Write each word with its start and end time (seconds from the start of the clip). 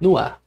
no 0.00 0.16
ar. 0.16 0.40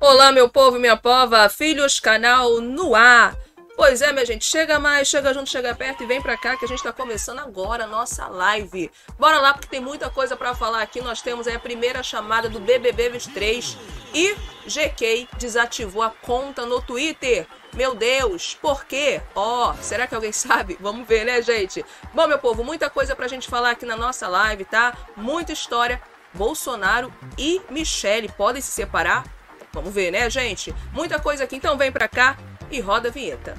Olá, 0.00 0.32
meu 0.32 0.48
povo 0.48 0.76
e 0.76 0.80
minha 0.80 0.96
pova, 0.96 1.48
filhos 1.48 2.00
canal 2.00 2.60
no 2.60 2.94
ar. 2.94 3.36
Pois 3.76 4.02
é, 4.02 4.12
minha 4.12 4.26
gente, 4.26 4.44
chega 4.44 4.80
mais, 4.80 5.06
chega 5.06 5.32
junto, 5.32 5.48
chega 5.48 5.72
perto 5.72 6.02
e 6.02 6.06
vem 6.06 6.20
pra 6.20 6.36
cá 6.36 6.56
que 6.56 6.64
a 6.64 6.68
gente 6.68 6.82
tá 6.82 6.92
começando 6.92 7.38
agora 7.38 7.84
a 7.84 7.86
nossa 7.86 8.26
live. 8.26 8.90
Bora 9.16 9.38
lá 9.38 9.54
porque 9.54 9.68
tem 9.68 9.80
muita 9.80 10.10
coisa 10.10 10.36
para 10.36 10.52
falar 10.52 10.82
aqui. 10.82 11.00
Nós 11.00 11.22
temos 11.22 11.46
aí 11.46 11.54
a 11.54 11.60
primeira 11.60 12.02
chamada 12.02 12.48
do 12.48 12.58
BBB 12.58 13.10
23 13.10 13.76
e 14.12 14.34
GK 14.66 15.28
desativou 15.38 16.02
a 16.02 16.10
conta 16.10 16.66
no 16.66 16.82
Twitter. 16.82 17.46
Meu 17.72 17.94
Deus, 17.94 18.58
por 18.60 18.84
quê? 18.84 19.22
Ó, 19.32 19.70
oh, 19.70 19.74
será 19.80 20.08
que 20.08 20.14
alguém 20.14 20.32
sabe? 20.34 20.76
Vamos 20.80 21.06
ver, 21.06 21.24
né, 21.24 21.40
gente? 21.40 21.84
Bom, 22.12 22.26
meu 22.26 22.40
povo, 22.40 22.64
muita 22.64 22.90
coisa 22.90 23.14
pra 23.14 23.28
gente 23.28 23.48
falar 23.48 23.70
aqui 23.70 23.86
na 23.86 23.96
nossa 23.96 24.26
live, 24.26 24.64
tá? 24.64 24.96
Muita 25.16 25.52
história. 25.52 26.02
Bolsonaro 26.38 27.12
e 27.36 27.60
Michele 27.68 28.28
podem 28.28 28.62
se 28.62 28.70
separar? 28.70 29.24
Vamos 29.72 29.92
ver, 29.92 30.12
né, 30.12 30.30
gente? 30.30 30.72
Muita 30.92 31.18
coisa 31.18 31.44
aqui, 31.44 31.56
então 31.56 31.76
vem 31.76 31.90
pra 31.90 32.08
cá 32.08 32.38
e 32.70 32.80
roda 32.80 33.08
a 33.08 33.10
vinheta. 33.10 33.56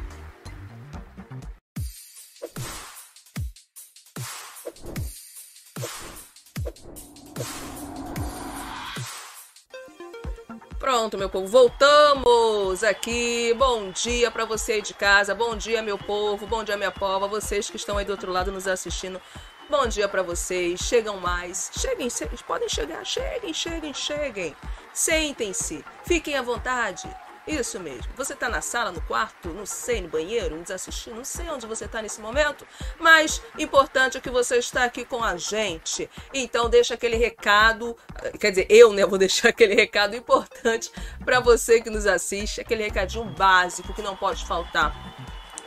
Pronto, 10.80 11.18
meu 11.18 11.30
povo, 11.30 11.46
voltamos 11.46 12.84
aqui. 12.84 13.54
Bom 13.58 13.92
dia 13.92 14.32
para 14.32 14.46
você 14.46 14.74
aí 14.74 14.82
de 14.82 14.94
casa. 14.94 15.36
Bom 15.36 15.56
dia, 15.56 15.84
meu 15.84 15.98
povo. 15.98 16.48
Bom 16.48 16.64
dia, 16.64 16.78
minha 16.78 16.92
pova. 16.92 17.28
Vocês 17.28 17.70
que 17.70 17.76
estão 17.76 17.98
aí 17.98 18.06
do 18.06 18.12
outro 18.12 18.32
lado 18.32 18.52
nos 18.52 18.68
assistindo. 18.68 19.22
Bom 19.70 19.86
dia 19.86 20.10
para 20.10 20.24
vocês. 20.24 20.80
Chegam 20.80 21.20
mais. 21.20 21.70
Cheguem, 21.78 22.08
podem 22.48 22.68
chegar. 22.68 23.06
Cheguem, 23.06 23.54
cheguem, 23.54 23.94
cheguem. 23.94 24.56
Sentem-se. 24.92 25.86
Fiquem 26.04 26.36
à 26.36 26.42
vontade. 26.42 27.08
Isso 27.48 27.80
mesmo. 27.80 28.12
Você 28.18 28.34
está 28.34 28.50
na 28.50 28.62
sala, 28.62 28.92
no 28.92 29.00
quarto, 29.02 29.50
não 29.50 29.68
sei, 29.68 30.02
no 30.02 30.08
banheiro, 30.08 30.56
nos 30.56 30.72
assistindo, 30.72 31.18
não 31.18 31.24
sei 31.24 31.48
onde 31.50 31.68
você 31.68 31.86
está 31.86 32.02
nesse 32.02 32.20
momento, 32.20 32.66
mas 33.00 33.42
importante 33.58 34.18
é 34.18 34.22
que 34.22 34.30
você 34.30 34.58
está 34.58 34.86
aqui 34.86 35.06
com 35.06 35.24
a 35.24 35.38
gente. 35.38 36.10
Então 36.34 36.70
deixa 36.70 36.96
aquele 36.96 37.16
recado, 37.16 37.96
quer 38.40 38.52
dizer, 38.52 38.68
eu 38.70 38.92
né, 38.92 39.06
vou 39.06 39.18
deixar 39.20 39.50
aquele 39.50 39.76
recado 39.76 40.16
importante 40.16 40.92
para 41.24 41.40
você 41.40 41.80
que 41.80 41.90
nos 41.90 42.06
assiste, 42.06 42.62
aquele 42.62 42.84
recadinho 42.84 43.26
básico 43.26 43.94
que 43.94 44.02
não 44.02 44.16
pode 44.16 44.46
faltar. 44.46 44.96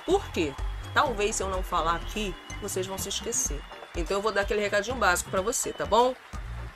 Por 0.04 0.24
quê? 0.30 0.52
Talvez 0.92 1.36
se 1.36 1.42
eu 1.42 1.48
não 1.48 1.62
falar 1.62 1.96
aqui, 1.96 2.34
vocês 2.60 2.86
vão 2.86 2.98
se 2.98 3.08
esquecer. 3.08 3.60
Então 3.96 4.18
eu 4.18 4.22
vou 4.22 4.32
dar 4.32 4.42
aquele 4.42 4.60
recadinho 4.60 4.96
básico 4.96 5.30
para 5.30 5.40
você, 5.40 5.72
tá 5.72 5.84
bom? 5.84 6.14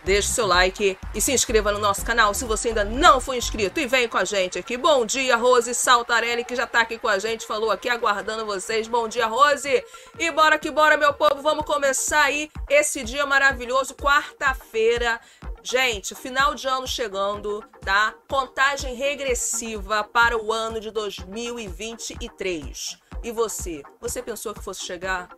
Deixe 0.06 0.28
seu 0.28 0.46
like 0.46 0.96
e 1.12 1.20
se 1.20 1.32
inscreva 1.32 1.72
no 1.72 1.80
nosso 1.80 2.04
canal 2.04 2.32
se 2.32 2.44
você 2.44 2.68
ainda 2.68 2.84
não 2.84 3.20
for 3.20 3.34
inscrito. 3.34 3.80
E 3.80 3.86
vem 3.86 4.06
com 4.06 4.16
a 4.16 4.24
gente 4.24 4.56
aqui. 4.56 4.76
Bom 4.76 5.04
dia, 5.04 5.34
Rose 5.34 5.74
Saltarelli, 5.74 6.44
que 6.44 6.54
já 6.54 6.64
tá 6.64 6.82
aqui 6.82 6.96
com 6.96 7.08
a 7.08 7.18
gente, 7.18 7.44
falou 7.44 7.72
aqui 7.72 7.88
aguardando 7.88 8.46
vocês. 8.46 8.86
Bom 8.86 9.08
dia, 9.08 9.26
Rose. 9.26 9.84
E 10.16 10.30
bora 10.30 10.60
que 10.60 10.70
bora, 10.70 10.96
meu 10.96 11.12
povo. 11.12 11.42
Vamos 11.42 11.64
começar 11.64 12.22
aí 12.22 12.48
esse 12.70 13.02
dia 13.02 13.26
maravilhoso, 13.26 13.96
quarta-feira. 13.96 15.20
Gente, 15.60 16.14
final 16.14 16.54
de 16.54 16.68
ano 16.68 16.86
chegando, 16.86 17.64
tá? 17.80 18.14
Contagem 18.28 18.94
regressiva 18.94 20.04
para 20.04 20.38
o 20.38 20.52
ano 20.52 20.78
de 20.78 20.92
2023. 20.92 22.96
E 23.24 23.32
você? 23.32 23.82
Você 24.00 24.22
pensou 24.22 24.54
que 24.54 24.62
fosse 24.62 24.84
chegar 24.84 25.28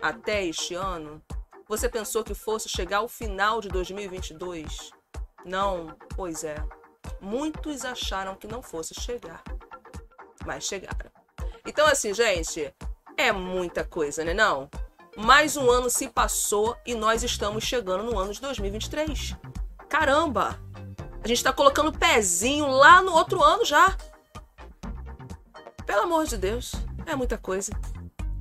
até 0.00 0.44
este 0.44 0.74
ano? 0.74 1.22
Você 1.68 1.88
pensou 1.88 2.22
que 2.22 2.34
fosse 2.34 2.68
chegar 2.68 2.98
ao 2.98 3.08
final 3.08 3.60
de 3.60 3.68
2022? 3.68 4.90
Não, 5.44 5.96
pois 6.14 6.44
é. 6.44 6.56
Muitos 7.20 7.84
acharam 7.84 8.34
que 8.36 8.46
não 8.46 8.62
fosse 8.62 8.94
chegar, 8.94 9.42
mas 10.44 10.64
chegaram. 10.64 11.10
Então, 11.66 11.86
assim, 11.86 12.14
gente, 12.14 12.72
é 13.16 13.32
muita 13.32 13.84
coisa, 13.84 14.24
né? 14.24 14.34
Não? 14.34 14.68
Mais 15.16 15.56
um 15.56 15.70
ano 15.70 15.88
se 15.88 16.08
passou 16.08 16.76
e 16.84 16.94
nós 16.94 17.22
estamos 17.22 17.64
chegando 17.64 18.04
no 18.04 18.18
ano 18.18 18.32
de 18.32 18.40
2023. 18.40 19.34
Caramba! 19.88 20.60
A 21.24 21.28
gente 21.28 21.38
está 21.38 21.52
colocando 21.52 21.90
pezinho 21.92 22.68
lá 22.68 23.02
no 23.02 23.12
outro 23.12 23.42
ano 23.42 23.64
já. 23.64 23.96
Pelo 25.84 26.02
amor 26.02 26.26
de 26.26 26.36
Deus, 26.36 26.72
é 27.06 27.16
muita 27.16 27.38
coisa. 27.38 27.72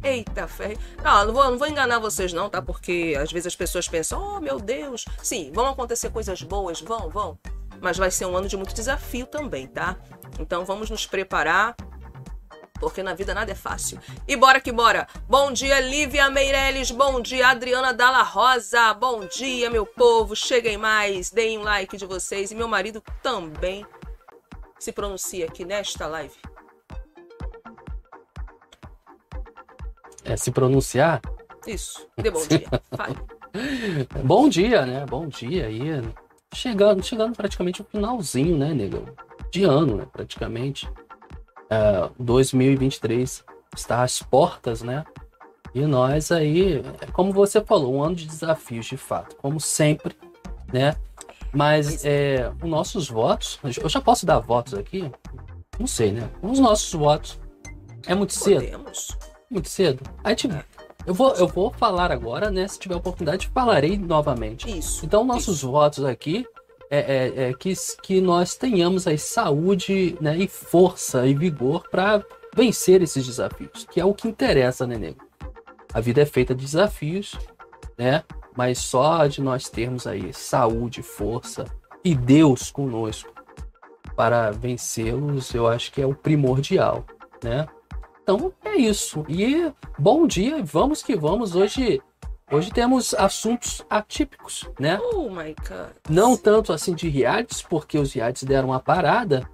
Eita 0.06 0.48
fé. 0.48 0.78
Não, 1.04 1.26
não 1.26 1.34
vou, 1.34 1.44
não 1.50 1.58
vou 1.58 1.68
enganar 1.68 1.98
vocês, 1.98 2.32
não, 2.32 2.48
tá? 2.48 2.62
Porque 2.62 3.18
às 3.20 3.32
vezes 3.32 3.48
as 3.48 3.56
pessoas 3.56 3.88
pensam, 3.88 4.22
oh 4.22 4.40
meu 4.40 4.60
Deus. 4.60 5.04
Sim, 5.24 5.52
vão 5.52 5.66
acontecer 5.66 6.12
coisas 6.12 6.44
boas, 6.44 6.80
vão, 6.80 7.10
vão. 7.10 7.40
Mas 7.82 7.98
vai 7.98 8.12
ser 8.12 8.28
um 8.28 8.38
ano 8.38 8.48
de 8.48 8.56
muito 8.56 8.76
desafio 8.76 9.26
também, 9.26 9.68
tá? 9.68 9.98
Então 10.40 10.64
vamos 10.64 10.92
nos 10.92 11.08
preparar 11.08 11.76
porque 12.80 13.02
na 13.02 13.16
vida 13.16 13.34
nada 13.34 13.52
é 13.52 13.56
fácil. 13.56 14.00
E 14.28 14.36
bora 14.36 14.62
que 14.62 14.72
bora. 14.72 15.08
Bom 15.28 15.52
dia, 15.52 15.80
Lívia 15.80 16.30
Meirelles. 16.30 16.92
Bom 16.92 17.20
dia, 17.20 17.48
Adriana 17.48 17.92
Dalla 17.92 18.22
Rosa. 18.22 18.94
Bom 18.94 19.26
dia, 19.26 19.72
meu 19.72 19.88
povo. 19.88 20.36
Cheguem 20.36 20.78
mais, 20.78 21.32
deem 21.32 21.58
um 21.58 21.64
like 21.64 21.98
de 21.98 22.06
vocês. 22.06 22.52
E 22.52 22.56
meu 22.56 22.68
marido 22.68 23.02
também 23.24 23.84
se 24.78 24.92
pronuncia 24.92 25.46
aqui 25.48 25.66
nesta 25.66 26.06
live. 26.06 26.36
É, 30.26 30.36
se 30.36 30.52
pronunciar. 30.52 31.22
Isso. 31.66 32.08
Dê 32.18 32.30
bom 32.30 32.46
dia. 32.48 32.68
Fale. 32.92 33.18
bom 34.24 34.50
dia, 34.50 34.86
né? 34.86 35.06
Bom 35.08 35.28
dia 35.28 35.68
aí. 35.68 36.02
Chegando, 36.54 37.04
chegando 37.04 37.36
praticamente 37.36 37.82
o 37.82 37.86
finalzinho, 37.86 38.58
né, 38.58 38.74
nego? 38.74 39.06
De 39.52 39.64
ano, 39.64 39.98
né? 39.98 40.08
Praticamente. 40.12 40.90
É, 41.70 42.10
2023 42.20 43.44
está 43.76 44.04
às 44.04 44.22
portas, 44.22 44.82
né? 44.82 45.06
E 45.74 45.86
nós 45.86 46.32
aí, 46.32 46.82
como 47.12 47.34
você 47.34 47.60
falou, 47.62 47.96
um 47.96 48.04
ano 48.04 48.16
de 48.16 48.26
desafios 48.26 48.86
de 48.86 48.96
fato, 48.96 49.36
como 49.36 49.60
sempre, 49.60 50.16
né? 50.72 50.96
Mas 51.52 52.06
é, 52.06 52.52
os 52.62 52.70
nossos 52.70 53.10
votos, 53.10 53.60
eu 53.82 53.90
já 53.90 54.00
posso 54.00 54.26
dar 54.26 54.40
votos 54.40 54.74
aqui? 54.74 55.12
Não 55.78 55.88
sei, 55.88 56.12
né? 56.12 56.30
Os 56.42 56.60
nossos 56.60 56.94
votos 56.94 57.40
é 58.08 58.16
muito 58.16 58.34
cedo. 58.34 58.64
Podemos. 58.64 59.18
Muito 59.50 59.70
cedo. 59.70 60.04
A 60.24 60.30
gente. 60.30 60.50
Eu 61.06 61.14
vou, 61.14 61.34
eu 61.36 61.48
vou 61.48 61.72
falar 61.72 62.12
agora, 62.12 62.50
né? 62.50 62.68
Se 62.68 62.80
tiver 62.80 62.96
oportunidade, 62.96 63.50
falarei 63.54 63.98
novamente. 63.98 64.70
Isso. 64.78 65.06
Então, 65.06 65.24
nossos 65.24 65.58
isso. 65.58 65.72
votos 65.72 66.04
aqui 66.04 66.46
é, 66.90 67.00
é, 67.00 67.50
é, 67.50 67.54
que, 67.54 67.74
que 68.02 68.22
nós 68.22 68.56
tenhamos 68.56 69.08
aí 69.08 69.18
saúde 69.18 70.18
né, 70.22 70.38
e 70.38 70.48
força 70.48 71.26
e 71.28 71.34
vigor 71.34 71.88
para 71.90 72.24
vencer 72.56 73.02
esses 73.02 73.26
desafios, 73.26 73.86
que 73.92 74.00
é 74.00 74.06
o 74.06 74.14
que 74.14 74.28
interessa, 74.28 74.88
né, 74.88 74.98
nego? 74.98 75.26
A 75.94 76.00
vida 76.00 76.22
é 76.22 76.26
feita 76.26 76.54
de 76.54 76.64
desafios, 76.64 77.38
né? 77.98 78.24
Mas 78.56 78.80
só 78.80 79.28
de 79.28 79.42
nós 79.42 79.70
termos 79.70 80.08
aí 80.08 80.34
saúde, 80.34 81.02
força 81.02 81.66
e 82.04 82.16
Deus 82.16 82.72
conosco 82.72 83.34
para 84.16 84.52
vencê-los, 84.52 85.54
eu 85.54 85.68
acho 85.68 85.92
que 85.92 86.02
é 86.02 86.06
o 86.06 86.16
primordial, 86.16 87.06
né? 87.44 87.68
Então 88.26 88.52
é 88.64 88.76
isso. 88.76 89.24
E 89.30 89.72
bom 90.00 90.26
dia, 90.26 90.64
vamos 90.64 91.04
que 91.04 91.16
vamos. 91.16 91.56
Hoje 91.56 92.02
Hoje 92.52 92.72
temos 92.72 93.14
assuntos 93.14 93.84
atípicos, 93.88 94.68
né? 94.80 95.00
Oh 95.00 95.30
my 95.30 95.56
god. 95.68 95.96
Não 96.10 96.36
tanto 96.36 96.74
assim 96.74 96.94
de 96.96 97.08
realities, 97.08 97.62
porque 97.62 97.98
os 97.98 98.14
realities 98.14 98.44
deram 98.44 98.70
uma 98.70 98.80
parada, 98.80 99.48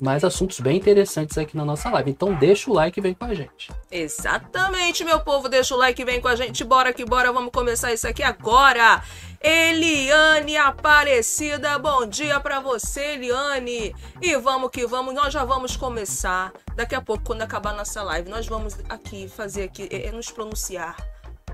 mas 0.00 0.24
assuntos 0.24 0.60
bem 0.60 0.76
interessantes 0.76 1.36
aqui 1.38 1.56
na 1.56 1.64
nossa 1.64 1.90
live. 1.90 2.10
Então 2.10 2.34
deixa 2.34 2.70
o 2.70 2.74
like 2.74 2.98
e 2.98 3.02
vem 3.02 3.14
com 3.14 3.24
a 3.24 3.34
gente. 3.34 3.70
Exatamente, 3.90 5.04
meu 5.04 5.20
povo, 5.20 5.48
deixa 5.48 5.74
o 5.74 5.78
like 5.78 6.00
e 6.00 6.04
vem 6.04 6.20
com 6.20 6.28
a 6.28 6.36
gente. 6.36 6.64
Bora 6.64 6.92
que 6.92 7.04
bora, 7.04 7.32
vamos 7.32 7.50
começar 7.52 7.92
isso 7.92 8.06
aqui 8.06 8.22
agora. 8.22 9.02
Eliane 9.42 10.56
Aparecida, 10.56 11.78
bom 11.78 12.06
dia 12.06 12.38
para 12.40 12.60
você, 12.60 13.14
Eliane. 13.14 13.94
E 14.20 14.36
vamos 14.36 14.70
que 14.70 14.86
vamos, 14.86 15.14
nós 15.14 15.32
já 15.32 15.44
vamos 15.44 15.76
começar. 15.76 16.52
Daqui 16.76 16.94
a 16.94 17.00
pouco, 17.00 17.24
quando 17.24 17.42
acabar 17.42 17.74
nossa 17.74 18.02
live, 18.02 18.28
nós 18.28 18.46
vamos 18.46 18.76
aqui 18.88 19.28
fazer 19.28 19.64
aqui, 19.64 19.88
é, 19.90 20.08
é 20.08 20.12
nos 20.12 20.30
pronunciar 20.30 20.96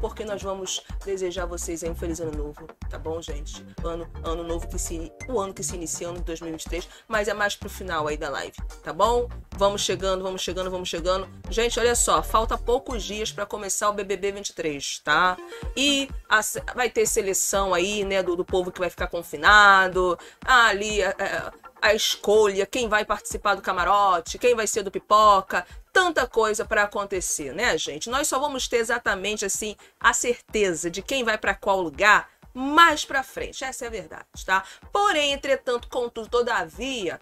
porque 0.01 0.25
nós 0.25 0.43
vamos 0.43 0.83
desejar 1.05 1.45
a 1.45 1.47
vocês 1.47 1.83
um 1.83 1.95
feliz 1.95 2.21
ano 2.21 2.33
novo, 2.33 2.67
tá 2.89 2.99
bom, 2.99 3.21
gente? 3.21 3.65
Ano, 3.85 4.09
ano 4.23 4.43
novo 4.43 4.69
que 4.69 4.79
se 4.79 5.13
o 5.29 5.41
ano 5.41 5.53
que 5.53 5.63
se 5.63 5.75
inicia 5.75 6.09
ano 6.09 6.19
de 6.19 6.25
2023, 6.25 6.89
mas 7.09 7.29
é 7.29 7.35
mais 7.35 7.57
pro 7.57 7.69
final 7.69 8.07
aí 8.07 8.17
da 8.17 8.29
live, 8.29 8.57
tá 8.83 8.93
bom? 8.93 9.29
Vamos 9.57 9.83
chegando, 9.83 10.23
vamos 10.23 10.43
chegando, 10.43 10.71
vamos 10.71 10.89
chegando. 10.89 11.29
Gente, 11.51 11.79
olha 11.81 11.95
só, 11.95 12.23
falta 12.23 12.59
poucos 12.59 13.03
dias 13.03 13.33
para 13.33 13.47
começar 13.47 13.89
o 13.89 13.93
BBB 13.93 14.33
23, 14.33 15.01
tá? 15.01 15.37
E 15.77 16.09
a, 16.29 16.41
vai 16.75 16.91
ter 16.91 17.07
seleção 17.07 17.73
aí, 17.73 18.05
né, 18.05 18.23
do, 18.23 18.37
do 18.37 18.45
povo 18.45 18.71
que 18.71 18.81
vai 18.81 18.91
ficar 18.91 19.07
confinado. 19.07 20.19
Ali 20.45 21.01
é, 21.01 21.15
é 21.19 21.51
a 21.81 21.95
escolha, 21.95 22.67
quem 22.67 22.89
vai 22.89 23.05
participar 23.05 23.55
do 23.55 23.63
camarote, 23.63 24.39
quem 24.39 24.55
vai 24.55 24.67
ser 24.67 24.83
do 24.83 24.91
pipoca, 24.91 25.65
tanta 25.97 26.27
coisa 26.27 26.63
para 26.63 26.83
acontecer, 26.83 27.55
né, 27.55 27.79
gente? 27.79 28.11
Nós 28.11 28.29
só 28.29 28.39
vamos 28.39 28.69
ter 28.69 28.77
exatamente 28.77 29.47
assim 29.47 29.75
a 29.99 30.13
certeza 30.13 30.91
de 30.91 31.01
quem 31.01 31.25
vai 31.25 31.39
para 31.39 31.55
qual 31.55 31.81
lugar 31.81 32.29
mais 32.53 33.03
pra 33.03 33.23
frente. 33.23 33.65
Essa 33.65 33.87
é 33.87 33.89
a 33.89 33.91
verdade, 33.91 34.27
tá? 34.45 34.63
Porém, 34.93 35.33
entretanto, 35.33 35.89
contudo, 35.89 36.29
todavia, 36.29 37.19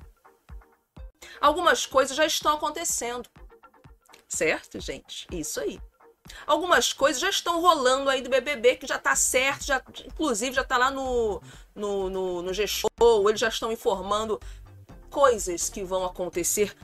algumas 1.41 1.87
coisas 1.87 2.17
já 2.17 2.26
estão 2.26 2.55
acontecendo. 2.55 3.31
Certo, 4.29 4.81
gente? 4.81 5.29
Isso 5.31 5.61
aí. 5.61 5.81
Algumas 6.44 6.93
coisas 6.93 7.21
já 7.23 7.31
estão 7.31 7.61
rolando 7.61 8.11
aí 8.11 8.23
do 8.23 8.31
BBB 8.31 8.75
que 8.75 8.88
já 8.88 8.99
tá 8.99 9.15
certo, 9.15 9.67
já, 9.67 9.81
inclusive 10.05 10.56
já 10.56 10.65
tá 10.65 10.76
lá 10.76 10.91
no, 10.91 11.41
no, 11.73 12.11
no, 12.11 12.43
no 12.43 12.53
G-Show, 12.53 13.29
eles 13.29 13.38
já 13.38 13.49
estão 13.49 13.71
informando 13.71 14.41
coisas 15.11 15.71
que 15.71 15.85
vão 15.85 16.05
acontecer 16.05 16.75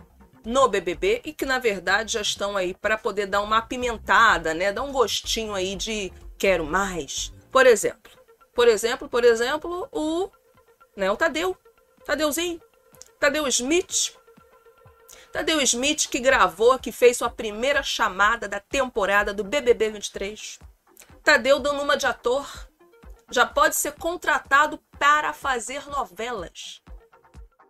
no 0.44 0.68
BBB 0.68 1.22
e 1.24 1.32
que 1.32 1.44
na 1.44 1.58
verdade 1.58 2.12
já 2.14 2.20
estão 2.20 2.56
aí 2.56 2.74
para 2.74 2.96
poder 2.96 3.26
dar 3.26 3.42
uma 3.42 3.58
apimentada, 3.58 4.54
né? 4.54 4.72
Dar 4.72 4.82
um 4.82 4.92
gostinho 4.92 5.54
aí 5.54 5.76
de 5.76 6.12
quero 6.38 6.64
mais. 6.64 7.32
Por 7.50 7.66
exemplo, 7.66 8.10
por 8.54 8.68
exemplo, 8.68 9.08
por 9.08 9.24
exemplo, 9.24 9.88
o, 9.92 10.30
né, 10.96 11.10
o 11.10 11.16
Tadeu, 11.16 11.56
Tadeuzinho, 12.04 12.60
Tadeu 13.18 13.46
Smith. 13.48 14.16
Tadeu 15.32 15.60
Smith 15.60 16.08
que 16.08 16.18
gravou, 16.18 16.78
que 16.78 16.90
fez 16.90 17.18
sua 17.18 17.30
primeira 17.30 17.82
chamada 17.82 18.48
da 18.48 18.58
temporada 18.58 19.32
do 19.32 19.44
BBB 19.44 19.90
23. 19.90 20.58
Tadeu 21.22 21.60
dando 21.60 21.82
uma 21.82 21.96
de 21.96 22.06
ator, 22.06 22.46
já 23.30 23.46
pode 23.46 23.76
ser 23.76 23.92
contratado 23.92 24.78
para 24.98 25.32
fazer 25.32 25.86
novelas. 25.88 26.82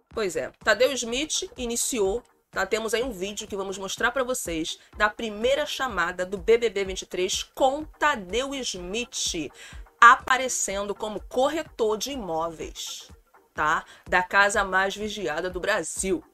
Pois 0.08 0.36
é, 0.36 0.50
Tadeu 0.64 0.92
Smith 0.92 1.50
iniciou 1.56 2.22
Tá? 2.50 2.66
Temos 2.66 2.94
aí 2.94 3.02
um 3.02 3.12
vídeo 3.12 3.46
que 3.46 3.56
vamos 3.56 3.78
mostrar 3.78 4.10
para 4.10 4.24
vocês 4.24 4.78
da 4.96 5.08
primeira 5.08 5.64
chamada 5.64 6.26
do 6.26 6.36
BBB 6.36 6.84
23 6.84 7.44
com 7.54 7.84
Tadeu 7.84 8.54
Smith 8.54 9.50
aparecendo 10.00 10.94
como 10.94 11.20
corretor 11.20 11.96
de 11.96 12.10
imóveis, 12.10 13.10
tá? 13.54 13.84
Da 14.08 14.22
casa 14.22 14.64
mais 14.64 14.96
vigiada 14.96 15.50
do 15.50 15.60
Brasil. 15.60 16.24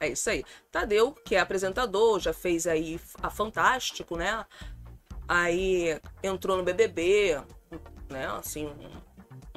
É 0.00 0.08
isso 0.08 0.30
aí. 0.30 0.44
Tadeu, 0.72 1.12
que 1.12 1.36
é 1.36 1.40
apresentador, 1.40 2.18
já 2.18 2.32
fez 2.32 2.66
aí 2.66 3.00
a 3.22 3.30
Fantástico, 3.30 4.16
né? 4.16 4.44
Aí 5.26 6.00
entrou 6.22 6.56
no 6.56 6.62
BBB, 6.62 7.42
né? 8.08 8.26
Assim, 8.28 8.72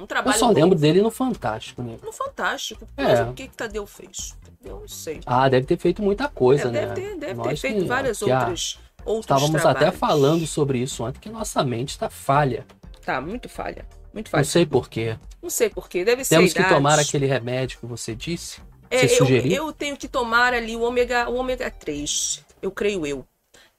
um, 0.02 0.06
trabalho. 0.06 0.34
Eu 0.34 0.38
só 0.38 0.50
lembro 0.50 0.78
dele 0.78 1.00
no 1.02 1.10
Fantástico, 1.10 1.82
né? 1.82 1.96
No 2.02 2.12
Fantástico. 2.12 2.86
Mas 2.96 3.20
é. 3.20 3.22
o 3.24 3.32
que 3.32 3.48
que 3.48 3.56
Tadeu 3.56 3.86
fez? 3.86 4.36
Eu 4.64 4.80
não 4.80 4.88
sei. 4.88 5.20
Ah, 5.26 5.48
deve 5.48 5.66
ter 5.66 5.78
feito 5.78 6.02
muita 6.02 6.28
coisa, 6.28 6.68
é, 6.68 6.70
né? 6.70 6.86
Deve 6.86 6.94
ter, 6.94 7.18
deve 7.18 7.42
ter 7.42 7.56
feito 7.56 7.80
que, 7.80 7.84
várias 7.86 8.18
que 8.18 8.24
outras. 8.24 8.78
A... 8.78 8.92
Outros 9.04 9.24
Estávamos 9.24 9.60
trabalhos. 9.60 9.88
até 9.88 9.90
falando 9.90 10.46
sobre 10.46 10.78
isso 10.78 11.04
antes, 11.04 11.20
que 11.20 11.28
nossa 11.28 11.64
mente 11.64 11.90
está 11.90 12.08
falha. 12.08 12.64
Tá, 13.04 13.20
muito 13.20 13.48
falha. 13.48 13.84
Muito 14.12 14.30
falha. 14.30 14.42
Não 14.42 14.48
sei 14.48 14.66
porquê. 14.66 15.18
Não 15.42 15.50
sei 15.50 15.68
porquê. 15.68 16.04
Deve 16.04 16.24
ser. 16.24 16.36
Temos 16.36 16.52
que 16.52 16.62
tomar 16.62 16.98
aquele 16.98 17.26
remédio 17.26 17.78
que 17.80 17.86
você 17.86 18.14
disse. 18.14 18.60
É, 18.90 19.08
você 19.08 19.22
eu, 19.22 19.66
eu, 19.66 19.72
tenho 19.72 19.96
que 19.96 20.06
tomar 20.06 20.52
ali 20.52 20.76
o 20.76 20.82
ômega, 20.82 21.28
o 21.28 21.34
ômega 21.34 21.70
3. 21.70 22.44
Eu 22.60 22.70
creio 22.70 23.06
eu. 23.06 23.26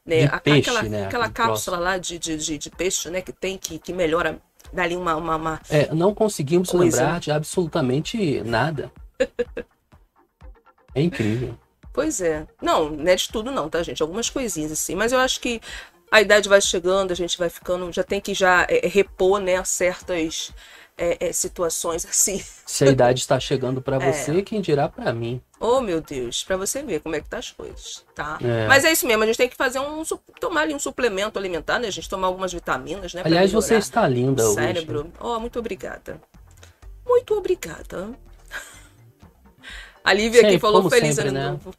Né? 0.06 0.28
De 0.28 0.42
peixe, 0.42 0.70
aquela 0.70 0.84
né? 0.84 1.06
aquela 1.06 1.30
cápsula 1.30 1.78
lá 1.78 1.98
de, 1.98 2.20
de, 2.20 2.36
de, 2.36 2.58
de, 2.58 2.70
peixe, 2.70 3.10
né? 3.10 3.22
Que 3.22 3.31
tem, 3.31 3.58
que, 3.58 3.80
que 3.80 3.94
melhora, 3.94 4.42
dá 4.74 4.84
ali 4.84 4.96
uma. 4.96 5.16
uma, 5.16 5.36
uma... 5.36 5.62
É, 5.70 5.94
não 5.94 6.14
conseguimos 6.14 6.70
Coisa. 6.70 6.98
lembrar 6.98 7.20
de 7.20 7.31
absolutamente 7.31 8.42
nada. 8.42 8.92
é 10.96 11.02
incrível. 11.02 11.58
Pois 11.94 12.20
é. 12.22 12.48
Não, 12.62 12.90
não 12.90 13.08
é 13.08 13.16
de 13.16 13.30
tudo 13.30 13.52
não, 13.52 13.70
tá, 13.70 13.84
gente? 13.84 14.02
Algumas 14.02 14.30
coisinhas 14.30 14.72
assim. 14.72 14.96
Mas 14.96 15.12
eu 15.12 15.20
acho 15.20 15.40
que 15.40 15.62
a 16.12 16.22
idade 16.22 16.50
vai 16.50 16.60
chegando, 16.60 17.12
a 17.12 17.16
gente 17.16 17.38
vai 17.38 17.50
ficando, 17.50 17.92
já 17.92 18.04
tem 18.04 18.20
que 18.20 18.34
já 18.34 18.68
é, 18.70 18.88
repor, 18.88 19.40
né, 19.40 19.64
certas 19.64 20.52
é, 20.98 21.28
é, 21.28 21.34
situações 21.34 22.06
assim. 22.06 22.44
Se 22.66 22.84
a 22.84 22.88
idade 22.88 23.19
está 23.19 23.40
chegando 23.40 23.81
para 23.81 23.98
É. 24.04 24.12
você, 24.12 24.42
quem 24.42 24.62
dirá 24.62 24.88
para 24.88 25.12
mim? 25.13 25.42
Oh, 25.60 25.80
meu 25.81 26.01
Deus, 26.01 26.44
pra 26.44 26.57
você 26.57 26.84
ver 26.84 27.00
como 27.00 27.16
é 27.16 27.22
que 27.22 27.30
tá 27.30 27.38
as 27.38 27.51
coisas, 27.51 28.04
tá? 28.13 28.38
É. 28.44 28.68
Mas 28.68 28.84
é 28.84 28.92
isso 28.92 29.07
mesmo, 29.07 29.24
a 29.24 29.25
gente 29.25 29.38
tem 29.38 29.50
que 29.50 29.56
fazer 29.56 29.80
um, 29.80 30.04
tomar 30.40 30.62
ali 30.62 30.74
um 30.74 30.80
suplemento 30.80 31.40
alimentar, 31.40 31.80
né? 31.80 31.88
A 31.88 31.92
gente 31.92 32.10
tomar 32.10 32.28
algumas 32.28 32.51
vitaminas, 32.54 33.13
né? 33.13 33.22
Aliás, 33.24 33.51
você 33.51 33.75
está 33.75 34.07
linda 34.07 34.44
o 34.44 34.48
hoje. 34.48 34.56
cérebro. 34.56 35.12
Oh, 35.19 35.40
muito 35.40 35.57
obrigada. 35.60 36.19
Muito 37.06 37.34
obrigada. 37.34 38.10
A 40.04 40.13
Lívia 40.13 40.42
aqui 40.42 40.50
Sempre, 40.51 40.60
falou 40.62 40.81
como 40.81 40.89
feliz 40.89 41.16
sempre, 41.16 41.30
ano 41.30 41.39
né? 41.39 41.50
novo. 41.51 41.74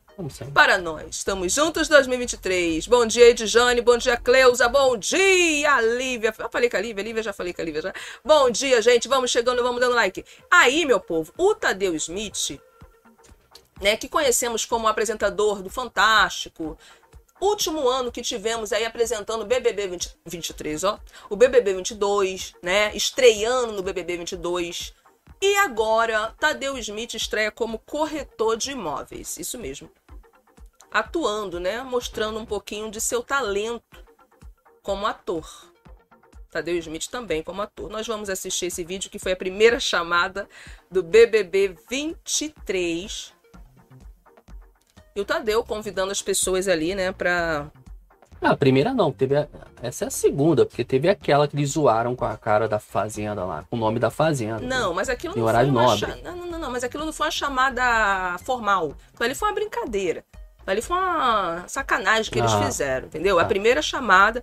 Para 0.53 0.79
nós, 0.79 1.17
estamos 1.17 1.53
juntos 1.53 1.89
2023. 1.89 2.87
Bom 2.87 3.05
dia, 3.05 3.31
Edjane. 3.31 3.81
Bom 3.81 3.99
dia, 3.99 4.17
Cleusa. 4.17 4.69
Bom 4.69 4.97
dia, 4.97 5.81
Lívia. 5.81 6.33
Eu 6.39 6.49
falei 6.49 6.71
com 6.71 6.77
a 6.77 6.81
Lívia, 6.81 7.03
Lívia 7.03 7.23
já 7.23 7.33
falei 7.33 7.53
com 7.53 7.61
a 7.61 7.65
Lívia 7.65 7.83
já. 7.83 7.93
Bom 8.25 8.49
dia, 8.49 8.81
gente. 8.81 9.09
Vamos 9.09 9.33
chegando, 9.33 9.61
vamos 9.61 9.81
dando 9.81 9.97
like. 9.97 10.25
Aí, 10.49 10.85
meu 10.85 11.01
povo, 11.01 11.33
o 11.37 11.53
Tadeu 11.53 11.97
Smith, 11.97 12.61
né, 13.81 13.97
que 13.97 14.09
conhecemos 14.09 14.65
como 14.65 14.87
apresentador 14.87 15.61
do 15.61 15.69
Fantástico, 15.69 16.79
último 17.41 17.89
ano 17.89 18.13
que 18.13 18.23
tivemos 18.23 18.73
aí 18.73 18.85
apresentando 18.85 19.43
o 19.43 19.47
BBB 19.47 19.89
20 19.89 20.17
23, 20.25 20.85
ó, 20.85 21.01
o 21.29 21.35
BBB 21.35 21.75
22, 21.75 22.55
né, 22.63 22.95
estreando 22.95 23.73
no 23.73 23.83
BBB 23.83 24.19
22. 24.19 24.95
E 25.43 25.57
agora, 25.57 26.33
Tadeu 26.39 26.79
Smith 26.79 27.15
estreia 27.15 27.51
como 27.51 27.81
corretor 27.81 28.57
de 28.57 28.71
imóveis, 28.71 29.37
isso 29.37 29.59
mesmo. 29.59 29.91
Atuando, 30.95 31.59
né, 31.59 31.83
mostrando 31.83 32.39
um 32.39 32.47
pouquinho 32.47 32.89
de 32.89 33.01
seu 33.01 33.21
talento 33.21 33.83
como 34.81 35.05
ator. 35.07 35.45
Tadeu 36.53 36.77
Smith 36.79 37.09
também 37.09 37.43
como 37.43 37.61
ator. 37.63 37.91
Nós 37.91 38.07
vamos 38.07 38.31
assistir 38.31 38.67
esse 38.67 38.85
vídeo 38.85 39.11
que 39.11 39.19
foi 39.19 39.33
a 39.33 39.37
primeira 39.37 39.81
chamada 39.81 40.49
do 40.89 41.03
BBB 41.03 41.75
23. 41.91 43.35
E 45.17 45.21
o 45.21 45.25
Tadeu 45.25 45.65
convidando 45.65 46.13
as 46.13 46.23
pessoas 46.23 46.69
ali, 46.69 46.95
né, 46.95 47.11
pra. 47.11 47.73
Ah, 48.41 48.51
a 48.51 48.57
primeira 48.57 48.95
não, 48.95 49.11
teve 49.11 49.37
a- 49.37 49.49
essa 49.83 50.05
é 50.05 50.09
a 50.09 50.11
segunda, 50.11 50.65
porque 50.67 50.85
teve 50.85 51.09
aquela 51.09 51.49
que 51.49 51.57
eles 51.57 51.71
zoaram 51.71 52.15
com 52.15 52.25
a 52.25 52.37
cara 52.37 52.69
da 52.69 52.79
fazenda 52.79 53.45
lá, 53.45 53.65
com 53.69 53.75
o 53.77 53.79
nome 53.79 53.99
da 53.99 54.11
fazenda. 54.11 54.61
Não, 54.61 54.95
mas 54.95 55.09
aquilo 55.09 55.35
não 55.37 55.43
foi 55.49 55.65
uma 55.65 55.83
nobre. 55.83 55.99
cha- 55.99 56.17
não, 56.23 56.37
não, 56.47 56.59
não, 56.59 56.71
mas 56.71 56.85
aquilo 56.85 57.05
não 57.05 57.13
foi 57.13 57.27
uma 57.27 57.33
chamada 57.33 58.37
formal. 58.45 58.95
Aquilo 59.13 59.25
ali 59.25 59.35
foi 59.35 59.49
uma 59.49 59.55
brincadeira. 59.55 60.25
Ali 60.67 60.81
foi 60.81 60.97
uma 60.97 61.65
sacanagem 61.69 62.33
que 62.33 62.39
eles 62.39 62.53
Ah, 62.53 62.63
fizeram, 62.65 63.07
entendeu? 63.07 63.39
A 63.39 63.43
tá. 63.43 63.49
primeira 63.49 63.83
chamada, 63.83 64.43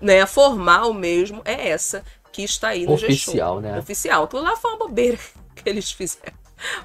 né, 0.00 0.24
formal 0.26 0.92
mesmo, 0.94 1.42
é 1.44 1.68
essa 1.68 2.04
que 2.32 2.42
está 2.42 2.68
aí 2.68 2.86
no 2.86 2.96
G-Show. 2.96 3.32
Oficial, 3.34 3.60
né? 3.60 3.78
Oficial. 3.78 4.24
Aquilo 4.24 4.42
lá 4.42 4.56
foi 4.56 4.70
uma 4.70 4.78
bobeira 4.78 5.18
que 5.56 5.68
eles 5.68 5.90
fizeram. 5.90 6.36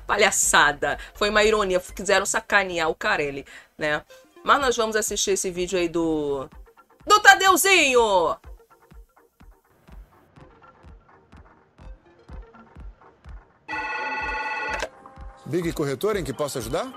Palhaçada. 0.07 0.97
Foi 1.13 1.29
uma 1.29 1.43
ironia. 1.43 1.79
Quiseram 1.79 2.25
sacanear 2.25 2.89
o 2.89 2.95
Carelli, 2.95 3.45
né? 3.77 4.03
Mas 4.43 4.61
nós 4.61 4.75
vamos 4.75 4.95
assistir 4.95 5.31
esse 5.31 5.49
vídeo 5.51 5.77
aí 5.79 5.87
do. 5.89 6.49
Do 7.05 7.19
Tadeuzinho! 7.19 8.37
Big 15.45 15.71
Corretor 15.73 16.15
em 16.17 16.23
que 16.23 16.33
posso 16.33 16.57
ajudar? 16.57 16.91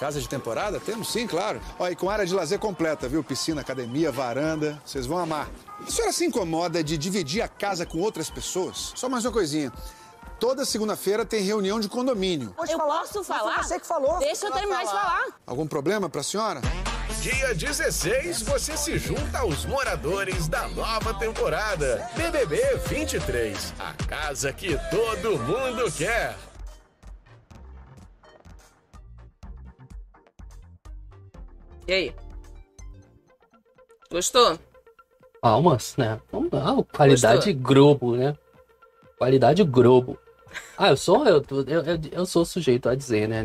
Casa 0.00 0.18
de 0.18 0.26
temporada? 0.26 0.80
Temos 0.80 1.12
sim, 1.12 1.26
claro. 1.26 1.60
Ó, 1.78 1.86
e 1.86 1.94
com 1.94 2.08
área 2.08 2.24
de 2.24 2.32
lazer 2.32 2.58
completa, 2.58 3.06
viu? 3.06 3.22
Piscina, 3.22 3.60
academia, 3.60 4.10
varanda. 4.10 4.80
Vocês 4.82 5.04
vão 5.04 5.18
amar. 5.18 5.46
A 5.86 5.90
senhora 5.90 6.10
se 6.10 6.24
incomoda 6.24 6.82
de 6.82 6.96
dividir 6.96 7.42
a 7.42 7.48
casa 7.48 7.84
com 7.84 7.98
outras 7.98 8.30
pessoas? 8.30 8.94
Só 8.96 9.10
mais 9.10 9.26
uma 9.26 9.30
coisinha. 9.30 9.70
Toda 10.38 10.64
segunda-feira 10.64 11.22
tem 11.26 11.42
reunião 11.42 11.78
de 11.78 11.86
condomínio. 11.86 12.54
eu 12.66 12.78
posso 12.78 13.22
falar? 13.22 13.62
Você 13.62 13.78
que 13.78 13.86
falou. 13.86 14.18
Deixa 14.20 14.46
eu 14.46 14.52
terminar 14.52 14.84
de 14.84 14.90
falar. 14.90 15.26
Algum 15.46 15.66
problema 15.66 16.08
pra 16.08 16.22
senhora? 16.22 16.62
Dia 17.20 17.54
16, 17.54 18.40
você 18.40 18.78
se 18.78 18.96
junta 18.96 19.40
aos 19.40 19.66
moradores 19.66 20.48
da 20.48 20.66
nova 20.68 21.12
temporada. 21.12 22.08
BBB 22.16 22.78
23, 22.86 23.74
a 23.78 23.92
casa 24.06 24.50
que 24.50 24.78
todo 24.90 25.38
mundo 25.38 25.92
quer. 25.92 26.34
E 31.90 31.92
aí? 31.92 32.14
Gostou? 34.12 34.56
Palmas, 35.40 35.96
né? 35.96 36.20
Vamos 36.30 36.52
lá, 36.52 36.76
qualidade 36.94 37.52
Globo, 37.52 38.14
né? 38.14 38.36
Qualidade 39.18 39.64
Globo. 39.64 40.16
Ah, 40.78 40.90
eu 40.90 40.96
sou, 40.96 41.26
eu, 41.26 41.44
eu, 41.50 41.64
eu, 41.66 42.00
eu 42.12 42.26
sou 42.26 42.44
sujeito 42.44 42.88
a 42.88 42.94
dizer, 42.94 43.28
né? 43.28 43.44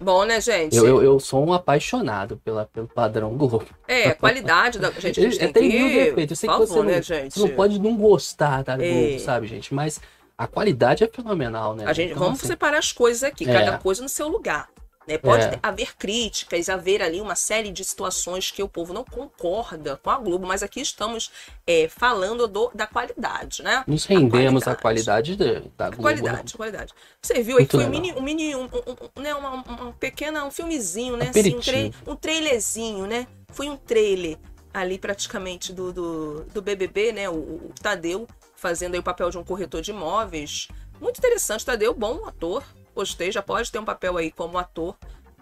Bom, 0.00 0.24
né, 0.24 0.40
gente? 0.40 0.76
Eu, 0.76 0.84
eu, 0.84 1.02
eu 1.04 1.20
sou 1.20 1.46
um 1.46 1.52
apaixonado 1.52 2.36
pela, 2.38 2.64
pelo 2.66 2.88
padrão 2.88 3.36
Globo. 3.36 3.64
É, 3.86 4.08
a 4.08 4.14
qualidade 4.16 4.80
da 4.80 4.90
gente, 4.90 5.20
a 5.20 5.22
gente 5.22 5.38
tem, 5.38 5.52
tem 5.52 5.70
que... 5.70 5.78
mil 5.78 5.88
defeitos. 5.88 6.30
Eu 6.32 6.36
sei 6.36 6.48
Por 6.48 6.56
que 6.56 6.66
você 6.66 6.72
favor, 6.72 6.84
não, 6.84 6.90
né, 6.90 7.00
gente? 7.00 7.34
você 7.34 7.38
não 7.38 7.48
pode 7.50 7.78
não 7.78 7.96
gostar 7.96 8.64
da 8.64 8.76
Globo, 8.76 9.14
É. 9.14 9.18
sabe, 9.20 9.46
gente? 9.46 9.72
Mas 9.72 10.00
a 10.36 10.48
qualidade 10.48 11.04
é 11.04 11.06
fenomenal, 11.06 11.76
né? 11.76 11.84
A 11.86 11.92
gente, 11.92 12.10
Então, 12.10 12.24
vamos 12.24 12.40
assim, 12.40 12.48
separar 12.48 12.78
as 12.78 12.90
coisas 12.90 13.22
aqui, 13.22 13.48
É. 13.48 13.52
cada 13.52 13.78
coisa 13.78 14.02
no 14.02 14.08
seu 14.08 14.26
lugar. 14.26 14.73
Né? 15.06 15.18
Pode 15.18 15.44
É. 15.44 15.58
haver 15.62 15.96
críticas, 15.96 16.68
haver 16.68 17.02
ali 17.02 17.20
uma 17.20 17.34
série 17.34 17.70
de 17.70 17.84
situações 17.84 18.50
que 18.50 18.62
o 18.62 18.68
povo 18.68 18.92
não 18.94 19.04
concorda 19.04 19.96
com 20.02 20.10
a 20.10 20.16
Globo, 20.18 20.46
mas 20.46 20.62
aqui 20.62 20.80
estamos 20.80 21.30
é, 21.66 21.88
falando 21.88 22.46
do- 22.46 22.70
da 22.74 22.86
qualidade, 22.86 23.62
né? 23.62 23.84
Nos 23.86 24.04
rendemos 24.04 24.66
a 24.68 24.74
qualidade. 24.74 25.36
qualidade 25.36 25.70
da, 25.76 25.88
Globo. 25.90 26.02
qualidade, 26.02 26.52
a 26.54 26.56
qualidade. 26.56 26.92
Você 27.22 27.42
viu 27.42 27.58
aí 27.58 27.66
que 27.66 27.76
foi 27.76 27.84
um 27.86 27.90
mini, 27.90 28.12
um 28.12 28.22
mini, 28.22 28.54
um, 28.56 28.64
um- 28.64 29.20
né, 29.22 29.34
uma, 29.34 29.50
uma 29.62 29.92
pequena, 29.92 30.44
um 30.44 30.50
filmezinho, 30.50 31.16
né? 31.16 31.30
Assim, 31.30 31.54
um, 31.54 31.60
tra 31.60 32.12
um 32.12 32.16
trailerzinho, 32.16 33.06
né? 33.06 33.26
Foi 33.52 33.68
um 33.68 33.76
trailer 33.76 34.38
ali 34.72 34.98
praticamente 34.98 35.72
do, 35.72 35.92
do, 35.92 36.44
do 36.52 36.60
BBB, 36.62 37.12
né? 37.12 37.28
O, 37.30 37.34
o 37.34 37.72
Tadeu 37.80 38.26
fazendo 38.56 38.94
aí 38.94 39.00
o 39.00 39.02
papel 39.02 39.30
de 39.30 39.38
um 39.38 39.44
corretor 39.44 39.80
de 39.82 39.90
imóveis. 39.90 40.68
Muito 41.00 41.18
interessante, 41.18 41.64
Tadeu, 41.64 41.92
bom 41.94 42.26
ator. 42.26 42.62
Gostei, 42.94 43.32
já 43.32 43.42
pode 43.42 43.70
ter 43.72 43.78
um 43.78 43.84
papel 43.84 44.16
aí 44.16 44.30
como 44.30 44.56
ator 44.58 44.96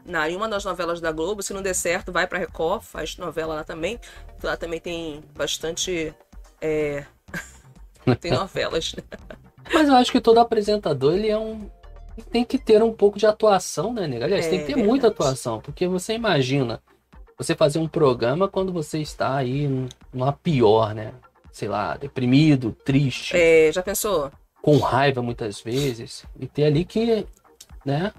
na, 0.04 0.28
em 0.28 0.36
uma 0.36 0.48
das 0.48 0.64
novelas 0.64 1.00
da 1.00 1.12
Globo. 1.12 1.42
Se 1.42 1.52
não 1.52 1.62
der 1.62 1.74
certo, 1.74 2.10
vai 2.12 2.26
pra 2.26 2.38
Record, 2.38 2.82
faz 2.82 3.16
novela 3.16 3.54
lá 3.56 3.64
também. 3.64 3.98
Lá 4.42 4.56
também 4.56 4.80
tem 4.80 5.22
bastante. 5.36 6.14
é, 6.60 7.04
tem 8.20 8.32
novelas, 8.32 8.94
né? 8.94 9.02
Mas 9.72 9.88
eu 9.88 9.94
acho 9.94 10.10
que 10.12 10.20
todo 10.20 10.38
apresentador, 10.38 11.14
ele 11.14 11.28
é 11.28 11.38
um. 11.38 11.70
Tem 12.30 12.44
que 12.44 12.58
ter 12.58 12.82
um 12.82 12.92
pouco 12.92 13.18
de 13.18 13.26
atuação, 13.26 13.92
né, 13.92 14.06
nega? 14.06 14.26
Aliás, 14.26 14.46
É 14.46 14.50
tem 14.50 14.58
que 14.58 14.66
ter 14.66 14.72
verdade. 14.74 14.88
muita 14.88 15.08
atuação, 15.08 15.60
porque 15.60 15.86
você 15.88 16.12
imagina 16.14 16.82
você 17.38 17.54
fazer 17.54 17.78
um 17.78 17.88
programa 17.88 18.48
quando 18.48 18.70
você 18.72 18.98
está 19.00 19.34
aí 19.36 19.66
num- 19.66 19.88
numa 20.12 20.32
pior, 20.32 20.94
né? 20.94 21.12
Sei 21.50 21.68
lá, 21.68 21.96
deprimido, 21.96 22.72
triste, 22.84 23.34
É, 23.36 23.70
já 23.72 23.82
pensou? 23.82 24.30
com 24.60 24.78
raiva 24.78 25.20
muitas 25.22 25.60
vezes, 25.60 26.24
e 26.38 26.46
ter 26.46 26.64
ali 26.64 26.84
que, 26.84 27.26
né? 27.84 28.12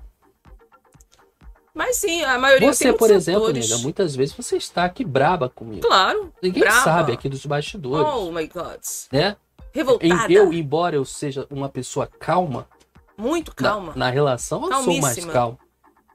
Mas 1.73 1.97
sim, 1.97 2.21
a 2.23 2.37
maioria 2.37 2.71
Você, 2.71 2.93
por 2.93 3.09
exemplo, 3.09 3.51
nega, 3.51 3.77
muitas 3.79 4.15
vezes 4.15 4.35
você 4.35 4.57
está 4.57 4.85
aqui 4.85 5.03
braba 5.03 5.49
comigo. 5.49 5.81
Claro. 5.85 6.31
Ninguém 6.41 6.61
brava. 6.61 6.83
sabe 6.83 7.11
aqui 7.13 7.27
dos 7.27 7.45
bastidores, 7.45 8.07
Oh 8.13 8.31
my 8.31 8.47
God. 8.47 8.79
né? 9.11 9.35
Revoltada. 9.71 10.31
Eu, 10.31 10.53
embora 10.53 10.95
eu 10.95 11.03
seja 11.03 11.47
uma 11.49 11.67
pessoa 11.67 12.05
calma, 12.05 12.67
Muito 13.17 13.49
na- 13.59 13.69
calma. 13.69 13.93
Na, 13.95 14.09
relação, 14.11 14.69
eu 14.69 14.83
sou 14.83 15.01
mais 15.01 15.25
calmo. 15.25 15.57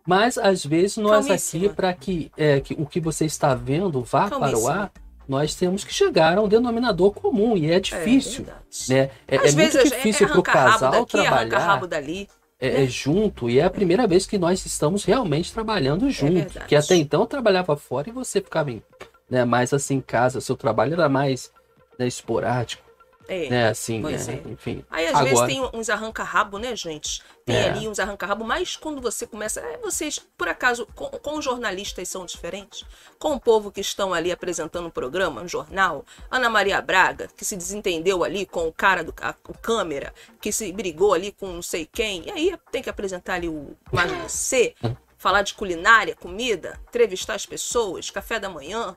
Mas 0.07 0.39
às 0.39 0.65
vezes 0.65 0.97
nós 0.97 1.27
Calmíssima. 1.27 1.67
aqui, 1.67 1.75
para 1.75 1.93
que, 1.93 2.33
é, 2.37 2.61
que 2.61 2.75
o 2.75 2.87
que 2.87 3.01
você 3.01 3.27
está 3.27 3.53
vendo 3.55 4.01
vá 4.03 4.31
para 4.31 4.57
o 4.57 4.69
ar, 4.69 4.93
nós 5.29 5.55
temos 5.57 5.85
que 5.85 5.93
chegar 5.93 6.39
a 6.39 6.41
um 6.41 6.49
denominador 6.49 7.11
comum 7.13 7.57
e 7.57 7.71
é 7.71 7.79
difícil, 7.81 8.45
verdade. 8.45 8.61
né? 8.89 9.11
É, 9.27 9.37
é 9.37 9.39
muito 9.41 9.57
vezes 9.57 9.83
difícil 9.83 10.27
é, 10.27 10.31
para 10.31 10.39
o 10.39 10.43
casal 10.43 10.93
daqui, 10.93 11.11
trabalhar 11.13 11.59
rabo 11.59 11.87
dali. 11.89 12.29
É, 12.61 12.85
é 12.85 12.87
junto 12.87 13.49
e 13.49 13.59
é 13.59 13.65
a 13.65 13.71
primeira 13.71 14.07
vez 14.07 14.27
que 14.27 14.39
nós 14.39 14.65
estamos 14.67 15.05
realmente 15.05 15.53
trabalhando 15.53 16.11
junto. 16.11 16.35
verdade. 16.35 16.67
que 16.67 16.77
até 16.77 16.97
então 16.97 17.21
eu 17.21 17.27
trabalhava 17.27 17.77
fora 17.77 18.09
e 18.09 18.13
você 18.13 18.41
ficava 18.41 18.71
em, 18.71 18.83
né, 19.31 19.45
mais 19.45 19.73
assim 19.73 19.97
em 19.97 20.01
casa, 20.01 20.41
seu 20.41 20.57
trabalho 20.57 20.95
era 20.95 21.09
mais 21.09 21.53
né, 21.99 22.07
esporádico, 22.07 22.83
É. 23.29 23.49
né? 23.51 23.69
Assim, 23.69 24.01
pois 24.01 24.27
né, 24.27 24.43
é. 24.45 24.49
enfim. 24.49 24.85
Aí 24.91 25.07
às 25.07 25.15
Agora- 25.15 25.25
vezes 25.47 25.47
tem 25.47 25.71
uns 25.79 25.91
arranca-rabo, 25.91 26.59
né, 26.59 26.75
gente? 26.75 27.23
Tem 27.45 27.57
É. 27.57 27.69
ali 27.69 27.87
uns 27.87 27.99
arranca-rabo, 27.99 28.45
mas 28.45 28.75
quando 28.77 29.01
você 29.03 29.27
começa. 29.27 29.61
É, 29.61 29.77
vocês, 29.79 30.19
por 30.19 30.49
acaso, 30.49 30.87
com, 30.95 31.07
com 31.11 31.39
os 31.39 31.45
jornalistas 31.45 32.09
são 32.09 32.25
diferentes? 32.27 32.85
Com 33.19 33.35
o 33.35 33.41
povo 33.41 33.71
que 33.71 33.81
estão 33.81 34.13
ali 34.15 34.33
apresentando 34.33 34.87
um 34.87 34.91
programa, 34.91 35.43
um 35.43 35.49
jornal? 35.49 36.05
Ana 36.31 36.49
Maria 36.51 36.81
Braga, 36.81 37.29
que 37.37 37.45
se 37.45 37.55
desentendeu 37.57 38.25
ali 38.25 38.47
com 38.47 38.67
o 38.67 38.73
cara 38.73 39.05
do 39.05 39.15
a- 39.21 39.35
o 39.49 39.53
câmera, 39.57 40.13
que 40.41 40.51
se 40.51 40.73
brigou 40.73 41.13
ali 41.15 41.31
com 41.33 41.47
não 41.53 41.63
sei 41.63 41.87
quem. 41.91 42.25
E 42.27 42.31
aí 42.31 42.59
tem 42.73 42.83
que 42.83 42.91
apresentar 42.91 43.35
ali 43.35 43.49
o 43.49 43.77
Imagem 43.93 44.29
C, 44.29 44.75
falar 45.19 45.43
de 45.43 45.53
culinária, 45.55 46.15
comida, 46.15 46.81
entrevistar 46.89 47.35
as 47.35 47.45
pessoas, 47.45 48.09
café 48.09 48.39
da 48.41 48.49
manhã. 48.49 48.97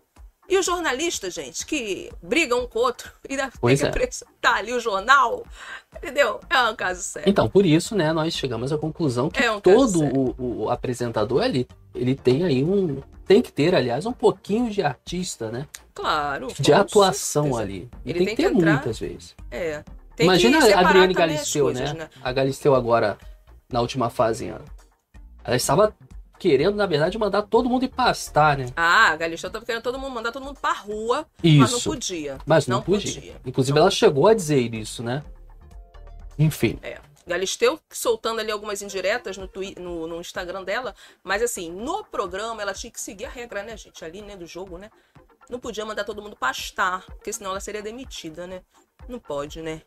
E 0.49 0.57
os 0.57 0.65
jornalistas, 0.65 1.33
gente, 1.33 1.65
que 1.65 2.11
brigam 2.21 2.63
um 2.63 2.67
com 2.67 2.79
o 2.79 2.81
outro 2.81 3.11
e 3.29 3.37
Pois 3.59 3.79
que 3.79 3.85
é. 3.85 3.89
apresentar 3.89 4.55
ali 4.55 4.73
o 4.73 4.79
jornal. 4.79 5.45
Entendeu? 5.95 6.39
É 6.49 6.61
um 6.63 6.75
caso 6.75 7.01
sério. 7.01 7.29
Então, 7.29 7.47
por 7.49 7.65
isso, 7.65 7.95
né, 7.95 8.11
nós 8.11 8.33
chegamos 8.33 8.71
à 8.73 8.77
conclusão 8.77 9.29
que 9.29 9.41
É 9.41 9.51
um 9.51 9.59
todo 9.61 10.03
o, 10.03 10.63
o 10.63 10.69
apresentador 10.69 11.41
ali, 11.43 11.67
ele 11.95 12.15
tem 12.15 12.43
aí 12.43 12.63
um. 12.63 13.01
Tem 13.25 13.41
que 13.41 13.51
ter, 13.51 13.73
aliás, 13.73 14.05
um 14.05 14.11
pouquinho 14.11 14.69
de 14.69 14.81
artista, 14.81 15.49
né? 15.49 15.65
Claro. 15.93 16.47
De 16.59 16.73
atuação 16.73 17.43
certeza. 17.43 17.61
ali. 17.61 17.89
E 18.03 18.09
Ele 18.09 18.19
tem, 18.19 18.27
tem 18.27 18.35
que 18.35 18.41
que 18.43 18.49
ter 18.49 18.55
entrar- 18.57 18.73
muitas 18.73 18.99
vezes. 18.99 19.35
É. 19.49 19.83
Tem 20.17 20.25
Imagina 20.25 20.59
que 20.59 20.73
a 20.73 20.79
Adriane 20.81 21.13
Galisteu, 21.13 21.65
coisas, 21.65 21.93
né? 21.93 22.09
A 22.21 22.31
Galisteu 22.33 22.75
agora, 22.75 23.17
na 23.71 23.79
última 23.79 24.09
fazenda. 24.09 24.61
Ela 25.45 25.55
estava 25.55 25.95
querendo, 26.41 26.75
na 26.75 26.87
verdade, 26.87 27.19
mandar 27.19 27.43
todo 27.43 27.69
mundo 27.69 27.85
ir 27.85 27.89
pastar, 27.89 28.57
né? 28.57 28.65
Ah, 28.75 29.09
a 29.11 29.15
Galisteu 29.15 29.51
tava 29.51 29.63
querendo 29.63 29.83
todo 29.83 29.99
mundo 29.99 30.11
mandar 30.11 30.31
todo 30.31 30.43
mundo 30.43 30.59
pra 30.59 30.73
rua, 30.73 31.27
mas 31.43 31.69
não 31.69 31.77
Isso. 31.77 31.87
podia. 31.87 32.39
Mas 32.47 32.65
não, 32.65 32.77
não 32.77 32.83
podia. 32.83 33.13
podia. 33.13 33.35
Inclusive, 33.45 33.75
Não 33.75 33.83
ela 33.83 33.91
chegou 33.91 34.27
a 34.27 34.33
dizer 34.33 34.73
isso, 34.73 35.03
né? 35.03 35.23
Enfim. 36.39 36.79
É. 36.81 36.99
Galisteu 37.27 37.79
soltando 37.91 38.39
ali 38.41 38.51
algumas 38.51 38.81
indiretas 38.81 39.37
no, 39.37 39.47
twi- 39.47 39.75
no, 39.77 40.07
no 40.07 40.19
Instagram 40.19 40.63
dela, 40.63 40.95
mas 41.23 41.43
assim, 41.43 41.71
no 41.71 42.03
programa 42.03 42.59
ela 42.59 42.73
tinha 42.73 42.89
que 42.89 42.99
seguir 42.99 43.25
a 43.25 43.29
regra, 43.29 43.61
né, 43.61 43.77
gente? 43.77 44.03
Ali, 44.03 44.23
né, 44.23 44.35
do 44.35 44.47
jogo, 44.47 44.79
né? 44.79 44.89
Não 45.47 45.59
podia 45.59 45.85
mandar 45.85 46.03
todo 46.05 46.23
mundo 46.23 46.35
pastar, 46.35 47.05
porque 47.05 47.31
senão 47.31 47.51
ela 47.51 47.59
seria 47.59 47.83
demitida, 47.83 48.47
né? 48.47 48.63
Não 49.07 49.19
pode, 49.19 49.61
né? 49.61 49.83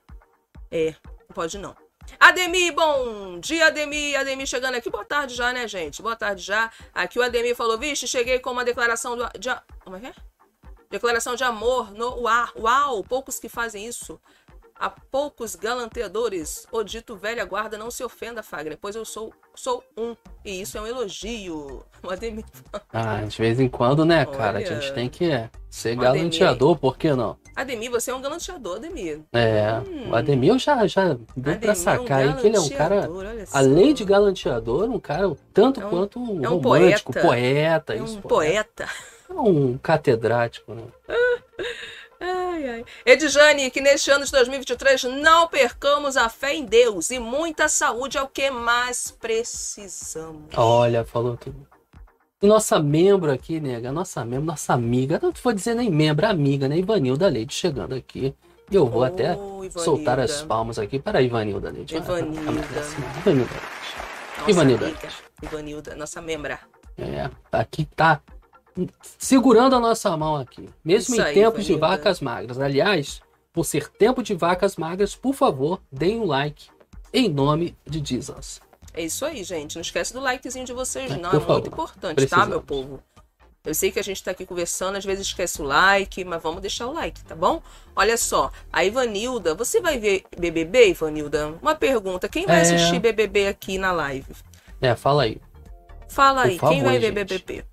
É, 0.71 0.95
não 1.29 1.35
pode 1.35 1.59
não. 1.59 1.75
Ademir, 2.19 2.73
bom 2.75 3.39
dia, 3.41 3.67
Ademir. 3.67 4.19
Ademir 4.19 4.47
chegando 4.47 4.75
aqui. 4.75 4.91
Boa 4.91 5.05
tarde 5.05 5.35
já, 5.35 5.53
né, 5.53 5.67
gente? 5.69 6.01
Boa 6.03 6.17
tarde 6.17 6.43
já. 6.43 6.71
Aqui 6.93 7.19
o 7.19 7.23
Ademir 7.23 7.55
falou, 7.55 7.79
vixe, 7.79 8.07
cheguei 8.07 8.39
com 8.39 8.51
uma 8.51 8.65
declaração 8.65 9.17
do, 9.17 9.29
de... 9.39 9.49
Como 9.81 9.97
é 9.97 10.01
que 10.01 10.07
é? 10.07 10.15
Declaração 10.91 11.35
de 11.35 11.45
amor 11.45 11.93
no 11.93 12.27
ar. 12.29 12.53
Uau, 12.57 13.03
poucos 13.03 13.39
que 13.39 13.49
fazem 13.49 13.87
isso. 13.87 14.21
Há 14.77 14.91
poucos 14.91 15.55
galanteadores. 15.55 16.67
O 16.73 16.83
dito 16.83 17.15
velha 17.17 17.45
guarda, 17.45 17.79
não 17.79 17.91
se 17.91 18.03
ofenda, 18.03 18.43
Fagner, 18.43 18.77
pois 18.81 18.97
eu 18.97 19.05
sou, 19.05 19.33
sou 19.55 19.83
um. 19.97 20.17
E 20.45 20.61
isso 20.61 20.77
é 20.77 20.81
um 20.81 20.87
elogio. 20.87 21.85
O 22.05 22.11
Ademir. 22.11 22.45
Ah, 22.93 23.23
de 23.23 23.39
vez 23.39 23.59
em 23.59 23.67
quando, 23.67 24.05
né, 24.05 24.27
cara? 24.27 24.59
Olha. 24.59 24.77
A 24.77 24.81
gente 24.81 24.93
tem 24.93 25.09
que 25.09 25.31
ser 25.71 25.97
galanteador, 25.97 26.77
por 26.77 26.99
que 26.99 27.15
não? 27.15 27.39
Ademir, 27.57 27.91
você 27.91 28.11
é 28.11 28.15
um 28.15 28.21
galanteador, 28.21 28.77
Ademir. 28.77 29.23
É, 29.33 29.81
Hum. 29.89 30.11
o 30.11 30.15
Ademir 30.15 30.51
eu 30.51 30.59
já, 30.59 30.87
já 30.87 31.15
deu 31.35 31.59
pra 31.59 31.69
é 31.69 31.73
um 31.73 31.75
sacar 31.75 32.19
aí 32.21 32.35
que 32.35 32.47
ele 32.47 32.57
é 32.59 32.61
um 32.61 32.69
cara, 32.69 33.09
além 33.55 33.95
de 33.95 34.05
galanteador, 34.05 34.91
um 34.91 35.01
cara 35.01 35.35
tanto 35.55 35.81
É 35.81 35.87
um- 35.87 35.89
quanto 35.89 36.19
é 36.19 36.23
um 36.51 36.59
romântico, 36.59 37.13
poeta. 37.15 37.27
poeta, 37.27 37.95
É 37.95 38.03
um 38.03 38.05
isso, 38.05 38.21
poeta. 38.21 38.87
É 39.31 39.33
um 39.33 39.79
catedrático, 39.79 40.75
né? 40.75 40.83
Ai, 42.27 42.69
ai. 42.71 42.85
Edjane, 43.05 43.71
que 43.71 43.81
neste 43.81 44.11
ano 44.11 44.25
de 44.25 44.31
2023 44.31 45.05
não 45.05 45.47
percamos 45.49 46.17
a 46.17 46.29
fé 46.29 46.55
em 46.55 46.65
Deus 46.65 47.11
e 47.11 47.19
muita 47.19 47.69
saúde 47.69 48.17
é 48.17 48.23
o 48.23 48.29
que 48.29 48.51
mais 48.51 49.11
precisamos. 49.11 50.45
Olha, 50.57 51.05
falou 51.05 51.37
tudo. 51.37 51.67
E 52.43 52.47
nossa 52.47 52.79
membro 52.79 53.31
aqui, 53.33 53.59
nega, 53.61 53.91
nossa 53.93 54.25
membro, 54.25 54.47
nossa 54.47 54.75
amiga, 54.75 55.19
não 55.23 55.33
vou 55.43 55.53
dizer 55.53 55.75
nem 55.75 55.91
membro, 55.91 56.27
amiga, 56.27 56.69
né? 56.69 56.77
Ivanilda 56.79 57.29
Leite 57.29 57.55
chegando 57.55 57.95
aqui. 57.95 58.35
E 58.71 58.75
eu 58.77 58.87
vou 58.87 59.03
Oh, 59.03 59.05
até 59.05 59.33
Ivanilda. 59.35 59.79
soltar 59.81 60.19
as 60.19 60.43
palmas 60.43 60.79
aqui 60.79 60.99
para 60.99 61.19
a 61.19 61.23
Ivanilda 61.23 61.71
Leite. 61.71 61.95
Ivanilda. 61.97 62.51
né? 62.51 62.63
Ivanilda 63.21 63.55
Leite. 63.55 63.67
Nossa 64.39 64.51
Ivanilda. 64.51 64.95
Ivanilda, 65.43 65.97
nossa 65.97 66.23
membra. 66.23 66.59
É, 66.99 67.29
aqui 67.53 67.85
tá 67.97 68.21
segurando 69.19 69.77
a 69.77 69.81
nossa 69.81 70.17
mão 70.17 70.37
aqui. 70.37 70.69
Mesmo 70.85 71.15
Isso 71.15 71.23
em 71.25 71.35
tempos 71.35 71.65
de 71.65 71.73
Ivanilda. 71.73 71.97
vacas 71.97 72.21
magras. 72.21 72.59
Aliás, 72.59 73.21
por 73.53 73.65
ser 73.65 73.89
tempo 73.89 74.23
de 74.23 74.35
vacas 74.35 74.77
magras, 74.77 75.15
por 75.15 75.35
favor, 75.35 75.81
deem 75.91 76.21
um 76.21 76.25
like 76.27 76.67
em 77.13 77.29
nome 77.29 77.77
de 77.87 78.03
Jesus. 78.05 78.61
É 78.93 79.03
isso 79.03 79.25
aí, 79.25 79.43
gente. 79.45 79.75
Não 79.77 79.83
esquece 79.83 80.13
do 80.13 80.21
likezinho 80.21 80.65
de 80.65 80.73
vocês, 80.73 81.11
É, 81.11 81.17
não. 81.17 81.31
É 81.31 81.33
favor. 81.33 81.53
muito 81.55 81.69
importante, 81.69 82.11
tá, 82.11 82.15
Precisamos. 82.15 82.49
meu 82.49 82.63
povo? 82.63 83.01
Eu 83.65 83.75
sei 83.75 83.91
que 83.91 83.99
a 83.99 84.05
gente 84.05 84.23
tá 84.23 84.31
aqui 84.33 84.45
conversando, 84.45 84.97
às 84.97 85.05
vezes 85.07 85.27
esquece 85.27 85.63
o 85.63 85.65
like, 85.65 86.23
mas 86.23 86.43
vamos 86.43 86.61
deixar 86.61 86.87
o 86.87 86.93
like, 86.93 87.25
tá 87.25 87.35
bom? 87.35 87.63
Olha 87.97 88.17
só, 88.19 88.53
a 88.71 88.85
Ivanilda, 88.85 89.55
você 89.55 89.81
vai 89.81 89.99
ver 89.99 90.25
BBB, 90.39 90.91
Ivanilda? 90.91 91.55
Uma 91.63 91.75
pergunta, 91.75 92.29
quem 92.29 92.45
vai 92.45 92.59
É. 92.59 92.61
assistir 92.61 92.99
BBB 92.99 93.47
aqui 93.49 93.79
na 93.79 93.91
live? 93.91 94.27
É, 94.83 94.95
fala 94.95 95.23
aí. 95.23 95.41
Fala 96.09 96.43
Por 96.43 96.49
aí, 96.51 96.59
quem 96.59 96.59
favor, 96.59 96.85
vai 96.85 96.99
ver 96.99 97.07
gente. 97.07 97.15
BBB? 97.43 97.65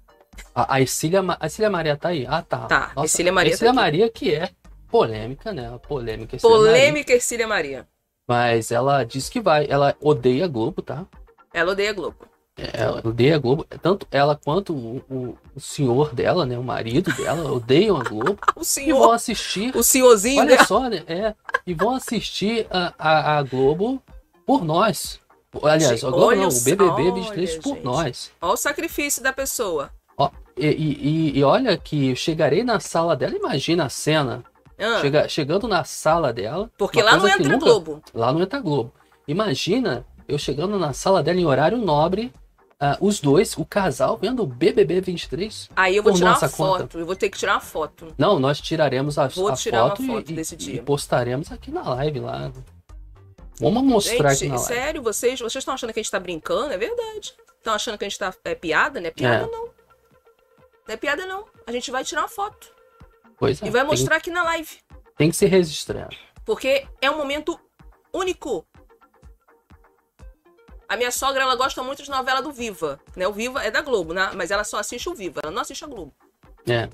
A, 0.54 0.76
a 0.76 0.82
Ercília, 0.82 1.22
Ma- 1.22 1.38
a 1.40 1.70
Maria 1.70 1.96
tá 1.98 2.10
aí? 2.10 2.26
Ah, 2.28 2.42
tá. 2.42 2.66
Tá, 2.68 2.92
Ercília 2.98 3.32
Maria 3.32 3.52
tá 3.52 3.54
Ercília 3.56 3.72
aqui. 3.72 3.80
Maria 3.80 4.10
que 4.10 4.34
é 4.36 4.50
polêmica, 4.90 5.54
né? 5.54 5.80
Polêmica. 5.88 6.36
Ercília 6.36 6.56
Maria. 6.58 6.72
Polêmica 6.72 7.14
Ercília 7.14 7.48
Maria. 7.48 7.88
Mas 8.28 8.72
ela 8.72 9.04
diz 9.04 9.30
que 9.30 9.40
vai. 9.40 9.66
Ela 9.70 9.96
odeia 10.02 10.46
a 10.46 10.48
Globo, 10.48 10.82
tá? 10.82 11.06
Ela 11.54 11.72
odeia 11.72 11.94
Globo. 11.94 12.18
Ela 12.58 13.02
odeia 13.04 13.36
a 13.36 13.40
Globo. 13.40 13.66
Tanto 13.82 14.06
ela 14.12 14.36
quanto 14.42 14.74
o, 14.74 14.98
o- 15.10 15.38
o 15.56 15.60
senhor 15.60 16.14
dela, 16.14 16.46
né? 16.46 16.58
O 16.58 16.64
marido 16.64 17.12
dela, 17.16 17.52
odeiam 17.52 17.98
a 17.98 18.04
Globo. 18.04 18.38
O 18.56 18.62
e 18.62 18.64
vão 18.64 18.64
senhor, 18.64 19.12
assistir. 19.14 19.76
o 19.76 19.84
senhorzinho 19.84 20.40
Olha 20.42 20.56
dela. 20.56 20.66
só, 20.66 20.88
né? 20.90 21.04
É. 21.08 21.34
E 21.66 21.74
vão 21.74 21.96
assistir 21.96 22.68
a, 22.70 22.94
a, 22.98 23.38
a 23.40 23.44
Globo 23.44 24.02
por 24.46 24.64
nós. 24.64 25.20
Aliás, 25.64 25.84
Gente, 26.00 26.06
a 26.06 26.10
Globo 26.10 26.26
olha 26.28 26.42
não, 26.42 26.50
o- 26.50 26.58
o 26.58 26.62
BBB 26.62 27.02
olha, 27.02 27.14
23 27.14 27.58
por 27.58 27.76
gente. 27.76 27.84
nós. 27.84 28.32
Olha 28.42 28.54
o 28.54 28.58
sacrifício 28.58 29.24
da 29.24 29.34
pessoa. 29.34 29.90
E, 30.58 30.68
e- 30.68 31.08
e- 31.34 31.40
e 31.40 31.44
olha 31.44 31.78
que 31.78 32.10
eu 32.10 32.16
chegarei 32.16 32.64
na 32.64 32.80
sala 32.80 33.16
dela, 33.16 33.36
imagina 33.36 33.86
a 33.86 33.90
cena. 33.90 34.44
Ah, 34.78 35.00
Chega- 35.00 35.28
chegando 35.28 35.68
na 35.68 35.84
sala 35.84 36.34
dela. 36.34 36.70
porque 36.78 37.02
uma 37.02 37.12
lá 37.12 37.18
não 37.18 37.28
entra 37.28 37.44
nunca- 37.50 37.66
Globo. 37.66 38.02
Lá 38.14 38.34
não 38.34 38.42
entra 38.42 38.60
Globo. 38.60 38.92
Imagina 39.28 40.06
eu 40.28 40.38
chegando 40.38 40.78
na 40.80 40.92
sala 40.94 41.22
dela 41.22 41.40
em 41.40 41.46
horário 41.46 41.78
nobre, 41.78 42.34
ah, 42.80 42.98
os 43.00 43.20
dois, 43.20 43.56
o 43.58 43.64
casal, 43.64 44.18
vendo 44.18 44.42
o 44.42 44.48
BBB 44.48 45.00
23. 45.02 45.70
Aí 45.76 45.96
eu 45.96 46.02
vou 46.04 46.12
tirar 46.14 46.32
uma 46.32 46.50
foto. 46.50 46.80
conta. 46.82 46.98
Eu 46.98 47.06
vou 47.06 47.16
ter 47.16 47.30
que 47.30 47.38
tirar 47.38 47.54
uma 47.54 47.60
foto. 47.62 48.08
Não, 48.18 48.40
nós 48.40 48.60
tiraremos 48.60 49.20
a, 49.20 49.28
Vou 49.28 49.50
a 49.50 49.54
tirar 49.54 49.84
uma 49.86 49.90
foto, 49.92 50.04
e- 50.04 50.08
foto 50.08 50.32
e, 50.32 50.34
desse 50.36 50.56
e 50.56 50.58
dia. 50.58 50.82
postaremos 50.84 51.52
aqui 51.52 51.70
na 51.70 51.88
live 51.88 52.20
lá. 52.20 52.52
Vamos 53.60 53.84
mostrar 53.84 54.30
aqui 54.32 54.40
Gente, 54.40 54.50
na 54.50 54.56
live. 54.56 54.68
sério, 54.74 55.02
vocês 55.04 55.40
vocês 55.40 55.62
estão 55.62 55.76
achando 55.76 55.94
que 55.94 56.00
a 56.00 56.04
gente 56.04 56.12
tá 56.12 56.20
brincando? 56.20 56.74
É 56.74 56.78
verdade. 56.78 57.34
Estão 57.60 57.74
achando 57.76 57.98
que 57.98 58.06
a 58.06 58.10
gente 58.10 58.18
tá. 58.18 58.34
É 58.44 58.56
piada? 58.56 59.00
Não 59.00 59.08
é 59.08 59.12
piada, 59.12 59.46
É. 59.46 59.48
não. 59.52 59.70
Não 60.88 60.94
é 60.94 60.98
piada, 60.98 61.26
não. 61.26 61.46
A 61.66 61.72
gente 61.72 61.90
vai 61.92 62.04
tirar 62.04 62.22
uma 62.24 62.28
foto. 62.28 62.74
Pois 63.38 63.62
é, 63.62 63.68
E 63.68 63.70
vai 63.70 63.82
tem- 63.82 63.90
mostrar 63.90 64.18
aqui 64.18 64.30
na 64.30 64.44
live. 64.44 64.80
Tem, 65.18 65.30
que 65.30 65.36
se 65.36 65.46
registrar. 65.46 66.10
Porque 66.46 66.88
é 67.02 67.10
um 67.12 67.18
momento 67.18 67.60
único. 68.14 68.66
A 70.90 70.98
minha 70.98 71.12
sogra, 71.12 71.44
ela 71.44 71.56
gosta 71.56 71.82
muito 71.84 72.04
de 72.04 72.10
novela 72.10 72.42
do 72.42 72.52
Viva. 72.52 73.00
Né? 73.16 73.28
O 73.28 73.32
Viva 73.34 73.64
é 73.64 73.72
da 73.72 73.82
Globo, 73.82 74.14
né? 74.14 74.32
Mas 74.36 74.52
ela 74.52 74.64
só 74.64 74.78
assiste 74.80 75.08
o 75.08 75.16
Viva. 75.16 75.40
Ela 75.44 75.52
não 75.52 75.62
assiste 75.62 75.84
a 75.86 75.88
Globo. 75.88 76.14
É. 76.68 76.90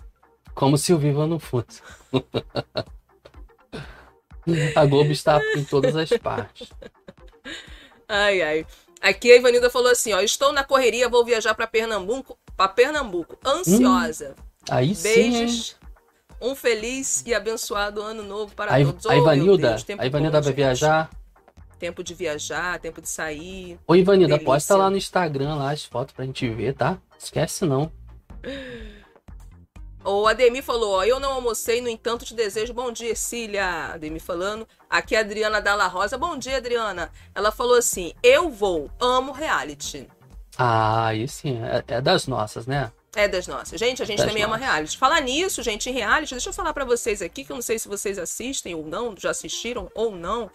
Como 0.53 0.77
se 0.77 0.93
o 0.93 0.97
Viva 0.97 1.25
não 1.25 1.39
fosse. 1.39 1.81
a 4.75 4.85
Globo 4.85 5.11
está 5.11 5.39
em 5.55 5.63
todas 5.63 5.95
as 5.95 6.09
partes. 6.17 6.69
Ai, 8.07 8.41
ai. 8.41 8.67
Aqui 9.01 9.31
a 9.31 9.35
Ivanilda 9.35 9.69
falou 9.69 9.91
assim, 9.91 10.13
ó. 10.13 10.19
Estou 10.21 10.51
na 10.51 10.63
correria, 10.63 11.09
vou 11.09 11.25
viajar 11.25 11.53
para 11.55 11.67
Pernambuco. 11.67 12.37
Para 12.57 12.67
Pernambuco. 12.69 13.37
Ansiosa. 13.45 14.35
Aí 14.69 14.93
sim. 14.95 15.07
hein? 15.09 15.31
Beijos. 15.31 15.75
Um 16.41 16.55
feliz 16.55 17.23
e 17.25 17.33
abençoado 17.33 18.01
ano 18.01 18.23
novo 18.23 18.53
para 18.53 18.75
A, 18.75 18.83
todos. 18.83 19.05
a 19.05 19.09
Oh, 19.09 19.13
Ivanilda, 19.17 19.69
Deus, 19.69 19.83
tempo 19.83 20.01
a 20.01 20.05
Ivanilda 20.05 20.41
vai 20.41 20.43
gente. 20.49 20.55
viajar. 20.55 21.09
Tempo 21.79 22.03
de 22.03 22.13
viajar, 22.15 22.79
tempo 22.79 23.01
de 23.01 23.07
sair. 23.09 23.79
Ô, 23.87 23.95
Ivanilda, 23.95 24.33
Delícia. 24.33 24.45
posta 24.45 24.75
lá 24.75 24.89
no 24.89 24.97
Instagram 24.97 25.55
lá 25.55 25.71
as 25.71 25.83
fotos 25.85 26.13
pra 26.13 26.25
gente 26.25 26.47
ver, 26.49 26.73
tá? 26.73 26.97
Esquece 27.17 27.65
não. 27.65 27.91
O 30.03 30.25
Ademir 30.27 30.63
falou, 30.63 30.95
ó, 30.95 31.03
eu 31.03 31.19
não 31.19 31.33
almocei, 31.33 31.81
no 31.81 31.89
entanto 31.89 32.23
te 32.23 32.33
desejo 32.33 32.73
bom 32.73 32.91
dia, 32.91 33.15
Cília. 33.15 33.93
Ademir 33.93 34.21
falando. 34.21 34.67
Aqui 34.89 35.15
é 35.15 35.17
a 35.19 35.21
Adriana 35.21 35.59
Dalla 35.61 35.87
Rosa. 35.87 36.17
Bom 36.17 36.37
dia, 36.37 36.57
Adriana. 36.57 37.11
Ela 37.35 37.51
falou 37.51 37.75
assim, 37.75 38.13
eu 38.23 38.49
vou, 38.49 38.89
amo 38.99 39.31
reality. 39.31 40.07
Ah, 40.57 41.07
aí 41.07 41.27
sim, 41.27 41.59
é, 41.63 41.95
é 41.95 42.01
das 42.01 42.27
nossas, 42.27 42.65
né? 42.65 42.91
É 43.15 43.27
das 43.27 43.47
nossas. 43.47 43.79
Gente, 43.79 44.01
a 44.01 44.05
gente 44.05 44.17
Das 44.19 44.27
também 44.27 44.43
ama 44.43 44.57
nossas. 44.57 44.71
reality. 44.71 44.97
Falar 44.97 45.21
nisso, 45.21 45.63
gente, 45.63 45.89
em 45.89 45.93
reality, 45.93 46.33
deixa 46.33 46.49
eu 46.49 46.53
falar 46.53 46.73
pra 46.73 46.85
vocês 46.85 47.21
aqui, 47.21 47.43
que 47.43 47.51
eu 47.51 47.55
não 47.55 47.61
sei 47.61 47.79
se 47.79 47.87
vocês 47.87 48.17
assistem 48.19 48.75
ou 48.75 48.85
não, 48.85 49.15
já 49.17 49.31
assistiram 49.31 49.89
ou 49.95 50.11
não, 50.15 50.51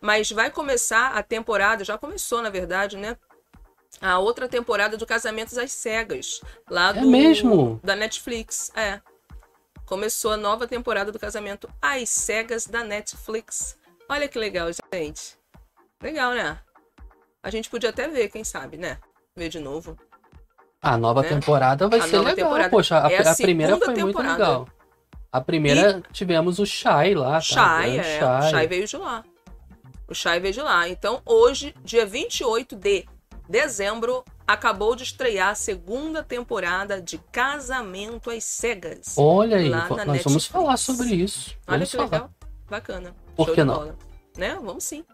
mas 0.00 0.30
vai 0.30 0.50
começar 0.50 1.08
a 1.12 1.22
temporada, 1.22 1.84
já 1.84 1.96
começou, 1.98 2.40
na 2.42 2.50
verdade, 2.50 2.96
né? 2.96 3.16
A 4.00 4.18
outra 4.18 4.48
temporada 4.48 4.96
do 4.96 5.06
Casamentos 5.06 5.56
às 5.56 5.72
Cegas. 5.72 6.40
Lá 6.68 6.90
É 6.90 7.00
do, 7.00 7.08
mesmo? 7.08 7.80
Da 7.82 7.94
Netflix. 7.96 8.70
É. 8.76 9.00
Começou 9.86 10.32
a 10.32 10.36
nova 10.36 10.66
temporada 10.66 11.12
do 11.12 11.18
Casamento 11.18 11.68
às 11.80 12.08
Cegas 12.08 12.66
da 12.66 12.82
Netflix. 12.82 13.76
Olha 14.08 14.28
que 14.28 14.38
legal, 14.38 14.68
gente. 14.92 15.36
Legal, 16.02 16.32
né? 16.32 16.58
A 17.42 17.50
gente 17.50 17.70
podia 17.70 17.90
até 17.90 18.08
ver, 18.08 18.28
quem 18.30 18.42
sabe, 18.44 18.76
né? 18.76 18.98
Ver 19.36 19.48
de 19.48 19.58
novo. 19.58 19.96
A 20.80 20.96
nova 20.96 21.22
Né? 21.22 21.28
temporada 21.30 21.88
vai 21.88 21.98
A 21.98 22.06
ser 22.06 22.18
legal. 22.18 22.34
temporada. 22.36 22.70
Poxa, 22.70 23.04
a, 23.04 23.10
É 23.10 23.26
a 23.26 23.32
a 23.32 23.34
primeira 23.36 23.76
foi 23.78 23.88
muito 23.88 24.06
temporada. 24.06 24.32
legal. 24.32 24.68
A 25.32 25.40
primeira 25.40 26.00
tivemos 26.12 26.60
o 26.60 26.66
Shai 26.66 27.14
lá, 27.14 27.32
tá? 27.34 27.40
Shai, 27.40 27.98
é. 27.98 28.18
Shai. 28.20 28.38
O 28.46 28.50
Shai 28.50 28.66
veio 28.68 28.86
de 28.86 28.96
lá. 28.96 29.24
O 30.08 30.14
Shai 30.14 30.38
veio 30.38 30.54
de 30.54 30.60
lá. 30.62 30.88
Então, 30.88 31.20
hoje, 31.26 31.74
dia 31.82 32.06
28 32.06 32.76
de 32.76 33.06
dezembro, 33.48 34.22
acabou 34.46 34.94
de 34.94 35.02
estrear 35.02 35.48
a 35.48 35.54
segunda 35.56 36.22
temporada 36.22 37.02
de 37.02 37.18
Casamento 37.32 38.30
às 38.30 38.44
Cegas. 38.44 39.14
Olha 39.18 39.56
aí, 39.56 39.68
nós 39.68 39.88
vamos 39.88 40.06
Netflix. 40.06 40.46
falar 40.46 40.76
sobre 40.76 41.08
isso. 41.08 41.50
Olha 41.66 41.78
Vamos 41.78 41.90
que 41.90 41.96
falar. 41.96 42.10
legal. 42.10 42.30
Bacana. 42.70 43.14
Por 43.34 43.46
Show 43.46 43.54
que 43.56 43.64
não? 43.64 43.74
bola. 43.74 43.96
Né? 44.38 44.56
Vamos 44.62 44.84
sim. 44.84 45.04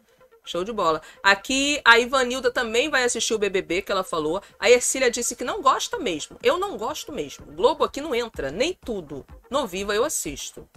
Show 0.51 0.65
de 0.65 0.73
bola. 0.73 1.01
Aqui 1.23 1.81
a 1.85 1.97
Ivanilda 2.01 2.51
também 2.51 2.91
vai 2.91 3.05
assistir 3.05 3.33
o 3.33 3.39
BBB 3.39 3.83
que 3.83 3.93
ela 3.93 4.03
falou. 4.03 4.43
A 4.59 4.69
Ercília 4.69 5.09
disse 5.09 5.37
que 5.37 5.45
não 5.45 5.63
gosta 5.63 5.97
mesmo. 5.97 6.37
Eu 6.43 6.59
não 6.59 6.77
gosto 6.77 7.13
mesmo. 7.13 7.47
O 7.49 7.55
Globo 7.55 7.85
aqui 7.85 8.01
não 8.01 8.13
entra, 8.13 8.51
nem 8.51 8.75
tudo. 8.75 9.25
No 9.49 9.65
Viva 9.67 9.95
eu 9.95 10.05
assisto. 10.05 10.69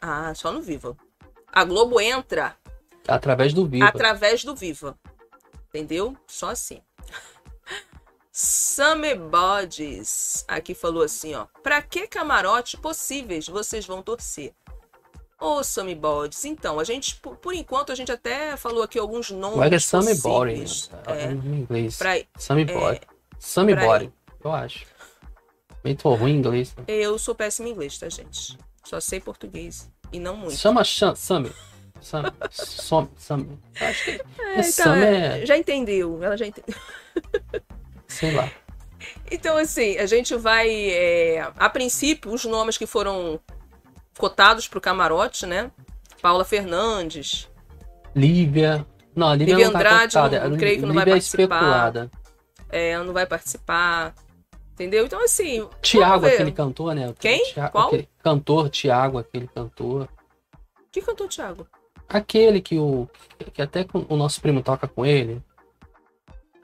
Ah, 0.00 0.34
só 0.34 0.50
no 0.50 0.60
Viva. 0.60 0.96
A 1.52 1.62
Globo 1.64 2.00
entra 2.00 2.56
Através 3.06 3.54
do 3.54 3.64
Viva. 3.66 3.86
através 3.86 4.42
do 4.44 4.56
Viva. 4.56 4.98
Entendeu? 5.68 6.16
Só 6.26 6.50
assim. 6.50 6.82
Summer 8.32 9.18
Bodies 9.18 10.44
aqui 10.48 10.74
falou 10.74 11.02
assim, 11.02 11.34
ó. 11.34 11.46
Pra 11.62 11.80
que 11.80 12.06
camarote 12.08 12.76
possíveis 12.76 13.46
vocês 13.48 13.86
vão 13.86 14.02
torcer? 14.02 14.52
Ô, 15.40 15.62
Sammy 15.62 15.94
Bodies, 15.94 16.44
então, 16.44 16.80
a 16.80 16.84
gente, 16.84 17.14
por, 17.16 17.36
por 17.36 17.54
enquanto, 17.54 17.92
a 17.92 17.94
gente 17.94 18.10
até 18.10 18.56
falou 18.56 18.82
aqui 18.82 18.98
alguns 18.98 19.30
nomes 19.30 19.52
Como 19.52 19.64
é 19.64 19.68
que 19.68 19.74
é. 19.76 19.78
É. 21.06 21.12
É, 21.12 21.30
Em 21.32 21.60
inglês. 21.60 21.96
pra, 21.96 22.14
Sammy 22.36 22.62
é, 23.72 23.86
Body, 23.86 24.12
eu 24.44 24.52
acho. 24.52 24.84
Muito 25.84 26.08
ruim 26.14 26.32
em 26.32 26.38
inglês. 26.38 26.74
né? 26.76 26.84
eu 26.88 27.16
sou 27.18 27.34
péssimo 27.36 27.68
em 27.68 27.70
inglês, 27.70 27.96
tá, 27.98 28.08
gente? 28.08 28.58
Só 28.84 28.98
sei 29.00 29.20
português. 29.20 29.88
E 30.12 30.18
não 30.18 30.36
muito. 30.36 30.56
Chama 30.56 30.82
Chan- 30.82 31.14
Sammy. 31.14 31.52
Sammy. 32.00 32.32
Som- 32.50 33.08
Sammy. 33.16 33.58
Eu 33.80 33.86
Acho 33.86 34.04
que 34.04 34.10
é, 34.10 34.58
É, 34.58 34.62
Sammy 34.62 34.98
então, 34.98 35.08
é, 35.08 35.46
Já 35.46 35.56
entendeu, 35.56 36.22
ela 36.22 36.36
já 36.36 36.46
entendeu. 36.46 36.74
sei 38.08 38.32
lá. 38.32 38.50
Então, 39.30 39.56
assim, 39.56 39.96
a 39.98 40.06
gente 40.06 40.34
vai. 40.34 40.68
é, 40.70 41.52
a 41.56 41.68
princípio, 41.70 42.32
os 42.32 42.44
nomes 42.44 42.76
que 42.76 42.86
foram 42.86 43.38
cotados 44.18 44.68
para 44.68 44.78
o 44.78 44.82
camarote, 44.82 45.46
né? 45.46 45.70
Paula 46.20 46.44
Fernandes. 46.44 47.48
Lívia. 48.14 48.84
Não, 49.14 49.28
a 49.28 49.34
Lívia, 49.34 49.54
Lívia 49.54 49.66
não 49.66 49.72
tá 49.72 49.78
Andrade, 49.78 50.14
cotada. 50.14 50.48
não- 50.48 50.56
creio 50.56 50.76
que 50.80 50.86
não 50.86 50.94
vai 50.94 51.04
Lívia 51.04 51.10
é 51.12 51.14
participar. 51.14 51.42
especulada. 51.56 52.10
é, 52.70 52.98
não 52.98 53.12
vai 53.12 53.26
participar. 53.26 54.14
Entendeu? 54.74 55.06
Então, 55.06 55.24
assim. 55.24 55.68
Tiago, 55.82 56.26
aquele 56.26 56.52
cantor, 56.52 56.94
né? 56.94 57.12
Quem? 57.18 57.42
Thiago, 57.52 57.72
Qual? 57.72 57.86
Aquele 57.88 58.08
cantor, 58.22 58.68
Tiago, 58.70 59.18
aquele 59.18 59.48
cantor. 59.48 60.08
Que 60.92 61.02
cantou 61.02 61.26
o 61.26 61.30
Thiago? 61.30 61.66
Aquele 62.08 62.60
que 62.60 62.78
o. 62.78 63.08
Que 63.52 63.60
até 63.60 63.84
o 64.08 64.16
nosso 64.16 64.40
primo 64.40 64.62
toca 64.62 64.86
com 64.86 65.04
ele. 65.04 65.42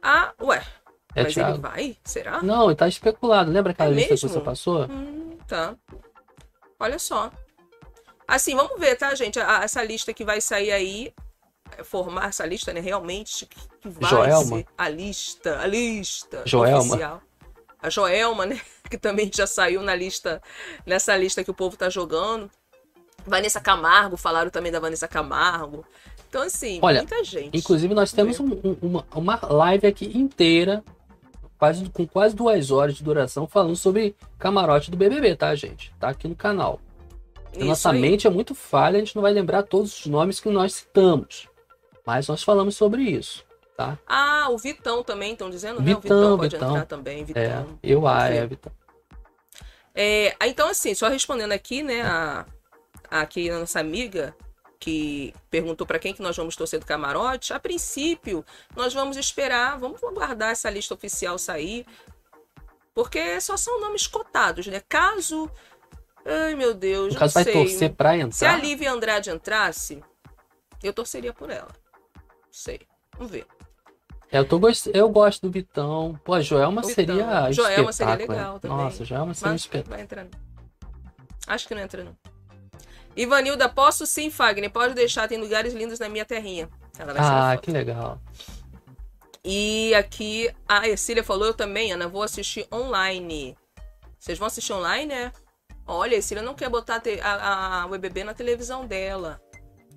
Ah, 0.02 0.32
ué. 0.42 0.62
É 1.16 1.22
mas 1.24 1.36
ele 1.36 1.46
Thiago. 1.46 1.60
vai? 1.60 1.96
Será? 2.04 2.42
Não, 2.42 2.66
ele 2.66 2.76
tá 2.76 2.86
especulado. 2.88 3.50
Lembra 3.50 3.72
aquela 3.72 3.90
É 3.90 3.94
lista 3.94 4.14
que 4.14 4.22
mesmo? 4.24 4.28
você 4.28 4.40
passou? 4.40 4.84
Hum, 4.86 5.36
tá. 5.48 5.74
Olha 6.78 6.98
só. 6.98 7.30
Assim, 8.26 8.54
vamos 8.56 8.78
ver, 8.78 8.96
tá, 8.96 9.14
gente? 9.14 9.38
A- 9.38 9.62
essa 9.64 9.82
lista 9.84 10.12
que 10.14 10.24
vai 10.24 10.40
sair 10.40 10.72
aí, 10.72 11.12
é, 11.76 11.84
formar 11.84 12.28
essa 12.28 12.46
lista, 12.46 12.72
né? 12.72 12.80
Realmente, 12.80 13.46
que 13.46 13.58
que 13.80 13.88
vai 13.88 14.08
Joelma? 14.10 14.56
ser 14.58 14.66
a 14.78 14.88
lista, 14.88 15.60
a 15.60 15.66
lista 15.66 16.42
Joelma. 16.46 16.78
oficial. 16.94 17.22
A 17.82 17.90
Joelma, 17.90 18.46
né? 18.46 18.60
Que 18.90 18.96
também 18.98 19.30
já 19.32 19.46
saiu 19.46 19.82
na 19.82 19.94
lista, 19.94 20.40
nessa 20.86 21.16
lista 21.16 21.44
que 21.44 21.50
o 21.50 21.54
povo 21.54 21.76
tá 21.76 21.88
jogando. 21.90 22.50
Vanessa 23.26 23.60
Camargo, 23.60 24.16
falaram 24.16 24.50
também 24.50 24.70
da 24.72 24.78
Vanessa 24.80 25.08
Camargo. 25.08 25.84
Então, 26.28 26.42
assim, 26.42 26.78
Olha, 26.82 26.98
muita 27.00 27.22
gente. 27.24 27.56
Inclusive, 27.56 27.94
nós 27.94 28.12
temos 28.12 28.38
um- 28.40 28.52
um- 28.64 28.76
uma, 28.82 29.06
uma 29.14 29.40
live 29.46 29.86
aqui 29.86 30.06
inteira, 30.18 30.82
quase, 31.58 31.88
com 31.90 32.06
quase 32.06 32.34
duas 32.34 32.70
horas 32.70 32.96
de 32.96 33.04
duração, 33.04 33.46
falando 33.46 33.76
sobre 33.76 34.14
camarote 34.38 34.90
do 34.90 34.96
BBB, 34.96 35.36
tá, 35.36 35.54
gente? 35.54 35.94
Tá 35.98 36.08
aqui 36.08 36.26
no 36.28 36.34
canal. 36.34 36.80
A 37.60 37.64
nossa 37.64 37.90
aí. 37.90 38.00
mente 38.00 38.26
é 38.26 38.30
muito 38.30 38.54
falha, 38.54 38.96
a 38.96 39.00
gente 39.00 39.14
não 39.14 39.22
vai 39.22 39.32
lembrar 39.32 39.62
todos 39.62 40.00
os 40.00 40.06
nomes 40.06 40.40
que 40.40 40.48
nós 40.48 40.74
citamos. 40.74 41.48
Mas 42.06 42.28
nós 42.28 42.42
falamos 42.42 42.76
sobre 42.76 43.02
isso, 43.02 43.44
tá? 43.76 43.98
Ah, 44.06 44.48
o 44.50 44.58
Vitão 44.58 45.02
também, 45.02 45.32
estão 45.32 45.48
dizendo, 45.48 45.80
né? 45.80 45.92
O 45.94 46.00
Vitão, 46.00 46.18
Vitão 46.18 46.36
pode 46.38 46.54
Vitão. 46.56 46.70
entrar 46.70 46.86
também, 46.86 47.24
Vitão. 47.24 47.42
É, 47.42 47.64
eu, 47.82 48.06
a 48.06 48.26
Sim. 48.28 48.34
Evita. 48.34 48.72
É, 49.94 50.34
então, 50.46 50.68
assim, 50.68 50.94
só 50.94 51.08
respondendo 51.08 51.52
aqui, 51.52 51.82
né, 51.82 52.02
a, 52.02 52.44
a- 53.10 53.20
aqui 53.20 53.48
a 53.48 53.60
nossa 53.60 53.78
amiga 53.80 54.34
que 54.80 55.32
perguntou 55.50 55.86
para 55.86 55.98
quem 55.98 56.12
que 56.12 56.20
nós 56.20 56.36
vamos 56.36 56.56
torcer 56.56 56.78
do 56.78 56.84
camarote, 56.84 57.52
a 57.54 57.60
princípio, 57.60 58.44
nós 58.76 58.92
vamos 58.92 59.16
esperar, 59.16 59.78
vamos 59.78 60.02
aguardar 60.04 60.50
essa 60.50 60.68
lista 60.68 60.92
oficial 60.92 61.38
sair, 61.38 61.86
porque 62.94 63.40
só 63.40 63.56
são 63.56 63.80
nomes 63.80 64.06
cotados, 64.06 64.66
né? 64.66 64.82
Caso. 64.88 65.50
Ai, 66.26 66.54
meu 66.54 66.72
Deus, 66.74 67.08
No 67.08 67.12
não 67.14 67.18
caso, 67.20 67.34
vai 67.34 67.44
sei. 67.44 67.52
torcer 67.52 67.92
pra 67.94 68.10
Se 68.30 68.44
a 68.46 68.52
entrar. 68.54 68.56
Lívia 68.64 68.92
Andrade 68.92 69.30
entrasse, 69.30 70.02
eu 70.82 70.92
torceria 70.92 71.32
por 71.32 71.50
ela. 71.50 71.68
Não 72.16 72.22
sei. 72.50 72.80
Vamos 73.16 73.30
ver. 73.32 73.46
É, 74.32 74.38
eu, 74.38 74.44
tô 74.48 74.58
gost... 74.58 74.86
eu 74.92 75.08
gosto 75.08 75.42
do 75.42 75.50
Vitão. 75.52 76.18
Pô, 76.24 76.34
a 76.34 76.40
Joelma 76.40 76.80
O 76.80 76.84
seria 76.84 77.14
Vitão. 77.14 77.52
Joelma 77.52 77.92
seria 77.92 78.12
espetáculo, 78.14 78.38
legal 78.38 78.54
né? 78.54 78.60
também. 78.60 78.76
Nossa, 78.76 79.04
Joelma 79.04 79.34
seria 79.34 79.50
um 79.50 79.52
Mas 79.52 79.60
espetáculo. 79.60 79.94
vai 79.94 80.02
entrar 80.02 80.24
não. 80.24 80.30
Acho 81.46 81.68
que 81.68 81.74
não 81.74 81.82
entra 81.82 82.02
não. 82.04 82.16
Ivanilda, 83.16 83.68
posso 83.68 84.06
sim, 84.06 84.28
Fagner. 84.30 84.70
Pode 84.70 84.94
deixar, 84.94 85.28
tem 85.28 85.38
lugares 85.38 85.72
lindos 85.74 85.98
na 86.00 86.08
minha 86.08 86.24
terrinha. 86.24 86.68
Ela 86.98 87.12
vai 87.12 87.22
Ah, 87.22 87.56
que 87.58 87.70
legal. 87.70 88.18
E 89.44 89.94
aqui 89.94 90.50
a 90.66 90.88
Ercília 90.88 91.22
falou, 91.22 91.46
eu 91.46 91.54
também, 91.54 91.92
Ana, 91.92 92.08
vou 92.08 92.22
assistir 92.22 92.66
online. 92.72 93.56
Vocês 94.18 94.38
vão 94.38 94.46
assistir 94.46 94.72
online, 94.72 95.06
né? 95.06 95.32
Olha, 95.86 96.12
a 96.14 96.16
Ercília 96.16 96.42
não 96.42 96.54
quer 96.54 96.68
botar 96.70 97.02
a 97.22 97.28
a, 97.30 97.82
a 97.82 97.86
UBB 97.86 98.24
na 98.24 98.34
televisão 98.34 98.86
dela. 98.86 99.40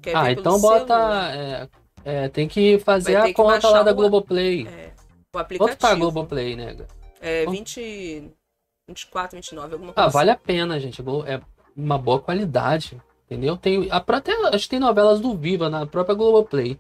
Quer 0.02 0.16
ah, 0.16 0.24
ver 0.24 0.36
pelo 0.36 0.42
então 0.42 0.60
bota. 0.62 0.94
é, 1.34 1.70
é, 2.04 2.30
tem 2.30 2.48
que 2.48 2.78
fazer 2.80 3.16
a 3.16 3.24
que 3.28 3.34
conta 3.34 3.70
lá 3.70 3.84
da 3.84 3.92
o- 3.92 3.96
Globoplay. 3.96 4.68
É, 4.68 4.92
o 4.98 5.32
Quanto 5.32 5.42
aplicativo. 5.42 5.78
tá 5.78 5.90
a 5.92 5.96
Globoplay, 5.96 6.56
nega? 6.56 6.88
É 7.22 7.46
Quanto? 7.46 7.58
20, 7.58 8.32
24, 8.88 9.36
29, 9.38 9.74
alguma 9.74 9.94
coisa. 9.94 10.08
Ah, 10.08 10.12
vale 10.12 10.30
a 10.32 10.36
pena, 10.36 10.80
gente. 10.80 11.02
Glo- 11.02 11.26
É 11.26 11.42
uma 11.76 11.98
boa 11.98 12.20
qualidade. 12.20 13.02
Entendeu? 13.26 13.58
Tem, 13.58 13.90
a, 13.92 13.98
até, 13.98 14.32
acho 14.54 14.64
que 14.66 14.70
tem 14.70 14.80
novelas 14.80 15.20
do 15.20 15.36
Viva 15.36 15.70
na 15.70 15.86
própria 15.86 16.16
Globoplay. 16.16 16.80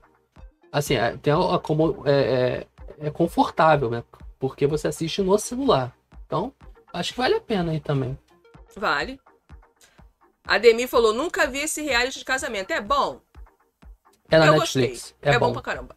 Assim, 0.71 0.95
é, 0.95 1.17
tem 1.17 1.33
a, 1.33 1.55
a 1.55 1.59
como, 1.59 2.03
é, 2.05 2.65
é, 2.99 3.07
é 3.07 3.09
confortável, 3.09 3.89
né? 3.89 4.03
Porque 4.39 4.65
você 4.67 4.87
assiste 4.87 5.21
no 5.21 5.37
celular. 5.37 5.93
Então, 6.25 6.53
acho 6.93 7.11
que 7.13 7.17
vale 7.17 7.35
a 7.35 7.41
pena 7.41 7.71
aí 7.71 7.79
também. 7.79 8.17
Vale. 8.77 9.19
A 10.45 10.57
Demi 10.57 10.87
falou, 10.87 11.13
nunca 11.13 11.45
vi 11.47 11.59
esse 11.59 11.81
reality 11.81 12.19
de 12.19 12.25
casamento. 12.25 12.71
É 12.71 12.79
bom? 12.79 13.19
É 14.29 14.37
na 14.37 14.47
eu 14.47 14.53
Netflix. 14.53 15.13
gostei. 15.15 15.33
É, 15.33 15.39
bom. 15.39 15.51
pra 15.51 15.61
caramba. 15.61 15.95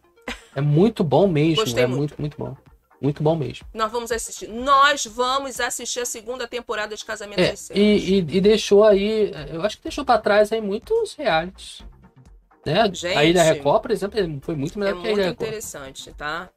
É 0.55 0.59
muito 0.61 1.03
bom 1.03 1.27
mesmo. 1.27 1.63
Gostei 1.63 1.83
é 1.83 1.87
muito. 1.87 2.19
muito, 2.19 2.19
muito 2.19 2.37
bom. 2.37 2.57
Muito 3.01 3.23
bom 3.23 3.35
mesmo. 3.35 3.65
Nós 3.73 3.91
vamos 3.91 4.11
assistir. 4.11 4.47
Nós 4.47 5.05
vamos 5.05 5.59
assistir 5.59 6.01
a 6.01 6.05
segunda 6.05 6.47
temporada 6.47 6.95
de 6.95 7.03
Casamento 7.03 7.39
É, 7.39 7.55
e, 7.73 7.81
e, 7.81 8.17
e 8.17 8.41
deixou 8.41 8.83
aí, 8.83 9.31
eu 9.49 9.61
acho 9.63 9.77
que 9.77 9.83
deixou 9.83 10.05
pra 10.05 10.19
trás 10.19 10.51
aí 10.51 10.61
muitos 10.61 11.15
realities. 11.15 11.81
Né? 12.63 12.85
Gente, 12.93 13.17
a 13.17 13.25
Ilha 13.25 13.41
Record, 13.41 13.81
por 13.81 13.89
exemplo, 13.91 14.19
foi 14.43 14.55
muito 14.55 14.77
melhor 14.77 14.97
É 14.97 15.01
que 15.01 15.07
a 15.07 15.11
Ilha 15.11 15.25
muito 15.25 15.29
Record. 15.29 15.47
interessante, 15.47 16.13
tá? 16.13 16.49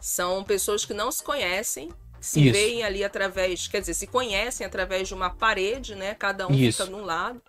São 0.00 0.42
pessoas 0.42 0.84
que 0.86 0.94
não 0.94 1.12
se 1.12 1.22
conhecem, 1.22 1.90
se 2.22 2.40
Isso. 2.40 2.52
veem 2.52 2.84
ali 2.84 3.02
através, 3.02 3.66
quer 3.66 3.80
dizer, 3.80 3.94
se 3.94 4.06
conhecem 4.06 4.64
através 4.64 5.08
de 5.08 5.12
uma 5.14 5.28
parede, 5.28 5.96
né? 5.96 6.14
Cada 6.14 6.46
um 6.46 6.54
Isso. 6.54 6.84
fica 6.84 6.96
num 6.96 7.04
lado. 7.04 7.42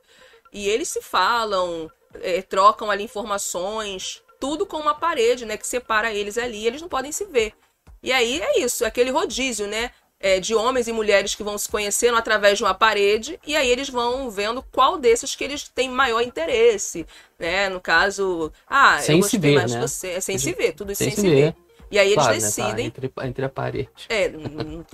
E 0.51 0.67
eles 0.67 0.87
se 0.87 1.01
falam, 1.01 1.89
é, 2.21 2.41
trocam 2.41 2.89
ali 2.89 3.03
informações, 3.03 4.23
tudo 4.39 4.65
com 4.65 4.77
uma 4.77 4.95
parede, 4.95 5.45
né? 5.45 5.57
Que 5.57 5.67
separa 5.67 6.11
eles 6.11 6.39
ali, 6.39 6.65
eles 6.65 6.81
não 6.81 6.89
podem 6.89 7.11
se 7.11 7.23
ver. 7.25 7.53
E 8.01 8.11
aí 8.11 8.41
é 8.41 8.59
isso, 8.59 8.83
é 8.83 8.87
aquele 8.87 9.11
rodízio, 9.11 9.67
né? 9.67 9.91
é, 10.23 10.39
de 10.39 10.55
homens 10.55 10.87
e 10.87 10.93
mulheres 10.93 11.35
que 11.35 11.43
vão 11.43 11.57
se 11.57 11.67
conhecendo 11.67 12.15
através 12.17 12.57
de 12.57 12.63
uma 12.63 12.73
parede, 12.73 13.37
e 13.45 13.57
aí 13.57 13.69
eles 13.69 13.89
vão 13.89 14.31
vendo 14.31 14.63
qual 14.71 14.97
desses 14.97 15.35
que 15.35 15.43
eles 15.43 15.67
têm 15.67 15.89
maior 15.89 16.21
interesse, 16.21 17.05
né? 17.37 17.67
No 17.67 17.81
caso, 17.81 18.49
ah, 18.65 18.99
Sem 18.99 19.17
eu 19.17 19.23
se 19.23 19.35
gostei 19.35 19.51
ver, 19.51 19.57
mais 19.57 19.71
de 19.71 19.77
né? 19.77 19.85
você, 19.85 20.07
é 20.11 20.21
sem 20.21 20.37
se 20.37 20.53
ver, 20.53 20.71
tudo 20.71 20.93
isso 20.93 21.03
Sem 21.03 21.11
sem, 21.11 21.15
se 21.15 21.21
se 21.21 21.29
ver. 21.29 21.41
ver. 21.51 21.55
E 21.93 21.99
aí 21.99 22.07
eles 22.07 22.15
Claro, 22.15 22.33
né, 22.33 22.39
tá 22.39 22.45
decidem, 22.47 22.85
entre, 22.87 23.13
entre 23.23 23.45
a 23.45 23.49
parede. 23.49 23.89
é, 24.09 24.27
não, 24.29 24.41
não- 24.49 24.85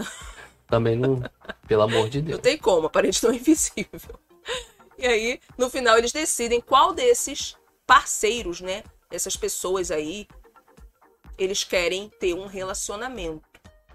Também 0.68 0.96
não. 0.96 1.22
pelo 1.68 1.84
amor 1.84 2.10
de 2.10 2.20
não 2.22 2.28
Deus. 2.28 2.42
tem 2.42 2.58
como, 2.58 2.88
a 2.88 2.90
parede 2.90 3.20
não 3.24 3.32
é 3.32 3.36
invisível. 3.36 4.20
E 4.98 5.08
aí, 5.08 5.40
no 5.58 5.70
final, 5.70 5.98
eles 5.98 6.12
decidem 6.12 6.60
qual 6.60 6.94
desses 6.94 7.56
parceiros, 7.88 8.60
né? 8.60 8.84
Essas 9.10 9.36
pessoas 9.38 9.92
aí, 9.92 10.28
eles 11.38 11.64
querem 11.64 12.10
ter 12.20 12.34
um 12.34 12.46
relacionamento. 12.48 13.48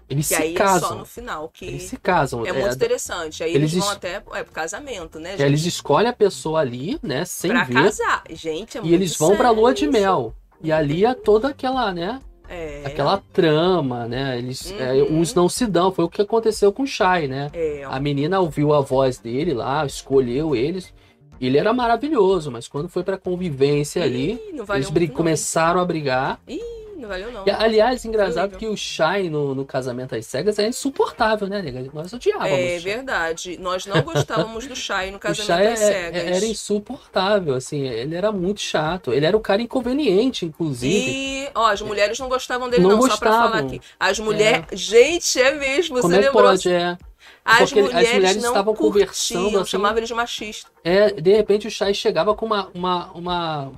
Eles 0.09 0.29
E 0.29 0.35
se 0.35 0.41
aí 0.41 0.53
é 0.55 0.57
casam. 0.57 0.89
só 0.89 0.95
no 0.95 1.05
final 1.05 1.49
que 1.49 1.65
Eles 1.65 1.83
se 1.83 1.97
casam. 1.97 2.45
é 2.45 2.51
muito 2.51 2.67
é, 2.67 2.73
interessante. 2.73 3.43
Aí 3.43 3.55
eles 3.55 3.71
eles, 3.71 3.83
vão 3.83 3.91
es- 3.91 3.97
até 3.97 4.15
é, 4.33 4.43
pro 4.43 4.51
casamento, 4.51 5.19
né, 5.19 5.29
é, 5.33 5.37
gente? 5.37 5.47
eles 5.47 5.65
escolhem 5.65 6.09
a 6.09 6.13
pessoa 6.13 6.59
ali, 6.59 6.99
né? 7.01 7.23
Sem 7.25 7.49
pra 7.51 7.63
ver. 7.63 7.73
casar. 7.73 8.23
Gente, 8.31 8.77
é 8.77 8.81
e 8.83 8.93
eles 8.93 9.15
vão 9.15 9.35
pra 9.37 9.49
lua 9.51 9.73
de 9.73 9.87
mel. 9.87 10.35
E 10.61 10.71
ali 10.71 11.05
é 11.05 11.13
toda 11.13 11.49
aquela, 11.49 11.91
né? 11.93 12.19
É. 12.49 12.83
Aquela 12.85 13.21
trama, 13.33 14.07
né? 14.07 14.37
Eles, 14.37 14.73
é, 14.79 14.93
Uhum. 14.93 15.19
uns 15.19 15.33
não 15.33 15.49
se 15.49 15.65
dão. 15.65 15.91
Foi 15.91 16.05
o 16.05 16.09
que 16.09 16.21
aconteceu 16.21 16.71
com 16.71 16.83
o 16.83 16.87
Shai, 16.87 17.27
né? 17.27 17.49
É, 17.53 17.83
A 17.85 17.99
menina 17.99 18.39
ouviu 18.39 18.73
a 18.73 18.81
voz 18.81 19.17
dele 19.17 19.53
lá, 19.53 19.85
escolheu 19.85 20.55
eles. 20.55 20.93
Ele 21.39 21.57
era 21.57 21.73
maravilhoso, 21.73 22.49
mas 22.49 22.67
quando 22.67 22.87
foi 22.87 23.03
pra 23.03 23.17
convivência 23.17 24.01
ali, 24.03 24.39
Ih, 24.53 24.61
valeu 24.61 24.89
eles 24.95 25.09
começaram 25.09 25.81
a 25.81 25.85
brigar. 25.85 26.39
Ih, 26.47 26.61
não 26.95 27.09
valeu 27.09 27.31
não. 27.31 27.43
E, 27.45 27.51
aliás, 27.51 28.03
engraçado 28.05 28.57
que 28.57 28.67
o 28.67 28.75
Shai 28.77 29.29
no, 29.29 29.53
no 29.53 29.65
Casamento 29.65 30.15
às 30.15 30.25
Cegas 30.25 30.57
é 30.59 30.67
insuportável, 30.67 31.47
né, 31.47 31.61
nega? 31.61 31.85
Nós 31.93 32.11
odiávamos. 32.13 32.51
É 32.57 32.79
verdade. 32.79 33.57
Nós 33.59 33.85
não 33.85 34.01
gostávamos 34.01 34.65
do 34.67 34.75
Shai 34.75 35.11
no 35.11 35.19
casamento 35.19 35.45
Shai 35.47 35.63
das 35.65 35.81
é- 35.81 35.91
cegas. 36.11 36.23
é- 36.23 36.35
era 36.37 36.45
insuportável, 36.45 37.53
assim, 37.55 37.81
ele 37.87 38.15
era 38.15 38.31
muito 38.31 38.61
chato. 38.61 39.13
Ele 39.13 39.25
era 39.25 39.35
o 39.35 39.39
cara 39.39 39.61
inconveniente, 39.61 40.45
inclusive. 40.45 40.93
E, 41.09 41.49
ó, 41.55 41.67
as 41.67 41.81
mulheres 41.81 42.17
não 42.19 42.29
gostavam 42.29 42.69
dele, 42.69 42.83
Não 42.83 42.91
não, 42.91 43.01
só 43.01 43.17
pra 43.17 43.29
gostavam. 43.29 43.51
falar 43.51 43.59
aqui. 43.65 43.81
As 43.99 44.19
mulheres. 44.19 44.65
Gente, 44.73 45.39
é 45.41 45.53
mesmo, 45.53 45.99
Como 45.99 46.13
você 46.13 46.19
é 46.19 46.21
lembrou? 46.25 46.43
pode? 46.43 46.69
É, 46.71 46.97
As, 47.43 47.57
Porque 47.69 47.79
as 47.79 47.85
mulheres 47.85 48.13
mulheres 48.13 48.41
não 48.43 48.49
estavam 48.51 48.73
curtiam, 48.73 48.91
conversando 48.91 49.59
assim. 49.59 49.69
chamavam 49.71 49.97
ele 49.97 50.07
de 50.07 50.13
machista. 50.13 50.69
é, 50.83 51.11
de 51.11 51.31
repente 51.35 51.67
o 51.67 51.71
Shai 51.71 51.93
chegava 51.93 52.33
com 52.35 52.45
uma, 52.45 52.69
uma, 52.73 53.11
uma, 53.13 53.71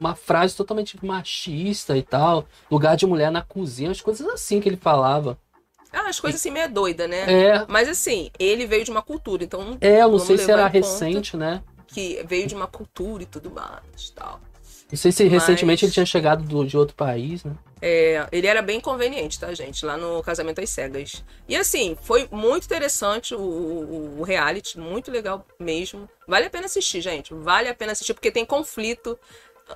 uma 0.00 0.14
frase 0.14 0.54
totalmente 0.56 0.98
machista 1.04 1.96
e 1.96 2.02
tal. 2.02 2.46
Lugar 2.70 2.96
de 2.96 3.06
mulher 3.06 3.30
na 3.30 3.42
cozinha, 3.42 3.90
as 3.90 4.00
coisas 4.00 4.26
assim 4.28 4.60
que 4.60 4.68
ele 4.68 4.76
falava. 4.76 5.38
Ah, 5.92 6.08
as 6.08 6.18
coisas 6.18 6.40
assim 6.40 6.50
meio 6.50 6.68
doida, 6.72 7.06
né? 7.06 7.32
É, 7.32 7.64
Mas 7.68 7.88
assim, 7.88 8.30
ele 8.38 8.66
veio 8.66 8.84
de 8.84 8.90
uma 8.90 9.02
cultura, 9.02 9.44
então 9.44 9.78
é 9.80 10.02
eu 10.02 10.10
não 10.10 10.18
sei 10.18 10.36
se 10.38 10.50
era 10.50 10.66
recente, 10.66 11.36
né? 11.36 11.62
que 11.86 12.24
veio 12.26 12.44
de 12.48 12.56
uma 12.56 12.66
cultura 12.66 13.22
e 13.22 13.26
tudo 13.26 13.48
mais, 13.52 14.10
tal. 14.16 14.40
Não 14.90 14.98
sei 14.98 15.12
se 15.12 15.22
Mas- 15.24 15.32
recentemente 15.32 15.84
ele 15.84 15.92
tinha 15.92 16.04
chegado 16.04 16.42
do- 16.42 16.64
de 16.66 16.76
outro 16.76 16.96
país, 16.96 17.44
né? 17.44 17.52
É, 17.80 18.26
ele 18.32 18.46
era 18.48 18.60
bem 18.62 18.80
conveniente, 18.80 19.38
tá, 19.38 19.52
gente? 19.54 19.84
Lá 19.86 19.96
no 19.96 20.22
Casamento 20.22 20.60
às 20.60 20.70
Cegas. 20.70 21.22
E 21.48 21.54
assim, 21.54 21.96
foi 22.02 22.26
muito 22.32 22.64
interessante 22.64 23.34
o, 23.34 23.38
o- 23.40 24.16
o 24.20 24.22
reality, 24.24 24.78
muito 24.78 25.10
legal 25.10 25.44
mesmo. 25.60 26.08
Vale 26.26 26.46
a 26.46 26.50
pena 26.50 26.66
assistir, 26.66 27.00
gente. 27.00 27.32
Vale 27.32 27.68
a 27.68 27.74
pena 27.74 27.92
assistir, 27.92 28.14
porque 28.14 28.30
tem 28.32 28.44
conflito. 28.44 29.18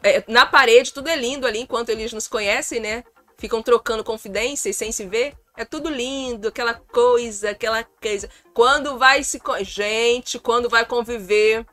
É, 0.02 0.22
na 0.28 0.44
parede, 0.46 0.92
tudo 0.92 1.08
é 1.08 1.16
lindo 1.16 1.46
ali, 1.46 1.60
enquanto 1.60 1.88
eles 1.88 2.12
nos 2.12 2.28
conhecem, 2.28 2.80
né? 2.80 3.04
Ficam 3.38 3.62
trocando 3.62 4.04
confidências 4.04 4.76
sem 4.76 4.90
se 4.92 5.06
ver. 5.06 5.34
É 5.56 5.64
tudo 5.64 5.88
lindo, 5.88 6.48
aquela 6.48 6.74
coisa, 6.74 7.50
aquela 7.50 7.82
coisa. 7.84 8.28
Quando 8.54 8.98
vai 8.98 9.22
se. 9.24 9.40
Gente, 9.62 10.38
quando 10.38 10.68
vai 10.68 10.84
conviver, 10.84 11.64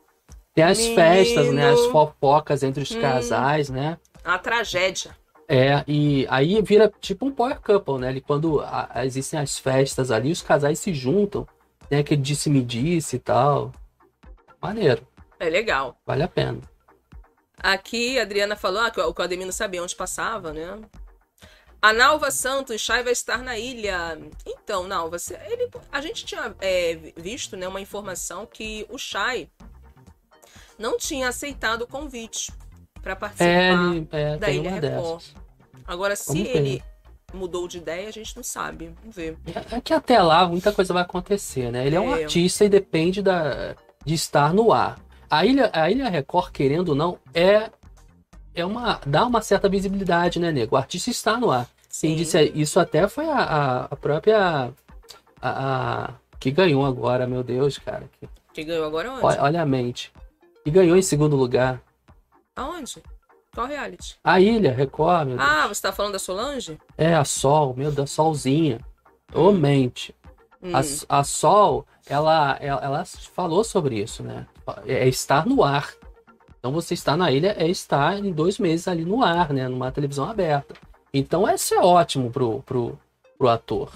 Tem 0.53 0.63
as 0.63 0.77
Menino. 0.79 0.95
festas, 0.95 1.47
né? 1.51 1.69
As 1.69 1.85
fofocas 1.87 2.63
entre 2.63 2.81
os 2.81 2.91
Hum. 2.91 3.01
casais, 3.01 3.69
né? 3.69 3.97
é 4.23 4.27
uma 4.29 4.39
tragédia. 4.39 5.15
É, 5.47 5.83
e 5.87 6.25
aí 6.29 6.59
vira 6.63 6.91
tipo 6.99 7.25
um 7.27 7.31
power 7.31 7.59
couple, 7.61 7.99
né? 7.99 8.19
Quando 8.21 8.61
a- 8.61 8.89
existem 9.05 9.39
as 9.39 9.59
festas 9.59 10.09
ali, 10.09 10.31
os 10.31 10.41
casais 10.41 10.79
se 10.79 10.91
juntam, 10.93 11.47
tem 11.89 11.99
aquele 11.99 12.21
disse-me-disse 12.21 13.17
e 13.17 13.19
tal. 13.19 13.71
Maneiro, 14.61 15.05
É 15.39 15.47
legal. 15.49 15.97
vale 16.05 16.23
a 16.23 16.27
pena. 16.27 16.59
Aqui 17.57 18.19
a 18.19 18.23
Adriana 18.23 18.55
falou 18.55 18.81
ah, 18.81 18.91
que 18.91 18.99
o 18.99 19.21
Ademir 19.21 19.45
não 19.45 19.53
sabia 19.53 19.81
onde 19.81 19.95
passava, 19.95 20.53
né? 20.53 20.79
A 21.81 21.93
Nalva 21.93 22.31
Santos, 22.31 22.81
Chay 22.81 23.03
vai 23.03 23.13
estar 23.13 23.39
na 23.39 23.57
ilha. 23.57 24.17
Então, 24.45 24.87
Nalva, 24.87 25.17
ele, 25.47 25.69
a 25.91 26.01
gente 26.01 26.25
tinha 26.25 26.55
é, 26.59 27.13
visto 27.15 27.55
né, 27.55 27.67
uma 27.67 27.79
informação 27.79 28.45
que 28.45 28.85
o 28.89 28.97
Chay 28.97 29.49
não 30.79 30.97
tinha 30.97 31.27
aceitado 31.29 31.83
o 31.83 31.87
convite 31.87 32.51
para 33.01 33.15
participar. 33.15 33.45
É, 33.49 33.71
ele, 33.71 34.07
é, 34.11 34.37
da 34.37 34.47
tem 34.47 34.57
Ilha 34.57 34.71
Record. 34.71 34.81
dessas. 35.21 35.35
Agora, 35.85 36.15
se 36.15 36.43
ver. 36.43 36.57
ele 36.57 36.83
mudou 37.33 37.67
de 37.67 37.77
ideia, 37.77 38.09
a 38.09 38.11
gente 38.11 38.35
não 38.35 38.43
sabe. 38.43 38.91
Vamos 39.01 39.15
ver. 39.15 39.37
É 39.71 39.79
que 39.79 39.93
até 39.93 40.19
lá 40.21 40.47
muita 40.47 40.71
coisa 40.71 40.93
vai 40.93 41.03
acontecer, 41.03 41.71
né? 41.71 41.85
Ele 41.85 41.95
é, 41.95 41.99
um 41.99 42.15
É. 42.15 42.23
artista 42.23 42.65
e 42.65 42.69
depende 42.69 43.21
da, 43.21 43.75
de 44.03 44.13
estar 44.15 44.53
no 44.53 44.73
ar. 44.73 44.99
A 45.37 45.45
Ilha, 45.45 45.69
a 45.73 45.89
Ilha 45.91 46.09
Record, 46.09 46.51
querendo 46.51 46.89
ou 46.89 46.95
não, 46.95 47.17
é, 47.33 47.69
é 48.53 48.65
uma, 48.65 48.99
dá 49.05 49.25
uma 49.25 49.41
certa 49.41 49.67
visibilidade, 49.67 50.39
né, 50.39 50.51
nego? 50.51 50.75
O 50.75 50.77
artista 50.77 51.09
está 51.09 51.37
no 51.39 51.51
ar. 51.51 51.67
Quem 51.99 52.11
Sim. 52.11 52.15
disse 52.15 52.51
isso 52.55 52.79
até 52.79 53.07
foi 53.07 53.25
a, 53.25 53.37
a, 53.37 53.83
a 53.85 53.95
própria. 53.95 54.71
A, 55.41 55.49
a- 56.11 56.13
que 56.39 56.51
ganhou 56.51 56.85
agora, 56.85 57.25
meu 57.25 57.43
Deus, 57.43 57.77
cara. 57.77 58.09
Que- 58.19 58.27
Quem 58.53 58.65
ganhou 58.65 58.85
agora 58.85 59.11
onde? 59.11 59.23
olha, 59.25 59.41
olha 59.41 59.61
a 59.61 59.65
mente. 59.65 60.11
E 60.65 60.69
ganhou 60.71 60.95
em 60.97 61.01
segundo 61.01 61.35
lugar. 61.35 61.81
Aonde? 62.55 63.01
Qual 63.53 63.65
reality? 63.67 64.15
A 64.23 64.39
Ilha 64.39 64.73
Record, 64.73 65.27
meu 65.29 65.37
Deus. 65.37 65.49
Ah, 65.49 65.67
você 65.67 65.81
tá 65.81 65.91
falando 65.91 66.13
da 66.13 66.19
Solange? 66.19 66.77
É, 66.97 67.15
a 67.15 67.23
Sol, 67.23 67.73
meu 67.75 67.91
Deus, 67.91 68.11
Solzinha. 68.11 68.79
Ô, 69.33 69.51
mente. 69.51 70.13
Hum. 70.65 70.71
A, 70.73 71.19
a 71.19 71.23
Sol, 71.23 71.85
ela, 72.07 72.57
ela, 72.59 72.81
ela 72.83 73.05
falou 73.05 73.63
sobre 73.63 74.01
isso, 74.01 74.23
né? 74.23 74.47
É 74.87 75.07
estar 75.07 75.45
no 75.45 75.63
ar. 75.63 75.93
Então 76.57 76.71
você 76.71 76.95
estar 76.95 77.15
na 77.15 77.31
ilha 77.31 77.55
é 77.57 77.67
estar 77.67 78.17
em 78.17 78.31
dois 78.31 78.57
meses 78.57 78.87
ali 78.87 79.05
no 79.05 79.23
ar, 79.23 79.53
né? 79.53 79.67
Numa 79.67 79.91
televisão 79.91 80.27
aberta. 80.27 80.73
Então, 81.13 81.49
isso 81.49 81.73
é 81.73 81.79
ótimo 81.79 82.29
pro, 82.29 82.61
pro, 82.63 82.99
pro 83.37 83.47
ator. 83.47 83.89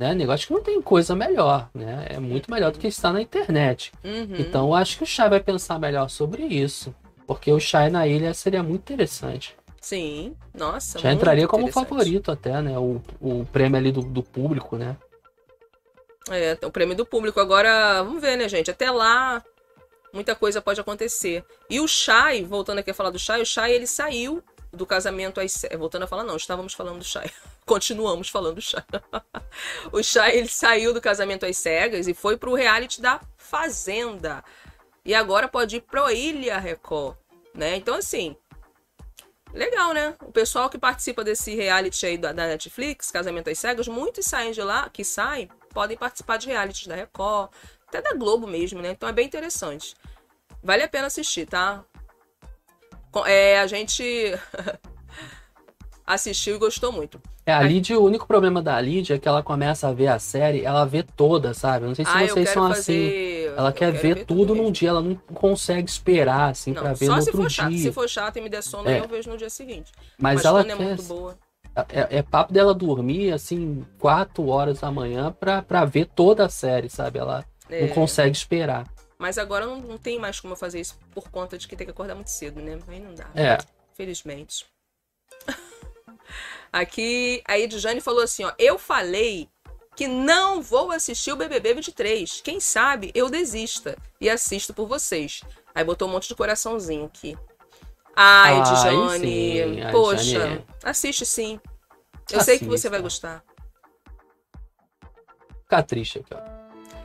Né? 0.00 0.12
Negócio 0.12 0.48
que 0.48 0.52
não 0.52 0.62
tem 0.62 0.82
coisa 0.82 1.14
melhor, 1.14 1.68
né? 1.72 2.06
É 2.08 2.18
muito 2.18 2.50
melhor 2.50 2.72
do 2.72 2.80
que 2.80 2.88
estar 2.88 3.12
na 3.12 3.22
internet. 3.22 3.92
Uhum. 4.02 4.34
Então, 4.38 4.66
eu 4.66 4.74
acho 4.74 4.98
que 4.98 5.04
o 5.04 5.06
Shai 5.06 5.28
vai 5.28 5.38
pensar 5.38 5.78
melhor 5.78 6.08
sobre 6.10 6.42
isso. 6.42 6.92
Porque 7.28 7.52
o 7.52 7.60
Shai 7.60 7.90
na 7.90 8.08
ilha 8.08 8.34
seria 8.34 8.62
muito 8.62 8.92
interessante. 8.92 9.54
Sim, 9.80 10.34
nossa. 10.52 10.98
Já 10.98 11.12
entraria 11.12 11.46
como 11.46 11.70
favorito 11.70 12.32
até, 12.32 12.60
né? 12.60 12.76
O, 12.76 13.00
o 13.20 13.44
prêmio 13.52 13.78
ali 13.78 13.92
do, 13.92 14.02
do 14.02 14.22
público, 14.22 14.76
né? 14.76 14.96
É, 16.30 16.58
o 16.66 16.70
prêmio 16.70 16.96
do 16.96 17.06
público. 17.06 17.40
Agora, 17.40 18.02
vamos 18.02 18.20
ver, 18.20 18.36
né, 18.36 18.48
gente? 18.48 18.70
Até 18.70 18.90
lá, 18.90 19.42
muita 20.12 20.34
coisa 20.34 20.60
pode 20.60 20.80
acontecer. 20.80 21.44
E 21.70 21.80
o 21.80 21.88
Shai, 21.88 22.42
voltando 22.44 22.78
aqui 22.78 22.90
a 22.90 22.94
falar 22.94 23.10
do 23.10 23.18
Shai, 23.18 23.40
o 23.42 23.46
Shai, 23.46 23.72
ele 23.72 23.86
saiu 23.86 24.42
do 24.72 24.84
casamento 24.84 25.40
às 25.40 25.52
ce- 25.52 25.76
Voltando 25.76 26.02
a 26.02 26.06
falar, 26.06 26.24
não, 26.24 26.36
estávamos 26.36 26.74
falando 26.74 26.98
do 26.98 27.04
Shai. 27.04 27.30
Continuamos 27.64 28.28
falando 28.28 28.56
do 28.56 28.60
Shai. 28.62 28.84
o 29.92 30.02
Shai, 30.02 30.36
ele 30.36 30.48
saiu 30.48 30.92
do 30.92 31.00
casamento 31.00 31.46
às 31.46 31.56
cegas 31.56 32.06
e 32.06 32.14
foi 32.14 32.36
pro 32.36 32.54
reality 32.54 33.00
da 33.00 33.20
Fazenda. 33.36 34.44
E 35.04 35.14
agora 35.14 35.48
pode 35.48 35.76
ir 35.76 35.80
pro 35.80 36.10
Ilha 36.10 36.58
Record, 36.58 37.16
né? 37.54 37.76
Então, 37.76 37.94
assim, 37.94 38.36
legal, 39.54 39.94
né? 39.94 40.14
O 40.22 40.30
pessoal 40.30 40.68
que 40.68 40.76
participa 40.76 41.24
desse 41.24 41.54
reality 41.54 42.04
aí 42.04 42.18
da 42.18 42.32
Netflix, 42.34 43.10
Casamento 43.10 43.48
às 43.48 43.58
Cegas, 43.58 43.88
muitos 43.88 44.26
saem 44.26 44.52
de 44.52 44.60
lá, 44.60 44.90
que 44.90 45.02
saem, 45.04 45.48
podem 45.72 45.96
participar 45.96 46.36
de 46.36 46.46
realities 46.48 46.86
da 46.86 46.94
Record, 46.94 47.50
até 47.86 48.02
da 48.02 48.14
Globo 48.14 48.46
mesmo, 48.46 48.80
né? 48.82 48.90
Então 48.90 49.08
é 49.08 49.12
bem 49.12 49.26
interessante. 49.26 49.94
Vale 50.62 50.82
a 50.82 50.88
pena 50.88 51.06
assistir, 51.06 51.46
tá? 51.46 51.84
É, 53.26 53.58
a 53.60 53.66
gente 53.66 54.02
assistiu 56.06 56.56
e 56.56 56.58
gostou 56.58 56.92
muito. 56.92 57.20
É, 57.44 57.52
a 57.52 57.58
Ai. 57.58 57.68
Lid, 57.68 57.94
o 57.94 58.04
único 58.04 58.26
problema 58.26 58.60
da 58.60 58.78
Lid 58.80 59.10
é 59.12 59.18
que 59.18 59.26
ela 59.26 59.42
começa 59.42 59.88
a 59.88 59.92
ver 59.92 60.08
a 60.08 60.18
série, 60.18 60.64
ela 60.64 60.84
vê 60.84 61.02
toda, 61.02 61.54
sabe? 61.54 61.86
Não 61.86 61.94
sei 61.94 62.04
se 62.04 62.10
ah, 62.10 62.26
vocês 62.26 62.50
são 62.50 62.68
fazer. 62.68 62.80
assim. 63.48 63.56
Ela 63.58 63.70
eu 63.70 63.72
quer 63.72 63.92
quero 63.92 64.02
ver, 64.02 64.24
tudo 64.26 64.54
num 64.54 64.70
dia, 64.70 64.90
ela 64.90 65.00
não 65.00 65.14
consegue 65.16 65.88
esperar, 65.88 66.50
assim, 66.50 66.72
Não, 66.72 66.82
pra 66.82 66.92
ver 66.92 67.06
só 67.06 67.16
no 67.16 67.22
se 67.22 67.28
outro 67.30 67.42
for 67.42 67.50
chato. 67.50 67.70
dia. 67.70 67.82
Se 67.82 67.92
for 67.92 68.08
chato 68.08 68.36
e 68.36 68.40
me 68.42 68.48
der 68.50 68.62
sono, 68.62 68.88
É. 68.88 69.00
eu 69.00 69.08
vejo 69.08 69.30
no 69.30 69.36
dia 69.38 69.48
seguinte. 69.48 69.90
Mas, 70.18 70.36
Mas, 70.36 70.44
ela 70.44 70.62
quando 70.62 70.70
é 70.70 70.76
quer. 70.76 70.84
muito 70.84 71.02
boa. 71.04 71.38
É, 71.88 72.18
é 72.18 72.22
papo 72.22 72.52
dela 72.52 72.74
dormir, 72.74 73.32
assim, 73.32 73.84
4 73.98 74.46
horas 74.46 74.80
da 74.80 74.90
manhã 74.90 75.32
pra, 75.32 75.62
pra 75.62 75.84
ver 75.84 76.06
toda 76.06 76.46
a 76.46 76.48
série, 76.48 76.88
sabe? 76.88 77.18
Ela 77.18 77.44
É. 77.68 77.86
não 77.86 77.94
consegue 77.94 78.36
esperar. 78.36 78.86
Mas 79.18 79.36
agora 79.36 79.66
não, 79.66 79.80
não 79.80 79.98
tem 79.98 80.18
mais 80.18 80.38
como 80.40 80.52
eu 80.52 80.56
fazer 80.56 80.80
isso 80.80 80.96
por 81.12 81.28
conta 81.28 81.58
de 81.58 81.66
que 81.66 81.74
tem 81.76 81.84
que 81.86 81.90
acordar 81.90 82.14
muito 82.14 82.30
cedo, 82.30 82.60
né? 82.60 82.78
Aí 82.86 83.00
não 83.00 83.14
dá. 83.14 83.26
É. 83.34 83.58
Felizmente. 83.94 84.64
Aqui 86.72 87.42
a 87.46 87.58
Edjane 87.58 88.00
falou 88.00 88.22
assim, 88.22 88.44
ó. 88.44 88.52
Eu 88.58 88.78
falei 88.78 89.48
que 89.96 90.06
não 90.06 90.62
vou 90.62 90.92
assistir 90.92 91.32
o 91.32 91.36
BBB 91.36 91.74
23. 91.74 92.40
Quem 92.42 92.60
sabe 92.60 93.10
eu 93.14 93.28
desista 93.28 93.96
e 94.20 94.28
assisto 94.30 94.72
por 94.72 94.86
vocês. 94.86 95.40
Aí 95.74 95.82
botou 95.82 96.08
um 96.08 96.12
monte 96.12 96.28
de 96.28 96.34
coraçãozinho 96.34 97.04
aqui. 97.06 97.36
Ai, 98.20 98.54
Ai, 98.54 98.60
Edjane. 98.60 99.20
sim, 99.20 99.80
a 99.80 99.92
Poxa, 99.92 100.64
assiste 100.82 101.24
sim. 101.24 101.60
Eu 102.32 102.40
sei 102.40 102.58
que 102.58 102.64
você 102.64 102.90
vai 102.90 103.00
gostar. 103.00 103.44
Ficar 105.62 105.84
triste 105.84 106.18
aqui, 106.18 106.34
ó. 106.34 106.40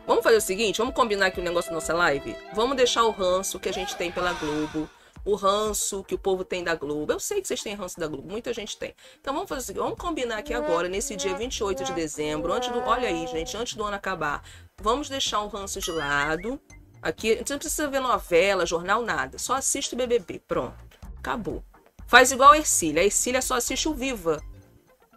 Vamos 0.08 0.24
fazer 0.24 0.38
o 0.38 0.42
seguinte, 0.42 0.80
vamos 0.80 0.96
combinar 0.96 1.28
aqui 1.28 1.40
o 1.40 1.44
negócio 1.44 1.70
da 1.70 1.76
nossa 1.76 1.94
live? 1.94 2.36
Vamos 2.56 2.76
deixar 2.76 3.04
o 3.04 3.12
ranço 3.12 3.60
que 3.60 3.70
a 3.70 3.72
gente 3.72 3.96
tem 3.96 4.12
pela 4.12 4.34
Globo, 4.34 4.90
o 5.24 5.36
ranço 5.36 6.04
que 6.04 6.16
o 6.16 6.18
povo 6.18 6.44
tem 6.44 6.64
da 6.64 6.74
Globo. 6.74 7.12
Eu 7.14 7.20
sei 7.20 7.40
que 7.40 7.48
vocês 7.48 7.62
têm 7.62 7.76
ranço 7.76 8.00
da 8.00 8.08
Globo, 8.08 8.28
muita 8.28 8.52
gente 8.52 8.76
tem. 8.76 8.96
Então 9.22 9.36
vamos 9.36 9.48
fazer 9.48 9.62
o 9.62 9.66
seguinte, 9.66 9.84
vamos 9.84 10.00
combinar 10.00 10.40
aqui 10.40 10.52
agora, 10.56 10.90
nesse 10.90 11.16
dia 11.16 11.36
28 11.36 11.84
de 11.84 11.94
dezembro, 11.94 12.52
antes 12.52 12.70
do, 12.70 12.80
olha 12.80 13.08
aí, 13.08 13.28
gente, 13.28 13.56
antes 13.56 13.76
do 13.76 13.84
ano 13.84 13.96
acabar. 13.96 14.44
Vamos 14.82 15.10
deixar 15.10 15.42
o 15.42 15.48
ranço 15.48 15.80
de 15.80 15.92
lado. 15.92 16.60
Aqui, 17.04 17.36
você 17.36 17.54
não 17.54 17.60
precisa 17.60 17.88
ver 17.88 18.00
novela, 18.00 18.66
jornal, 18.66 19.04
nada. 19.04 19.38
Só 19.38 19.54
assiste 19.54 19.94
o 19.94 19.98
BBB, 19.98 20.40
pronto. 20.48 20.93
Acabou. 21.24 21.64
Faz 22.06 22.34
igual 22.34 22.52
a 22.52 22.58
Ercília. 22.58 23.02
A 23.02 23.06
Ercília 23.06 23.42
só 23.42 23.56
assiste 23.56 23.88
o 23.88 23.94
Viva, 23.94 24.42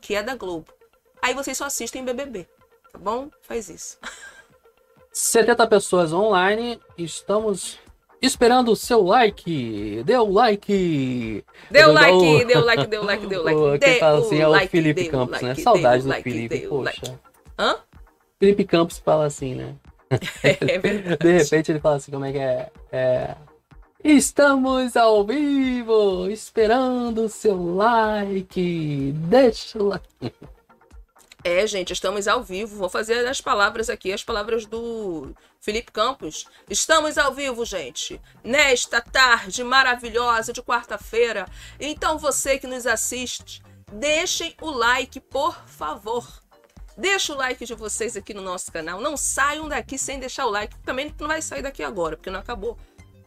que 0.00 0.14
é 0.14 0.22
da 0.22 0.36
Globo. 0.36 0.72
Aí 1.20 1.34
vocês 1.34 1.58
só 1.58 1.64
assistem 1.64 2.04
BBB, 2.04 2.46
tá 2.92 2.98
bom? 2.98 3.28
Faz 3.42 3.68
isso. 3.68 3.98
70 5.12 5.66
pessoas 5.66 6.12
online, 6.12 6.78
estamos 6.96 7.78
esperando 8.22 8.70
o 8.70 8.76
seu 8.76 9.02
like. 9.02 10.04
O 10.06 10.24
like. 10.32 11.44
Deu 11.70 11.92
like, 11.92 12.12
o- 12.16 12.46
deu 12.46 12.64
like, 12.64 12.86
deu 12.86 13.02
like, 13.04 13.26
deu 13.26 13.42
like. 13.42 13.58
o- 13.58 13.78
Quem 13.78 13.98
fala 13.98 14.18
assim 14.20 14.38
é 14.40 14.46
o 14.48 14.68
Felipe 14.68 15.08
Campos, 15.08 15.40
né? 15.40 15.54
Saudade 15.56 16.04
do 16.04 16.12
Felipe, 16.22 16.68
poxa. 16.68 17.18
Hã? 17.58 17.76
Felipe 18.38 18.64
Campos 18.64 18.98
fala 18.98 19.24
assim, 19.24 19.54
né? 19.56 19.74
É 20.44 20.78
verdade. 20.78 21.16
De 21.18 21.32
repente 21.32 21.72
ele 21.72 21.80
fala 21.80 21.96
assim, 21.96 22.12
como 22.12 22.24
é 22.26 22.32
que 22.32 22.38
é? 22.38 22.70
É, 22.92 23.34
Estamos 24.08 24.96
ao 24.96 25.26
vivo, 25.26 26.30
esperando 26.30 27.24
o 27.24 27.28
seu 27.28 27.74
like. 27.74 29.12
Deixa 29.12 29.82
o 29.82 29.88
like. 29.88 30.32
É, 31.42 31.66
gente, 31.66 31.92
estamos 31.92 32.28
ao 32.28 32.40
vivo. 32.40 32.76
Vou 32.76 32.88
fazer 32.88 33.26
as 33.26 33.40
palavras 33.40 33.90
aqui, 33.90 34.12
as 34.12 34.22
palavras 34.22 34.64
do 34.64 35.34
Felipe 35.60 35.90
Campos. 35.90 36.46
Estamos 36.70 37.18
ao 37.18 37.34
vivo, 37.34 37.64
gente, 37.64 38.20
nesta 38.44 39.00
tarde 39.00 39.64
maravilhosa 39.64 40.52
de 40.52 40.62
quarta-feira. 40.62 41.44
Então, 41.80 42.16
você 42.16 42.60
que 42.60 42.68
nos 42.68 42.86
assiste, 42.86 43.60
deixem 43.92 44.54
o 44.62 44.70
like, 44.70 45.18
por 45.18 45.56
favor. 45.66 46.24
Deixa 46.96 47.32
o 47.32 47.36
like 47.36 47.66
de 47.66 47.74
vocês 47.74 48.16
aqui 48.16 48.32
no 48.32 48.40
nosso 48.40 48.70
canal. 48.70 49.00
Não 49.00 49.16
saiam 49.16 49.68
daqui 49.68 49.98
sem 49.98 50.20
deixar 50.20 50.46
o 50.46 50.50
like. 50.50 50.78
Também 50.84 51.12
não 51.18 51.26
vai 51.26 51.42
sair 51.42 51.62
daqui 51.62 51.82
agora, 51.82 52.16
porque 52.16 52.30
não 52.30 52.38
acabou. 52.38 52.78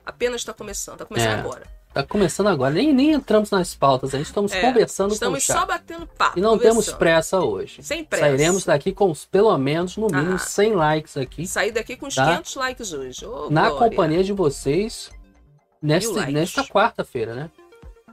Apenas 0.10 0.42
está 0.42 0.54
começando. 0.54 0.96
Está 0.96 1.06
começando 1.06 1.30
É. 1.32 1.40
agora. 1.40 1.80
Tá 1.92 2.04
começando 2.04 2.48
agora, 2.48 2.72
nem, 2.72 2.94
nem 2.94 3.14
entramos 3.14 3.50
nas 3.50 3.74
pautas, 3.74 4.14
a 4.14 4.18
gente 4.20 4.28
estamos 4.28 4.52
É, 4.52 4.62
conversando 4.62 5.12
Estamos 5.12 5.44
com 5.48 5.52
o 5.54 5.56
só 5.56 5.60
chat. 5.62 5.68
batendo 5.68 6.06
papo. 6.06 6.38
E 6.38 6.42
não 6.42 6.56
temos 6.56 6.92
pressa 6.92 7.40
hoje. 7.40 7.82
Sem 7.82 8.04
pressa. 8.06 8.26
Sairemos 8.26 8.64
daqui 8.64 8.92
com 8.94 9.10
os- 9.10 9.26
pelo 9.26 9.58
menos, 9.58 9.98
no 9.98 10.06
mínimo, 10.06 10.36
Ah. 10.36 10.38
100 10.38 10.74
likes 10.74 11.18
aqui. 11.18 11.48
Sair 11.48 11.72
daqui 11.72 11.98
com 11.98 12.06
uns 12.06 12.14
Tá? 12.14 12.26
500 12.26 12.56
likes 12.56 12.94
hoje. 12.94 13.26
Ô, 13.26 13.50
na 13.50 13.70
glória. 13.72 13.90
companhia 13.90 14.24
de 14.24 14.32
vocês 14.34 15.10
nesta, 15.82 16.28
nesta 16.28 16.64
quarta-feira, 16.64 17.34
né? 17.34 17.50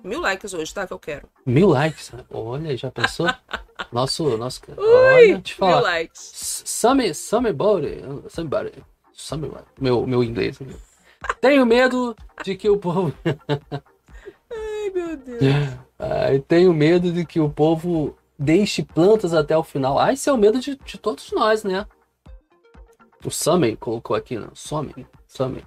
Mil 0.03 0.21
likes 0.21 0.55
hoje, 0.55 0.73
tá? 0.73 0.87
Que 0.87 0.93
eu 0.95 0.99
quero. 0.99 1.29
Mil 1.45 1.69
likes. 1.69 2.13
Olha, 2.31 2.75
já 2.79 2.91
pensou? 2.91 3.27
nosso, 3.93 4.39
nosso. 4.39 4.63
olha, 4.79 5.39
te 5.41 5.53
Mil 5.53 5.59
falar. 5.59 5.81
likes. 5.83 6.63
Some, 6.65 7.13
somebody, 7.13 8.03
somebody, 8.31 8.73
somebody. 9.13 9.65
Meu, 9.79 10.07
meu 10.07 10.25
inglês. 10.25 10.59
Tenho 11.41 11.65
medo 11.67 12.15
de 12.45 12.57
que 12.57 12.69
o 12.69 12.79
povo. 12.79 13.13
Ai, 13.25 14.91
meu 14.95 15.17
Deus. 15.17 15.41
Ai, 15.99 16.39
tenho 16.41 16.73
medo 16.73 17.13
de 17.13 17.25
que 17.25 17.41
o 17.41 17.49
povo 17.51 18.17
deixe 18.39 18.83
plantas 18.83 19.33
até 19.35 19.57
o 19.57 19.63
final. 19.65 19.99
Ah, 19.99 20.13
esse 20.13 20.29
é 20.29 20.33
o 20.33 20.37
medo 20.39 20.59
de, 20.61 20.77
de 20.77 20.99
todos 20.99 21.31
nós, 21.33 21.65
né? 21.65 21.87
O 23.25 23.31
Summer 23.31 23.77
colocou 23.77 24.15
aqui, 24.15 24.39
né? 24.39 24.47
Some, 24.55 24.95
Summer 25.27 25.65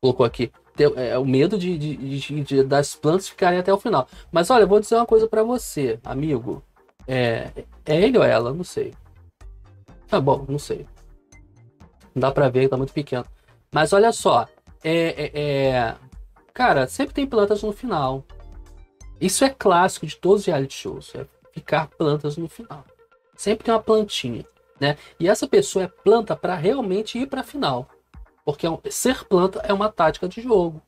colocou 0.00 0.24
aqui. 0.24 0.50
Tem- 0.74 0.92
É 0.96 1.18
o 1.18 1.24
medo 1.24 1.58
de, 1.58 1.76
de- 1.78 1.96
de- 1.96 2.40
de- 2.42 2.62
das 2.64 2.94
plantas 2.94 3.28
ficarem 3.28 3.58
até 3.58 3.72
o 3.72 3.78
final. 3.78 4.06
Mas 4.30 4.50
olha, 4.50 4.62
eu 4.64 4.68
vou 4.68 4.80
dizer 4.80 4.94
uma 4.96 5.06
coisa 5.06 5.26
pra 5.28 5.42
você, 5.42 5.98
amigo. 6.04 6.62
É, 7.08 7.50
é 7.84 8.00
ele 8.00 8.18
ou 8.18 8.24
ela? 8.24 8.52
Não 8.52 8.64
sei. 8.64 8.94
Tá 10.08 10.20
bom, 10.20 10.44
não 10.48 10.58
sei. 10.58 10.86
Não 12.14 12.20
dá 12.20 12.30
pra 12.30 12.48
ver, 12.48 12.68
tá 12.68 12.76
muito 12.76 12.92
pequeno. 12.92 13.24
Mas 13.72 13.92
olha 13.92 14.12
só. 14.12 14.46
É, 14.88 15.24
é- 15.24 15.40
é- 15.40 15.94
Cara, 16.54 16.86
sempre 16.86 17.12
tem 17.12 17.26
plantas 17.26 17.60
no 17.62 17.72
final. 17.72 18.24
Isso 19.20 19.44
é 19.44 19.50
clássico 19.50 20.06
de 20.06 20.16
todos 20.16 20.42
os 20.42 20.46
reality 20.46 20.74
shows. 20.74 21.12
É 21.14 21.26
ficar 21.52 21.88
plantas 21.88 22.36
no 22.36 22.48
final. 22.48 22.84
Sempre 23.36 23.64
tem 23.64 23.74
uma 23.74 23.82
plantinha, 23.82 24.44
né? 24.80 24.96
E 25.18 25.28
essa 25.28 25.48
pessoa 25.48 25.84
é 25.86 25.88
planta 25.88 26.36
para 26.36 26.54
realmente 26.54 27.18
ir 27.18 27.26
para 27.26 27.42
final. 27.42 27.88
Porque 28.44 28.64
é 28.66 28.70
ser 28.90 29.24
planta 29.24 29.58
é 29.64 29.72
uma 29.72 29.90
tática 29.90 30.28
de 30.28 30.40
jogo, 30.40 30.80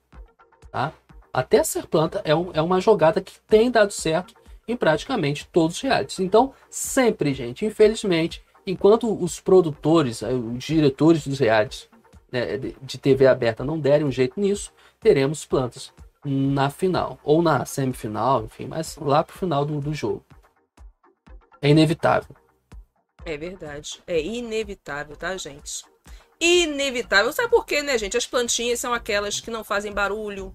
tá? 0.71 0.93
Até 1.33 1.65
ser 1.65 1.87
planta 1.87 2.23
é, 2.25 2.35
um- 2.35 2.53
é 2.55 2.63
uma 2.63 2.81
jogada 2.81 3.21
que 3.21 3.41
tem 3.49 3.69
dado 3.69 3.91
certo 3.93 4.33
em 4.69 4.77
praticamente 4.77 5.49
todos 5.49 5.77
os 5.77 5.83
realities. 5.83 6.21
Então, 6.21 6.55
sempre, 6.71 7.35
gente, 7.35 7.67
infelizmente, 7.67 8.43
enquanto 8.65 9.13
os 9.23 9.41
produtores, 9.41 10.23
os 10.23 10.63
diretores 10.65 11.27
dos 11.27 11.41
realities 11.41 11.88
né, 12.31 12.59
de 12.59 12.99
TV 12.99 13.27
aberta 13.27 13.65
não 13.65 13.79
derem 13.79 14.07
um 14.07 14.13
jeito 14.13 14.39
nisso, 14.41 14.73
teremos 15.01 15.45
plantas 15.45 15.93
na 16.25 16.69
final, 16.69 17.19
ou 17.23 17.43
na 17.43 17.65
semifinal, 17.65 18.45
enfim, 18.45 18.67
mas 18.67 18.97
lá 18.97 19.23
pro 19.23 19.39
final 19.39 19.65
do, 19.65 19.81
do 19.81 19.95
jogo. 19.95 20.25
É 21.61 21.69
inevitável. 21.69 22.35
É 23.25 23.37
verdade. 23.37 24.01
É 24.07 24.21
inevitável, 24.21 25.17
tá, 25.17 25.37
gente? 25.37 25.85
Inevitável. 26.41 27.33
Sabe 27.33 27.51
por 27.51 27.67
quê, 27.67 27.83
né, 27.83 27.99
gente? 27.99 28.17
As 28.17 28.27
plantinhas 28.27 28.81
são 28.81 28.95
aquelas 28.95 29.41
que 29.41 29.51
não 29.51 29.65
fazem 29.65 29.93
barulho, 29.93 30.55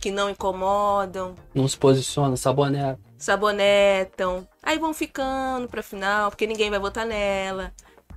que 0.00 0.10
não 0.10 0.30
incomodam. 0.30 1.34
Não 1.54 1.68
se 1.68 1.76
posiciona, 1.76 2.36
sabonete. 2.36 3.00
sabonetam, 3.18 4.46
aí 4.62 4.78
vão 4.78 4.94
ficando 4.94 5.68
pra 5.68 5.82
final, 5.82 6.30
porque 6.30 6.46
ninguém 6.46 6.70
vai 6.70 6.78
votar 6.78 7.06
nela. 7.06 7.72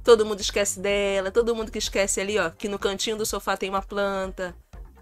Todo 0.10 0.26
mundo 0.26 0.42
esquece 0.42 0.80
dela, 0.80 1.30
todo 1.30 1.56
mundo 1.56 1.72
que 1.72 1.78
esquece 1.78 2.20
ali, 2.20 2.40
ó, 2.40 2.50
que 2.50 2.68
no 2.68 2.80
cantinho 2.80 3.16
do 3.16 3.28
sofá 3.28 3.56
tem 3.56 3.70
uma 3.70 3.84
planta, 3.84 4.56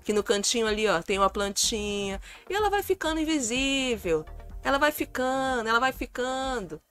que 0.04 0.12
no 0.12 0.22
cantinho 0.22 0.68
ali, 0.68 0.86
ó, 0.86 1.02
tem 1.02 1.18
uma 1.18 1.30
plantinha, 1.30 2.20
e 2.50 2.54
ela 2.54 2.70
vai 2.70 2.84
ficando 2.84 3.18
invisível. 3.18 4.26
Ela 4.62 4.78
vai 4.78 4.92
ficando, 4.92 5.70
ela 5.70 5.80
vai 5.80 5.94
ficando. 5.94 6.82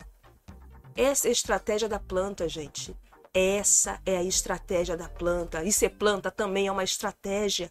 Essa 0.96 1.26
é 1.26 1.28
a 1.28 1.32
estratégia 1.32 1.90
da 1.90 1.98
planta, 1.98 2.48
gente. 2.48 2.96
Essa 3.34 4.00
é 4.06 4.16
a 4.16 4.22
estratégia 4.22 4.96
da 4.96 5.10
planta. 5.10 5.62
E 5.62 5.70
ser 5.70 5.90
planta 5.90 6.30
também 6.30 6.68
é 6.68 6.72
uma 6.72 6.84
estratégia. 6.84 7.70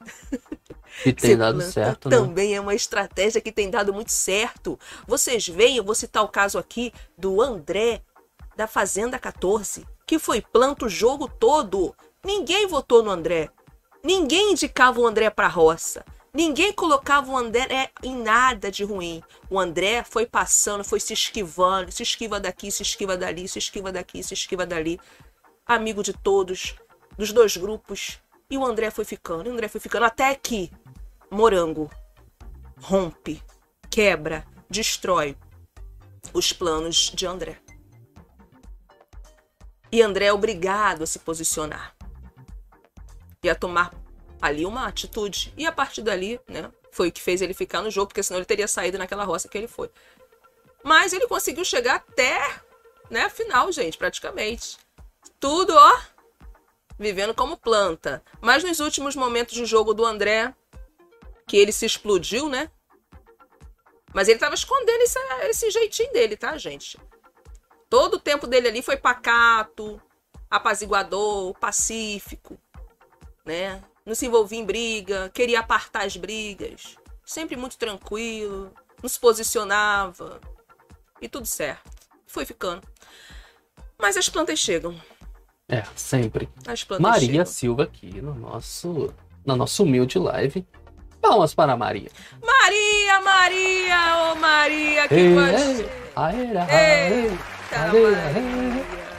E 1.06 1.12
tem 1.12 1.30
Ser 1.30 1.36
dado 1.36 1.62
certo, 1.62 2.08
né? 2.08 2.16
Também 2.16 2.54
é 2.54 2.60
uma 2.60 2.74
estratégia 2.74 3.40
que 3.40 3.52
tem 3.52 3.70
dado 3.70 3.94
muito 3.94 4.10
certo. 4.10 4.78
Vocês 5.06 5.46
veem, 5.46 5.76
eu 5.76 5.84
vou 5.84 5.94
citar 5.94 6.22
o 6.24 6.28
caso 6.28 6.58
aqui 6.58 6.92
do 7.16 7.40
André, 7.40 8.02
da 8.60 8.66
Fazenda 8.66 9.18
14, 9.18 9.86
que 10.06 10.18
foi 10.18 10.42
planta 10.42 10.84
o 10.84 10.88
jogo 10.88 11.26
todo. 11.26 11.96
Ninguém 12.22 12.66
votou 12.66 13.02
no 13.02 13.10
André. 13.10 13.48
Ninguém 14.04 14.52
indicava 14.52 15.00
o 15.00 15.06
André 15.06 15.30
para 15.30 15.48
roça. 15.48 16.04
Ninguém 16.30 16.70
colocava 16.70 17.32
o 17.32 17.38
André 17.38 17.90
em 18.02 18.14
nada 18.14 18.70
de 18.70 18.84
ruim. 18.84 19.22
O 19.48 19.58
André 19.58 20.04
foi 20.04 20.26
passando, 20.26 20.84
foi 20.84 21.00
se 21.00 21.14
esquivando, 21.14 21.90
se 21.90 22.02
esquiva 22.02 22.38
daqui, 22.38 22.70
se 22.70 22.82
esquiva 22.82 23.16
dali, 23.16 23.48
se 23.48 23.58
esquiva 23.58 23.90
daqui, 23.90 24.22
se 24.22 24.34
esquiva 24.34 24.66
dali. 24.66 25.00
Amigo 25.64 26.02
de 26.02 26.12
todos, 26.12 26.74
dos 27.16 27.32
dois 27.32 27.56
grupos. 27.56 28.18
E 28.50 28.58
o 28.58 28.66
André 28.66 28.90
foi 28.90 29.06
ficando, 29.06 29.46
e 29.46 29.48
o 29.48 29.54
André 29.54 29.68
foi 29.68 29.80
ficando 29.80 30.04
até 30.04 30.34
que 30.34 30.70
Morango 31.30 31.90
rompe, 32.78 33.42
quebra, 33.88 34.44
destrói 34.68 35.34
os 36.34 36.52
planos 36.52 37.10
de 37.14 37.26
André. 37.26 37.56
E 39.92 40.02
André 40.02 40.26
é 40.26 40.32
obrigado 40.32 41.02
a 41.02 41.06
se 41.06 41.18
posicionar 41.18 41.96
e 43.42 43.48
a 43.48 43.54
tomar 43.54 43.92
ali 44.40 44.64
uma 44.64 44.86
atitude. 44.86 45.52
E 45.56 45.66
a 45.66 45.72
partir 45.72 46.02
dali, 46.02 46.40
né, 46.48 46.70
foi 46.92 47.08
o 47.08 47.12
que 47.12 47.20
fez 47.20 47.42
ele 47.42 47.54
ficar 47.54 47.82
no 47.82 47.90
jogo, 47.90 48.08
porque 48.08 48.22
senão 48.22 48.38
ele 48.38 48.46
teria 48.46 48.68
saído 48.68 48.98
naquela 48.98 49.24
roça 49.24 49.48
que 49.48 49.58
ele 49.58 49.68
foi. 49.68 49.90
Mas 50.82 51.12
ele 51.12 51.26
conseguiu 51.26 51.64
chegar 51.64 51.96
até, 51.96 52.40
né, 53.10 53.22
a 53.22 53.30
final, 53.30 53.70
gente, 53.72 53.98
praticamente. 53.98 54.78
Tudo, 55.38 55.74
ó, 55.74 56.00
vivendo 56.98 57.34
como 57.34 57.56
planta. 57.56 58.22
Mas 58.40 58.62
nos 58.62 58.80
últimos 58.80 59.16
momentos 59.16 59.56
do 59.56 59.66
jogo 59.66 59.92
do 59.92 60.04
André, 60.04 60.54
que 61.46 61.56
ele 61.56 61.72
se 61.72 61.84
explodiu, 61.84 62.48
né? 62.48 62.70
Mas 64.12 64.28
ele 64.28 64.38
tava 64.38 64.54
escondendo 64.54 65.02
esse, 65.02 65.18
esse 65.48 65.70
jeitinho 65.70 66.12
dele, 66.12 66.36
tá, 66.36 66.56
gente? 66.56 66.98
Todo 67.90 68.14
o 68.14 68.20
tempo 68.20 68.46
dele 68.46 68.68
ali 68.68 68.82
foi 68.82 68.96
pacato, 68.96 70.00
apaziguador, 70.48 71.52
pacífico, 71.58 72.56
né? 73.44 73.82
Não 74.06 74.14
se 74.14 74.26
envolvia 74.26 74.60
em 74.60 74.64
briga, 74.64 75.28
queria 75.34 75.58
apartar 75.58 76.06
as 76.06 76.16
brigas. 76.16 76.96
Sempre 77.24 77.56
muito 77.56 77.76
tranquilo, 77.76 78.72
não 79.02 79.08
se 79.08 79.18
posicionava. 79.18 80.40
E 81.20 81.28
tudo 81.28 81.46
certo. 81.46 81.90
Foi 82.26 82.46
ficando. 82.46 82.82
Mas 83.98 84.16
as 84.16 84.28
plantas 84.28 84.60
chegam. 84.60 84.94
É, 85.68 85.82
sempre. 85.96 86.48
As 86.66 86.84
plantas 86.84 87.02
Maria 87.02 87.28
chegam. 87.28 87.46
Silva 87.46 87.82
aqui 87.82 88.22
no 88.22 88.34
nosso, 88.34 89.12
na 89.44 89.56
nossa 89.56 89.82
humilde 89.82 90.16
live. 90.18 90.64
Palmas 91.20 91.54
para 91.54 91.76
Maria. 91.76 92.10
Maria, 92.42 93.20
Maria, 93.20 94.32
ô 94.32 94.34
Maria, 94.36 95.08
que 95.08 95.14
Ei, 95.14 95.26
ei, 95.26 95.90
aera, 96.16 96.62
Eita, 96.62 97.14
ei, 97.14 97.59
ei. 97.72 98.02
Maria. 98.02 99.10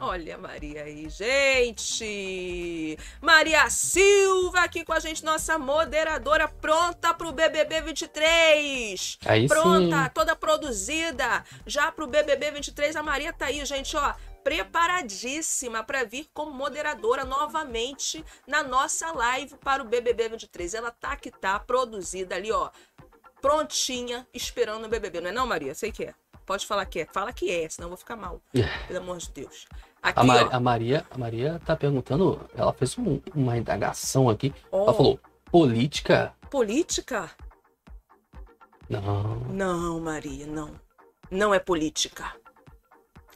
Olha 0.00 0.36
a 0.36 0.38
Maria 0.38 0.84
aí, 0.84 1.08
gente. 1.08 2.96
Maria 3.20 3.68
Silva 3.68 4.60
aqui 4.60 4.84
com 4.84 4.92
a 4.92 5.00
gente, 5.00 5.24
nossa 5.24 5.58
moderadora, 5.58 6.46
pronta 6.46 7.12
pro 7.12 7.32
BBB 7.32 7.80
23. 7.80 9.18
Aí 9.26 9.48
pronta, 9.48 10.04
sim. 10.04 10.10
toda 10.14 10.36
produzida. 10.36 11.44
Já 11.66 11.90
pro 11.90 12.06
BBB 12.06 12.52
23, 12.52 12.94
a 12.94 13.02
Maria 13.02 13.32
tá 13.32 13.46
aí, 13.46 13.64
gente, 13.66 13.96
ó. 13.96 14.14
Preparadíssima 14.44 15.82
para 15.82 16.04
vir 16.04 16.28
como 16.32 16.52
moderadora 16.52 17.24
novamente 17.24 18.24
na 18.46 18.62
nossa 18.62 19.10
live 19.10 19.56
para 19.56 19.82
o 19.82 19.86
BBB 19.86 20.28
23. 20.28 20.74
Ela 20.74 20.92
tá 20.92 21.16
que 21.16 21.30
tá 21.30 21.58
produzida 21.58 22.36
ali, 22.36 22.52
ó 22.52 22.70
prontinha, 23.40 24.26
esperando 24.34 24.84
o 24.86 24.88
BBB. 24.88 25.20
Não 25.20 25.30
é 25.30 25.32
não, 25.32 25.46
Maria? 25.46 25.72
Sei 25.72 25.92
que 25.92 26.04
é. 26.04 26.14
Pode 26.48 26.66
falar 26.66 26.86
que 26.86 27.00
é. 27.00 27.06
Fala 27.06 27.30
que 27.32 27.50
é, 27.50 27.68
senão 27.68 27.86
eu 27.86 27.90
vou 27.90 27.98
ficar 27.98 28.16
mal. 28.16 28.40
Pelo 28.88 29.00
amor 29.00 29.18
de 29.18 29.30
Deus. 29.30 29.66
Aqui, 30.02 30.18
A, 30.20 30.24
Ma- 30.24 30.42
ó. 30.44 30.48
a 30.50 30.58
Maria, 30.60 31.06
a 31.10 31.18
Maria 31.18 31.60
tá 31.64 31.76
perguntando, 31.76 32.40
ela 32.56 32.72
fez 32.72 32.96
um- 32.96 33.20
uma 33.34 33.56
indagação 33.58 34.30
aqui. 34.30 34.54
ó, 34.72 34.84
Ela 34.84 34.94
falou: 34.94 35.20
política? 35.52 36.32
Política? 36.50 37.30
Não. 38.88 39.40
Não, 39.50 40.00
Maria, 40.00 40.46
não. 40.46 40.70
Não 41.30 41.52
é 41.52 41.58
política. 41.58 42.32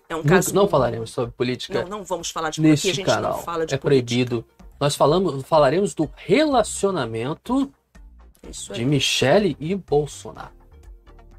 É 0.09 0.15
um 0.15 0.19
Nunca- 0.19 0.31
caso... 0.37 0.55
não 0.55 0.67
falaremos 0.67 1.11
sobre 1.11 1.33
política 1.33 1.83
Não, 1.83 1.99
não 1.99 2.05
vamos 2.05 2.31
falar 2.31 2.49
de 2.51 2.61
política. 2.63 2.89
neste 2.89 3.05
canal. 3.05 3.43
fala 3.43 3.67
de 3.67 3.75
é 3.75 3.79
política. 3.79 3.81
proibido. 4.27 4.45
Nós 4.81 4.95
falamos, 4.97 5.43
falaremos 5.45 5.95
do 5.95 6.11
relacionamento 6.17 7.71
de. 8.73 8.85
Michele 8.87 9.55
e 9.61 9.75
Bolsonaro. 9.75 10.51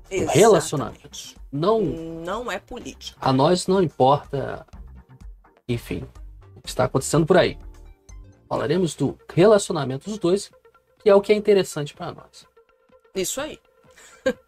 Exatamente. 0.09 0.37
relacionamento. 0.37 1.42
Não, 1.53 1.81
Não 1.81 2.51
é 2.51 2.57
política. 2.57 3.15
a 3.21 3.31
nós 3.31 3.67
não 3.67 3.81
importa, 3.81 4.65
enfim, 5.69 6.03
o 6.55 6.61
que 6.61 6.69
está 6.69 6.85
acontecendo 6.85 7.27
por 7.27 7.37
aí. 7.37 7.59
Falaremos 8.49 8.95
do 8.95 9.15
relacionamento 9.31 10.09
dos 10.09 10.17
dois, 10.17 10.51
que 10.99 11.09
é 11.09 11.13
o 11.13 11.21
que 11.21 11.31
é 11.31 11.35
interessante 11.35 11.93
para 11.93 12.11
nós. 12.11 12.47
Isso 13.13 13.39
aí. 13.39 13.59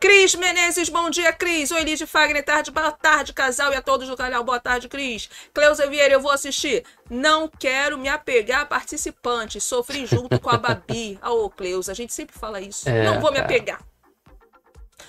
Cris 0.00 0.34
Menezes, 0.34 0.88
bom 0.88 1.10
dia, 1.10 1.30
Cris. 1.30 1.70
Oi, 1.70 1.84
Lídia 1.84 2.06
Fagner, 2.06 2.42
tarde, 2.42 2.70
boa 2.70 2.90
tarde, 2.90 3.34
casal 3.34 3.70
e 3.72 3.76
a 3.76 3.82
todos 3.82 4.08
do 4.08 4.16
canal. 4.16 4.42
Boa 4.42 4.58
tarde, 4.58 4.88
Cris. 4.88 5.28
Cleusa 5.52 5.86
Vieira, 5.88 6.14
eu 6.14 6.20
vou 6.20 6.30
assistir. 6.32 6.84
Não 7.10 7.46
quero 7.46 7.98
me 7.98 8.08
apegar 8.08 8.62
a 8.62 8.66
participantes. 8.66 9.62
Sofri 9.62 10.06
junto 10.06 10.40
com 10.40 10.48
a 10.48 10.56
Babi. 10.56 11.18
Ô, 11.22 11.50
Cleusa, 11.50 11.92
a 11.92 11.94
gente 11.94 12.14
sempre 12.14 12.36
fala 12.36 12.62
isso. 12.62 12.88
É, 12.88 13.04
não 13.04 13.20
vou 13.20 13.30
me 13.30 13.38
apegar. 13.38 13.84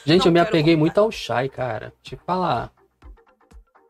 Gente, 0.05 0.21
Não 0.21 0.27
eu 0.27 0.31
me 0.31 0.39
apeguei 0.39 0.75
muito 0.75 0.97
ao 0.99 1.11
Shai, 1.11 1.47
cara. 1.49 1.93
Te 2.01 2.15
falar. 2.15 2.71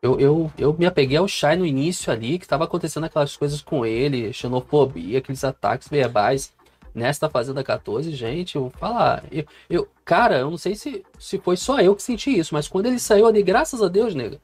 Eu, 0.02 0.18
eu, 0.18 0.52
eu 0.58 0.74
me 0.76 0.84
apeguei 0.84 1.16
ao 1.16 1.28
Shai 1.28 1.56
no 1.56 1.64
início 1.64 2.12
ali, 2.12 2.38
que 2.38 2.46
tava 2.48 2.64
acontecendo 2.64 3.04
aquelas 3.04 3.36
coisas 3.36 3.62
com 3.62 3.86
ele, 3.86 4.32
xenofobia, 4.32 5.18
aqueles 5.18 5.44
ataques 5.44 5.88
verbais. 5.88 6.52
Nesta 6.94 7.30
Fazenda 7.30 7.64
14, 7.64 8.10
gente, 8.12 8.56
eu 8.56 8.62
vou 8.62 8.70
falar. 8.70 9.24
Eu, 9.32 9.46
eu, 9.70 9.88
cara, 10.04 10.40
eu 10.40 10.50
não 10.50 10.58
sei 10.58 10.74
se, 10.74 11.02
se 11.18 11.38
foi 11.38 11.56
só 11.56 11.80
eu 11.80 11.96
que 11.96 12.02
senti 12.02 12.36
isso, 12.38 12.52
mas 12.52 12.68
quando 12.68 12.84
ele 12.84 12.98
saiu 12.98 13.26
ali, 13.26 13.42
graças 13.42 13.80
a 13.80 13.88
Deus, 13.88 14.14
nega, 14.14 14.38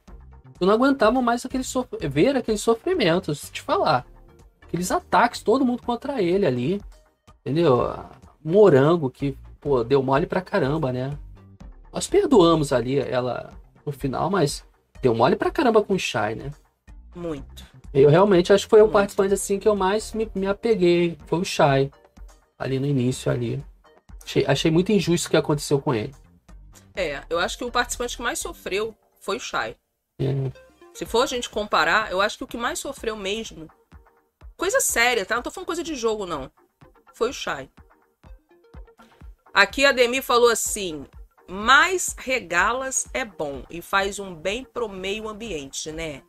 eu 0.59 0.65
não 0.65 0.73
aguentava 0.73 1.21
mais 1.21 1.45
aquele 1.45 1.63
sof- 1.63 1.87
ver 2.09 2.35
aqueles 2.35 2.61
sofrimentos, 2.61 3.51
te 3.51 3.61
falar. 3.61 4.03
Aqueles 4.63 4.91
ataques, 4.91 5.43
todo 5.43 5.63
mundo 5.63 5.83
contra 5.83 6.23
ele 6.23 6.45
ali. 6.47 6.81
Entendeu? 7.41 7.93
Morango, 8.43 9.11
que, 9.11 9.37
pô, 9.61 9.83
deu 9.83 10.01
mole 10.01 10.25
pra 10.25 10.41
caramba, 10.41 10.91
né? 10.91 11.15
Nós 11.91 12.07
perdoamos 12.07 12.71
ali 12.71 12.99
ela 12.99 13.53
no 13.85 13.91
final, 13.91 14.29
mas 14.29 14.63
deu 15.01 15.15
mole 15.15 15.35
pra 15.35 15.51
caramba 15.51 15.83
com 15.83 15.93
o 15.93 15.99
Shai, 15.99 16.35
né? 16.35 16.51
Muito. 17.15 17.65
Eu 17.93 18.09
realmente 18.09 18.53
acho 18.53 18.65
que 18.65 18.69
foi 18.69 18.81
o 18.81 18.83
Muito. 18.83 18.93
participante 18.93 19.33
assim 19.33 19.57
que 19.59 19.67
eu 19.67 19.75
mais 19.75 20.13
me, 20.13 20.29
me 20.35 20.45
apeguei. 20.45 21.17
Foi 21.25 21.39
o 21.39 21.45
Shai. 21.45 21.91
Ali 22.57 22.79
no 22.79 22.85
início 22.85 23.31
ali. 23.31 23.63
Achei, 24.23 24.45
achei 24.45 24.69
muito 24.69 24.91
injusto 24.91 25.27
o 25.27 25.31
que 25.31 25.37
aconteceu 25.37 25.81
com 25.81 25.93
ele. 25.93 26.13
É, 26.95 27.23
eu 27.29 27.39
acho 27.39 27.57
que 27.57 27.63
o 27.63 27.71
participante 27.71 28.17
que 28.17 28.21
mais 28.21 28.37
sofreu 28.37 28.95
foi 29.19 29.37
o 29.37 29.39
Chay. 29.39 29.75
É, 30.19 30.25
Se 30.93 31.05
for 31.05 31.23
a 31.23 31.25
gente 31.25 31.49
comparar, 31.49 32.11
eu 32.11 32.21
acho 32.21 32.37
que 32.37 32.43
o 32.43 32.47
que 32.47 32.57
mais 32.57 32.77
sofreu 32.77 33.15
mesmo. 33.15 33.67
Coisa 34.55 34.79
séria, 34.81 35.25
tá? 35.25 35.35
Não 35.35 35.41
tô 35.41 35.49
falando 35.49 35.67
coisa 35.67 35.83
de 35.83 35.95
jogo, 35.95 36.25
não. 36.25 36.51
Foi 37.13 37.29
o 37.29 37.33
Chay. 37.33 37.69
Aqui 39.53 39.85
a 39.85 39.91
Demi 39.91 40.21
falou 40.21 40.49
assim: 40.49 41.05
mais 41.49 42.15
regalas 42.17 43.07
é 43.13 43.25
bom 43.25 43.63
e 43.69 43.81
faz 43.81 44.19
um 44.19 44.33
bem 44.35 44.63
pro 44.63 44.87
meio 44.87 45.27
ambiente, 45.27 45.91
né? 45.91 46.21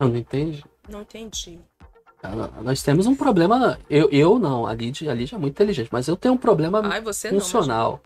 eu 0.00 0.08
não 0.08 0.16
entendi. 0.16 0.64
Não 0.88 1.02
entendi. 1.02 1.60
Ah, 2.22 2.34
Nós 2.62 2.82
temos 2.82 3.06
um 3.06 3.14
problema. 3.14 3.78
Eu, 3.88 4.08
eu 4.10 4.38
não, 4.38 4.66
a 4.66 4.74
Lid, 4.74 5.08
a 5.08 5.12
é 5.12 5.38
muito 5.38 5.48
inteligente, 5.54 5.90
mas 5.92 6.08
eu 6.08 6.16
tenho 6.16 6.34
um 6.34 6.38
problema 6.38 6.80
Ai, 6.84 7.00
você 7.00 7.28
não. 7.28 7.36
mas- 7.36 7.44
funcional. 7.44 8.00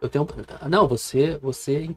Eu 0.00 0.08
tenho. 0.08 0.26
Não, 0.68 0.86
você. 0.86 1.38
você 1.38 1.94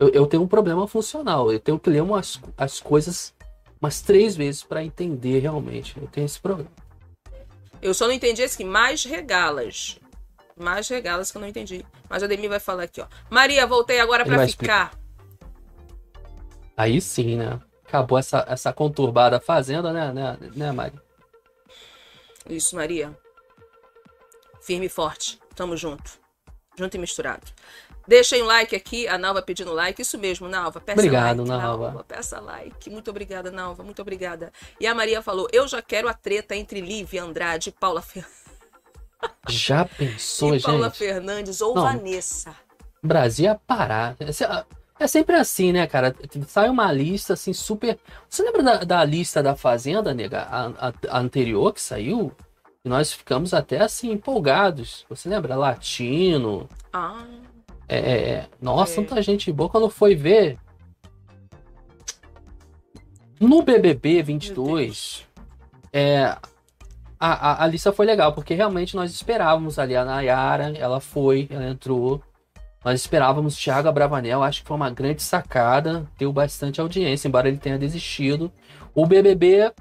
eu, 0.00 0.08
eu 0.08 0.26
tenho 0.26 0.42
um 0.42 0.48
problema 0.48 0.86
funcional. 0.88 1.52
Eu 1.52 1.60
tenho 1.60 1.78
que 1.78 1.90
ler 1.90 2.02
umas, 2.02 2.40
as 2.56 2.80
coisas 2.80 3.34
umas 3.80 4.00
três 4.00 4.36
vezes 4.36 4.62
para 4.62 4.84
entender 4.84 5.40
realmente. 5.40 5.96
Eu 6.00 6.08
tenho 6.08 6.24
esse 6.24 6.40
problema. 6.40 6.70
Eu 7.80 7.94
só 7.94 8.06
não 8.06 8.12
entendi 8.12 8.42
esse 8.42 8.56
que 8.56 8.64
mais 8.64 9.04
regalas. 9.04 10.00
Mais 10.58 10.88
regalas 10.88 11.30
que 11.30 11.36
eu 11.36 11.40
não 11.40 11.48
entendi. 11.48 11.84
Mas 12.08 12.22
a 12.22 12.26
Demi 12.26 12.48
vai 12.48 12.60
falar 12.60 12.84
aqui, 12.84 13.00
ó. 13.00 13.06
Maria, 13.30 13.66
voltei 13.66 14.00
agora 14.00 14.24
vai 14.24 14.48
ficar. 14.48 14.92
Aí 16.76 17.00
sim, 17.00 17.36
né? 17.36 17.60
Acabou 17.84 18.18
essa, 18.18 18.44
essa 18.48 18.72
conturbada 18.72 19.40
fazenda, 19.40 19.92
né, 19.92 20.12
né, 20.12 20.38
né, 20.54 20.72
Mari? 20.72 21.00
Isso, 22.48 22.76
Maria. 22.76 23.16
Firme 24.60 24.86
e 24.86 24.88
forte. 24.88 25.38
Tamo 25.54 25.76
junto. 25.76 26.18
Junto 26.76 26.94
e 26.94 26.98
misturado. 26.98 27.46
Deixem 28.06 28.42
um 28.42 28.46
like 28.46 28.74
aqui. 28.74 29.06
A 29.06 29.18
Nalva 29.18 29.42
pedindo 29.42 29.72
like. 29.72 30.00
Isso 30.00 30.16
mesmo, 30.18 30.48
Nalva. 30.48 30.80
Peça 30.80 30.98
Obrigado, 30.98 31.44
like. 31.44 31.50
Nalva. 31.50 32.04
Peça 32.04 32.40
like. 32.40 32.88
Muito 32.88 33.10
obrigada, 33.10 33.50
Nalva. 33.50 33.82
Muito 33.82 34.00
obrigada. 34.00 34.52
E 34.80 34.86
a 34.86 34.94
Maria 34.94 35.20
falou: 35.20 35.46
Eu 35.52 35.68
já 35.68 35.82
quero 35.82 36.08
a 36.08 36.14
treta 36.14 36.56
entre 36.56 36.80
Lívia 36.80 37.22
Andrade 37.22 37.68
e 37.68 37.72
Paula, 37.72 38.00
Fer... 38.00 38.26
Já 39.48 39.84
pensou, 39.84 40.54
e 40.54 40.60
Paula 40.60 40.88
gente? 40.88 40.98
Fernandes 40.98 41.60
ou 41.60 41.74
Não. 41.74 41.82
Vanessa. 41.82 42.54
Brasil 43.02 43.44
ia 43.46 43.54
parar. 43.54 44.16
É 44.20 44.64
É 45.00 45.06
sempre 45.06 45.36
assim, 45.36 45.72
né, 45.72 45.86
cara? 45.86 46.14
Sai 46.46 46.68
uma 46.68 46.90
lista 46.92 47.32
assim 47.34 47.52
super. 47.52 47.98
Você 48.28 48.42
lembra 48.42 48.62
da, 48.62 48.76
da 48.84 49.04
lista 49.04 49.40
da 49.42 49.54
Fazenda, 49.54 50.12
nega? 50.12 50.42
A, 50.42 50.88
a- 50.88 50.92
a 51.10 51.18
anterior 51.20 51.72
que 51.72 51.80
saiu? 51.80 52.32
E 52.84 52.88
nós 52.88 53.12
ficamos 53.12 53.54
até 53.54 53.80
assim 53.80 54.10
empolgados. 54.10 55.06
Você 55.08 55.28
lembra? 55.28 55.54
Latino. 55.56 56.68
Ah, 56.92 57.24
É, 57.88 57.96
é, 57.98 58.28
é. 58.30 58.48
Nossa, 58.60 59.00
É. 59.00 59.04
tanta 59.04 59.22
gente 59.22 59.50
boa. 59.52 59.68
Quando 59.70 59.88
foi 59.88 60.14
ver. 60.14 60.58
No 63.40 63.62
BBB 63.62 64.20
22, 64.22 65.24
é, 65.92 66.36
a, 67.18 67.50
a, 67.50 67.64
a 67.64 67.66
lista 67.66 67.92
foi 67.92 68.06
legal, 68.06 68.32
porque 68.32 68.54
realmente 68.54 68.94
nós 68.96 69.10
esperávamos 69.12 69.78
ali 69.78 69.96
a 69.96 70.04
Nayara, 70.04 70.72
ela 70.76 71.00
foi, 71.00 71.48
ela 71.50 71.68
entrou. 71.68 72.22
Nós 72.84 73.00
esperávamos 73.00 73.56
Thiago 73.56 73.88
Abravanel, 73.88 74.42
acho 74.42 74.62
que 74.62 74.68
foi 74.68 74.76
uma 74.76 74.90
grande 74.90 75.22
sacada, 75.22 76.06
deu 76.16 76.32
bastante 76.32 76.80
audiência, 76.80 77.26
embora 77.28 77.48
ele 77.48 77.58
tenha 77.58 77.78
desistido. 77.78 78.52
O 78.94 79.04
BBB 79.06 79.72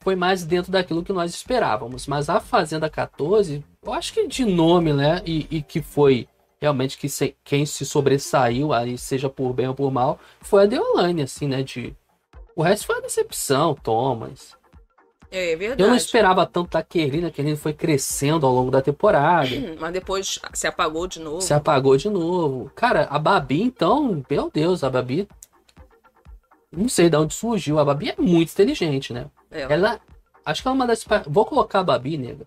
foi 0.00 0.14
mais 0.14 0.44
dentro 0.44 0.70
daquilo 0.70 1.02
que 1.02 1.12
nós 1.12 1.32
esperávamos, 1.34 2.06
mas 2.06 2.28
a 2.28 2.38
Fazenda 2.38 2.88
14, 2.88 3.64
eu 3.82 3.92
acho 3.92 4.12
que 4.12 4.26
de 4.28 4.44
nome, 4.44 4.92
né, 4.92 5.20
e, 5.24 5.46
e 5.50 5.62
que 5.62 5.82
foi 5.82 6.28
realmente 6.60 6.96
que 6.96 7.08
se- 7.08 7.34
quem 7.42 7.66
se 7.66 7.84
sobressaiu 7.84 8.72
aí, 8.72 8.96
seja 8.96 9.28
por 9.28 9.52
bem 9.52 9.68
ou 9.68 9.74
por 9.74 9.90
mal, 9.90 10.18
foi 10.40 10.62
a 10.62 10.66
Deolane, 10.66 11.22
assim, 11.22 11.48
né, 11.48 11.62
de... 11.62 11.94
O 12.54 12.62
resto 12.62 12.86
foi 12.86 12.96
uma 12.96 13.02
decepção, 13.02 13.74
Thomas. 13.74 14.56
É 15.30 15.56
verdade. 15.56 15.82
Eu 15.82 15.88
não 15.88 15.96
esperava 15.96 16.46
tanto 16.46 16.70
da 16.70 16.82
Kerline, 16.82 17.26
a 17.26 17.30
Kerline 17.30 17.56
foi 17.56 17.72
crescendo 17.72 18.46
ao 18.46 18.52
longo 18.52 18.70
da 18.70 18.80
temporada. 18.82 19.48
Hum, 19.54 19.76
Mas 19.80 19.92
depois 19.92 20.38
se 20.52 20.66
apagou 20.66 21.06
de 21.06 21.20
novo. 21.20 21.40
Se 21.40 21.52
apagou 21.52 21.96
de 21.96 22.08
novo. 22.08 22.70
Cara, 22.74 23.06
a 23.10 23.18
Babi, 23.18 23.62
então, 23.62 24.22
meu 24.30 24.50
Deus, 24.52 24.84
a 24.84 24.90
Babi. 24.90 25.28
Não 26.70 26.88
sei 26.88 27.08
de 27.08 27.16
onde 27.16 27.34
surgiu. 27.34 27.78
A 27.78 27.84
Babi 27.84 28.10
é 28.10 28.20
muito 28.20 28.50
inteligente, 28.52 29.12
né? 29.12 29.26
É, 29.50 29.62
Ela. 29.62 30.00
Acho 30.44 30.60
que 30.62 30.68
ela 30.68 30.74
é 30.74 30.78
uma 30.78 30.86
das. 30.86 31.04
Vou 31.26 31.46
colocar 31.46 31.80
a 31.80 31.84
Babi, 31.84 32.18
nega, 32.18 32.46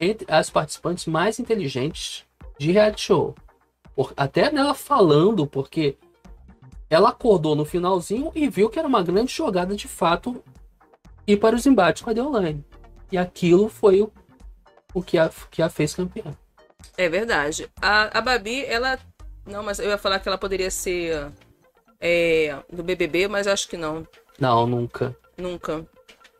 entre 0.00 0.26
as 0.32 0.50
participantes 0.50 1.06
mais 1.06 1.38
inteligentes 1.38 2.24
de 2.58 2.72
reality 2.72 3.00
show. 3.02 3.34
Por- 3.94 4.12
Até 4.16 4.50
nela 4.50 4.74
falando, 4.74 5.46
porque 5.46 5.96
ela 6.90 7.10
acordou 7.10 7.54
no 7.54 7.64
finalzinho 7.64 8.32
e 8.34 8.48
viu 8.48 8.68
que 8.68 8.78
era 8.78 8.88
uma 8.88 9.02
grande 9.02 9.32
jogada 9.32 9.74
de 9.76 9.86
fato 9.86 10.42
ir 11.26 11.36
para 11.38 11.56
os 11.56 11.66
embates 11.66 12.02
com 12.02 12.10
a 12.10 12.12
Deolane. 12.12 12.64
E 13.10 13.18
aquilo 13.18 13.68
foi 13.68 14.02
o, 14.02 14.12
o 14.94 15.02
que, 15.02 15.18
a, 15.18 15.30
que 15.50 15.62
a 15.62 15.68
fez 15.68 15.94
campeã. 15.94 16.36
É 16.96 17.08
verdade. 17.08 17.70
A, 17.80 18.18
a 18.18 18.20
Babi, 18.20 18.64
ela. 18.64 18.98
Não, 19.44 19.62
mas 19.62 19.78
eu 19.78 19.88
ia 19.88 19.98
falar 19.98 20.18
que 20.18 20.28
ela 20.28 20.38
poderia 20.38 20.70
ser 20.70 21.30
é, 22.00 22.56
do 22.72 22.82
BBB, 22.82 23.28
mas 23.28 23.46
acho 23.46 23.68
que 23.68 23.76
não. 23.76 24.06
Não, 24.38 24.66
nunca. 24.66 25.16
Nunca. 25.36 25.86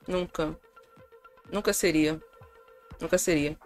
Nunca. 0.06 0.56
Nunca 1.52 1.72
seria. 1.72 2.20
Nunca 3.00 3.18
seria. 3.18 3.56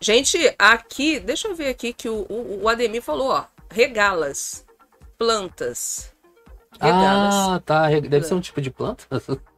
Gente, 0.00 0.38
aqui, 0.58 1.18
deixa 1.18 1.48
eu 1.48 1.54
ver 1.54 1.68
aqui 1.68 1.92
que 1.92 2.08
o, 2.08 2.26
o, 2.28 2.62
o 2.62 2.68
Ademir 2.68 3.02
falou, 3.02 3.30
ó. 3.30 3.44
Regalas. 3.70 4.64
Plantas. 5.18 6.12
Regalas. 6.80 7.34
Ah, 7.34 7.62
tá. 7.64 7.88
Deve 7.88 8.22
ser 8.22 8.34
um 8.34 8.40
tipo 8.40 8.60
de 8.60 8.70
planta? 8.70 9.04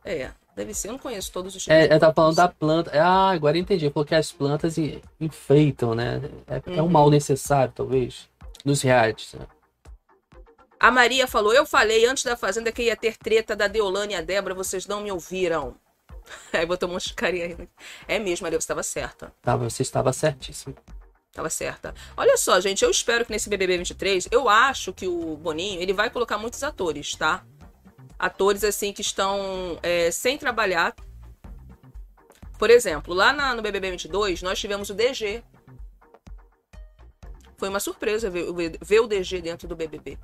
É, 0.05 0.31
deve 0.57 0.75
ser. 0.75 0.89
Eu 0.89 0.93
não 0.93 0.99
conheço 0.99 1.31
todos 1.31 1.55
os 1.55 1.63
tipos. 1.63 1.77
É, 1.77 1.87
de 1.87 1.95
é 1.95 1.99
tá 1.99 2.13
plantas. 2.13 2.15
falando 2.15 2.37
da 2.37 2.49
planta. 2.49 2.91
Ah, 3.01 3.31
agora 3.31 3.57
eu 3.57 3.61
entendi. 3.61 3.89
Falou 3.91 4.05
que 4.07 4.15
as 4.15 4.33
plantas 4.33 4.77
en- 4.79 5.01
enfeitam, 5.21 5.95
né? 5.95 6.21
É, 6.47 6.77
é 6.79 6.83
um 6.83 6.87
Uhum. 6.87 6.91
mal 6.91 7.11
necessário, 7.11 7.73
talvez. 7.75 8.29
Nos 8.65 8.83
realities, 8.83 9.35
né? 9.35 9.47
A 10.81 10.91
Maria 10.91 11.27
falou: 11.27 11.53
Eu 11.55 11.65
falei 11.65 12.05
antes 12.07 12.25
da 12.25 12.37
Fazenda 12.37 12.73
que 12.73 12.83
ia 12.83 12.97
ter 12.97 13.17
treta 13.17 13.55
da 13.55 13.67
Deolane 13.69 14.13
e 14.15 14.17
a 14.17 14.21
Débora, 14.21 14.55
vocês 14.55 14.87
não 14.87 15.01
me 15.01 15.11
ouviram. 15.13 15.77
Aí 16.53 16.67
botou 16.67 16.89
um 16.89 16.93
monte 16.93 17.09
de 17.09 17.15
carinha 17.15 17.47
aí. 17.47 17.69
É 18.09 18.19
mesmo, 18.19 18.45
Maria, 18.45 18.59
você 18.59 18.65
estava 18.65 18.83
certa. 18.83 19.33
Tá, 19.41 19.55
você 19.57 19.83
estava 19.83 20.13
certíssimo. 20.13 20.75
Tava 21.33 21.49
certa. 21.51 21.95
Olha 22.17 22.37
só, 22.37 22.59
gente, 22.61 22.83
eu 22.83 22.91
espero 22.91 23.25
que 23.25 23.31
nesse 23.31 23.49
BBB 23.49 23.77
23, 23.79 24.27
eu 24.33 24.49
acho 24.49 24.93
que 24.93 25.07
o 25.07 25.37
Boninho, 25.37 25.81
ele 25.81 25.93
vai 25.93 26.09
colocar 26.11 26.37
muitos 26.39 26.63
atores, 26.65 27.15
tá? 27.15 27.45
Atores, 28.19 28.65
assim, 28.65 28.93
que 28.93 29.01
estão 29.03 29.79
é, 29.83 30.11
sem 30.11 30.39
trabalhar. 30.39 30.95
Por 32.59 32.71
exemplo, 32.71 33.13
lá 33.15 33.33
na- 33.33 33.55
no 33.55 33.61
BBB 33.63 33.91
22, 33.91 34.43
nós 34.43 34.59
tivemos 34.59 34.89
o 34.91 34.95
DG. 34.95 35.43
Foi 37.59 37.69
uma 37.69 37.81
surpresa 37.81 38.29
ver, 38.31 38.47
ver- 38.81 39.01
o 39.01 39.07
DG 39.07 39.41
dentro 39.41 39.67
do 39.67 39.75
BBB. 39.77 40.19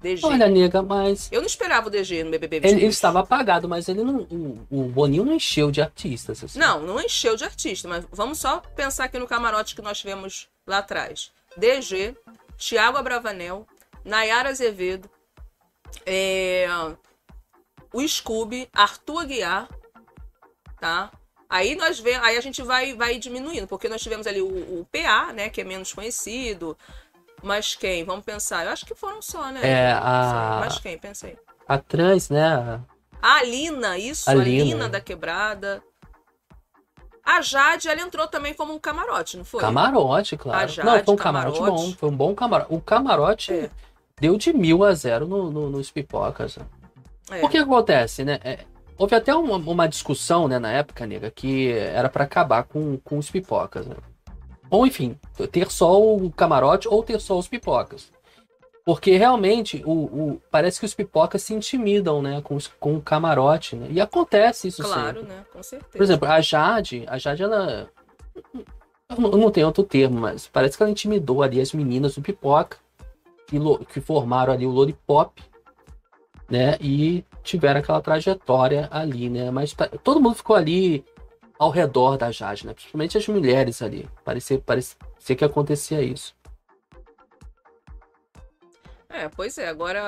DG. 0.00 0.24
Olha, 0.26 0.46
nega, 0.48 0.82
mas. 0.82 1.28
Eu 1.32 1.40
não 1.40 1.46
esperava 1.46 1.86
o 1.86 1.90
DG 1.90 2.24
no 2.24 2.30
BBB 2.30 2.56
22. 2.60 2.72
Ele, 2.74 2.82
ele 2.84 2.90
estava 2.92 3.20
apagado, 3.20 3.68
mas 3.68 3.88
ele 3.88 4.02
não. 4.04 4.18
O, 4.30 4.66
o 4.70 4.82
Boninho 4.88 5.24
não 5.24 5.32
encheu 5.32 5.70
de 5.70 5.80
artistas. 5.80 6.44
assim. 6.44 6.58
Não, 6.58 6.80
não 6.82 7.00
encheu 7.00 7.36
de 7.36 7.44
artista, 7.44 7.88
mas 7.88 8.06
vamos 8.12 8.38
só 8.38 8.58
pensar 8.76 9.04
aqui 9.04 9.18
no 9.18 9.26
camarote 9.26 9.74
que 9.74 9.82
nós 9.82 9.98
tivemos 9.98 10.48
lá 10.66 10.78
atrás. 10.78 11.32
DG, 11.56 12.14
Thiago 12.58 12.98
Abravanel, 12.98 13.66
Nayara 14.04 14.50
Azevedo, 14.50 15.08
é, 16.04 16.66
o 17.94 18.06
Scooby, 18.06 18.68
Arthur 18.74 19.20
Aguiar, 19.22 19.68
tá? 20.80 21.10
Aí 21.48 21.76
nós 21.76 22.00
vemos, 22.00 22.26
aí 22.26 22.36
a 22.36 22.40
gente 22.40 22.62
vai, 22.62 22.94
vai 22.94 23.18
diminuindo, 23.18 23.66
porque 23.68 23.88
nós 23.88 24.02
tivemos 24.02 24.26
ali 24.26 24.42
o, 24.42 24.46
o 24.80 24.86
PA, 24.90 25.32
né, 25.32 25.48
que 25.48 25.60
é 25.60 25.64
menos 25.64 25.92
conhecido. 25.92 26.76
Mas 27.42 27.74
quem? 27.74 28.04
Vamos 28.04 28.24
pensar. 28.24 28.64
Eu 28.64 28.72
acho 28.72 28.84
que 28.86 28.94
foram 28.94 29.20
só, 29.22 29.50
né? 29.52 29.60
É, 29.62 29.92
a- 29.92 30.60
Mas 30.64 30.78
quem? 30.78 30.96
Pensa 30.98 31.26
aí. 31.26 31.36
A 31.68 31.78
trans, 31.78 32.30
né? 32.30 32.80
A 33.22 33.36
Alina, 33.36 33.98
isso, 33.98 34.28
A 34.28 34.32
a 34.32 34.36
Lina. 34.36 34.64
Lina 34.64 34.88
da 34.88 35.00
Quebrada. 35.00 35.82
A 37.24 37.40
Jade, 37.40 37.88
ela 37.88 38.00
entrou 38.02 38.26
também 38.26 38.52
como 38.54 38.74
um 38.74 38.78
camarote, 38.78 39.36
não 39.36 39.44
foi? 39.44 39.60
Camarote, 39.60 40.36
claro. 40.36 40.68
Jade, 40.68 40.86
não, 40.86 41.04
foi 41.04 41.14
um 41.14 41.16
camarote, 41.16 41.58
camarote. 41.58 41.82
bom. 41.90 41.92
Foi 41.96 42.08
um 42.10 42.16
bom 42.16 42.34
camarote. 42.34 42.74
O 42.74 42.80
camarote 42.80 43.52
É. 43.52 43.70
deu 44.20 44.36
de 44.36 44.52
mil 44.52 44.84
a 44.84 44.92
zero 44.94 45.26
no, 45.26 45.50
no- 45.50 45.70
nos 45.70 45.90
pipocas. 45.90 46.58
É. 47.30 47.44
O 47.44 47.48
que 47.48 47.58
acontece, 47.58 48.24
né? 48.24 48.38
É, 48.44 48.60
houve 48.98 49.14
até 49.14 49.34
uma, 49.34 49.56
uma 49.56 49.88
discussão, 49.88 50.46
né, 50.48 50.58
na 50.58 50.70
época, 50.70 51.06
nega, 51.06 51.30
que 51.30 51.72
era 51.72 52.08
pra 52.08 52.24
acabar 52.24 52.64
com, 52.64 52.98
com 52.98 53.18
os 53.18 53.30
pipocas, 53.30 53.86
né? 53.86 53.96
Ou, 54.70 54.86
enfim, 54.86 55.18
ter 55.52 55.70
só 55.70 56.00
o 56.02 56.30
camarote 56.30 56.88
ou 56.88 57.02
ter 57.02 57.20
só 57.20 57.38
os 57.38 57.46
pipocas. 57.48 58.10
Porque 58.84 59.16
realmente 59.16 59.82
o, 59.86 59.92
o- 59.92 60.42
parece 60.50 60.78
que 60.78 60.84
os 60.84 60.94
pipocas 60.94 61.42
se 61.42 61.54
intimidam, 61.54 62.20
né, 62.20 62.40
com, 62.42 62.54
os- 62.56 62.66
com 62.80 62.96
o 62.96 63.00
camarote, 63.00 63.76
né? 63.76 63.86
E 63.90 64.00
acontece 64.00 64.68
isso 64.68 64.82
Claro, 64.82 65.20
sempre. 65.20 65.34
né? 65.34 65.44
Com 65.52 65.62
certeza. 65.62 65.90
Por 65.92 66.02
exemplo, 66.02 66.28
a 66.28 66.40
Jade, 66.40 67.04
a 67.06 67.16
Jade, 67.16 67.42
ela. 67.42 67.88
Eu 69.08 69.16
não, 69.20 69.30
eu 69.32 69.38
não 69.38 69.50
tenho 69.50 69.66
outro 69.66 69.84
termo, 69.84 70.20
mas 70.20 70.46
parece 70.48 70.76
que 70.76 70.82
ela 70.82 70.90
intimidou 70.90 71.42
ali 71.42 71.60
as 71.60 71.72
meninas 71.72 72.14
do 72.16 72.20
pipoca, 72.22 72.76
que, 73.46 73.58
que 73.92 74.00
formaram 74.00 74.52
ali 74.52 74.66
o 74.66 74.70
Lollipop, 74.70 75.40
né? 76.54 76.76
E 76.80 77.24
tiveram 77.42 77.80
aquela 77.80 78.00
trajetória 78.00 78.88
ali, 78.92 79.28
né? 79.28 79.50
Mas 79.50 79.74
pa- 79.74 79.88
todo 79.88 80.20
mundo 80.20 80.36
ficou 80.36 80.54
ali 80.54 81.04
ao 81.58 81.70
redor 81.70 82.16
da 82.16 82.30
Jade, 82.30 82.66
né? 82.66 82.72
Principalmente 82.74 83.18
as 83.18 83.26
mulheres 83.28 83.82
ali. 83.82 84.08
Parecia, 84.24 84.58
parecia 84.60 84.96
que 85.36 85.44
acontecia 85.44 86.00
isso. 86.00 86.34
É, 89.08 89.28
pois 89.28 89.58
é, 89.58 89.68
agora. 89.68 90.02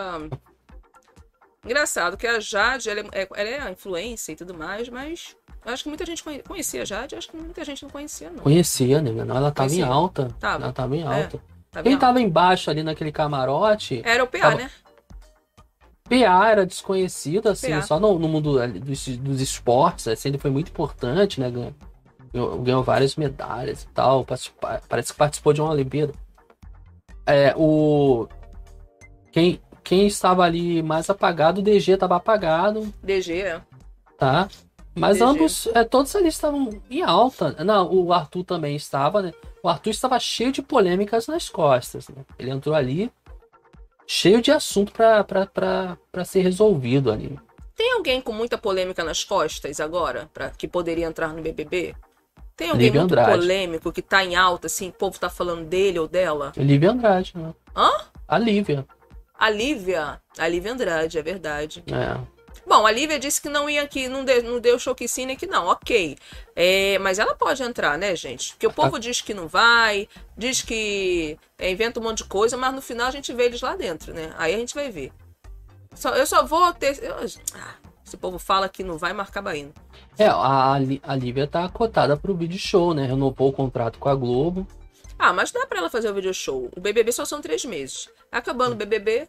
Engraçado 1.64 2.16
que 2.16 2.26
a 2.26 2.38
Jade, 2.38 2.88
ela 2.88 3.01
é, 3.12 3.28
ela 3.34 3.68
é 3.68 3.70
influência 3.72 4.30
e 4.32 4.36
tudo 4.36 4.55
mais, 4.55 4.88
mas 4.88 5.36
eu 5.64 5.72
acho 5.72 5.82
que 5.82 5.88
muita 5.88 6.07
gente 6.07 6.22
conhe- 6.22 6.42
conhecia 6.42 6.82
a 6.82 6.84
Jade, 6.84 7.16
acho 7.16 7.28
que 7.28 7.36
muita 7.36 7.64
gente 7.64 7.82
não 7.82 7.90
conhecia, 7.90 8.30
não. 8.30 8.38
Conhecia, 8.44 9.03
né? 9.03 9.11
Não, 9.11 9.36
ela 9.36 9.51
tava 9.51 9.66
em 9.68 9.70
Conhecia. 9.78 9.86
alta. 9.86 10.28
Tava. 10.38 10.62
Ela 10.64 10.72
tava 10.72 10.97
em 10.97 11.03
É. 11.03 11.07
alta. 11.07 11.40
Tá 11.72 11.82
Quem 11.82 11.92
vendo? 11.92 12.01
tava 12.01 12.20
embaixo 12.20 12.70
ali 12.70 12.82
naquele 12.84 13.11
camarote. 13.11 14.01
Era 14.05 14.22
o 14.22 14.26
PA, 14.28 14.38
Tava- 14.38 14.55
né? 14.57 14.70
PA 16.09 16.48
era 16.50 16.66
desconhecido, 16.66 17.48
assim, 17.48 17.70
PA. 17.70 17.82
só 17.82 18.00
no, 18.00 18.18
no 18.18 18.28
mundo 18.28 18.59
dos, 18.68 19.09
dos 19.18 19.40
esportes, 19.40 20.09
assim, 20.09 20.28
ele 20.28 20.38
foi 20.38 20.50
muito 20.50 20.70
importante, 20.70 21.40
né? 21.40 21.50
Ganhou, 21.50 22.59
ganhou- 22.62 22.82
várias 22.82 23.16
medalhas 23.16 23.82
e 23.82 23.88
tal. 23.88 24.24
Parece 24.88 25.12
que 25.12 25.18
participou 25.18 25.52
de 25.52 25.61
uma 25.61 25.70
Olimpíada. 25.70 26.12
É, 27.26 27.54
o. 27.57 28.28
Quem, 29.32 29.61
quem 29.82 30.07
estava 30.07 30.44
ali 30.44 30.82
mais 30.82 31.11
apagado, 31.11 31.61
o 31.61 31.64
DG 31.64 31.92
estava 31.92 32.16
apagado, 32.16 32.92
DG, 33.02 33.40
é. 33.40 33.61
tá? 34.16 34.48
Mas 34.94 35.18
DG. 35.18 35.24
ambos, 35.24 35.66
é, 35.74 35.84
todos 35.84 36.14
ali 36.16 36.28
estavam 36.28 36.70
em 36.90 37.02
alta. 37.02 37.54
Não, 37.62 37.92
o 37.92 38.12
Arthur 38.12 38.44
também 38.44 38.76
estava, 38.76 39.20
né? 39.20 39.32
O 39.62 39.68
Arthur 39.68 39.90
estava 39.90 40.18
cheio 40.18 40.52
de 40.52 40.62
polêmicas 40.62 41.26
nas 41.26 41.48
costas, 41.48 42.09
né? 42.09 42.24
Ele 42.38 42.50
entrou 42.50 42.74
ali 42.74 43.11
cheio 44.07 44.40
de 44.40 44.50
assunto 44.50 44.92
pra 44.92 46.24
ser 46.24 46.40
resolvido 46.40 47.11
ali. 47.11 47.38
Tem 47.74 47.92
alguém 47.92 48.20
com 48.20 48.32
muita 48.32 48.57
polêmica 48.57 49.04
nas 49.04 49.22
costas 49.22 49.80
agora, 49.80 50.30
pra, 50.32 50.50
que 50.50 50.66
poderia 50.66 51.07
entrar 51.07 51.28
no 51.28 51.42
BBB? 51.42 51.94
Tem 52.57 52.70
alguém 52.70 52.86
Lívia 52.86 53.00
muito 53.02 53.12
Andrade. 53.12 53.32
polêmico 53.32 53.92
que 53.92 54.00
tá 54.00 54.24
em 54.24 54.34
alta, 54.34 54.66
assim, 54.66 54.88
o 54.88 54.92
povo 54.92 55.18
tá 55.20 55.28
falando 55.28 55.66
dele 55.66 55.98
ou 55.98 56.09
dela? 56.09 56.52
Lívia 56.57 56.90
Andrade, 56.90 57.32
né? 57.36 57.52
Hã? 57.76 57.90
A 58.26 58.38
Lívia. 58.38 58.86
A 59.38 59.50
Lívia. 59.50 60.22
A 60.38 60.48
Lívia 60.48 60.72
Andrade, 60.72 61.18
é 61.18 61.22
verdade. 61.22 61.84
É. 61.88 62.18
Bom, 62.66 62.84
a 62.84 62.90
Lívia 62.90 63.18
disse 63.18 63.40
que 63.40 63.48
não 63.48 63.70
ia 63.70 63.82
aqui, 63.82 64.08
não, 64.08 64.24
de, 64.24 64.42
não 64.42 64.58
deu 64.58 64.76
showcine 64.78 65.34
aqui, 65.34 65.46
não. 65.46 65.66
Ok. 65.68 66.18
É, 66.54 66.98
mas 66.98 67.18
ela 67.20 67.34
pode 67.34 67.62
entrar, 67.62 67.96
né, 67.96 68.16
gente? 68.16 68.52
Porque 68.54 68.66
o 68.66 68.72
povo 68.72 68.98
diz 68.98 69.20
que 69.20 69.32
não 69.32 69.46
vai, 69.46 70.08
diz 70.36 70.62
que 70.62 71.38
é, 71.56 71.70
inventa 71.70 72.00
um 72.00 72.02
monte 72.02 72.18
de 72.18 72.24
coisa, 72.24 72.56
mas 72.56 72.74
no 72.74 72.82
final 72.82 73.06
a 73.06 73.10
gente 73.12 73.32
vê 73.32 73.44
eles 73.44 73.60
lá 73.60 73.76
dentro, 73.76 74.12
né? 74.12 74.34
Aí 74.36 74.52
a 74.52 74.58
gente 74.58 74.74
vai 74.74 74.90
ver. 74.90 75.12
Só- 75.94 76.14
eu 76.16 76.26
só 76.26 76.44
vou 76.44 76.72
ter. 76.74 76.98
eu- 77.04 77.14
ah, 77.54 77.74
esse 78.04 78.16
povo 78.16 78.36
fala 78.38 78.68
que 78.68 78.82
não 78.82 78.98
vai 78.98 79.12
marcar 79.12 79.42
Bahia. 79.42 79.70
É, 80.18 80.26
a, 80.26 80.72
a 80.74 81.14
Lívia 81.16 81.46
tá 81.46 81.68
cotada 81.68 82.16
pro 82.16 82.34
vídeo 82.36 82.58
show, 82.58 82.92
né? 82.92 83.06
Renovou 83.06 83.48
o 83.50 83.52
contrato 83.52 83.98
com 83.98 84.08
a 84.08 84.14
Globo. 84.14 84.66
Ah, 85.18 85.32
mas 85.32 85.52
dá 85.52 85.64
pra 85.66 85.78
ela 85.78 85.88
fazer 85.88 86.10
o 86.10 86.14
video 86.14 86.34
show. 86.34 86.68
O 86.76 86.80
BBB 86.80 87.12
só 87.12 87.24
são 87.24 87.40
três 87.40 87.64
meses. 87.64 88.08
Acabando 88.30 88.72
o 88.72 88.76
BBB, 88.76 89.28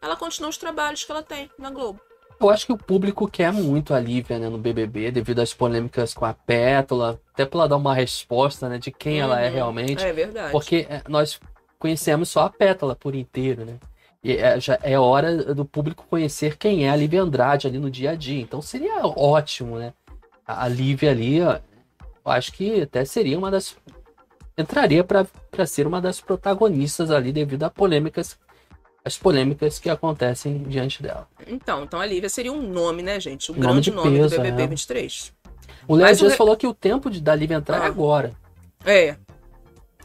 ela 0.00 0.16
continua 0.16 0.48
os 0.50 0.56
trabalhos 0.56 1.04
que 1.04 1.12
ela 1.12 1.22
tem 1.22 1.50
na 1.58 1.70
Globo. 1.70 2.00
Eu 2.44 2.50
acho 2.50 2.66
que 2.66 2.72
o 2.72 2.76
público 2.76 3.26
quer 3.26 3.50
muito 3.52 3.94
a 3.94 4.00
Lívia, 4.00 4.38
né, 4.38 4.48
no 4.50 4.58
BBB, 4.58 5.10
devido 5.10 5.40
às 5.40 5.54
polêmicas 5.54 6.12
com 6.12 6.26
a 6.26 6.34
Pétala, 6.34 7.18
até 7.32 7.46
pra 7.46 7.60
ela 7.60 7.68
dar 7.68 7.76
uma 7.76 7.94
resposta, 7.94 8.68
né, 8.68 8.78
de 8.78 8.90
quem 8.90 9.18
ela 9.18 9.40
é 9.40 9.48
Uhum. 9.48 9.54
realmente. 9.54 10.04
É 10.04 10.12
verdade. 10.12 10.52
Porque 10.52 10.86
é, 10.88 11.02
nós 11.08 11.40
conhecemos 11.78 12.28
só 12.28 12.42
a 12.42 12.50
Pétala 12.50 12.94
por 12.94 13.14
inteiro, 13.14 13.64
né? 13.64 13.78
E 14.22 14.36
é, 14.36 14.60
já 14.60 14.78
é 14.82 14.98
hora 14.98 15.54
do 15.54 15.64
público 15.64 16.06
conhecer 16.08 16.56
quem 16.56 16.86
é 16.86 16.90
a 16.90 16.96
Lívia 16.96 17.22
Andrade 17.22 17.66
ali 17.66 17.78
no 17.78 17.90
dia 17.90 18.10
a 18.10 18.14
dia. 18.14 18.40
Então 18.40 18.60
seria 18.60 19.06
ótimo, 19.06 19.78
né? 19.78 19.92
A, 20.46 20.68
Lívia 20.68 21.10
ali, 21.10 21.42
ó, 21.42 21.58
eu 22.24 22.32
acho 22.32 22.52
que 22.52 22.82
até 22.82 23.04
seria 23.04 23.38
uma 23.38 23.50
das. 23.50 23.76
Entraria 24.56 25.02
pra 25.02 25.26
ser 25.66 25.86
uma 25.86 26.00
das 26.00 26.20
protagonistas 26.20 27.10
ali 27.10 27.32
devido 27.32 27.64
a 27.64 27.70
polêmicas. 27.70 28.38
As 29.04 29.18
polêmicas 29.18 29.78
que 29.78 29.90
acontecem 29.90 30.62
diante 30.62 31.02
dela. 31.02 31.28
Então, 31.46 31.84
então 31.84 32.00
a 32.00 32.06
Lívia 32.06 32.28
seria 32.30 32.52
um 32.52 32.62
nome, 32.62 33.02
né, 33.02 33.20
gente? 33.20 33.52
Um 33.52 33.54
Nome 33.56 33.66
grande 33.66 33.90
de 33.90 33.90
nome 33.90 34.18
peso, 34.18 34.36
do 34.36 34.42
BBB 34.42 34.62
é. 34.62 34.66
23. 34.66 35.32
O 35.86 35.94
Léo 35.94 36.06
o 36.10 36.16
Dias 36.16 36.30
re- 36.32 36.36
falou 36.38 36.56
que 36.56 36.66
o 36.66 36.72
tempo 36.72 37.10
de, 37.10 37.20
da 37.20 37.34
Lívia 37.34 37.56
entrar 37.56 37.78
é 37.78 37.80
Ah. 37.82 37.86
agora. 37.86 38.32
É. 38.84 39.16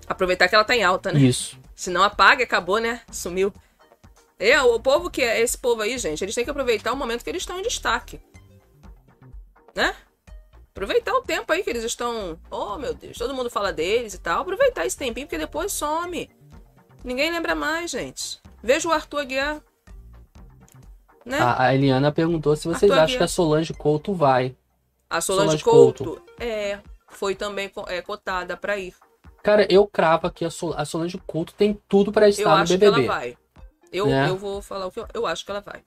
Aproveitar 0.05 0.49
que 0.49 0.55
ela 0.55 0.65
tá 0.65 0.75
em 0.75 0.83
alta, 0.83 1.11
né? 1.13 1.19
Isso. 1.19 1.57
Se 1.73 1.89
não 1.89 2.03
apaga, 2.03 2.43
acabou, 2.43 2.79
né? 2.79 3.01
Sumiu. 3.09 3.53
É, 4.37 4.61
o 4.61 4.79
povo 4.81 5.09
que 5.09 5.21
é 5.21 5.39
esse 5.39 5.57
povo 5.57 5.81
aí, 5.81 5.97
gente, 5.97 6.21
eles 6.23 6.35
têm 6.35 6.43
que 6.43 6.49
aproveitar 6.49 6.91
o 6.91 6.95
momento 6.97 7.23
que 7.23 7.29
eles 7.29 7.41
estão 7.41 7.57
em 7.59 7.61
destaque. 7.61 8.19
Né? 9.75 9.93
Aproveitar 10.71 11.13
o 11.13 11.21
tempo 11.21 11.51
aí 11.53 11.63
que 11.63 11.69
eles 11.69 11.83
estão. 11.83 12.37
Oh, 12.51 12.77
meu 12.77 12.93
Deus, 12.93 13.17
todo 13.17 13.33
mundo 13.33 13.49
fala 13.49 13.71
deles 13.71 14.13
e 14.13 14.17
tal. 14.17 14.41
Aproveitar 14.41 14.85
esse 14.85 14.97
tempinho, 14.97 15.25
porque 15.27 15.37
depois 15.37 15.71
some. 15.71 16.29
Ninguém 17.03 17.31
lembra 17.31 17.55
mais, 17.55 17.91
gente. 17.91 18.38
Veja 18.61 18.87
o 18.87 18.91
Arthur 18.91 19.19
Aguiar. 19.21 19.61
Né? 21.25 21.39
A, 21.39 21.63
a 21.63 21.75
Eliana 21.75 22.11
perguntou 22.11 22.55
se 22.55 22.63
vocês 22.67 22.83
Arthur 22.91 22.93
acham 22.93 23.03
Aguiar. 23.03 23.17
que 23.19 23.23
a 23.23 23.27
Solange 23.27 23.73
Couto 23.73 24.13
vai. 24.13 24.55
a 25.09 25.21
Solange, 25.21 25.59
Solange 25.59 25.63
Couto, 25.63 26.03
Couto. 26.03 26.23
É, 26.39 26.79
foi 27.07 27.35
também 27.35 27.71
é, 27.87 28.01
cotada 28.01 28.55
pra 28.57 28.77
ir. 28.77 28.93
Cara, 29.43 29.65
eu 29.71 29.87
cravo 29.87 30.29
que 30.31 30.43
a, 30.45 30.49
Sol- 30.49 30.73
a 30.75 30.85
Solange 30.85 31.17
Couto 31.25 31.53
tem 31.53 31.79
tudo 31.87 32.11
pra 32.11 32.25
Eu 32.25 32.29
estar 32.29 32.49
no 32.49 32.55
acho 32.63 32.73
que 32.73 32.77
BBB. 32.77 33.05
ela 33.05 33.13
vai. 33.15 33.37
Eu, 33.91 34.07
Né? 34.07 34.29
eu 34.29 34.37
vou 34.37 34.61
falar 34.61 34.85
o 34.87 34.91
que 34.91 34.99
eu, 34.99 35.07
eu 35.13 35.25
acho 35.25 35.45
que 35.45 35.51
ela 35.51 35.61
vai. 35.61 35.81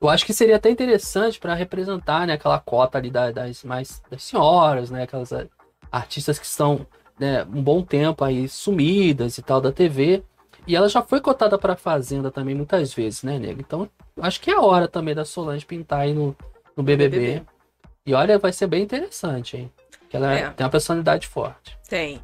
Eu 0.00 0.08
acho 0.08 0.26
que 0.26 0.34
seria 0.34 0.56
até 0.56 0.68
interessante 0.68 1.38
pra 1.38 1.54
representar, 1.54 2.26
né, 2.26 2.32
aquela 2.34 2.58
cota 2.58 2.98
ali 2.98 3.10
da- 3.10 3.30
das 3.30 3.62
mais 3.62 4.02
das 4.10 4.24
senhoras, 4.24 4.90
né, 4.90 5.04
aquelas 5.04 5.30
eh, 5.30 5.46
artistas 5.92 6.38
que 6.40 6.46
estão, 6.46 6.84
né, 7.18 7.44
um 7.44 7.62
bom 7.62 7.82
tempo 7.82 8.24
aí 8.24 8.48
sumidas 8.48 9.38
e 9.38 9.42
tal 9.42 9.60
da 9.60 9.70
TV. 9.70 10.24
E 10.66 10.76
ela 10.76 10.88
já 10.88 11.02
foi 11.02 11.20
cotada 11.20 11.58
pra 11.58 11.74
Fazenda 11.76 12.30
também 12.30 12.54
muitas 12.54 12.94
vezes, 12.94 13.22
né, 13.22 13.38
nego? 13.38 13.60
Então, 13.60 13.88
acho 14.20 14.40
que 14.40 14.50
é 14.50 14.54
a 14.54 14.60
hora 14.60 14.86
também 14.86 15.14
da 15.14 15.24
Solange 15.24 15.66
pintar 15.66 16.00
aí 16.00 16.14
no, 16.14 16.36
no 16.76 16.82
BBB. 16.82 17.18
BBB. 17.18 17.46
E 18.06 18.14
olha, 18.14 18.38
vai 18.38 18.52
ser 18.52 18.66
bem 18.68 18.82
interessante, 18.82 19.56
hein? 19.56 19.72
Que 20.08 20.16
ela 20.16 20.32
É. 20.32 20.50
tem 20.50 20.64
uma 20.64 20.70
personalidade 20.70 21.26
forte. 21.26 21.76
Tem. 21.88 22.20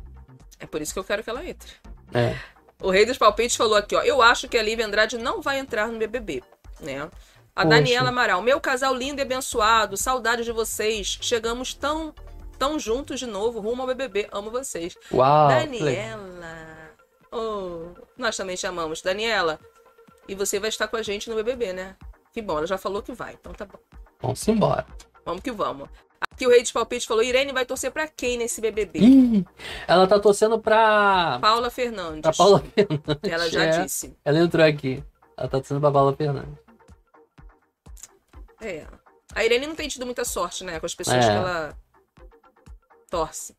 É 0.61 0.67
por 0.67 0.81
isso 0.83 0.93
que 0.93 0.99
eu 0.99 1.05
quero 1.05 1.23
que 1.23 1.31
ela 1.31 1.45
entre. 1.45 1.73
É. 2.13 2.37
O 2.81 2.91
Rei 2.91 3.05
dos 3.07 3.19
Palpites 3.19 3.57
falou 3.57 3.77
aqui, 3.77 3.95
ó. 3.97 4.03
Eu 4.03 4.23
acho 4.23 4.49
que 4.49 4.57
a 4.57 4.63
Lívia 4.63 4.87
Andrade 4.87 5.19
não 5.19 5.41
vai 5.43 5.59
entrar 5.59 5.89
no 5.89 5.99
BBB, 5.99 6.43
né? 6.81 7.03
A 7.57 7.63
Poxa. 7.65 7.69
Daniela 7.69 8.11
Amaral. 8.11 8.41
Meu 8.41 8.61
casal 8.61 8.95
lindo 8.95 9.21
e 9.21 9.23
abençoado. 9.23 9.97
Saudades 9.97 10.45
de 10.45 10.53
vocês. 10.53 11.19
Chegamos 11.21 11.75
tão, 11.75 12.15
tão 12.57 12.79
juntos 12.79 13.19
de 13.19 13.27
novo 13.27 13.59
rumo 13.61 13.83
ao 13.83 13.89
BBB. 13.89 14.29
Amo 14.31 14.49
vocês. 14.51 14.97
Uau! 15.13 15.49
Daniela. 15.49 16.93
Oh, 17.33 17.91
nós 18.21 18.37
também 18.37 18.57
chamamos. 18.57 19.01
Daniela. 19.03 19.59
E 20.29 20.35
você 20.35 20.59
vai 20.61 20.69
estar 20.69 20.89
com 20.89 20.97
a 20.97 21.03
gente 21.03 21.29
no 21.31 21.37
BBB, 21.37 21.73
né? 21.73 21.97
Que 22.33 22.43
bom, 22.43 22.59
ela 22.59 22.67
já 22.67 22.77
falou 22.77 23.03
que 23.03 23.13
vai. 23.13 23.35
Então 23.35 23.53
tá 23.53 23.65
bom. 23.65 23.79
Vamos 24.21 24.47
embora. 24.49 24.87
Vamos 25.25 25.43
que 25.43 25.51
vamos. 25.51 25.89
Aqui 26.33 26.47
o 26.47 26.51
Rei 26.51 26.63
dos 26.63 26.73
Palpites 26.73 27.07
falou: 27.07 27.23
Irene 27.23 27.53
vai 27.53 27.65
torcer 27.65 27.91
pra 27.91 28.07
quem 28.07 28.37
nesse 28.39 28.61
BBB? 28.61 28.99
Ih, 29.01 29.47
ela 29.87 30.07
tá 30.07 30.19
torcendo 30.21 30.59
pra, 30.59 31.39
Paula 31.41 31.71
Fernandes. 31.71 32.23
pra 32.23 32.33
Paula 32.33 32.61
Fernandes. 32.61 33.23
Ela 33.23 33.49
já 33.49 33.65
é. 33.65 33.83
disse. 33.83 34.17
Ela 34.25 34.39
entrou 34.39 34.65
aqui. 34.65 35.03
Ela 35.37 35.49
tá 35.49 35.59
torcendo 35.59 35.81
pra 35.81 35.91
Paula 35.91 36.15
Fernandes. 36.15 36.55
É. 38.61 38.87
A 39.35 39.45
Irene 39.45 39.67
não 39.67 39.75
tem 39.75 39.89
tido 39.89 40.05
muita 40.05 40.25
sorte, 40.25 40.65
né? 40.65 40.81
Com 40.81 40.87
as 40.87 40.95
pessoas 40.95 41.17
É. 41.25 41.29
que 41.29 41.37
ela 41.37 41.79
torce. 43.11 43.57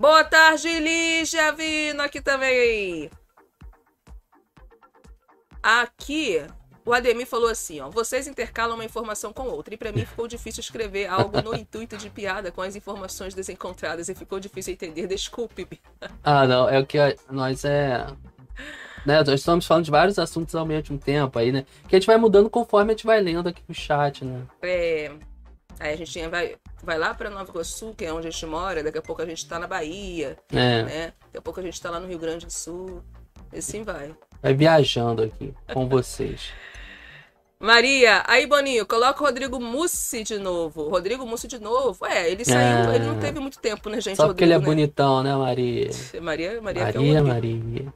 Boa 0.00 0.22
tarde, 0.22 0.78
Lígia 0.78 1.50
vindo 1.52 2.00
aqui 2.00 2.20
também. 2.20 3.10
Aqui, 5.60 6.40
o 6.86 6.92
Ademir 6.92 7.26
falou 7.26 7.50
assim, 7.50 7.80
ó. 7.80 7.90
Vocês 7.90 8.28
intercalam 8.28 8.76
uma 8.76 8.84
informação 8.84 9.32
com 9.32 9.48
outra. 9.48 9.74
E 9.74 9.76
pra 9.76 9.90
mim 9.90 10.06
ficou 10.06 10.28
difícil 10.28 10.60
escrever 10.60 11.08
algo 11.08 11.42
no 11.42 11.52
intuito 11.52 11.96
de 11.96 12.08
piada 12.10 12.52
com 12.52 12.62
as 12.62 12.76
informações 12.76 13.34
desencontradas. 13.34 14.08
E 14.08 14.14
ficou 14.14 14.38
difícil 14.38 14.72
entender. 14.72 15.08
Desculpe. 15.08 15.66
Ah, 16.22 16.46
não. 16.46 16.68
É 16.68 16.78
o 16.78 16.86
que 16.86 16.96
nós 17.28 17.64
é. 17.64 18.06
Né, 19.04 19.18
nós 19.18 19.40
estamos 19.40 19.66
falando 19.66 19.84
de 19.84 19.90
vários 19.90 20.16
assuntos 20.16 20.54
ao 20.54 20.64
mesmo 20.64 20.96
tempo 20.96 21.40
aí, 21.40 21.50
né? 21.50 21.66
Que 21.88 21.96
a 21.96 21.98
gente 21.98 22.06
vai 22.06 22.16
mudando 22.16 22.48
conforme 22.48 22.92
a 22.92 22.94
gente 22.94 23.04
vai 23.04 23.20
lendo 23.20 23.48
aqui 23.48 23.62
no 23.66 23.74
chat, 23.74 24.24
né? 24.24 24.46
É, 24.62 25.10
aí 25.80 25.92
a 25.92 25.96
gente 25.96 26.28
vai, 26.28 26.56
vai 26.82 26.98
lá 26.98 27.14
pra 27.14 27.30
Nova 27.30 27.50
Iguaçu, 27.50 27.94
que 27.96 28.04
é 28.04 28.12
onde 28.12 28.28
a 28.28 28.30
gente 28.30 28.46
mora. 28.46 28.82
Daqui 28.82 28.98
a 28.98 29.02
pouco 29.02 29.22
a 29.22 29.26
gente 29.26 29.46
tá 29.46 29.58
na 29.58 29.66
Bahia. 29.66 30.36
É, 30.50 30.82
né? 30.82 31.12
Daqui 31.26 31.38
a 31.38 31.42
pouco 31.42 31.60
a 31.60 31.62
gente 31.62 31.80
tá 31.80 31.90
lá 31.90 32.00
no 32.00 32.06
Rio 32.06 32.18
Grande 32.18 32.46
do 32.46 32.52
Sul. 32.52 33.02
E 33.52 33.58
assim 33.58 33.82
vai. 33.82 34.14
vai 34.42 34.54
viajando 34.54 35.22
aqui 35.22 35.54
com 35.72 35.88
vocês. 35.88 36.52
Maria, 37.60 38.22
aí 38.26 38.46
Boninho, 38.46 38.86
coloca 38.86 39.20
o 39.20 39.26
Rodrigo 39.26 39.58
Mussi 39.58 40.22
de 40.22 40.38
novo. 40.38 40.88
Rodrigo 40.88 41.26
Mussi 41.26 41.48
de 41.48 41.58
novo. 41.58 42.06
É, 42.06 42.30
ele 42.30 42.44
saiu, 42.44 42.90
É. 42.90 42.94
ele 42.94 43.04
não 43.04 43.18
teve 43.18 43.40
muito 43.40 43.58
tempo, 43.58 43.88
né, 43.90 44.00
gente? 44.00 44.16
Só 44.16 44.28
porque 44.28 44.44
ele 44.44 44.52
é 44.52 44.58
né? 44.58 44.64
bonitão, 44.64 45.24
né, 45.24 45.34
Maria? 45.34 45.90
Maria, 46.22 46.62
Maria, 46.62 46.82
é 46.82 46.90
Maria. 46.90 47.22
Maria. 47.22 47.92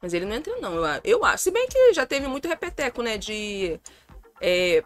Mas 0.00 0.14
ele 0.14 0.26
não 0.26 0.36
entra, 0.36 0.54
não. 0.60 0.74
Eu 1.02 1.24
acho. 1.24 1.42
Se 1.42 1.50
bem 1.50 1.66
que 1.66 1.92
já 1.92 2.06
teve 2.06 2.28
muito 2.28 2.46
repeteco, 2.46 3.02
né? 3.02 3.18
De 3.18 3.80
é, 4.40 4.84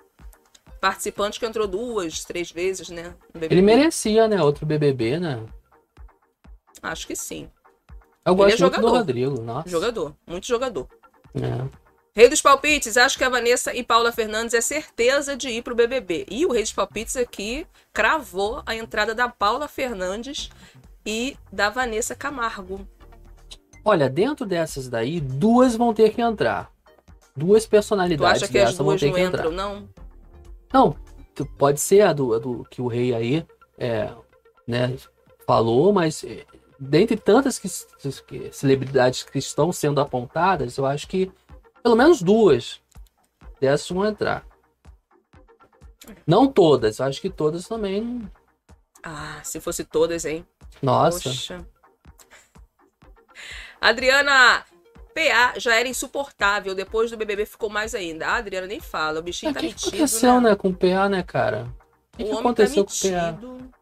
participante 0.82 1.38
que 1.38 1.46
entrou 1.46 1.68
duas, 1.68 2.24
três 2.24 2.50
vezes, 2.50 2.88
né? 2.88 3.14
Ele 3.40 3.62
merecia, 3.62 4.26
né? 4.26 4.42
Outro 4.42 4.66
BBB, 4.66 5.20
né? 5.20 5.40
Acho 6.82 7.06
que 7.06 7.14
sim. 7.14 7.48
Eu 8.26 8.34
gosto 8.34 8.56
é 8.56 8.58
muito 8.62 8.74
do 8.74 8.76
jogador. 8.82 8.98
Rodrigo, 8.98 9.40
nossa. 9.40 9.68
Jogador. 9.68 10.16
Muito 10.26 10.44
jogador. 10.44 10.88
É. 11.36 11.68
Rei 12.12 12.28
dos 12.28 12.42
Palpites, 12.42 12.96
acho 12.96 13.16
que 13.16 13.22
a 13.22 13.28
Vanessa 13.28 13.72
e 13.72 13.84
Paula 13.84 14.10
Fernandes 14.10 14.54
é 14.54 14.60
certeza 14.60 15.36
de 15.36 15.50
ir 15.50 15.62
pro 15.62 15.76
BBB. 15.76 16.26
E 16.28 16.44
o 16.44 16.50
Rei 16.50 16.62
dos 16.64 16.72
Palpites 16.72 17.16
aqui 17.16 17.64
cravou 17.92 18.60
a 18.66 18.74
entrada 18.74 19.14
da 19.14 19.28
Paula 19.28 19.68
Fernandes 19.68 20.50
e 21.06 21.36
da 21.52 21.70
Vanessa 21.70 22.16
Camargo. 22.16 22.84
Olha, 23.84 24.10
dentro 24.10 24.44
dessas 24.44 24.88
daí, 24.88 25.20
duas 25.20 25.76
vão 25.76 25.94
ter 25.94 26.12
que 26.12 26.20
entrar. 26.20 26.72
Duas 27.36 27.64
Tu 27.66 27.70
personalidades 27.70 28.42
acha 28.42 28.50
que 28.52 28.58
as 28.58 28.64
dessas 28.70 28.78
vão 28.78 28.86
duas 28.88 29.00
ter 29.00 29.06
não 29.06 29.14
que 29.14 29.20
entrar. 29.20 29.38
entram, 29.46 29.52
não? 29.52 29.88
Não, 30.72 30.96
pode 31.58 31.80
ser 31.80 32.02
a 32.02 32.12
do, 32.12 32.34
a 32.34 32.38
do 32.38 32.64
que 32.70 32.80
o 32.80 32.86
rei 32.86 33.14
aí 33.14 33.46
é, 33.78 34.12
né, 34.66 34.96
falou, 35.46 35.92
mas 35.92 36.24
é, 36.24 36.44
dentre 36.78 37.16
tantas 37.16 37.58
que, 37.58 37.68
que- 38.26 38.52
celebridades 38.52 39.22
que 39.22 39.38
estão 39.38 39.72
sendo 39.72 40.00
apontadas, 40.00 40.76
eu 40.76 40.86
acho 40.86 41.06
que 41.08 41.30
pelo 41.82 41.96
menos 41.96 42.22
duas 42.22 42.80
dessas 43.60 43.88
vão 43.88 44.06
entrar. 44.06 44.46
Não 46.26 46.46
todas, 46.46 46.98
eu 46.98 47.06
acho 47.06 47.20
que 47.20 47.30
todas 47.30 47.66
também. 47.68 48.28
Ah, 49.02 49.40
se 49.44 49.60
fosse 49.60 49.84
todas, 49.84 50.24
hein? 50.24 50.46
Nossa. 50.80 51.28
Poxa. 51.28 51.66
Adriana, 53.80 54.64
PA 55.14 55.54
já 55.58 55.74
era 55.74 55.88
insuportável. 55.88 56.74
Depois 56.74 57.10
do 57.10 57.16
BBB 57.16 57.46
ficou 57.46 57.68
mais 57.70 57.94
ainda. 57.94 58.26
Ah, 58.26 58.36
Adriana, 58.36 58.66
nem 58.66 58.80
fala. 58.80 59.20
O 59.20 59.22
bichinho 59.22 59.50
O 59.50 59.54
tá 59.54 59.60
que, 59.60 59.66
que 59.68 59.72
metido, 59.72 59.88
aconteceu, 59.96 60.40
né? 60.40 60.50
né, 60.50 60.56
com 60.56 60.68
o 60.68 60.74
PA, 60.74 61.08
né, 61.08 61.22
cara? 61.22 61.68
O 62.14 62.16
que, 62.16 62.22
O 62.22 62.26
que 62.26 62.30
homem 62.32 62.40
aconteceu 62.40 62.84
tá 62.84 62.90
com 62.92 63.08
o 63.08 63.10
PA? 63.10 63.72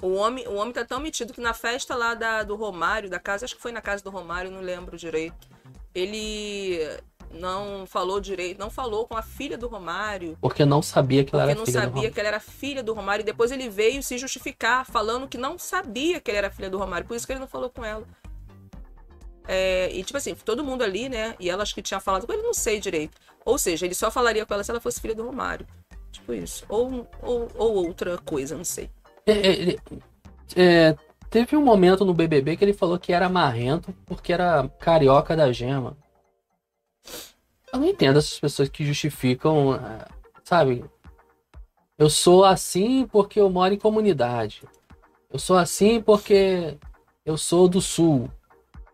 O 0.00 0.14
homem, 0.14 0.46
o 0.46 0.54
homem 0.54 0.72
tá 0.72 0.84
tão 0.84 1.00
metido 1.00 1.32
que 1.32 1.40
na 1.40 1.52
festa 1.52 1.96
lá 1.96 2.14
da, 2.14 2.42
do 2.44 2.54
Romário, 2.54 3.10
da 3.10 3.18
casa, 3.18 3.44
acho 3.44 3.56
que 3.56 3.62
foi 3.62 3.72
na 3.72 3.80
casa 3.82 4.02
do 4.02 4.10
Romário, 4.10 4.50
não 4.50 4.60
lembro 4.60 4.96
direito. 4.96 5.48
Ele 5.92 6.78
não 7.32 7.84
falou 7.86 8.20
direito, 8.20 8.58
não 8.58 8.70
falou 8.70 9.06
com 9.06 9.16
a 9.16 9.22
filha 9.22 9.58
do 9.58 9.66
Romário, 9.68 10.38
Porque 10.40 10.64
não 10.64 10.80
sabia 10.80 11.24
que 11.24 11.34
ela 11.34 11.42
porque 11.44 11.50
era 11.52 11.58
não 11.58 11.66
filha 11.66 11.80
do 11.80 11.82
sabia 11.82 11.94
Romário. 11.94 12.14
que 12.14 12.20
ela 12.20 12.28
era 12.28 12.40
filha 12.40 12.82
do 12.82 12.94
Romário. 12.94 13.22
E 13.22 13.26
depois 13.26 13.50
ele 13.50 13.68
veio 13.68 14.02
se 14.02 14.16
justificar, 14.16 14.86
falando 14.86 15.26
que 15.28 15.36
não 15.36 15.58
sabia 15.58 16.20
que 16.20 16.30
ele 16.30 16.38
era 16.38 16.50
filha 16.50 16.70
do 16.70 16.78
Romário. 16.78 17.06
Por 17.06 17.16
isso 17.16 17.26
que 17.26 17.32
ele 17.32 17.40
não 17.40 17.48
falou 17.48 17.68
com 17.68 17.84
ela. 17.84 18.06
É, 19.50 19.90
e 19.94 20.04
tipo 20.04 20.18
assim, 20.18 20.34
todo 20.34 20.62
mundo 20.62 20.84
ali, 20.84 21.08
né? 21.08 21.34
E 21.40 21.48
ela 21.48 21.62
acho 21.62 21.74
que 21.74 21.80
tinha 21.80 21.98
falado 21.98 22.26
com 22.26 22.32
ele, 22.34 22.42
não 22.42 22.52
sei 22.52 22.78
direito. 22.78 23.18
Ou 23.46 23.56
seja, 23.56 23.86
ele 23.86 23.94
só 23.94 24.10
falaria 24.10 24.44
com 24.44 24.52
ela 24.52 24.62
se 24.62 24.70
ela 24.70 24.78
fosse 24.78 25.00
filha 25.00 25.14
do 25.14 25.24
Romário. 25.24 25.66
Tipo 26.12 26.34
isso. 26.34 26.66
Ou, 26.68 27.08
ou, 27.22 27.48
ou 27.54 27.86
outra 27.86 28.18
coisa, 28.18 28.54
não 28.54 28.64
sei. 28.64 28.90
É, 29.26 29.32
é, 29.32 29.76
é, 30.54 30.96
teve 31.30 31.56
um 31.56 31.64
momento 31.64 32.04
no 32.04 32.12
BBB 32.12 32.58
que 32.58 32.64
ele 32.64 32.74
falou 32.74 32.98
que 32.98 33.10
era 33.10 33.26
marrento 33.30 33.94
porque 34.04 34.34
era 34.34 34.68
carioca 34.78 35.34
da 35.34 35.50
gema. 35.50 35.96
Eu 37.72 37.80
não 37.80 37.86
entendo 37.86 38.18
essas 38.18 38.38
pessoas 38.38 38.68
que 38.68 38.84
justificam, 38.84 39.74
é, 39.74 40.04
sabe? 40.44 40.84
Eu 41.96 42.10
sou 42.10 42.44
assim 42.44 43.06
porque 43.06 43.40
eu 43.40 43.48
moro 43.48 43.72
em 43.72 43.78
comunidade. 43.78 44.62
Eu 45.32 45.38
sou 45.38 45.56
assim 45.56 46.02
porque 46.02 46.76
eu 47.24 47.38
sou 47.38 47.66
do 47.66 47.80
sul. 47.80 48.30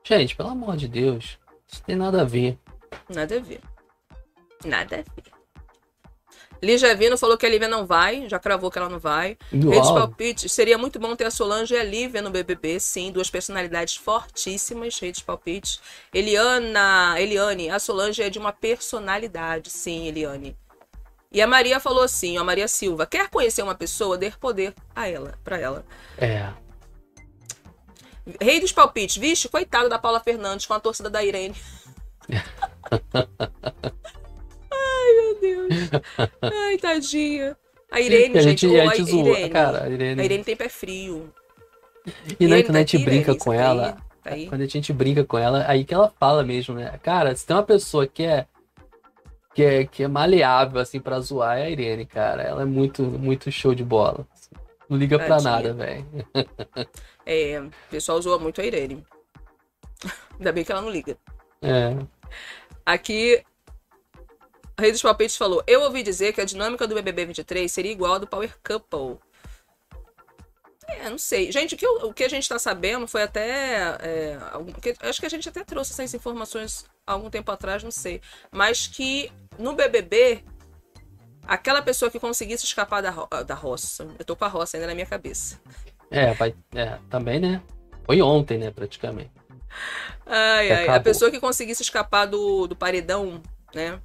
Gente, 0.05 0.37
pelo 0.37 0.51
amor 0.51 0.77
de 0.77 0.87
Deus, 0.87 1.39
isso 1.67 1.83
tem 1.83 1.97
nada 1.97 2.21
a 2.21 2.25
ver. 2.25 2.59
Nada 3.09 3.37
a 3.37 3.41
ver. 3.41 3.61
Nada 4.65 4.97
a 4.97 4.99
ver. 4.99 5.35
Lígia 6.63 6.95
Vino 6.95 7.19
falou 7.19 7.37
que 7.37 7.45
a 7.45 7.49
Lívia 7.49 7.69
não 7.69 7.87
vai, 7.87 8.29
já 8.29 8.39
cravou 8.39 8.71
que 8.71 8.79
ela 8.79 8.89
não 8.89 8.99
vai. 8.99 9.37
Redes 9.51 9.91
palpites, 9.91 10.51
seria 10.53 10.79
muito 10.79 10.99
bom 10.99 11.15
ter 11.15 11.25
a 11.25 11.31
Solange 11.31 11.75
e 11.75 11.79
a 11.79 11.85
Lívia 11.85 12.23
no 12.23 12.31
BBB, 12.31 12.81
sim, 12.81 13.13
duas 13.13 13.29
personalidades 13.29 13.97
fortíssimas, 13.97 14.99
redes 14.99 15.21
palpites. 15.21 15.81
Eliana, 16.13 17.17
Eliane, 17.19 17.71
a 17.71 17.79
Solange 17.79 18.23
é 18.23 18.31
de 18.31 18.39
uma 18.39 18.53
personalidade, 18.53 19.71
sim, 19.71 20.07
Eliane. 20.07 20.57
E 21.31 21.43
a 21.43 21.47
Maria 21.47 21.81
falou 21.81 22.03
assim, 22.03 22.39
a 22.39 22.45
Maria 22.45 22.69
Silva, 22.69 23.07
quer 23.07 23.29
conhecer 23.29 23.63
uma 23.63 23.75
pessoa, 23.75 24.17
dê 24.17 24.31
poder 24.31 24.75
a 24.95 25.09
ela, 25.09 25.39
para 25.45 25.59
ela. 25.59 25.85
É. 26.17 26.49
Rei 28.41 28.59
dos 28.61 28.73
palpites, 28.73 29.17
vixe, 29.17 29.49
coitado 29.49 29.89
da 29.89 29.99
Paula 29.99 30.21
Fernandes 30.21 30.67
com 30.67 30.75
a 30.75 30.81
torcida 30.81 31.11
da 31.11 31.23
Irene. 31.23 31.55
Ai, 34.71 35.13
meu 35.15 35.41
Deus. 35.41 35.91
Ai, 36.43 36.79
tadinha. 36.79 37.57
A 37.91 38.01
Irene, 38.01 38.39
a 38.39 38.43
gente, 38.43 38.67
gente, 38.67 38.81
a 38.81 38.97
gente 38.97 39.11
zoa, 39.11 39.29
Irene. 39.31 39.51
cara, 39.51 39.85
a 39.85 39.89
Irene. 39.89 40.21
A 40.21 40.25
Irene 40.25 40.45
tem 40.45 40.57
pé 40.57 40.69
frio. 40.69 41.33
E 42.07 42.47
na 42.47 42.57
Irene 42.57 42.61
internet 42.61 42.99
tá 42.99 43.05
brinca 43.05 43.31
Irene, 43.31 43.39
com 43.39 43.51
tá 43.51 43.57
ela. 43.57 43.87
aí? 43.87 43.95
Tá 44.23 44.31
aí? 44.31 44.47
Quando 44.49 44.63
a 44.63 44.67
gente 44.67 44.93
brinca 44.93 45.23
com 45.23 45.39
ela, 45.39 45.65
aí 45.69 45.85
que 45.85 45.93
ela 45.93 46.13
fala 46.19 46.43
mesmo, 46.43 46.75
né? 46.75 46.99
Cara, 47.03 47.37
se 47.37 47.47
tem 47.47 47.55
uma 47.55 47.63
pessoa 47.63 48.07
que 48.07 48.25
é 48.25 48.47
que 49.55 49.63
é, 49.63 49.85
que 49.85 50.03
é 50.03 50.09
maleável 50.09 50.81
assim 50.81 50.99
pra 50.99 51.21
zoar 51.21 51.59
é 51.59 51.67
a 51.67 51.71
Irene, 51.71 52.05
cara. 52.05 52.43
Ela 52.43 52.63
é 52.63 52.65
muito 52.65 53.03
muito 53.03 53.53
show 53.53 53.75
de 53.75 53.85
bola. 53.85 54.27
Não 54.89 54.97
liga 54.99 55.19
pra 55.19 55.29
Tadinha. 55.29 55.51
nada, 55.51 55.73
velho. 55.75 56.07
É, 57.27 57.59
o 57.59 57.71
pessoal 57.91 58.21
zoa 58.21 58.39
muito 58.39 58.61
a 58.61 58.65
Irene. 58.65 59.03
Ainda 60.39 60.53
bem 60.53 60.63
que 60.63 60.71
ela 60.71 60.83
não 60.83 60.91
liga. 60.91 61.17
É. 61.63 61.97
Aqui, 62.85 63.43
a 64.77 64.83
Rei 64.83 64.93
dos 64.93 65.01
Palpites 65.01 65.37
falou: 65.37 65.63
Eu 65.67 65.81
ouvi 65.83 66.03
dizer 66.03 66.35
que 66.35 66.41
a 66.43 66.45
dinâmica 66.45 66.87
do 66.87 66.95
BBB 66.95 67.25
23 67.27 67.73
seria 67.73 67.91
igual 67.93 68.15
a 68.15 68.19
do 68.19 68.27
Power 68.27 68.55
Couple. 68.63 69.19
É, 70.87 71.09
não 71.09 71.17
sei. 71.17 71.51
Gente, 71.51 71.75
o 71.75 71.79
que, 71.79 71.87
o 71.87 72.13
que 72.13 72.25
a 72.25 72.29
gente 72.29 72.47
tá 72.47 72.59
sabendo 72.59 73.09
foi 73.09 73.23
até. 73.23 73.97
é, 74.03 74.39
algum- 74.53 74.73
que- 74.73 74.95
acho 75.01 75.19
que 75.19 75.27
a 75.27 75.31
gente 75.31 75.49
até 75.49 75.65
trouxe 75.65 75.93
essas 75.93 76.13
informações 76.13 76.85
há 77.07 77.13
algum 77.13 77.31
tempo 77.31 77.51
atrás, 77.51 77.83
não 77.83 77.91
sei. 77.91 78.21
Mas 78.53 78.87
que 78.87 79.33
no 79.59 79.73
BBB, 79.75 80.45
aquela 81.47 81.83
pessoa 81.83 82.11
que 82.11 82.21
conseguisse 82.21 82.65
escapar 82.65 83.03
da, 83.03 83.11
ro- 83.11 83.29
da 83.47 83.55
roça. 83.55 84.09
Eu 84.19 84.25
tô 84.25 84.37
com 84.37 84.45
a 84.45 84.49
roça 84.49 84.77
ainda 84.77 84.87
na 84.89 84.95
minha 84.95 85.07
cabeça. 85.07 85.61
É, 86.11 86.35
vai, 86.35 86.55
é, 86.75 86.99
também, 87.11 87.41
né? 87.41 87.63
Foi 88.07 88.21
ontem, 88.23 88.59
né, 88.59 88.71
praticamente. 88.71 89.33
Ai, 90.27 90.73
ai. 90.73 90.93
A 90.93 91.01
pessoa 91.01 91.31
que 91.31 91.41
conseguisse 91.41 91.83
escapar 91.83 92.27
do, 92.27 92.67
do 92.67 92.77
paredão, 92.77 93.43
né? 93.75 94.01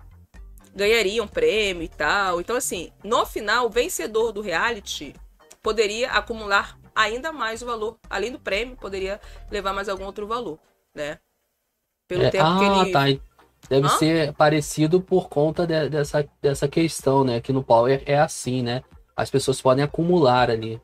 Ganharia 0.75 1.23
um 1.23 1.27
prêmio 1.27 1.83
e 1.83 1.89
tal. 1.89 2.41
Então, 2.41 2.55
assim, 2.55 2.91
no 3.03 3.25
final, 3.25 3.67
o 3.67 3.69
vencedor 3.69 4.31
do 4.31 4.41
reality 4.41 5.15
poderia 5.63 6.11
acumular 6.11 6.77
ainda 6.95 7.31
mais 7.31 7.61
o 7.61 7.65
valor. 7.65 7.97
Além 8.09 8.31
do 8.31 8.39
prêmio, 8.39 8.77
poderia 8.77 9.21
levar 9.51 9.73
mais 9.73 9.89
algum 9.89 10.05
outro 10.05 10.27
valor, 10.27 10.59
né? 10.95 11.19
Pelo 12.07 12.27
É, 12.27 12.27
tempo 12.27 12.53
ah, 12.53 12.55
que 12.55 12.65
ele. 12.65 12.91
tá. 12.91 13.28
Deve 13.69 13.85
Hã? 13.85 13.89
ser 13.89 14.33
parecido 14.33 14.99
por 14.99 15.29
conta 15.29 15.65
de- 15.67 15.89
dessa, 15.89 16.27
dessa 16.41 16.67
questão, 16.67 17.23
né? 17.23 17.39
Que 17.39 17.53
no 17.53 17.63
Power 17.63 18.01
é 18.05 18.17
assim, 18.19 18.61
né? 18.63 18.83
As 19.15 19.29
pessoas 19.29 19.61
podem 19.61 19.83
acumular 19.83 20.49
ali. 20.49 20.81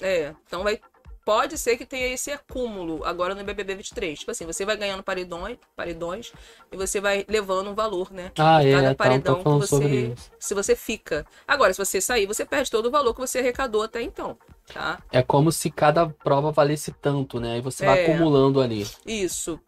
É, 0.00 0.34
então 0.46 0.62
vai. 0.62 0.80
Pode 1.24 1.58
ser 1.58 1.76
que 1.76 1.84
tenha 1.84 2.06
esse 2.06 2.30
acúmulo 2.30 3.04
agora 3.04 3.34
no 3.34 3.44
BBB 3.44 3.74
23. 3.74 4.20
Tipo 4.20 4.30
assim, 4.30 4.46
você 4.46 4.64
vai 4.64 4.78
ganhando 4.78 5.02
paredões, 5.02 5.58
paredões 5.76 6.32
e 6.72 6.76
você 6.76 7.02
vai 7.02 7.22
levando 7.28 7.68
um 7.68 7.74
valor, 7.74 8.10
né? 8.10 8.32
Ah, 8.38 8.60
Cada 8.62 8.66
é, 8.66 8.88
tá, 8.88 8.94
paredão 8.94 9.36
tô 9.36 9.42
falando 9.42 9.60
que 9.60 9.66
sobre 9.66 9.88
você, 9.88 10.12
isso. 10.14 10.30
se 10.38 10.54
você 10.54 10.74
fica. 10.74 11.26
Agora, 11.46 11.70
se 11.74 11.84
você 11.84 12.00
sair, 12.00 12.24
você 12.24 12.46
perde 12.46 12.70
todo 12.70 12.86
o 12.86 12.90
valor 12.90 13.12
que 13.12 13.20
você 13.20 13.40
arrecadou 13.40 13.82
até 13.82 14.00
então, 14.00 14.38
tá? 14.72 15.02
É 15.12 15.22
como 15.22 15.52
se 15.52 15.70
cada 15.70 16.08
prova 16.08 16.50
valesse 16.50 16.92
tanto, 16.92 17.38
né? 17.38 17.58
E 17.58 17.60
você 17.60 17.84
vai 17.84 17.98
É. 18.00 18.04
acumulando 18.04 18.62
ali. 18.62 18.86
Isso. 19.04 19.60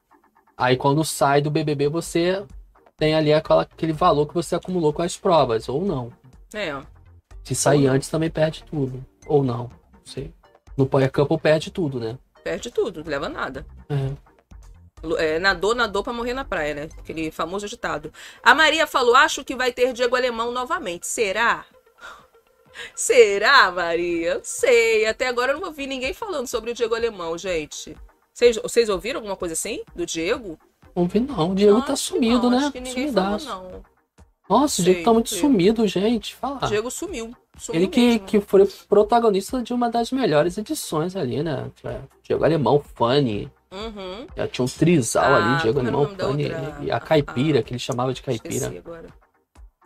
Aí 0.61 0.77
quando 0.77 1.03
sai 1.03 1.41
do 1.41 1.51
BBB, 1.51 1.89
você 1.89 2.45
tem 2.95 3.15
ali 3.15 3.33
aquela, 3.33 3.63
aquele 3.63 3.95
valor 3.95 4.27
que 4.27 4.35
você 4.35 4.55
acumulou 4.55 4.93
com 4.93 5.01
as 5.01 5.17
provas, 5.17 5.71
ou 5.71 5.83
não. 5.83 6.13
É. 6.53 6.79
Se 7.43 7.55
sair 7.55 7.87
antes, 7.87 8.11
também 8.11 8.31
perde 8.31 8.63
tudo. 8.65 9.03
Ou 9.27 9.43
não, 9.43 9.71
não 9.93 10.05
sei. 10.05 10.35
No 10.77 10.85
Power 10.85 11.11
Couple 11.11 11.39
perde 11.39 11.71
tudo, 11.71 11.99
né? 11.99 12.19
Perde 12.45 12.71
tudo, 12.71 13.03
não 13.03 13.11
leva 13.11 13.27
nada. 13.27 13.65
É. 13.89 14.31
É, 15.17 15.39
nadou, 15.39 15.75
nadou 15.75 16.05
pra 16.05 16.13
morrer 16.13 16.35
na 16.35 16.45
praia, 16.45 16.75
né? 16.75 16.89
Aquele 16.99 17.31
famoso 17.31 17.67
ditado. 17.67 18.13
A 18.43 18.55
Maria 18.55 18.87
falou: 18.87 19.17
acho 19.17 19.43
que 19.43 19.57
vai 19.57 19.73
ter 19.73 19.95
Diego 19.95 20.15
Alemão 20.15 20.53
novamente. 20.53 21.07
Será? 21.07 21.65
Será, 22.95 23.71
Maria? 23.71 24.35
Não 24.35 24.45
sei. 24.45 25.07
Até 25.07 25.27
agora 25.27 25.53
eu 25.53 25.59
não 25.59 25.69
ouvi 25.69 25.87
ninguém 25.87 26.13
falando 26.13 26.47
sobre 26.47 26.73
o 26.73 26.75
Diego 26.75 26.95
Alemão, 26.95 27.39
gente. 27.39 27.97
Vocês, 28.41 28.57
vocês 28.57 28.89
ouviram 28.89 29.19
alguma 29.19 29.37
coisa 29.37 29.53
assim? 29.53 29.83
Do 29.95 30.07
Diego? 30.07 30.59
Não 30.97 31.07
vi 31.07 31.21
não, 31.21 31.51
o 31.51 31.55
Diego 31.55 31.83
tá 31.83 31.93
acho 31.93 32.05
que 32.05 32.09
sumido, 32.15 32.45
não, 32.45 32.51
né? 32.51 32.57
Acho 32.57 32.73
que 32.73 32.81
ninguém 32.81 33.13
falou, 33.13 33.39
não. 33.39 33.83
Nossa, 34.49 34.81
o 34.81 34.85
Diego 34.85 35.05
tá 35.05 35.13
muito 35.13 35.29
Diego. 35.29 35.47
sumido, 35.47 35.87
gente. 35.87 36.35
Fala. 36.37 36.67
Diego 36.67 36.91
sumiu. 36.91 37.37
sumiu 37.59 37.79
Ele 37.83 37.87
que, 37.89 38.01
mesmo. 38.01 38.27
que 38.27 38.41
foi 38.41 38.67
protagonista 38.89 39.63
de 39.63 39.75
uma 39.75 39.91
das 39.91 40.11
melhores 40.11 40.57
edições 40.57 41.15
ali, 41.17 41.43
né? 41.43 41.71
É, 41.85 42.01
Diego 42.23 42.43
Alemão, 42.43 42.83
Fanny. 42.95 43.53
Uhum. 43.71 44.27
Já 44.35 44.49
tinha 44.49 44.65
um 44.65 44.69
trisal 44.69 45.23
Ah, 45.35 45.37
ali, 45.37 45.63
Diego 45.63 45.79
era 45.81 45.89
o 45.95 45.99
Alemão, 45.99 46.17
Fanny. 46.17 46.45
outra? 46.45 46.79
E 46.83 46.91
a 46.91 46.99
caipira, 46.99 47.63
que 47.63 47.73
ele 47.75 47.79
chamava 47.79 48.15
de 48.15 48.23
caipira. 48.23 48.55
Esqueci 48.55 48.79
agora. 48.79 49.07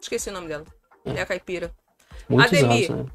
Esqueci 0.01 0.31
o 0.31 0.33
nome 0.33 0.47
dela. 0.47 0.65
É, 1.05 1.21
a 1.21 1.27
caipira. 1.27 1.73
Muitos 2.29 2.53
Ademir. 2.57 2.93
anos, 2.93 3.05
né? 3.05 3.13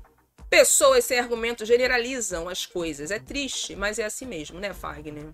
Pessoas 0.49 1.05
sem 1.05 1.19
argumento 1.19 1.63
generalizam 1.65 2.49
as 2.49 2.65
coisas. 2.65 3.11
É 3.11 3.19
triste, 3.19 3.75
mas 3.75 3.99
é 3.99 4.05
assim 4.05 4.25
mesmo, 4.25 4.59
né, 4.59 4.73
Fagner? 4.73 5.27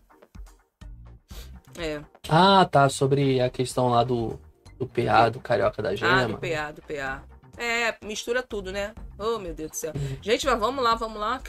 É. 1.78 2.01
Ah, 2.30 2.66
tá. 2.70 2.89
Sobre 2.89 3.39
a 3.41 3.49
questão 3.49 3.89
lá 3.89 4.03
do, 4.03 4.39
do 4.78 4.86
PA, 4.88 5.30
do 5.30 5.39
Carioca 5.39 5.82
da 5.82 5.89
Ah, 5.89 5.95
Gema. 5.95 6.28
do 6.28 6.38
PA, 6.38 6.72
do 6.72 6.82
PA. 6.82 7.24
É, 7.57 7.95
mistura 8.05 8.43
tudo, 8.43 8.72
né? 8.72 8.93
Oh, 9.18 9.39
meu 9.39 9.53
Deus 9.53 9.72
do 9.72 9.76
céu. 9.76 9.93
Uhum. 9.95 10.18
Gente, 10.22 10.45
mas 10.45 10.59
vamos 10.59 10.84
lá, 10.84 10.95
vamos 10.95 11.20
lá. 11.20 11.41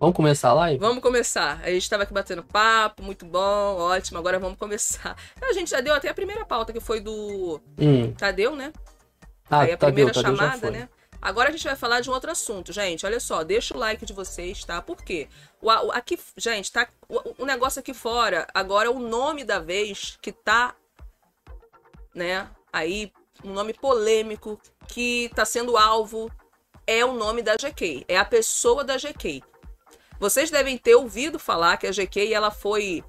Vamos 0.00 0.16
começar 0.16 0.48
a 0.48 0.54
live? 0.54 0.80
Vamos 0.80 1.00
começar. 1.00 1.60
A 1.62 1.70
gente 1.70 1.82
estava 1.82 2.02
aqui 2.02 2.12
batendo 2.12 2.42
papo, 2.42 3.04
muito 3.04 3.24
bom, 3.24 3.76
ótimo. 3.78 4.18
Agora 4.18 4.36
vamos 4.40 4.58
começar. 4.58 5.16
A 5.40 5.52
gente 5.52 5.70
já 5.70 5.80
deu 5.80 5.94
até 5.94 6.08
a 6.08 6.14
primeira 6.14 6.44
pauta, 6.44 6.72
que 6.72 6.80
foi 6.80 6.98
do 6.98 7.60
Hum. 7.78 8.12
Tadeu, 8.14 8.56
né? 8.56 8.72
Ah, 9.48 9.60
Aí 9.60 9.70
a 9.72 9.76
Tadeu, 9.76 10.06
primeira 10.06 10.12
Tadeu 10.12 10.36
chamada, 10.36 10.70
né? 10.72 10.88
Agora 11.22 11.48
a 11.50 11.52
gente 11.52 11.64
vai 11.64 11.76
falar 11.76 12.00
de 12.00 12.10
um 12.10 12.12
outro 12.12 12.32
assunto, 12.32 12.72
gente. 12.72 13.06
Olha 13.06 13.20
só, 13.20 13.44
deixa 13.44 13.74
o 13.74 13.78
like 13.78 14.04
de 14.04 14.12
vocês, 14.12 14.64
tá? 14.64 14.82
Por 14.82 14.96
quê? 15.04 15.28
O, 15.60 15.68
o- 15.68 15.92
aqui, 15.92 16.18
gente, 16.36 16.72
tá. 16.72 16.88
O, 17.08 17.44
o 17.44 17.46
negócio 17.46 17.78
aqui 17.78 17.94
fora, 17.94 18.44
agora 18.52 18.90
o 18.90 18.98
nome 18.98 19.44
da 19.44 19.60
vez 19.60 20.18
que 20.20 20.32
tá, 20.32 20.74
né? 22.12 22.50
Aí, 22.72 23.12
um 23.44 23.52
nome 23.52 23.72
polêmico 23.72 24.60
que 24.88 25.30
tá 25.36 25.44
sendo 25.44 25.76
alvo 25.76 26.28
é 26.86 27.04
o 27.04 27.12
nome 27.12 27.40
da 27.40 27.54
GK. 27.56 28.04
É 28.08 28.18
a 28.18 28.24
pessoa 28.24 28.82
da 28.82 28.96
GK. 28.96 29.44
Vocês 30.18 30.50
devem 30.50 30.76
ter 30.76 30.96
ouvido 30.96 31.38
falar 31.38 31.76
que 31.76 31.86
a 31.86 31.92
GK 31.92 32.32
ela 32.34 32.50
foi 32.50 33.04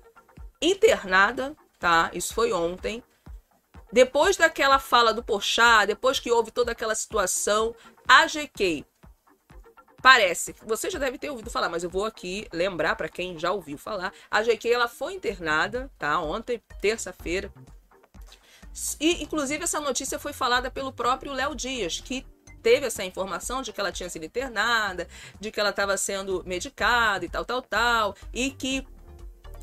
internada, 0.61 1.55
tá? 1.80 2.11
Isso 2.14 2.34
foi 2.34 2.53
ontem. 2.53 3.03
Depois 3.91 4.36
daquela 4.38 4.80
fala 4.80 5.14
do 5.14 5.24
Porchat, 5.24 5.86
depois 5.86 6.20
que 6.20 6.32
houve 6.32 6.49
toda 6.49 6.72
aquela 6.72 6.95
situação, 6.95 7.76
a 8.07 8.25
GK 8.25 8.85
parece, 10.03 10.53
você 10.65 10.89
já 10.89 10.99
deve 10.99 11.17
ter 11.17 11.29
ouvido 11.29 11.49
falar, 11.49 11.69
mas 11.69 11.81
eu 11.81 11.89
vou 11.89 12.03
aqui 12.03 12.45
lembrar 12.51 12.97
para 12.97 13.07
quem 13.07 13.39
já 13.39 13.53
ouviu 13.53 13.77
falar. 13.77 14.13
A 14.29 14.43
GK 14.43 14.73
ela 14.73 14.89
foi 14.89 15.13
internada, 15.13 15.89
tá? 15.97 16.19
Ontem, 16.19 16.61
terça-feira. 16.81 17.49
E 18.99 19.23
inclusive 19.23 19.63
essa 19.63 19.79
notícia 19.79 20.19
foi 20.19 20.33
falada 20.33 20.69
pelo 20.69 20.91
próprio 20.91 21.31
Léo 21.31 21.55
Dias, 21.55 22.01
que 22.01 22.25
teve 22.61 22.87
essa 22.87 23.03
informação 23.03 23.61
de 23.61 23.71
que 23.71 23.79
ela 23.79 23.93
tinha 23.93 24.09
sido 24.09 24.25
internada, 24.25 25.07
de 25.39 25.51
que 25.51 25.59
ela 25.59 25.69
estava 25.69 25.95
sendo 25.95 26.43
medicada 26.45 27.23
e 27.23 27.29
tal, 27.29 27.45
tal, 27.45 27.61
tal, 27.61 28.15
e 28.33 28.51
que 28.51 28.85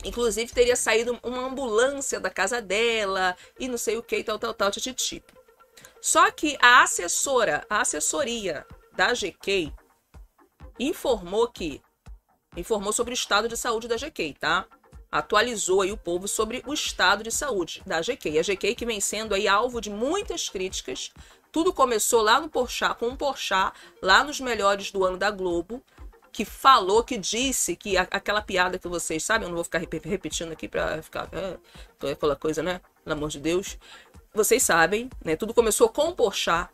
inclusive 0.04 0.52
teria 0.52 0.76
saído 0.76 1.18
uma 1.22 1.46
ambulância 1.46 2.18
da 2.18 2.30
casa 2.30 2.62
dela 2.62 3.36
e 3.58 3.68
não 3.68 3.76
sei 3.76 3.98
o 3.98 4.02
que, 4.02 4.24
tal, 4.24 4.38
tal, 4.38 4.54
tal, 4.54 4.70
tititi. 4.70 5.22
Só 6.00 6.30
que 6.30 6.56
a 6.60 6.82
assessora, 6.82 7.64
a 7.68 7.80
assessoria 7.80 8.66
da 8.94 9.12
GK 9.14 9.72
informou 10.78 11.48
que 11.48 11.80
informou 12.56 12.92
sobre 12.92 13.12
o 13.12 13.14
estado 13.14 13.48
de 13.48 13.56
saúde 13.56 13.86
da 13.86 13.96
GK, 13.96 14.34
tá? 14.38 14.66
Atualizou 15.12 15.82
aí 15.82 15.92
o 15.92 15.96
povo 15.96 16.26
sobre 16.26 16.62
o 16.66 16.74
estado 16.74 17.22
de 17.22 17.30
saúde 17.30 17.82
da 17.86 18.00
GK. 18.00 18.38
A 18.38 18.42
GK 18.42 18.74
que 18.74 18.86
vem 18.86 19.00
sendo 19.00 19.34
aí 19.34 19.46
alvo 19.46 19.80
de 19.80 19.90
muitas 19.90 20.48
críticas. 20.48 21.10
Tudo 21.52 21.72
começou 21.72 22.22
lá 22.22 22.40
no 22.40 22.48
Porchat, 22.48 22.96
com 22.98 23.08
o 23.08 23.16
Porchat, 23.16 23.72
lá 24.02 24.24
nos 24.24 24.40
melhores 24.40 24.90
do 24.90 25.04
ano 25.04 25.16
da 25.16 25.30
Globo, 25.30 25.82
que 26.32 26.44
falou, 26.44 27.02
que 27.02 27.18
disse 27.18 27.74
que 27.74 27.96
a- 27.96 28.06
aquela 28.10 28.40
piada 28.40 28.78
que 28.78 28.86
vocês 28.86 29.24
sabem, 29.24 29.44
eu 29.44 29.48
não 29.48 29.56
vou 29.56 29.64
ficar 29.64 29.78
rep- 29.78 30.04
repetindo 30.04 30.52
aqui 30.52 30.68
pra 30.68 31.02
ficar 31.02 31.28
é, 31.32 31.58
aquela 32.12 32.36
coisa, 32.36 32.62
né? 32.62 32.80
Pelo 33.04 33.16
amor 33.16 33.30
de 33.30 33.40
Deus. 33.40 33.76
Vocês 34.32 34.62
sabem, 34.62 35.10
né? 35.24 35.36
Tudo 35.36 35.52
começou 35.52 35.88
com 35.88 36.08
o 36.08 36.14
Porchat. 36.14 36.68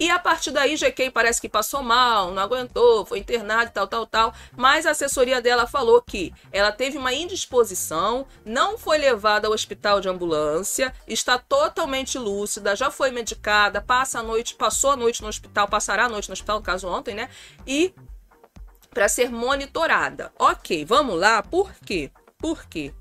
E 0.00 0.08
a 0.08 0.18
partir 0.18 0.50
daí, 0.50 0.76
GK 0.76 1.10
parece 1.10 1.38
que 1.38 1.48
passou 1.48 1.82
mal, 1.82 2.30
não 2.30 2.42
aguentou, 2.42 3.04
foi 3.04 3.18
internado 3.18 3.70
e 3.70 3.74
tal, 3.74 3.86
tal, 3.86 4.06
tal. 4.06 4.34
Mas 4.56 4.86
a 4.86 4.92
assessoria 4.92 5.42
dela 5.42 5.66
falou 5.66 6.00
que 6.00 6.32
ela 6.50 6.72
teve 6.72 6.96
uma 6.96 7.12
indisposição, 7.12 8.26
não 8.42 8.78
foi 8.78 8.96
levada 8.96 9.46
ao 9.46 9.52
hospital 9.52 10.00
de 10.00 10.08
ambulância, 10.08 10.94
está 11.06 11.36
totalmente 11.36 12.16
lúcida, 12.18 12.74
já 12.74 12.90
foi 12.90 13.10
medicada, 13.10 13.82
passa 13.82 14.20
a 14.20 14.22
noite, 14.22 14.54
passou 14.54 14.92
a 14.92 14.96
noite 14.96 15.20
no 15.20 15.28
hospital, 15.28 15.68
passará 15.68 16.06
a 16.06 16.08
noite 16.08 16.30
no 16.30 16.32
hospital, 16.32 16.60
no 16.60 16.64
caso 16.64 16.88
ontem, 16.88 17.14
né? 17.14 17.28
E 17.66 17.92
para 18.88 19.06
ser 19.06 19.30
monitorada. 19.30 20.32
Ok, 20.38 20.82
vamos 20.86 21.20
lá. 21.20 21.42
Por 21.42 21.74
quê? 21.84 22.10
Por 22.38 22.64
quê? 22.64 22.94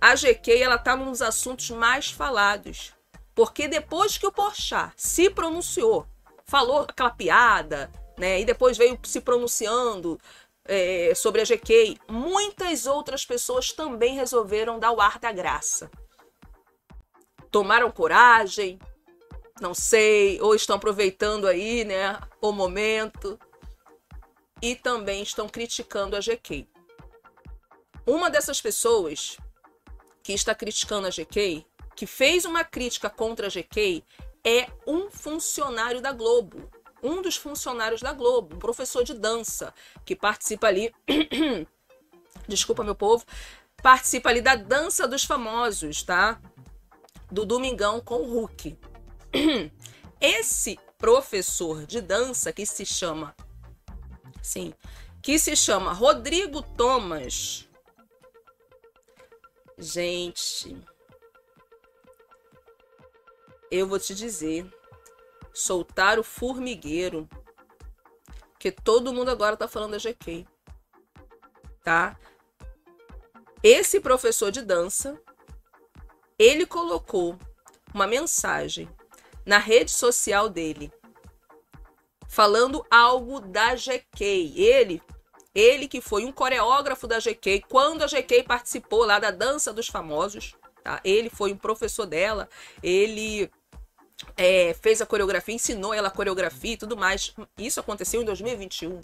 A 0.00 0.16
GK 0.16 0.60
ela 0.60 0.76
tá 0.76 0.96
num 0.96 1.12
dos 1.12 1.22
assuntos 1.22 1.70
mais 1.70 2.10
falados. 2.10 2.92
Porque 3.34 3.66
depois 3.66 4.18
que 4.18 4.26
o 4.26 4.32
Porchat 4.32 4.92
se 4.96 5.30
pronunciou, 5.30 6.06
falou 6.44 6.80
aquela 6.80 7.10
piada, 7.10 7.90
né? 8.18 8.40
E 8.40 8.44
depois 8.44 8.76
veio 8.76 8.98
se 9.04 9.20
pronunciando 9.20 10.20
é, 10.64 11.14
sobre 11.14 11.40
a 11.40 11.44
GK, 11.44 11.98
muitas 12.08 12.86
outras 12.86 13.24
pessoas 13.24 13.72
também 13.72 14.14
resolveram 14.14 14.78
dar 14.78 14.92
o 14.92 15.00
ar 15.00 15.18
da 15.18 15.32
graça. 15.32 15.90
Tomaram 17.50 17.90
coragem, 17.90 18.78
não 19.60 19.74
sei, 19.74 20.40
ou 20.40 20.54
estão 20.54 20.76
aproveitando 20.76 21.46
aí, 21.46 21.84
né, 21.84 22.18
o 22.40 22.52
momento 22.52 23.38
e 24.60 24.74
também 24.74 25.22
estão 25.22 25.48
criticando 25.48 26.16
a 26.16 26.20
GK. 26.20 26.68
Uma 28.06 28.30
dessas 28.30 28.60
pessoas 28.60 29.36
que 30.22 30.32
está 30.32 30.54
criticando 30.54 31.08
a 31.08 31.10
GK, 31.10 31.66
que 31.96 32.06
fez 32.06 32.44
uma 32.44 32.64
crítica 32.64 33.08
contra 33.10 33.46
a 33.46 33.50
GK, 33.50 34.04
é 34.44 34.68
um 34.86 35.10
funcionário 35.10 36.00
da 36.00 36.12
Globo. 36.12 36.70
Um 37.02 37.20
dos 37.20 37.36
funcionários 37.36 38.00
da 38.00 38.12
Globo, 38.12 38.56
um 38.56 38.58
professor 38.58 39.02
de 39.02 39.14
dança, 39.14 39.74
que 40.04 40.14
participa 40.14 40.68
ali. 40.68 40.94
Desculpa, 42.46 42.84
meu 42.84 42.94
povo. 42.94 43.24
Participa 43.82 44.28
ali 44.28 44.40
da 44.40 44.54
dança 44.54 45.08
dos 45.08 45.24
famosos, 45.24 46.02
tá? 46.02 46.40
Do 47.30 47.44
Domingão 47.44 48.00
com 48.00 48.16
o 48.16 48.32
Hulk. 48.32 48.78
Esse 50.20 50.78
professor 50.96 51.84
de 51.84 52.00
dança 52.00 52.52
que 52.52 52.64
se 52.64 52.86
chama 52.86 53.34
Sim. 54.42 54.74
Que 55.22 55.38
se 55.38 55.54
chama 55.54 55.92
Rodrigo 55.92 56.62
Thomas. 56.62 57.68
Gente. 59.78 60.76
Eu 63.72 63.86
vou 63.86 63.98
te 63.98 64.14
dizer. 64.14 64.70
Soltar 65.54 66.18
o 66.18 66.22
formigueiro. 66.22 67.26
Que 68.58 68.70
todo 68.70 69.14
mundo 69.14 69.30
agora 69.30 69.56
tá 69.56 69.66
falando 69.66 69.92
da 69.92 69.98
GK. 69.98 70.46
Tá? 71.82 72.18
Esse 73.62 73.98
professor 73.98 74.50
de 74.50 74.60
dança. 74.60 75.18
Ele 76.38 76.66
colocou 76.66 77.38
uma 77.94 78.06
mensagem 78.06 78.90
na 79.46 79.56
rede 79.56 79.90
social 79.90 80.50
dele 80.50 80.92
falando 82.28 82.84
algo 82.90 83.40
da 83.40 83.74
GK. 83.74 84.52
Ele, 84.54 85.02
ele 85.54 85.88
que 85.88 86.02
foi 86.02 86.26
um 86.26 86.32
coreógrafo 86.32 87.06
da 87.06 87.18
GK 87.20 87.64
quando 87.68 88.02
a 88.02 88.06
GK 88.06 88.42
participou 88.42 89.06
lá 89.06 89.18
da 89.18 89.30
dança 89.30 89.72
dos 89.72 89.86
famosos, 89.86 90.54
tá? 90.82 91.00
Ele 91.04 91.30
foi 91.30 91.52
um 91.52 91.58
professor 91.58 92.06
dela, 92.06 92.48
ele 92.82 93.50
é, 94.36 94.74
fez 94.74 95.00
a 95.00 95.06
coreografia, 95.06 95.54
ensinou 95.54 95.92
ela 95.92 96.08
a 96.08 96.10
coreografia 96.10 96.74
e 96.74 96.76
tudo 96.76 96.96
mais. 96.96 97.34
Isso 97.58 97.80
aconteceu 97.80 98.22
em 98.22 98.24
2021. 98.24 99.00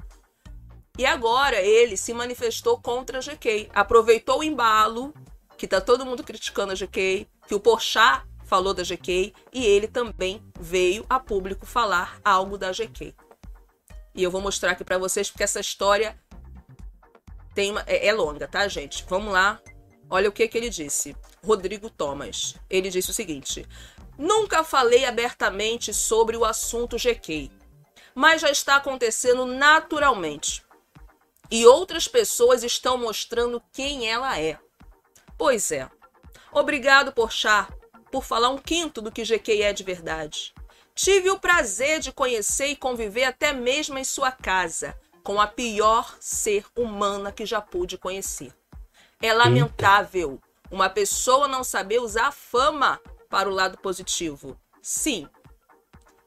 E 0.98 1.06
agora 1.06 1.60
ele 1.60 1.96
se 1.96 2.12
manifestou 2.12 2.80
contra 2.80 3.18
a 3.18 3.20
GK, 3.20 3.70
aproveitou 3.72 4.40
o 4.40 4.44
embalo 4.44 5.14
que 5.56 5.66
tá 5.66 5.80
todo 5.80 6.06
mundo 6.06 6.22
criticando 6.22 6.72
a 6.72 6.74
GK, 6.74 7.26
que 7.46 7.54
o 7.54 7.60
Porchat 7.60 8.24
falou 8.44 8.72
da 8.72 8.82
GK 8.82 9.32
e 9.52 9.64
ele 9.64 9.86
também 9.86 10.42
veio 10.58 11.04
a 11.08 11.20
público 11.20 11.66
falar 11.66 12.18
algo 12.24 12.56
da 12.56 12.72
GK. 12.72 13.14
E 14.14 14.22
eu 14.22 14.30
vou 14.30 14.40
mostrar 14.40 14.72
aqui 14.72 14.82
para 14.82 14.98
vocês 14.98 15.30
porque 15.30 15.44
essa 15.44 15.60
história 15.60 16.18
tem 17.54 17.70
uma, 17.70 17.82
é, 17.86 18.06
é 18.06 18.12
longa, 18.12 18.48
tá, 18.48 18.66
gente? 18.66 19.04
Vamos 19.08 19.32
lá. 19.32 19.60
Olha 20.10 20.28
o 20.28 20.32
que, 20.32 20.48
que 20.48 20.56
ele 20.56 20.70
disse. 20.70 21.14
Rodrigo 21.44 21.90
Thomas. 21.90 22.54
Ele 22.70 22.88
disse 22.88 23.10
o 23.10 23.14
seguinte: 23.14 23.66
Nunca 24.18 24.64
falei 24.64 25.04
abertamente 25.04 25.94
sobre 25.94 26.36
o 26.36 26.44
assunto 26.44 26.96
GK, 26.96 27.52
mas 28.16 28.40
já 28.40 28.50
está 28.50 28.74
acontecendo 28.74 29.46
naturalmente. 29.46 30.64
E 31.48 31.64
outras 31.64 32.08
pessoas 32.08 32.64
estão 32.64 32.98
mostrando 32.98 33.62
quem 33.72 34.10
ela 34.10 34.36
é. 34.36 34.58
Pois 35.38 35.70
é. 35.70 35.88
Obrigado, 36.50 37.12
Porchat, 37.12 37.72
por 38.10 38.24
falar 38.24 38.48
um 38.48 38.58
quinto 38.58 39.00
do 39.00 39.12
que 39.12 39.22
GK 39.22 39.62
é 39.62 39.72
de 39.72 39.84
verdade. 39.84 40.52
Tive 40.96 41.30
o 41.30 41.38
prazer 41.38 42.00
de 42.00 42.10
conhecer 42.10 42.66
e 42.66 42.76
conviver 42.76 43.22
até 43.22 43.52
mesmo 43.52 43.98
em 43.98 44.04
sua 44.04 44.32
casa, 44.32 44.98
com 45.22 45.40
a 45.40 45.46
pior 45.46 46.16
ser 46.18 46.64
humana 46.76 47.30
que 47.30 47.46
já 47.46 47.60
pude 47.60 47.96
conhecer. 47.96 48.52
É 49.22 49.32
lamentável 49.32 50.40
uma 50.72 50.90
pessoa 50.90 51.46
não 51.46 51.62
saber 51.62 52.00
usar 52.00 52.26
a 52.26 52.32
fama 52.32 53.00
para 53.28 53.48
o 53.48 53.52
lado 53.52 53.78
positivo. 53.78 54.58
Sim, 54.82 55.28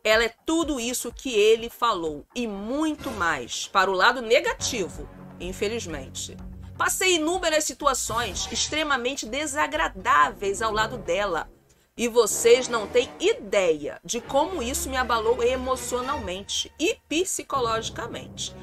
ela 0.03 0.23
é 0.23 0.33
tudo 0.45 0.79
isso 0.79 1.11
que 1.11 1.33
ele 1.33 1.69
falou 1.69 2.25
e 2.35 2.47
muito 2.47 3.11
mais 3.11 3.67
para 3.67 3.89
o 3.89 3.93
lado 3.93 4.21
negativo, 4.21 5.07
infelizmente. 5.39 6.35
Passei 6.77 7.17
inúmeras 7.17 7.63
situações 7.63 8.51
extremamente 8.51 9.27
desagradáveis 9.27 10.61
ao 10.61 10.71
lado 10.71 10.97
dela. 10.97 11.47
E 11.95 12.07
vocês 12.07 12.67
não 12.67 12.87
têm 12.87 13.11
ideia 13.19 13.99
de 14.03 14.19
como 14.19 14.63
isso 14.63 14.89
me 14.89 14.97
abalou 14.97 15.43
emocionalmente 15.43 16.71
e 16.79 16.97
psicologicamente. 17.07 18.55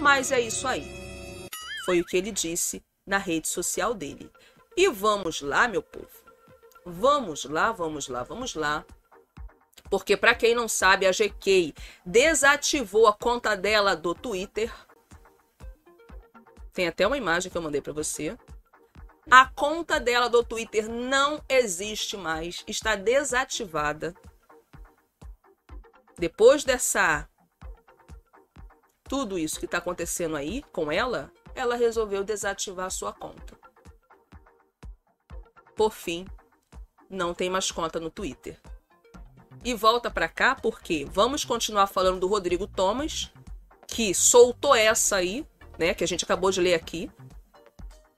Mas 0.00 0.32
é 0.32 0.40
isso 0.40 0.66
aí. 0.66 1.48
Foi 1.84 2.00
o 2.00 2.04
que 2.04 2.16
ele 2.16 2.32
disse 2.32 2.82
na 3.06 3.18
rede 3.18 3.46
social 3.46 3.94
dele. 3.94 4.28
E 4.76 4.88
vamos 4.88 5.40
lá, 5.40 5.68
meu 5.68 5.82
povo. 5.82 6.19
Vamos 6.84 7.44
lá, 7.44 7.72
vamos 7.72 8.08
lá, 8.08 8.22
vamos 8.22 8.54
lá. 8.54 8.84
Porque, 9.90 10.16
para 10.16 10.34
quem 10.34 10.54
não 10.54 10.68
sabe, 10.68 11.06
a 11.06 11.10
GK 11.10 11.74
desativou 12.04 13.06
a 13.06 13.12
conta 13.12 13.56
dela 13.56 13.96
do 13.96 14.14
Twitter. 14.14 14.72
Tem 16.72 16.86
até 16.86 17.06
uma 17.06 17.18
imagem 17.18 17.50
que 17.50 17.58
eu 17.58 17.62
mandei 17.62 17.80
para 17.80 17.92
você. 17.92 18.38
A 19.30 19.46
conta 19.46 20.00
dela 20.00 20.28
do 20.28 20.44
Twitter 20.44 20.88
não 20.88 21.42
existe 21.48 22.16
mais, 22.16 22.64
está 22.66 22.94
desativada. 22.94 24.14
Depois 26.18 26.64
dessa 26.64 27.28
tudo 29.10 29.36
isso 29.36 29.58
que 29.58 29.64
está 29.64 29.78
acontecendo 29.78 30.36
aí 30.36 30.62
com 30.72 30.90
ela, 30.90 31.32
ela 31.52 31.74
resolveu 31.74 32.22
desativar 32.22 32.88
sua 32.92 33.12
conta. 33.12 33.58
Por 35.74 35.92
fim, 35.92 36.24
não 37.10 37.34
tem 37.34 37.50
mais 37.50 37.70
conta 37.70 37.98
no 37.98 38.08
Twitter. 38.08 38.56
E 39.64 39.74
volta 39.74 40.10
para 40.10 40.28
cá 40.28 40.54
porque 40.54 41.04
vamos 41.04 41.44
continuar 41.44 41.86
falando 41.86 42.20
do 42.20 42.28
Rodrigo 42.28 42.66
Thomas, 42.66 43.30
que 43.86 44.14
soltou 44.14 44.74
essa 44.74 45.16
aí, 45.16 45.44
né, 45.78 45.92
que 45.92 46.04
a 46.04 46.08
gente 46.08 46.24
acabou 46.24 46.50
de 46.50 46.60
ler 46.60 46.74
aqui. 46.74 47.10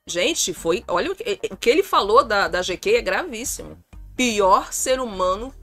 Gente, 0.06 0.52
foi, 0.52 0.84
olha 0.86 1.10
o 1.10 1.16
que, 1.16 1.40
o 1.50 1.56
que 1.56 1.70
ele 1.70 1.82
falou 1.82 2.22
da, 2.22 2.46
da 2.46 2.60
GQ 2.60 2.96
é 2.96 3.02
gravíssimo. 3.02 3.78
Pior 4.14 4.72
ser 4.72 5.00
humano 5.00 5.54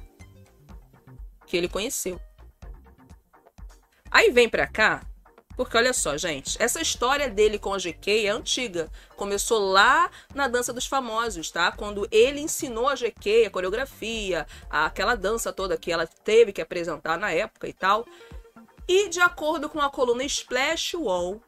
que 1.46 1.56
ele 1.56 1.70
conheceu. 1.70 2.20
Aí 4.12 4.32
vem 4.32 4.50
para 4.50 4.66
cá 4.66 5.02
porque 5.60 5.76
olha 5.76 5.92
só, 5.92 6.16
gente, 6.16 6.56
essa 6.58 6.80
história 6.80 7.30
dele 7.30 7.60
com 7.60 7.74
a 7.74 7.78
GK 7.78 8.28
é 8.28 8.30
antiga. 8.30 8.90
Começou 9.18 9.60
lá 9.60 10.10
na 10.34 10.48
Dança 10.48 10.72
dos 10.72 10.86
Famosos, 10.86 11.52
tá? 11.52 11.70
Quando 11.70 12.08
ele 12.12 12.40
ensinou 12.40 12.88
a 12.88 12.96
GK 12.96 13.48
a 13.48 13.50
coreografia, 13.50 14.48
aquela 14.70 15.16
dança 15.16 15.52
toda 15.52 15.76
que 15.76 15.92
ela 15.92 16.08
teve 16.08 16.54
que 16.54 16.62
apresentar 16.62 17.18
na 17.18 17.30
época 17.32 17.68
e 17.68 17.74
tal. 17.74 18.06
E 18.88 19.10
de 19.10 19.20
acordo 19.20 19.68
com 19.68 19.82
a 19.82 19.90
coluna 19.90 20.24
Splash 20.24 20.94
Wall, 20.94 21.42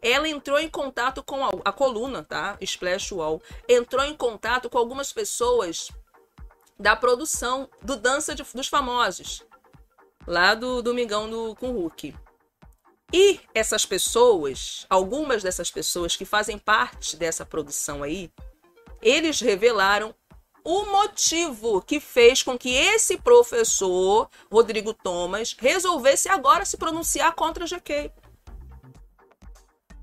ela 0.00 0.28
entrou 0.28 0.60
em 0.60 0.68
contato 0.68 1.20
com 1.20 1.44
a, 1.44 1.50
a 1.64 1.72
coluna, 1.72 2.22
tá? 2.22 2.56
Splash 2.60 3.10
Wall 3.10 3.42
entrou 3.68 4.04
em 4.04 4.14
contato 4.14 4.70
com 4.70 4.78
algumas 4.78 5.12
pessoas 5.12 5.90
da 6.78 6.94
produção 6.94 7.68
do 7.82 7.96
Dança 7.96 8.36
de, 8.36 8.44
dos 8.54 8.68
Famosos, 8.68 9.44
lá 10.28 10.54
do 10.54 10.80
Domingão 10.80 11.28
do, 11.28 11.56
com 11.56 11.72
Hulk. 11.72 12.14
E 13.12 13.40
essas 13.54 13.84
pessoas, 13.84 14.86
algumas 14.88 15.42
dessas 15.42 15.70
pessoas 15.70 16.14
que 16.14 16.24
fazem 16.24 16.58
parte 16.58 17.16
dessa 17.16 17.44
produção 17.44 18.02
aí, 18.02 18.30
eles 19.02 19.40
revelaram 19.40 20.14
o 20.62 20.84
motivo 20.86 21.80
que 21.82 21.98
fez 21.98 22.42
com 22.42 22.56
que 22.56 22.74
esse 22.74 23.16
professor, 23.16 24.28
Rodrigo 24.52 24.92
Thomas, 24.92 25.56
resolvesse 25.58 26.28
agora 26.28 26.64
se 26.64 26.76
pronunciar 26.76 27.34
contra 27.34 27.64
a 27.64 27.66
GK. 27.66 28.12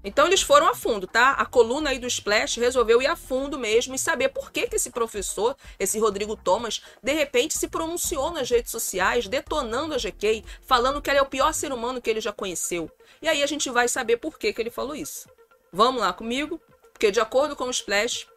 Então 0.08 0.26
eles 0.26 0.42
foram 0.42 0.70
a 0.70 0.74
fundo, 0.74 1.06
tá? 1.06 1.32
A 1.32 1.46
coluna 1.46 1.90
aí 1.90 2.00
do 2.00 2.08
Splash 2.08 2.56
resolveu 2.56 3.02
ir 3.02 3.08
a 3.08 3.16
fundo 3.18 3.60
mesmo 3.60 3.94
e 3.94 4.00
saber 4.00 4.30
por 4.30 4.54
que, 4.54 4.66
que 4.66 4.78
esse 4.78 4.90
professor, 4.90 5.54
esse 5.78 6.00
Rodrigo 6.00 6.38
Thomas, 6.38 6.82
de 7.04 7.12
repente 7.12 7.58
se 7.58 7.68
pronunciou 7.68 8.32
nas 8.32 8.50
redes 8.50 8.72
sociais, 8.72 9.28
detonando 9.28 9.94
a 9.94 9.98
GK, 9.98 10.46
falando 10.66 11.02
que 11.02 11.10
ela 11.10 11.20
é 11.20 11.22
o 11.22 11.26
pior 11.26 11.54
ser 11.54 11.74
humano 11.74 12.02
que 12.02 12.10
ele 12.10 12.22
já 12.22 12.32
conheceu. 12.32 12.90
E 13.22 13.28
aí 13.28 13.44
a 13.44 13.46
gente 13.46 13.70
vai 13.70 13.90
saber 13.90 14.16
por 14.16 14.40
que, 14.40 14.54
que 14.54 14.62
ele 14.62 14.72
falou 14.72 14.96
isso. 14.96 15.28
Vamos 15.74 16.00
lá 16.00 16.14
comigo? 16.14 16.58
Porque 16.94 17.12
de 17.12 17.20
acordo 17.20 17.54
com 17.54 17.66
o 17.66 17.70
Splash 17.70 18.28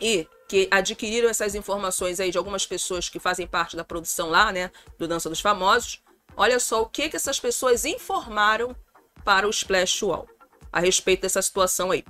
e 0.00 0.26
que 0.48 0.68
adquiriram 0.70 1.28
essas 1.28 1.54
informações 1.54 2.18
aí 2.18 2.30
de 2.30 2.38
algumas 2.38 2.66
pessoas 2.66 3.10
que 3.10 3.20
fazem 3.20 3.46
parte 3.46 3.76
da 3.76 3.84
produção 3.84 4.30
lá, 4.30 4.50
né, 4.50 4.70
do 4.98 5.06
Dança 5.06 5.28
dos 5.28 5.40
Famosos, 5.40 6.02
olha 6.34 6.58
só 6.58 6.80
o 6.80 6.86
que 6.86 7.10
que 7.10 7.16
essas 7.16 7.38
pessoas 7.38 7.84
informaram 7.84 8.74
para 9.22 9.46
o 9.46 9.50
Splash 9.50 10.02
Wall 10.02 10.33
a 10.74 10.80
respeito 10.80 11.22
dessa 11.22 11.40
situação 11.40 11.92
aí. 11.92 12.04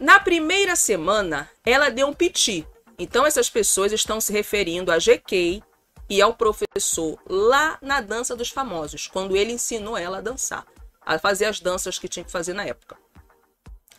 Na 0.00 0.18
primeira 0.18 0.74
semana, 0.74 1.50
ela 1.62 1.90
deu 1.90 2.06
um 2.06 2.14
piti. 2.14 2.66
Então, 2.98 3.26
essas 3.26 3.50
pessoas 3.50 3.92
estão 3.92 4.18
se 4.18 4.32
referindo 4.32 4.90
a 4.90 4.96
GK 4.96 5.62
e 6.08 6.22
ao 6.22 6.32
professor 6.32 7.20
lá 7.28 7.78
na 7.82 8.00
Dança 8.00 8.34
dos 8.34 8.48
Famosos, 8.48 9.08
quando 9.08 9.36
ele 9.36 9.52
ensinou 9.52 9.94
ela 9.94 10.18
a 10.18 10.20
dançar, 10.22 10.66
a 11.04 11.18
fazer 11.18 11.44
as 11.44 11.60
danças 11.60 11.98
que 11.98 12.08
tinha 12.08 12.24
que 12.24 12.32
fazer 12.32 12.54
na 12.54 12.64
época. 12.64 12.96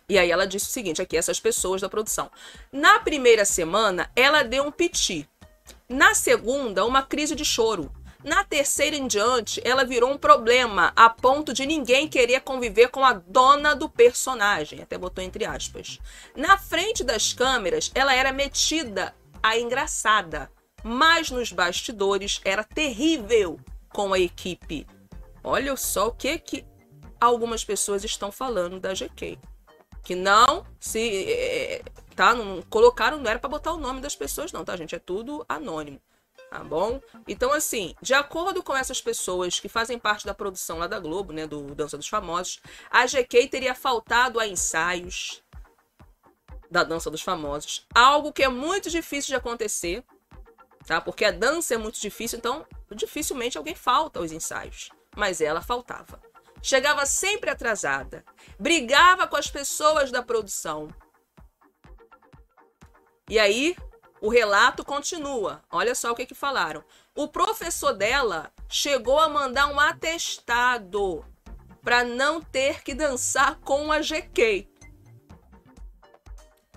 E 0.09 0.17
aí 0.17 0.31
ela 0.31 0.47
disse 0.47 0.65
o 0.65 0.71
seguinte, 0.71 1.01
aqui 1.01 1.15
essas 1.15 1.39
pessoas 1.39 1.81
da 1.81 1.89
produção. 1.89 2.31
Na 2.71 2.99
primeira 2.99 3.45
semana, 3.45 4.09
ela 4.15 4.41
deu 4.41 4.63
um 4.63 4.71
piti. 4.71 5.29
Na 5.87 6.15
segunda, 6.15 6.83
uma 6.83 7.03
crise 7.03 7.35
de 7.35 7.45
choro. 7.45 7.91
Na 8.25 8.43
terceira 8.43 8.95
em 8.95 9.05
diante, 9.05 9.61
ela 9.63 9.85
virou 9.85 10.09
um 10.09 10.17
problema 10.17 10.91
a 10.95 11.07
ponto 11.07 11.53
de 11.53 11.63
ninguém 11.63 12.07
querer 12.07 12.41
conviver 12.41 12.87
com 12.87 13.05
a 13.05 13.13
dona 13.13 13.75
do 13.75 13.87
personagem, 13.87 14.81
até 14.81 14.97
botou 14.97 15.23
entre 15.23 15.45
aspas. 15.45 15.99
Na 16.35 16.57
frente 16.57 17.03
das 17.03 17.33
câmeras, 17.33 17.91
ela 17.93 18.15
era 18.15 18.33
metida 18.33 19.15
a 19.43 19.59
engraçada, 19.59 20.49
mas 20.83 21.29
nos 21.29 21.51
bastidores 21.51 22.41
era 22.43 22.63
terrível 22.63 23.59
com 23.89 24.11
a 24.11 24.19
equipe. 24.19 24.87
Olha 25.43 25.77
só 25.77 26.07
o 26.07 26.11
que 26.11 26.39
que 26.39 26.65
algumas 27.21 27.63
pessoas 27.63 28.03
estão 28.03 28.31
falando 28.31 28.79
da 28.79 28.95
GK. 28.95 29.37
Que 30.03 30.15
não 30.15 30.65
se 30.79 31.25
eh, 31.29 31.83
tá, 32.15 32.33
não 32.33 32.63
colocaram, 32.63 33.19
não 33.19 33.29
era 33.29 33.37
para 33.37 33.51
botar 33.51 33.73
o 33.73 33.79
nome 33.79 34.01
das 34.01 34.15
pessoas 34.15 34.51
não, 34.51 34.65
tá, 34.65 34.75
gente? 34.75 34.95
É 34.95 34.99
tudo 34.99 35.45
anônimo 35.47 36.01
tá 36.55 36.63
bom? 36.63 37.01
Então, 37.27 37.51
assim, 37.51 37.93
de 38.01 38.13
acordo 38.13 38.63
com 38.63 38.75
essas 38.75 39.01
pessoas 39.01 39.59
que 39.59 39.67
fazem 39.67 39.99
parte 39.99 40.25
da 40.25 40.33
produção 40.33 40.77
lá 40.77 40.87
da 40.87 40.99
Globo, 40.99 41.33
né, 41.33 41.45
do 41.45 41.75
Dança 41.75 41.97
dos 41.97 42.07
Famosos, 42.07 42.61
a 42.89 43.05
GK 43.05 43.49
teria 43.49 43.75
faltado 43.75 44.39
a 44.39 44.47
ensaios 44.47 45.43
da 46.71 46.83
Dança 46.83 47.11
dos 47.11 47.21
Famosos, 47.21 47.85
algo 47.93 48.31
que 48.31 48.41
é 48.43 48.47
muito 48.47 48.89
difícil 48.89 49.27
de 49.27 49.35
acontecer, 49.35 50.01
tá? 50.87 51.01
Porque 51.01 51.25
a 51.25 51.31
dança 51.31 51.73
é 51.73 51.77
muito 51.77 51.99
difícil, 51.99 52.37
então 52.37 52.65
dificilmente 52.91 53.57
alguém 53.57 53.75
falta 53.75 54.19
aos 54.19 54.31
ensaios, 54.31 54.89
mas 55.15 55.41
ela 55.41 55.61
faltava. 55.61 56.21
Chegava 56.61 57.05
sempre 57.05 57.49
atrasada, 57.49 58.23
brigava 58.57 59.27
com 59.27 59.35
as 59.35 59.49
pessoas 59.49 60.09
da 60.09 60.23
produção. 60.23 60.87
E 63.29 63.37
aí, 63.37 63.75
o 64.25 64.29
relato 64.29 64.83
continua. 64.83 65.61
Olha 65.69 65.93
só 65.93 66.11
o 66.11 66.15
que, 66.15 66.25
que 66.25 66.33
falaram. 66.33 66.83
O 67.13 67.27
professor 67.27 67.93
dela 67.93 68.51
chegou 68.67 69.19
a 69.19 69.29
mandar 69.29 69.67
um 69.67 69.79
atestado 69.79 71.23
para 71.83 72.03
não 72.03 72.41
ter 72.41 72.81
que 72.81 72.95
dançar 72.95 73.59
com 73.59 73.91
a 73.91 73.99
GK. 73.99 74.67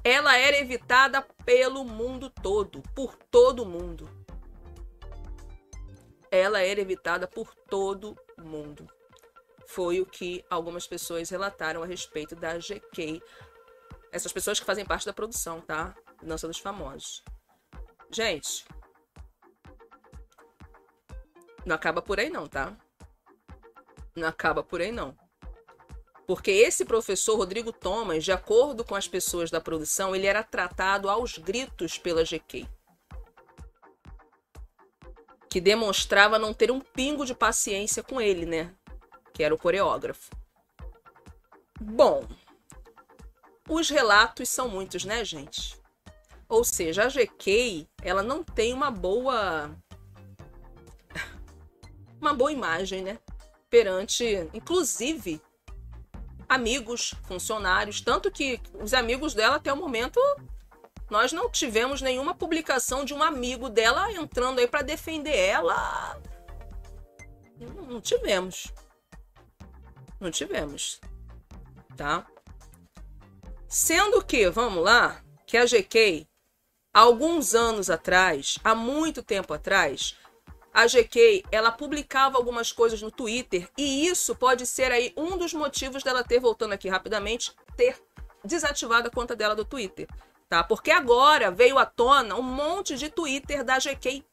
Ela 0.05 0.37
era 0.37 0.59
evitada 0.59 1.23
pelo 1.47 1.85
mundo 1.85 2.29
todo, 2.29 2.83
por 2.95 3.17
todo 3.17 3.65
mundo. 3.65 4.07
Ela 6.31 6.61
era 6.61 6.83
evitada 6.83 7.27
por 7.27 7.55
todo 7.55 8.15
mundo. 8.37 8.87
Foi 9.67 10.03
o 10.03 10.07
que 10.07 10.45
algumas 10.51 10.87
pessoas 10.87 11.31
relataram 11.31 11.83
a 11.83 11.87
respeito 11.87 12.37
da 12.37 12.59
GK. 12.59 13.23
Essas 14.13 14.35
pessoas 14.35 14.61
que 14.61 14.67
fazem 14.67 14.85
parte 14.85 15.07
da 15.07 15.15
produção, 15.15 15.63
tá? 15.63 15.97
Dança 16.23 16.47
dos 16.47 16.59
Famosos. 16.59 17.25
Gente, 18.11 18.65
não 21.65 21.77
acaba 21.77 22.01
por 22.01 22.19
aí 22.19 22.31
não, 22.31 22.47
tá? 22.47 22.77
Não 24.17 24.27
acaba 24.27 24.63
por 24.63 24.81
aí 24.81 24.91
não. 24.91 25.17
Porque 26.27 26.51
esse 26.51 26.85
professor 26.85 27.37
Rodrigo 27.37 27.73
Thomas, 27.73 28.25
de 28.25 28.33
acordo 28.33 28.85
com 28.85 28.95
as 28.95 29.09
pessoas 29.09 29.51
da 29.51 29.61
produção, 29.61 30.15
ele 30.15 30.27
era 30.27 30.43
tratado 30.43 31.09
aos 31.09 31.39
gritos 31.39 31.99
pela 31.99 32.23
GK. 32.23 32.69
Que 35.49 35.61
demonstrava 35.61 36.39
não 36.39 36.53
ter 36.53 36.71
um 36.71 36.81
pingo 36.81 37.25
de 37.25 37.35
paciência 37.35 38.03
com 38.03 38.21
ele, 38.21 38.45
né? 38.45 38.75
Que 39.33 39.43
era 39.43 39.55
o 39.55 39.59
coreógrafo. 39.59 40.31
Bom, 41.81 42.27
os 43.69 43.89
relatos 43.89 44.49
são 44.49 44.69
muitos, 44.69 45.05
né, 45.05 45.25
gente? 45.25 45.79
Ou 46.49 46.65
seja, 46.65 47.05
a 47.05 47.09
GK, 47.09 47.87
ela 48.03 48.23
não 48.23 48.43
tem 48.43 48.73
uma 48.73 48.91
boa 48.91 49.71
uma 52.21 52.35
boa 52.35 52.51
imagem, 52.51 53.03
né? 53.03 53.19
Perante, 53.69 54.49
inclusive, 54.55 55.41
amigos, 56.49 57.15
funcionários, 57.25 58.01
tanto 58.01 58.31
que 58.31 58.61
os 58.81 58.95
amigos 58.95 59.35
dela 59.35 59.57
até 59.57 59.73
o 59.73 59.77
momento 59.77 60.19
nós 61.11 61.33
não 61.33 61.51
tivemos 61.51 62.03
nenhuma 62.03 62.35
publicação 62.35 63.05
de 63.05 63.15
um 63.15 63.23
amigo 63.23 63.69
dela 63.69 64.13
entrando 64.13 64.59
aí 64.59 64.69
para 64.69 64.83
defender 64.83 65.37
ela. 65.37 66.21
Não, 67.89 68.01
tivemos. 68.01 68.73
Não 70.21 70.31
tivemos. 70.31 71.01
Tá? 71.97 72.27
Sendo 73.67 74.23
que, 74.25 74.49
vamos 74.51 74.83
lá, 74.85 75.23
que 75.47 75.57
a 75.57 75.65
GK 75.65 76.27
alguns 76.99 77.55
anos 77.55 77.89
atrás, 77.89 78.59
há 78.65 78.75
muito 78.75 79.23
tempo 79.23 79.55
atrás, 79.55 80.17
a 80.75 80.85
GK, 80.87 81.45
ela 81.51 81.71
publicava 81.71 82.37
algumas 82.37 82.73
coisas 82.73 83.01
no 83.01 83.11
Twitter 83.11 83.69
e 83.77 84.07
isso 84.09 84.35
pode 84.35 84.67
ser 84.67 84.91
aí 84.91 85.13
um 85.17 85.37
dos 85.37 85.55
motivos 85.55 86.03
dela 86.03 86.25
ter, 86.25 86.41
voltando 86.41 86.73
aqui 86.73 86.89
rapidamente, 86.89 87.53
ter 87.77 87.97
desativado 88.45 89.07
a 89.07 89.11
conta 89.13 89.37
dela 89.37 89.55
do 89.55 89.65
Twitter, 89.65 90.09
tá? 90.49 90.65
Porque 90.65 90.91
agora 90.91 91.53
veio 91.53 91.79
à 91.79 91.87
tona 91.87 92.35
um 92.35 92.43
monte 92.43 92.97
de 92.97 93.09
Twitter 93.09 93.63
da 93.63 93.79
GK, 93.79 94.25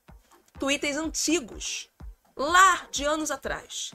Twitters 0.60 0.98
antigos, 0.98 1.90
lá 2.36 2.88
de 2.90 3.04
anos 3.04 3.30
atrás. 3.30 3.92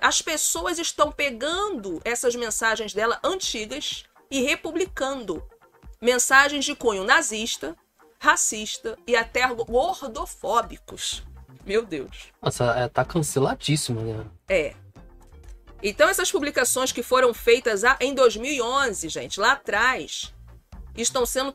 As 0.00 0.22
pessoas 0.22 0.78
estão 0.78 1.12
pegando 1.12 2.00
essas 2.02 2.34
mensagens 2.34 2.94
dela 2.94 3.20
antigas 3.22 4.04
e 4.30 4.40
republicando 4.40 5.46
mensagens 6.04 6.66
de 6.66 6.76
cunho 6.76 7.02
nazista, 7.02 7.74
racista 8.20 8.98
e 9.06 9.16
até 9.16 9.42
gordofóbicos. 9.48 11.24
Meu 11.64 11.84
Deus. 11.84 12.30
Nossa, 12.42 12.64
é, 12.72 12.88
tá 12.88 13.06
canceladíssimo, 13.06 14.02
né? 14.02 14.26
É. 14.46 14.74
Então 15.82 16.06
essas 16.06 16.30
publicações 16.30 16.92
que 16.92 17.02
foram 17.02 17.32
feitas 17.32 17.82
em 18.00 18.14
2011, 18.14 19.08
gente, 19.08 19.40
lá 19.40 19.52
atrás, 19.52 20.34
estão 20.94 21.24
sendo 21.24 21.54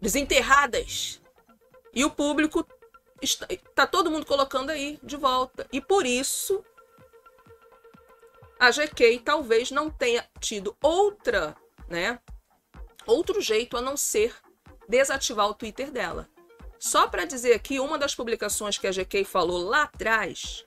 desenterradas. 0.00 1.20
E 1.92 2.04
o 2.04 2.10
público 2.10 2.64
está, 3.20 3.48
tá 3.74 3.84
todo 3.84 4.12
mundo 4.12 4.24
colocando 4.24 4.70
aí 4.70 4.96
de 5.02 5.16
volta. 5.16 5.66
E 5.72 5.80
por 5.80 6.06
isso 6.06 6.64
a 8.60 8.70
GK 8.70 9.18
talvez 9.24 9.72
não 9.72 9.90
tenha 9.90 10.24
tido 10.38 10.76
outra, 10.80 11.56
né? 11.88 12.20
Outro 13.10 13.40
jeito 13.40 13.76
a 13.76 13.80
não 13.80 13.96
ser 13.96 14.32
desativar 14.88 15.48
o 15.48 15.54
Twitter 15.54 15.90
dela. 15.90 16.28
Só 16.78 17.08
para 17.08 17.24
dizer 17.24 17.54
aqui, 17.54 17.80
uma 17.80 17.98
das 17.98 18.14
publicações 18.14 18.78
que 18.78 18.86
a 18.86 18.92
GK 18.92 19.24
falou 19.24 19.64
lá 19.68 19.82
atrás, 19.82 20.64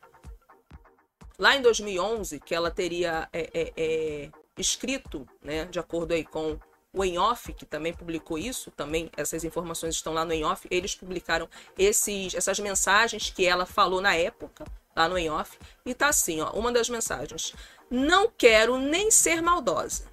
lá 1.39 1.55
em 1.55 1.61
2011, 1.61 2.41
que 2.41 2.53
ela 2.53 2.69
teria 2.69 3.29
é, 3.31 3.49
é, 3.53 3.73
é, 3.77 4.29
escrito, 4.57 5.25
né, 5.41 5.63
de 5.63 5.79
acordo 5.79 6.13
aí 6.13 6.25
com 6.25 6.59
o 6.91 7.05
Enhoff, 7.05 7.53
que 7.53 7.65
também 7.65 7.93
publicou 7.93 8.37
isso, 8.37 8.69
também 8.71 9.09
essas 9.15 9.45
informações 9.45 9.95
estão 9.95 10.13
lá 10.13 10.25
no 10.25 10.33
Enhoff, 10.33 10.67
eles 10.69 10.93
publicaram 10.93 11.47
esses, 11.77 12.35
essas 12.35 12.59
mensagens 12.59 13.29
que 13.29 13.45
ela 13.45 13.65
falou 13.65 14.01
na 14.01 14.15
época, 14.15 14.65
lá 14.93 15.07
no 15.07 15.17
Enhoff, 15.17 15.57
e 15.85 15.93
tá 15.93 16.09
assim, 16.09 16.41
ó, 16.41 16.51
uma 16.51 16.73
das 16.73 16.89
mensagens. 16.89 17.55
Não 17.89 18.29
quero 18.29 18.77
nem 18.77 19.09
ser 19.09 19.41
maldosa. 19.41 20.12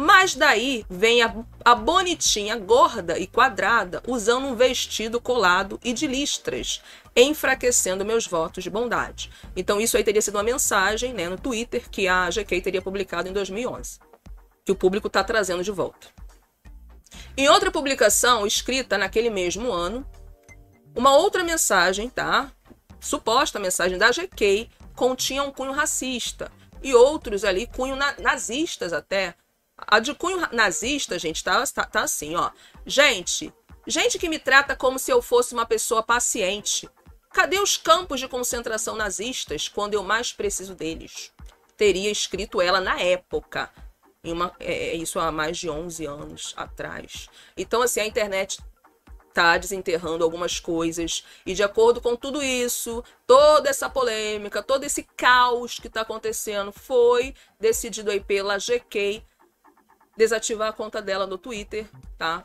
Mas 0.00 0.36
daí 0.36 0.86
vem 0.88 1.22
a, 1.22 1.34
a 1.64 1.74
bonitinha 1.74 2.56
gorda 2.56 3.18
e 3.18 3.26
quadrada 3.26 4.00
usando 4.06 4.46
um 4.46 4.54
vestido 4.54 5.20
colado 5.20 5.80
e 5.82 5.92
de 5.92 6.06
listras, 6.06 6.80
enfraquecendo 7.16 8.04
meus 8.04 8.24
votos 8.24 8.62
de 8.62 8.70
bondade. 8.70 9.28
Então 9.56 9.80
isso 9.80 9.96
aí 9.96 10.04
teria 10.04 10.22
sido 10.22 10.36
uma 10.36 10.44
mensagem 10.44 11.12
né, 11.12 11.28
no 11.28 11.36
Twitter 11.36 11.90
que 11.90 12.06
a 12.06 12.30
GK 12.30 12.60
teria 12.60 12.80
publicado 12.80 13.28
em 13.28 13.32
2011 13.32 13.98
que 14.64 14.72
o 14.72 14.76
público 14.76 15.06
está 15.06 15.24
trazendo 15.24 15.64
de 15.64 15.70
volta. 15.72 16.08
Em 17.34 17.48
outra 17.48 17.70
publicação 17.70 18.46
escrita 18.46 18.98
naquele 18.98 19.30
mesmo 19.30 19.72
ano, 19.72 20.06
uma 20.94 21.16
outra 21.16 21.42
mensagem, 21.42 22.08
tá? 22.08 22.52
Suposta 23.00 23.58
mensagem 23.58 23.96
da 23.96 24.10
GK 24.10 24.68
continha 24.94 25.42
um 25.42 25.50
cunho 25.50 25.72
racista 25.72 26.52
e 26.82 26.94
outros 26.94 27.44
ali 27.44 27.66
cunho 27.66 27.96
na 27.96 28.14
nazistas 28.20 28.92
até. 28.92 29.34
A 29.78 30.00
de 30.00 30.14
cunho 30.14 30.40
nazista, 30.52 31.18
gente, 31.18 31.42
tá, 31.42 31.64
tá, 31.66 31.84
tá 31.84 32.02
assim, 32.02 32.34
ó. 32.34 32.50
Gente, 32.84 33.52
gente 33.86 34.18
que 34.18 34.28
me 34.28 34.38
trata 34.38 34.74
como 34.74 34.98
se 34.98 35.10
eu 35.10 35.22
fosse 35.22 35.54
uma 35.54 35.64
pessoa 35.64 36.02
paciente. 36.02 36.88
Cadê 37.32 37.58
os 37.60 37.76
campos 37.76 38.20
de 38.20 38.28
concentração 38.28 38.96
nazistas 38.96 39.68
quando 39.68 39.94
eu 39.94 40.02
mais 40.02 40.32
preciso 40.32 40.74
deles? 40.74 41.32
Teria 41.76 42.10
escrito 42.10 42.60
ela 42.60 42.80
na 42.80 43.00
época. 43.00 43.70
Uma, 44.24 44.52
é, 44.58 44.90
é, 44.90 44.94
isso 44.96 45.20
há 45.20 45.30
mais 45.30 45.56
de 45.56 45.70
11 45.70 46.04
anos 46.06 46.54
atrás. 46.56 47.28
Então, 47.56 47.80
assim, 47.80 48.00
a 48.00 48.06
internet 48.06 48.58
está 49.28 49.56
desenterrando 49.56 50.24
algumas 50.24 50.58
coisas. 50.58 51.24
E 51.46 51.54
de 51.54 51.62
acordo 51.62 52.00
com 52.00 52.16
tudo 52.16 52.42
isso, 52.42 53.04
toda 53.26 53.70
essa 53.70 53.88
polêmica, 53.88 54.62
todo 54.62 54.84
esse 54.84 55.04
caos 55.16 55.78
que 55.78 55.86
está 55.86 56.00
acontecendo, 56.00 56.72
foi 56.72 57.34
decidido 57.60 58.10
aí 58.10 58.20
pela 58.20 58.58
GK 58.58 59.22
desativar 60.18 60.68
a 60.68 60.72
conta 60.72 61.00
dela 61.00 61.28
no 61.28 61.38
Twitter, 61.38 61.88
tá? 62.18 62.44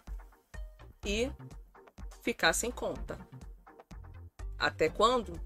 E 1.04 1.30
ficar 2.22 2.54
sem 2.54 2.70
conta. 2.70 3.18
Até 4.60 4.90
quando? 4.90 5.42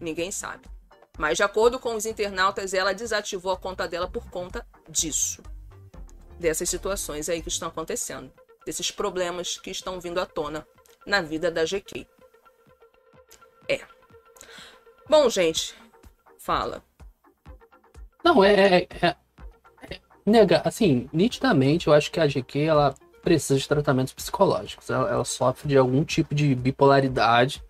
Ninguém 0.00 0.32
sabe. 0.32 0.66
Mas, 1.18 1.36
de 1.36 1.42
acordo 1.42 1.78
com 1.78 1.94
os 1.94 2.06
internautas, 2.06 2.72
ela 2.72 2.94
desativou 2.94 3.52
a 3.52 3.58
conta 3.58 3.86
dela 3.86 4.08
por 4.08 4.30
conta 4.30 4.66
disso. 4.88 5.42
Dessas 6.40 6.70
situações 6.70 7.28
aí 7.28 7.42
que 7.42 7.48
estão 7.50 7.68
acontecendo. 7.68 8.32
Desses 8.64 8.90
problemas 8.90 9.58
que 9.58 9.70
estão 9.70 10.00
vindo 10.00 10.18
à 10.18 10.24
tona 10.24 10.66
na 11.06 11.20
vida 11.20 11.50
da 11.50 11.64
GK. 11.64 12.08
É. 13.68 13.80
Bom, 15.06 15.28
gente, 15.28 15.74
fala. 16.38 16.82
Não, 18.24 18.42
é, 18.42 18.78
é, 18.78 18.88
é, 19.02 19.16
Nega, 20.24 20.62
assim, 20.64 21.08
nitidamente 21.12 21.88
eu 21.88 21.92
acho 21.92 22.10
que 22.10 22.20
a 22.20 22.26
GQ 22.26 22.60
ela 22.60 22.94
precisa 23.22 23.58
de 23.58 23.66
tratamentos 23.68 24.12
psicológicos. 24.12 24.90
Ela, 24.90 25.10
ela 25.10 25.24
sofre 25.24 25.68
de 25.68 25.76
algum 25.76 26.04
tipo 26.04 26.34
de 26.34 26.54
bipolaridade, 26.54 27.62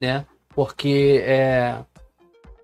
né? 0.00 0.26
Porque 0.50 1.22
é, 1.24 1.78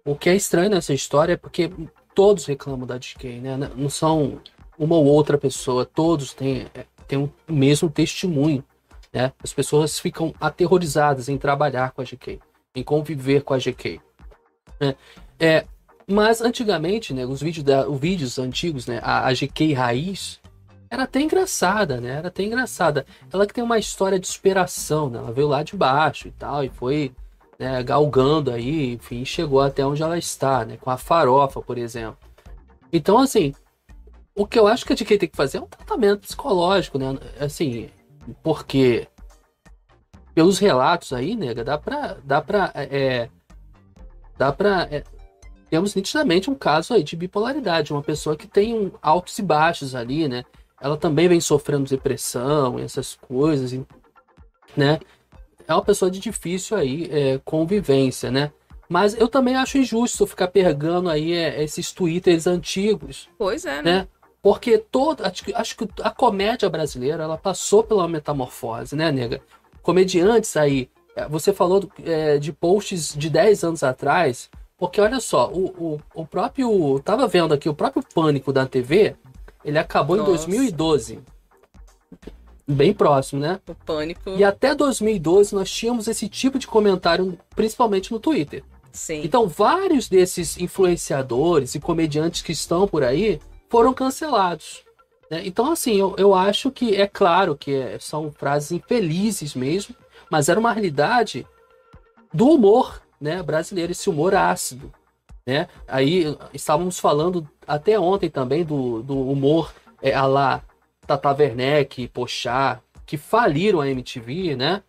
o 0.05 0.15
que 0.15 0.29
é 0.29 0.35
estranho 0.35 0.71
nessa 0.71 0.93
história 0.93 1.35
é 1.35 1.37
porque 1.37 1.71
todos 2.15 2.47
reclamam 2.47 2.87
da 2.87 2.99
GK, 2.99 3.41
né? 3.41 3.57
Não 3.77 3.89
são 3.89 4.41
uma 4.79 4.97
ou 4.97 5.05
outra 5.05 5.37
pessoa, 5.37 5.85
todos 5.85 6.33
têm, 6.33 6.67
é, 6.75 6.85
têm 7.07 7.19
o 7.19 7.33
mesmo 7.49 7.91
testemunho, 7.91 8.65
né? 9.13 9.33
As 9.43 9.53
pessoas 9.53 9.99
ficam 9.99 10.33
aterrorizadas 10.41 11.29
em 11.29 11.37
trabalhar 11.37 11.93
com 11.93 12.01
a 12.01 12.05
GK, 12.05 12.41
em 12.75 12.83
conviver 12.83 13.43
com 13.43 13.55
a 13.55 13.59
GK. 13.59 14.01
Né? 14.81 14.95
É, 15.39 15.67
mas 16.11 16.41
antigamente, 16.41 17.15
né, 17.15 17.25
os 17.25 17.41
vídeos, 17.41 17.65
da, 17.65 17.89
os 17.89 18.01
vídeos 18.01 18.39
antigos, 18.39 18.87
né, 18.87 19.01
a, 19.03 19.29
a 19.29 19.33
GK 19.33 19.73
raiz, 19.73 20.41
era 20.91 21.05
até 21.05 21.21
engraçada, 21.21 22.01
né? 22.01 22.17
Era 22.17 22.29
até 22.29 22.43
engraçada. 22.43 23.07
Ela 23.33 23.47
que 23.47 23.55
tem 23.55 23.63
uma 23.63 23.79
história 23.79 24.19
de 24.19 24.27
superação, 24.27 25.09
né? 25.09 25.19
Ela 25.19 25.31
veio 25.31 25.47
lá 25.47 25.63
de 25.63 25.77
baixo 25.77 26.27
e 26.27 26.33
tal, 26.33 26.65
e 26.65 26.69
foi 26.69 27.15
né, 27.61 27.83
galgando 27.83 28.51
aí, 28.51 28.95
enfim, 28.95 29.25
chegou 29.25 29.61
até 29.61 29.87
onde 29.87 30.03
ela 30.03 30.19
está, 30.19 30.65
né, 30.65 30.79
com 30.79 30.91
a 30.91 30.97
farofa, 30.97 31.61
por 31.61 31.79
exemplo. 31.79 32.19
Então, 32.93 33.19
assim, 33.19 33.55
o 34.35 34.47
que 34.47 34.59
eu 34.59 34.67
acho 34.67 34.85
que 34.85 34.95
a 34.95 34.97
DK 34.97 35.19
tem 35.19 35.29
que 35.29 35.37
fazer 35.37 35.59
é 35.59 35.61
um 35.61 35.67
tratamento 35.67 36.21
psicológico, 36.23 36.99
né, 36.99 37.19
assim, 37.39 37.91
porque 38.43 39.07
pelos 40.35 40.59
relatos 40.59 41.13
aí, 41.13 41.37
nega, 41.37 41.63
dá 41.63 41.77
pra, 41.77 42.17
dá 42.25 42.41
pra, 42.41 42.73
é, 42.75 43.29
dá 44.39 44.51
pra, 44.51 44.89
é, 44.91 45.05
temos 45.71 45.95
nitidamente 45.95 46.51
um 46.51 46.55
caso 46.55 46.93
aí 46.93 47.03
de 47.03 47.16
bipolaridade, 47.16 47.93
uma 47.93 48.03
pessoa 48.03 48.37
que 48.37 48.47
tem 48.47 48.75
um 48.75 48.91
altos 49.01 49.39
e 49.39 49.43
baixos 49.43 49.95
ali, 49.95 50.29
né, 50.29 50.45
ela 50.81 50.97
também 50.97 51.29
vem 51.29 51.41
sofrendo 51.41 51.89
depressão, 51.89 52.79
essas 52.79 53.14
coisas, 53.14 53.73
né, 54.77 54.99
é 55.71 55.73
uma 55.75 55.85
pessoa 55.85 56.11
de 56.11 56.18
difícil 56.18 56.77
aí 56.77 57.09
é, 57.12 57.41
convivência, 57.45 58.29
né? 58.29 58.51
Mas 58.89 59.14
eu 59.14 59.29
também 59.29 59.55
acho 59.55 59.79
injusto 59.79 60.27
ficar 60.27 60.49
pegando 60.49 61.09
aí 61.09 61.33
é, 61.33 61.62
esses 61.62 61.93
twitters 61.93 62.49
antigos. 62.49 63.29
Pois 63.39 63.64
é, 63.64 63.77
né? 63.77 63.83
né? 63.83 64.09
Porque 64.43 64.79
toda, 64.79 65.33
acho, 65.55 65.77
que 65.77 65.89
a 66.03 66.11
comédia 66.11 66.68
brasileira 66.68 67.23
ela 67.23 67.39
passou 67.39 67.85
pela 67.85 68.09
metamorfose, 68.09 68.97
né, 68.97 69.12
nega? 69.12 69.41
Comediantes 69.81 70.57
aí, 70.57 70.91
é, 71.14 71.29
você 71.29 71.53
falou 71.53 71.89
é, 72.05 72.37
de 72.39 72.53
posts 72.53 73.14
de 73.14 73.31
10 73.31 73.62
anos 73.62 73.83
atrás, 73.85 74.51
porque 74.81 74.99
olha 74.99 75.20
só, 75.20 75.51
o, 75.53 75.66
o, 75.66 76.01
o 76.14 76.26
próprio. 76.26 76.99
Tava 77.01 77.28
vendo 77.28 77.53
aqui, 77.53 77.68
o 77.68 77.74
próprio 77.74 78.03
Pânico 78.14 78.51
da 78.51 78.64
TV, 78.64 79.14
ele 79.62 79.78
acabou 79.78 80.16
Nossa. 80.16 80.31
em 80.31 80.35
2012 80.35 81.20
bem 82.66 82.95
próximo, 82.95 83.41
né? 83.41 83.61
O 83.68 83.74
pânico. 83.74 84.31
E 84.31 84.45
até 84.45 84.74
2012 84.74 85.55
nós 85.55 85.70
tínhamos 85.70 86.09
esse 86.09 86.28
tipo 86.28 86.59
de 86.59 86.66
comentário, 86.66 87.39
principalmente 87.55 88.12
no 88.12 88.20
Twitter. 88.20 88.62
Sim. 88.93 89.22
Então, 89.24 89.47
vários 89.49 90.09
desses 90.09 90.57
influenciadores 90.59 91.74
e 91.74 91.81
comediantes 91.81 92.43
que 92.43 92.53
estão 92.53 92.89
por 92.89 93.03
aí 93.03 93.41
foram 93.68 93.93
cancelados. 93.93 94.85
Né? 95.31 95.43
Então, 95.45 95.70
assim, 95.70 95.97
eu, 95.97 96.14
eu 96.16 96.35
acho 96.35 96.70
que 96.70 96.97
é 96.97 97.07
claro 97.07 97.57
que 97.57 97.74
é, 97.74 97.99
são 98.01 98.33
frases 98.33 98.72
infelizes 98.72 99.55
mesmo, 99.55 99.95
mas 100.31 100.49
era 100.49 100.59
uma 100.59 100.72
realidade 100.72 101.47
do 102.33 102.49
humor 102.49 103.03
né, 103.21 103.43
brasileiro, 103.43 103.93
esse 103.93 104.09
humor 104.09 104.35
ácido. 104.35 104.93
Né? 105.47 105.68
Aí 105.87 106.37
estávamos 106.55 106.99
falando 106.99 107.49
até 107.66 107.99
ontem 107.99 108.29
também 108.31 108.64
do, 108.64 109.03
do 109.03 109.18
humor 109.31 109.73
é, 110.03 110.14
a 110.14 110.27
lá 110.27 110.62
Tata 111.07 111.31
Werneck, 111.37 112.09
Pochá, 112.09 112.81
que 113.05 113.16
faliram 113.16 113.81
a 113.81 113.89
MTV, 113.89 114.55
né? 114.55 114.83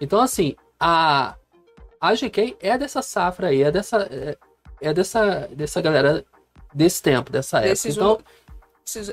Então, 0.00 0.20
assim, 0.20 0.54
a, 0.78 1.34
a 2.00 2.14
GK 2.14 2.56
é 2.60 2.78
dessa 2.78 3.02
safra 3.02 3.48
aí, 3.48 3.62
é 3.62 3.70
dessa, 3.72 4.08
é, 4.10 4.36
é 4.80 4.94
dessa, 4.94 5.48
dessa 5.52 5.80
galera 5.80 6.24
desse 6.72 7.02
tempo, 7.02 7.32
dessa 7.32 7.58
época. 7.60 7.88
Então, 7.88 8.12
hum- 8.14 8.22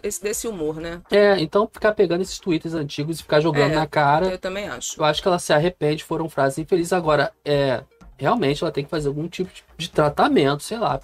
esse- 0.03 0.21
desse 0.21 0.47
humor, 0.47 0.75
né? 0.77 1.01
é, 1.11 1.37
então 1.39 1.67
ficar 1.71 1.93
pegando 1.93 2.21
esses 2.21 2.39
tweets 2.39 2.73
antigos 2.75 3.19
e 3.19 3.23
ficar 3.23 3.41
jogando 3.41 3.71
É, 3.71 3.75
na 3.75 3.87
cara, 3.87 4.27
Eu 4.27 4.37
também 4.37 4.67
acho. 4.69 4.99
eu 5.01 5.03
acho 5.03 5.21
que 5.21 5.27
ela 5.27 5.39
se 5.39 5.51
arrepende, 5.51 6.03
foram 6.03 6.29
frases 6.29 6.59
infelizes. 6.59 6.93
Agora, 6.93 7.33
é, 7.43 7.83
realmente 8.17 8.63
ela 8.63 8.71
tem 8.71 8.83
que 8.83 8.89
fazer 8.89 9.07
algum 9.07 9.27
tipo 9.27 9.49
de- 9.77 9.89
tratamento, 9.89 10.63
sei 10.63 10.77
lá, 10.77 10.99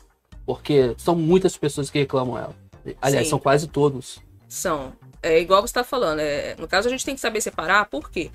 porque 0.46 0.94
são 0.98 1.16
muitas 1.16 1.56
pessoas 1.58 1.90
que 1.90 2.00
reclamam 2.00 2.38
ela. 2.38 2.56
Aliás, 3.02 3.28
Sim. 3.28 3.32
são 3.32 3.40
quase 3.40 3.68
todos. 3.68 4.20
São. 4.48 4.94
É 5.22 5.40
igual 5.40 5.62
você 5.62 5.68
está 5.68 5.84
falando. 5.84 6.20
É, 6.20 6.56
no 6.58 6.68
caso, 6.68 6.88
a 6.88 6.92
gente 6.92 7.06
tem 7.06 7.14
que 7.16 7.22
saber 7.22 7.42
separar, 7.42 7.86
por 7.86 8.10
quê? 8.10 8.32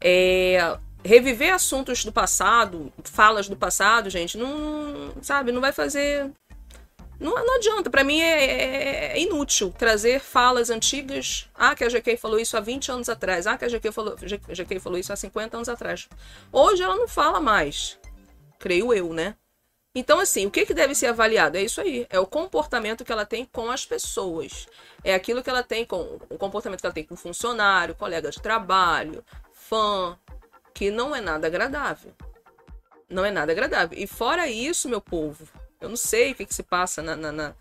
É, 0.00 0.76
reviver 1.04 1.52
assuntos 1.54 2.04
do 2.04 2.12
passado, 2.12 2.92
falas 3.04 3.48
do 3.48 3.56
passado, 3.56 4.10
gente, 4.10 4.36
não. 4.36 5.12
Sabe, 5.22 5.52
não 5.52 5.60
vai 5.60 5.72
fazer. 5.72 6.30
Não, 7.22 7.34
não 7.34 7.54
adianta. 7.56 7.88
Pra 7.88 8.02
mim 8.02 8.20
é, 8.20 8.44
é- 8.44 9.12
é 9.12 9.20
inútil 9.20 9.72
trazer 9.78 10.20
falas 10.20 10.70
antigas. 10.70 11.48
Ah, 11.54 11.74
que 11.74 11.84
a 11.84 11.88
GK 11.88 12.16
falou 12.16 12.38
isso 12.38 12.56
há 12.56 12.60
20 12.60 12.90
anos 12.90 13.08
atrás. 13.08 13.46
Ah, 13.46 13.56
que 13.56 13.64
a 13.64 13.68
GK 13.68 13.92
falou, 13.92 14.16
GK 14.16 14.80
falou 14.80 14.98
isso 14.98 15.12
há 15.12 15.16
50 15.16 15.56
anos 15.56 15.68
atrás. 15.68 16.08
Hoje 16.50 16.82
ela 16.82 16.96
não 16.96 17.06
fala 17.06 17.40
mais. 17.40 17.98
Creio 18.58 18.92
eu, 18.92 19.12
né? 19.12 19.36
Então, 19.94 20.18
assim, 20.18 20.46
o 20.46 20.50
que, 20.50 20.64
que 20.64 20.72
deve 20.74 20.94
ser 20.94 21.06
avaliado? 21.08 21.56
É 21.58 21.62
isso 21.62 21.80
aí. 21.80 22.06
É 22.08 22.18
o 22.18 22.26
comportamento 22.26 23.04
que 23.04 23.12
ela 23.12 23.26
tem 23.26 23.44
com 23.44 23.70
as 23.70 23.84
pessoas. 23.84 24.66
É 25.04 25.14
aquilo 25.14 25.42
que 25.42 25.50
ela 25.50 25.62
tem 25.62 25.84
com. 25.84 26.18
O 26.30 26.38
comportamento 26.38 26.80
que 26.80 26.86
ela 26.86 26.94
tem 26.94 27.04
com 27.04 27.14
funcionário, 27.14 27.94
colega 27.94 28.30
de 28.30 28.40
trabalho, 28.40 29.22
fã, 29.52 30.18
que 30.74 30.90
não 30.90 31.14
é 31.14 31.20
nada 31.20 31.46
agradável. 31.46 32.12
Não 33.08 33.24
é 33.24 33.30
nada 33.30 33.52
agradável. 33.52 33.96
E 33.98 34.06
fora 34.06 34.48
isso, 34.48 34.88
meu 34.88 35.00
povo, 35.00 35.46
eu 35.82 35.88
não 35.88 35.96
sei 35.96 36.32
o 36.32 36.34
que, 36.34 36.46
que 36.46 36.54
se 36.54 36.62
passa 36.62 37.02
na. 37.02 37.16
na- 37.16 37.32
na- 37.32 37.54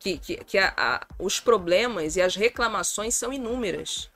que 0.00 0.18
que, 0.18 0.36
que 0.38 0.58
a- 0.58 0.74
a- 0.76 1.06
os 1.18 1.38
problemas 1.38 2.16
e 2.16 2.20
as 2.22 2.34
reclamações 2.34 3.14
são 3.14 3.32
inúmeras. 3.32 4.10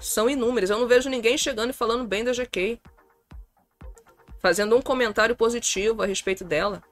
São 0.00 0.30
inúmeras. 0.30 0.70
Eu 0.70 0.78
não 0.78 0.86
vejo 0.88 1.10
ninguém 1.10 1.36
chegando 1.36 1.70
e 1.70 1.74
falando 1.74 2.06
bem 2.06 2.24
da 2.24 2.32
GK 2.32 2.80
fazendo 4.40 4.76
um 4.76 4.82
comentário 4.82 5.34
positivo 5.36 6.02
a 6.02 6.06
respeito 6.06 6.44
dela. 6.44 6.82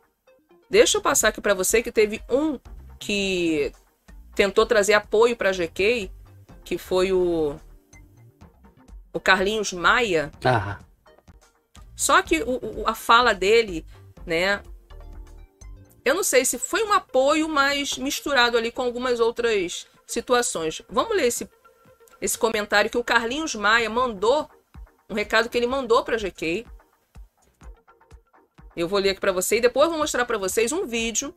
Deixa 0.69 0.99
eu 0.99 1.03
passar 1.03 1.29
aqui 1.29 1.41
para 1.41 1.55
você 1.55 1.83
que 1.83 1.93
teve 1.93 2.21
um 2.29 2.59
que 2.99 3.73
tentou 4.35 4.67
trazer 4.67 4.95
apoio 4.95 5.37
para 5.37 5.53
GK, 5.53 6.11
que 6.65 6.77
foi 6.79 7.13
o 7.13 7.57
o 9.13 9.21
Carlinhos 9.21 9.73
Maia. 9.73 10.33
Ah, 10.45 10.79
Só 11.95 12.21
que 12.23 12.43
o- 12.43 12.81
o- 12.83 12.89
a 12.89 12.95
fala 12.95 13.33
dele, 13.33 13.87
né? 14.27 14.61
Eu 16.05 16.15
não 16.15 16.23
sei 16.23 16.45
se 16.45 16.59
foi 16.59 16.85
um 16.85 16.93
apoio, 16.93 17.49
mas 17.49 17.97
misturado 17.97 18.59
ali 18.59 18.71
com 18.71 18.83
algumas 18.83 19.21
outras 19.21 19.87
situações. 20.07 20.83
Vamos 20.89 21.17
ler 21.17 21.27
esse, 21.27 21.49
esse 22.21 22.37
comentário 22.37 22.91
que 22.91 22.99
o 22.99 23.05
Carlinhos 23.05 23.55
Maia 23.55 23.89
mandou, 23.89 24.49
um 25.09 25.15
recado 25.15 25.49
que 25.49 25.57
ele 25.57 25.67
mandou 25.67 26.05
para 26.05 26.19
GK. 26.19 26.67
Eu 28.77 28.87
vou 28.87 28.99
ler 28.99 29.11
aqui 29.11 29.21
para 29.21 29.33
você 29.33 29.57
e 29.57 29.61
depois 29.61 29.89
vou 29.89 29.99
mostrar 29.99 30.25
para 30.27 30.37
vocês 30.37 30.73
um 30.73 30.87
vídeo 30.87 31.35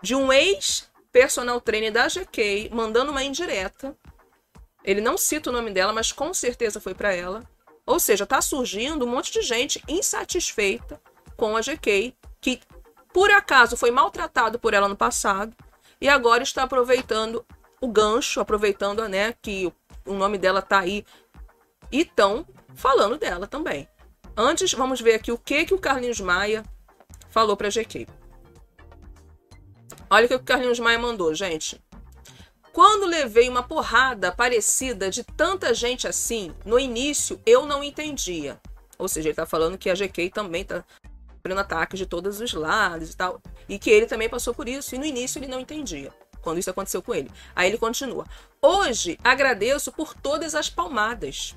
de 0.00 0.14
um 0.14 0.32
ex 0.32 0.88
personal 1.12 1.60
trainer 1.60 1.92
da 1.92 2.08
GK 2.08 2.70
mandando 2.72 3.10
uma 3.10 3.22
indireta. 3.22 3.96
Ele 4.82 5.00
não 5.00 5.16
cita 5.18 5.50
o 5.50 5.52
nome 5.52 5.70
dela, 5.70 5.92
mas 5.92 6.12
com 6.12 6.32
certeza 6.32 6.80
foi 6.80 6.94
para 6.94 7.12
ela. 7.12 7.42
Ou 7.86 8.00
seja, 8.00 8.26
tá 8.26 8.40
surgindo 8.40 9.04
um 9.04 9.08
monte 9.08 9.32
de 9.32 9.42
gente 9.42 9.82
insatisfeita 9.86 11.00
com 11.36 11.56
a 11.56 11.60
GK, 11.60 12.14
por 13.14 13.30
acaso 13.30 13.76
foi 13.76 13.92
maltratado 13.92 14.58
por 14.58 14.74
ela 14.74 14.88
no 14.88 14.96
passado 14.96 15.56
e 16.00 16.08
agora 16.08 16.42
está 16.42 16.64
aproveitando 16.64 17.46
o 17.80 17.86
gancho, 17.86 18.40
aproveitando, 18.40 19.08
né, 19.08 19.34
que 19.40 19.72
o 20.04 20.14
nome 20.14 20.36
dela 20.36 20.60
tá 20.60 20.80
aí 20.80 21.06
e 21.92 22.00
estão 22.00 22.44
falando 22.74 23.16
dela 23.16 23.46
também. 23.46 23.88
Antes, 24.36 24.72
vamos 24.72 25.00
ver 25.00 25.14
aqui 25.14 25.30
o 25.30 25.38
que 25.38 25.64
que 25.64 25.72
o 25.72 25.78
Carlinhos 25.78 26.20
Maia 26.20 26.64
falou 27.30 27.56
pra 27.56 27.68
GK. 27.68 28.08
Olha 30.10 30.26
o 30.26 30.28
que 30.28 30.34
o 30.34 30.42
Carlinhos 30.42 30.80
Maia 30.80 30.98
mandou, 30.98 31.32
gente. 31.36 31.80
Quando 32.72 33.06
levei 33.06 33.48
uma 33.48 33.62
porrada 33.62 34.32
parecida 34.32 35.08
de 35.08 35.22
tanta 35.22 35.72
gente 35.72 36.08
assim, 36.08 36.52
no 36.64 36.80
início 36.80 37.40
eu 37.46 37.64
não 37.64 37.84
entendia. 37.84 38.60
Ou 38.98 39.06
seja, 39.06 39.28
ele 39.28 39.36
tá 39.36 39.46
falando 39.46 39.78
que 39.78 39.88
a 39.88 39.94
GK 39.94 40.30
também 40.30 40.64
tá 40.64 40.84
sofrendo 41.44 41.60
ataques 41.60 41.98
de 41.98 42.06
todos 42.06 42.40
os 42.40 42.54
lados 42.54 43.10
e 43.10 43.16
tal. 43.16 43.40
E 43.68 43.78
que 43.78 43.90
ele 43.90 44.06
também 44.06 44.30
passou 44.30 44.54
por 44.54 44.66
isso. 44.66 44.94
E 44.94 44.98
no 44.98 45.04
início 45.04 45.38
ele 45.38 45.46
não 45.46 45.60
entendia. 45.60 46.10
Quando 46.40 46.58
isso 46.58 46.70
aconteceu 46.70 47.02
com 47.02 47.14
ele. 47.14 47.30
Aí 47.54 47.68
ele 47.68 47.76
continua. 47.76 48.24
Hoje 48.62 49.18
agradeço 49.22 49.92
por 49.92 50.14
todas 50.14 50.54
as 50.54 50.70
palmadas. 50.70 51.54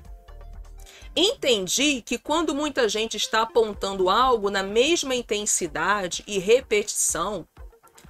Entendi 1.16 2.02
que 2.02 2.18
quando 2.18 2.54
muita 2.54 2.88
gente 2.88 3.16
está 3.16 3.42
apontando 3.42 4.10
algo 4.10 4.50
na 4.50 4.62
mesma 4.62 5.14
intensidade 5.14 6.22
e 6.26 6.38
repetição, 6.38 7.46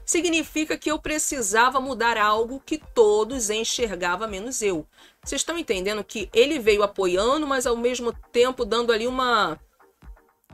significa 0.04 0.76
que 0.76 0.90
eu 0.90 0.98
precisava 0.98 1.80
mudar 1.80 2.18
algo 2.18 2.60
que 2.64 2.78
todos 2.78 3.50
enxergavam 3.50 4.28
menos 4.28 4.62
eu. 4.62 4.84
Vocês 5.24 5.40
estão 5.40 5.56
entendendo 5.56 6.02
que 6.02 6.28
ele 6.34 6.58
veio 6.58 6.82
apoiando, 6.82 7.46
mas 7.46 7.66
ao 7.66 7.76
mesmo 7.76 8.12
tempo 8.32 8.64
dando 8.64 8.92
ali 8.92 9.06
uma 9.06 9.58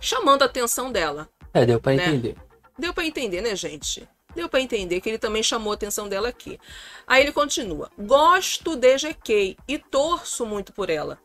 chamando 0.01 0.43
a 0.43 0.47
atenção 0.47 0.91
dela. 0.93 1.29
é, 1.53 1.65
deu 1.67 1.81
pra 1.81 1.93
Né? 1.95 2.07
entender. 2.07 2.37
Deu 2.79 2.93
pra 2.93 3.05
entender, 3.05 3.41
né, 3.41 3.55
gente? 3.55 4.09
Deu 4.35 4.49
pra 4.49 4.61
entender 4.61 5.01
que 5.01 5.09
ele 5.09 5.19
também 5.19 5.43
chamou 5.45 5.71
a 5.73 5.75
atenção 5.77 6.09
dela 6.09 6.29
aqui. 6.29 6.59
Aí 7.07 7.23
ele 7.23 7.33
continua: 7.33 7.89
Gosto 7.97 8.75
de 8.75 8.97
GK 8.97 9.57
e 9.69 9.79
torço 9.79 10.45
muito 10.45 10.73
por 10.73 10.91
ela. 10.91 11.19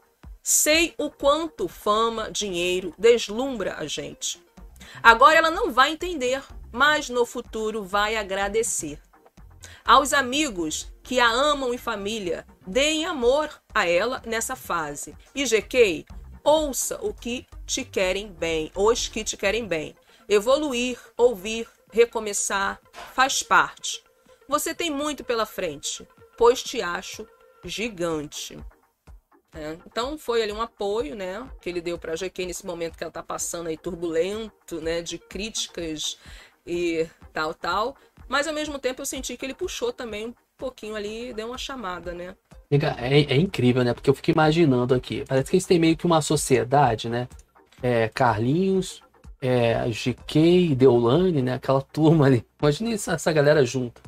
Sei 0.44 0.94
o 0.98 1.10
quanto 1.10 1.68
fama, 1.68 2.30
dinheiro 2.32 2.94
deslumbra 2.98 3.76
a 3.78 3.88
gente. 3.88 4.42
Agora 5.02 5.38
ela 5.38 5.50
não 5.52 5.72
vai 5.72 5.92
entender, 5.92 6.42
mas 6.72 7.10
no 7.10 7.26
futuro 7.26 7.84
vai 7.84 8.16
agradecer. 8.16 9.00
Aos 9.84 10.14
amigos 10.14 10.92
que 11.04 11.20
a 11.20 11.30
amam 11.30 11.74
e 11.74 11.78
família, 11.80 12.46
deem 12.66 13.06
amor 13.06 13.50
a 13.74 13.88
ela 13.88 14.22
nessa 14.26 14.56
fase. 14.56 15.16
E 15.34 15.44
GK, 15.46 16.06
ouça 16.50 16.98
o 17.02 17.14
que 17.14 17.46
te 17.66 17.86
querem 17.86 18.32
bem, 18.32 18.72
os 18.76 19.08
que 19.08 19.24
te 19.24 19.38
querem 19.38 19.68
bem. 19.68 19.96
Evoluir, 20.28 21.00
ouvir, 21.16 21.68
recomeçar, 21.92 22.82
faz 23.14 23.44
parte. 23.44 24.04
Você 24.48 24.74
tem 24.74 24.90
muito 24.90 25.24
pela 25.24 25.46
frente, 25.46 26.08
pois 26.36 26.64
te 26.64 26.82
acho 26.82 27.28
gigante. 27.64 28.58
É, 29.54 29.78
então 29.86 30.18
foi 30.18 30.42
ali 30.42 30.52
um 30.52 30.62
apoio, 30.62 31.16
né, 31.16 31.48
que 31.62 31.70
ele 31.70 31.82
deu 31.82 31.98
para 31.98 32.14
a 32.14 32.16
GQ 32.16 32.46
nesse 32.46 32.66
momento 32.66 32.98
que 32.98 33.04
ela 33.04 33.12
tá 33.12 33.24
passando 33.24 33.68
aí 33.68 33.78
turbulento, 33.78 34.80
né, 34.82 35.02
de 35.02 35.18
críticas 35.18 36.18
e 36.66 37.08
tal, 37.32 37.54
tal. 37.54 37.96
Mas 38.28 38.48
ao 38.48 38.54
mesmo 38.54 38.80
tempo 38.80 39.02
eu 39.02 39.06
senti 39.06 39.38
que 39.38 39.46
ele 39.46 39.56
puxou 39.56 39.94
também 39.94 40.28
um 40.28 40.36
pouquinho 40.58 40.96
ali, 40.96 41.34
deu 41.34 41.48
uma 41.48 41.58
chamada, 41.58 42.12
né? 42.14 42.36
É, 42.72 43.34
é 43.34 43.36
incrível, 43.36 43.84
né? 43.84 43.94
Porque 43.94 44.10
eu 44.10 44.14
fico 44.14 44.30
imaginando 44.32 44.94
aqui. 44.94 45.24
Parece 45.28 45.50
que 45.50 45.56
eles 45.56 45.66
têm 45.66 45.80
meio 45.80 45.98
que 45.98 46.06
uma 46.06 46.22
sociedade, 46.22 47.10
né? 47.10 47.28
É, 47.82 48.08
Carlinhos, 48.10 49.02
é, 49.42 49.88
GK, 49.90 50.76
Deolane, 50.76 51.42
né? 51.42 51.54
Aquela 51.56 51.82
turma 51.94 52.28
ali. 52.28 52.46
Imagina 52.62 52.94
essa, 52.94 53.14
essa 53.14 53.32
galera 53.32 53.66
junta. 53.66 54.02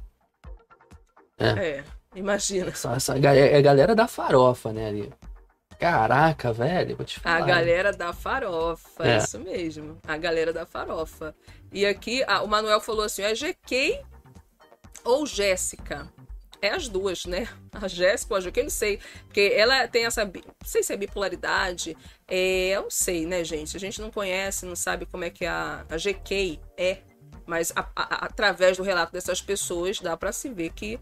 É, 1.39 1.83
imagina. 2.15 2.69
Essa, 2.69 2.93
essa 2.93 3.17
é 3.17 3.57
a 3.57 3.61
galera 3.61 3.95
da 3.95 4.07
farofa, 4.07 4.71
né? 4.71 4.87
Ali. 4.89 5.11
Caraca, 5.79 6.53
velho, 6.53 6.95
vou 6.95 7.03
te 7.03 7.17
A 7.17 7.21
falar. 7.21 7.41
galera 7.47 7.91
da 7.91 8.13
farofa, 8.13 9.03
É. 9.03 9.17
isso 9.17 9.39
mesmo. 9.39 9.97
A 10.07 10.15
galera 10.15 10.53
da 10.53 10.63
farofa. 10.63 11.33
E 11.71 11.83
aqui 11.87 12.23
ah, 12.27 12.43
o 12.43 12.47
Manuel 12.47 12.79
falou 12.79 13.03
assim: 13.03 13.23
é 13.23 13.33
GK 13.33 13.99
ou 15.03 15.25
Jéssica? 15.25 16.07
É 16.61 16.69
as 16.69 16.87
duas, 16.87 17.25
né? 17.25 17.47
A 17.71 17.87
Jéssica 17.87 18.35
a 18.35 18.39
GK, 18.39 18.59
eu 18.59 18.63
não 18.65 18.69
sei. 18.69 18.99
Porque 19.25 19.51
ela 19.55 19.87
tem 19.87 20.05
essa. 20.05 20.23
Não 20.25 20.31
sei 20.63 20.83
se 20.83 20.93
é 20.93 20.97
bipolaridade. 20.97 21.97
É, 22.27 22.69
eu 22.75 22.83
não 22.83 22.89
sei, 22.91 23.25
né, 23.25 23.43
gente? 23.43 23.75
A 23.75 23.79
gente 23.79 23.99
não 23.99 24.11
conhece, 24.11 24.65
não 24.65 24.75
sabe 24.75 25.05
como 25.07 25.23
é 25.23 25.29
que 25.29 25.45
a, 25.45 25.85
a 25.89 25.97
GK 25.97 26.59
é. 26.77 26.99
Mas 27.47 27.71
a- 27.75 27.89
a- 27.95 28.25
através 28.25 28.77
do 28.77 28.83
relato 28.83 29.11
dessas 29.11 29.41
pessoas, 29.41 29.99
dá 29.99 30.15
pra 30.15 30.31
se 30.31 30.49
ver 30.49 30.71
que 30.71 30.99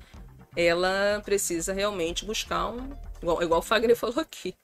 ela 0.56 1.22
precisa 1.26 1.74
realmente 1.74 2.26
buscar 2.26 2.70
um. 2.70 2.90
Igual, 3.22 3.44
igual 3.44 3.60
o 3.60 3.64
Fagner 3.64 3.96
falou 3.98 4.20
aqui 4.20 4.56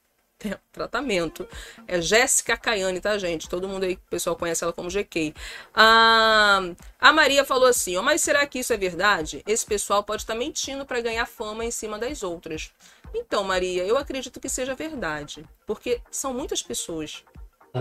tratamento. 0.72 1.48
É 1.88 2.02
Jéssica 2.02 2.58
Caiane, 2.58 3.00
tá, 3.00 3.18
gente? 3.18 3.50
Todo 3.50 3.68
mundo 3.68 3.84
aí, 3.84 3.94
o 3.96 4.10
pessoal 4.10 4.36
conhece 4.36 4.64
ela 4.64 4.74
como 4.74 4.90
GK. 4.90 5.34
Ah, 5.74 6.62
a 7.00 7.12
Maria 7.14 7.44
falou 7.46 7.68
assim: 7.68 7.96
ó, 7.98 8.02
mas 8.02 8.22
será 8.22 8.46
que 8.46 8.60
isso 8.60 8.74
é 8.74 8.78
verdade? 8.78 9.44
Esse 9.48 9.66
pessoal 9.66 10.04
pode 10.04 10.24
estar 10.24 10.36
mentindo 10.36 10.86
para 10.86 11.02
ganhar 11.02 11.26
fama 11.26 11.64
em 11.66 11.72
cima 11.72 11.98
das 11.98 12.24
outras. 12.24 12.72
Então, 13.14 13.44
Maria, 13.44 13.86
eu 13.86 13.98
acredito 13.98 14.40
que 14.40 14.50
seja 14.50 14.76
verdade. 14.76 15.46
Porque 15.66 16.02
são 16.12 16.34
muitas 16.34 16.62
pessoas. 16.62 17.24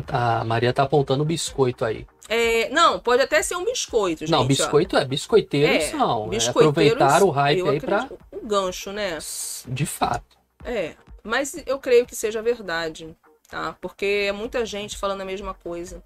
A 0.08 0.44
Maria 0.44 0.72
tá 0.72 0.82
apontando 0.82 1.22
o 1.22 1.26
biscoito 1.26 1.84
aí. 1.84 2.06
É, 2.28 2.68
não, 2.70 2.98
pode 2.98 3.22
até 3.22 3.42
ser 3.42 3.54
um 3.56 3.64
biscoito, 3.64 4.20
gente. 4.20 4.30
não, 4.30 4.40
ó. 4.40 4.44
biscoito 4.44 4.96
é, 4.96 5.04
biscoiteiros 5.04 5.84
É, 5.84 5.90
são. 5.90 6.26
É 6.26 6.28
biscoiteiros, 6.30 6.92
aproveitar 7.02 7.22
o 7.22 7.30
hype 7.30 7.68
aí 7.68 7.80
pra. 7.80 7.96
acredito- 8.02 8.24
Um 8.32 8.46
gancho, 8.46 8.92
né? 8.92 9.18
De 9.68 9.86
fato. 9.86 10.36
É, 10.64 10.94
mas 11.24 11.56
eu 11.66 11.78
creio 11.78 12.06
que 12.06 12.14
seja 12.14 12.42
verdade, 12.42 13.16
tá? 13.48 13.76
Porque 13.80 14.26
é 14.28 14.32
muita 14.32 14.64
gente 14.66 14.96
falando 14.96 15.22
a 15.22 15.24
mesma 15.24 15.54
coisa. 15.54 16.02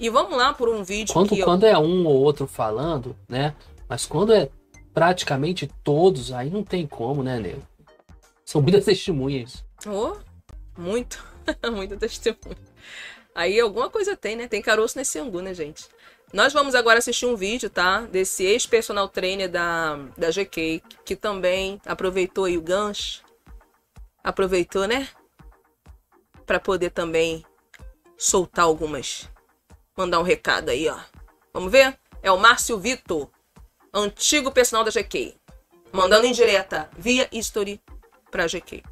E 0.00 0.10
vamos 0.10 0.36
lá 0.36 0.52
por 0.52 0.68
um 0.68 0.82
vídeo 0.82 1.12
Quando, 1.12 1.28
que 1.28 1.38
eu- 1.40 1.44
quando 1.44 1.64
é 1.64 1.78
um 1.78 2.04
ou 2.06 2.14
outro 2.16 2.46
falando, 2.46 3.16
né? 3.28 3.54
Mas 3.88 4.04
quando 4.04 4.32
é 4.32 4.50
praticamente 4.92 5.70
todos, 5.82 6.32
aí 6.32 6.50
não 6.50 6.62
tem 6.62 6.86
como, 6.86 7.22
né, 7.22 7.38
nego? 7.38 7.62
São 8.44 8.60
muitas 8.60 8.84
testemunhas. 8.86 9.64
Oh, 9.86 10.16
muito, 10.76 11.24
muito 11.72 11.96
testemunho. 11.96 12.56
Aí 13.34 13.58
alguma 13.58 13.90
coisa 13.90 14.16
tem, 14.16 14.36
né? 14.36 14.46
Tem 14.46 14.62
caroço 14.62 14.96
nesse 14.96 15.18
angu, 15.18 15.40
né, 15.40 15.52
gente? 15.54 15.86
Nós 16.32 16.52
vamos 16.52 16.74
agora 16.74 16.98
assistir 16.98 17.26
um 17.26 17.36
vídeo, 17.36 17.68
tá? 17.70 18.02
Desse 18.02 18.44
ex-personal 18.44 19.08
trainer 19.08 19.48
da, 19.48 19.96
da 20.16 20.30
GK, 20.30 20.82
que 21.04 21.14
também 21.14 21.80
aproveitou 21.86 22.44
aí 22.44 22.56
o 22.56 22.62
gancho. 22.62 23.22
Aproveitou, 24.24 24.88
né? 24.88 25.06
Pra 26.46 26.58
poder 26.58 26.90
também 26.90 27.44
soltar 28.16 28.64
algumas. 28.64 29.30
Mandar 29.96 30.18
um 30.18 30.24
recado 30.24 30.70
aí, 30.70 30.88
ó. 30.88 30.98
Vamos 31.52 31.70
ver? 31.70 31.96
É 32.22 32.32
o 32.32 32.38
Márcio 32.38 32.78
Vitor, 32.78 33.30
antigo 33.92 34.50
personal 34.50 34.82
da 34.84 34.90
GK. 34.90 35.36
Mandando 35.92 36.26
em 36.26 36.32
direta, 36.32 36.90
via 36.96 37.28
history 37.30 37.80
pra 38.30 38.46
GK. 38.46 38.82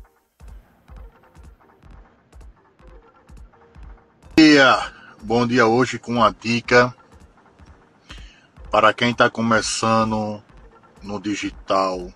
dia, 4.42 4.92
bom 5.22 5.46
dia 5.46 5.66
hoje 5.66 5.98
com 5.98 6.12
uma 6.14 6.30
dica 6.32 6.92
para 8.70 8.92
quem 8.92 9.12
está 9.12 9.30
começando 9.30 10.42
no 11.00 11.20
digital 11.20 12.12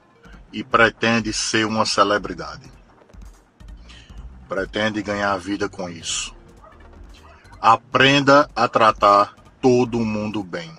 e 0.52 0.64
pretende 0.64 1.32
ser 1.32 1.64
uma 1.66 1.86
celebridade. 1.86 2.75
Pretende 4.48 5.02
ganhar 5.02 5.36
vida 5.38 5.68
com 5.68 5.88
isso. 5.88 6.34
Aprenda 7.60 8.48
a 8.54 8.68
tratar 8.68 9.34
todo 9.60 9.98
mundo 10.00 10.42
bem. 10.42 10.72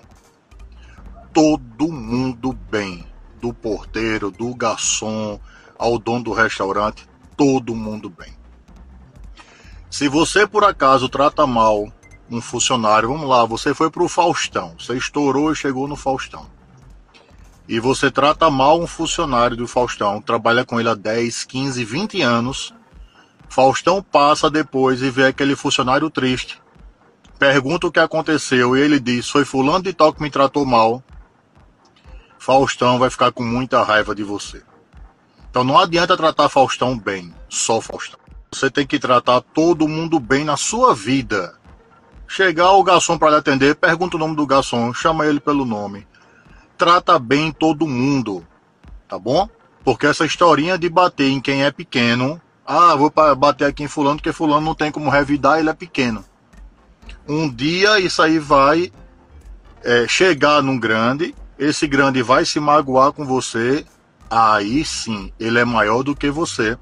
Todo 1.32 1.92
mundo 1.92 2.52
bem. 2.52 3.06
Do 3.40 3.52
porteiro, 3.52 4.30
do 4.30 4.52
garçom, 4.54 5.38
ao 5.78 5.98
dono 5.98 6.24
do 6.24 6.32
restaurante, 6.32 7.08
todo 7.36 7.74
mundo 7.74 8.10
bem. 8.10 8.36
Se 9.90 10.08
você 10.08 10.46
por 10.46 10.64
acaso 10.64 11.08
trata 11.08 11.46
mal 11.46 11.90
um 12.30 12.40
funcionário, 12.40 13.08
vamos 13.08 13.28
lá, 13.28 13.44
você 13.44 13.72
foi 13.72 13.90
para 13.90 14.02
o 14.02 14.08
Faustão, 14.08 14.74
você 14.78 14.96
estourou 14.96 15.52
e 15.52 15.56
chegou 15.56 15.88
no 15.88 15.96
Faustão. 15.96 16.46
E 17.66 17.78
você 17.78 18.10
trata 18.10 18.50
mal 18.50 18.80
um 18.80 18.86
funcionário 18.86 19.56
do 19.56 19.68
Faustão, 19.68 20.20
trabalha 20.20 20.64
com 20.64 20.80
ele 20.80 20.88
há 20.88 20.94
10, 20.94 21.44
15, 21.44 21.84
20 21.84 22.22
anos. 22.22 22.74
Faustão 23.48 24.02
passa 24.02 24.50
depois 24.50 25.02
e 25.02 25.10
vê 25.10 25.26
aquele 25.26 25.56
funcionário 25.56 26.10
triste. 26.10 26.60
Pergunta 27.38 27.86
o 27.86 27.92
que 27.92 28.00
aconteceu 28.00 28.76
e 28.76 28.80
ele 28.80 29.00
diz: 29.00 29.28
Foi 29.28 29.44
Fulano 29.44 29.82
de 29.82 29.92
Tal 29.92 30.12
que 30.12 30.22
me 30.22 30.30
tratou 30.30 30.66
mal. 30.66 31.02
Faustão 32.38 32.98
vai 32.98 33.10
ficar 33.10 33.32
com 33.32 33.42
muita 33.42 33.82
raiva 33.82 34.14
de 34.14 34.22
você. 34.22 34.62
Então 35.50 35.64
não 35.64 35.78
adianta 35.78 36.16
tratar 36.16 36.48
Faustão 36.48 36.98
bem, 36.98 37.34
só 37.48 37.80
Faustão. 37.80 38.18
Você 38.52 38.70
tem 38.70 38.86
que 38.86 38.98
tratar 38.98 39.40
todo 39.40 39.88
mundo 39.88 40.18
bem 40.18 40.44
na 40.44 40.56
sua 40.56 40.94
vida. 40.94 41.54
Chegar 42.26 42.72
o 42.72 42.82
garçom 42.82 43.16
para 43.16 43.30
lhe 43.30 43.36
atender, 43.36 43.74
pergunta 43.74 44.16
o 44.16 44.20
nome 44.20 44.36
do 44.36 44.46
garçom, 44.46 44.92
chama 44.92 45.26
ele 45.26 45.40
pelo 45.40 45.64
nome. 45.64 46.06
Trata 46.76 47.18
bem 47.18 47.50
todo 47.50 47.86
mundo, 47.86 48.46
tá 49.08 49.18
bom? 49.18 49.48
Porque 49.84 50.06
essa 50.06 50.26
historinha 50.26 50.78
de 50.78 50.88
bater 50.88 51.28
em 51.30 51.40
quem 51.40 51.64
é 51.64 51.70
pequeno, 51.70 52.40
ah, 52.70 52.94
vou 52.94 53.10
bater 53.34 53.64
aqui 53.64 53.82
em 53.82 53.88
fulano 53.88 54.16
porque 54.16 54.30
fulano 54.30 54.60
não 54.60 54.74
tem 54.74 54.92
como 54.92 55.08
revidar, 55.08 55.58
ele 55.58 55.70
é 55.70 55.72
pequeno. 55.72 56.22
Um 57.26 57.48
dia 57.48 57.98
isso 57.98 58.20
aí 58.20 58.38
vai 58.38 58.92
é, 59.82 60.06
chegar 60.06 60.62
num 60.62 60.78
grande, 60.78 61.34
esse 61.58 61.86
grande 61.86 62.20
vai 62.20 62.44
se 62.44 62.60
magoar 62.60 63.12
com 63.12 63.24
você, 63.24 63.86
aí 64.30 64.84
sim, 64.84 65.32
ele 65.40 65.58
é 65.58 65.64
maior 65.64 66.02
do 66.02 66.14
que 66.14 66.30
você. 66.30 66.76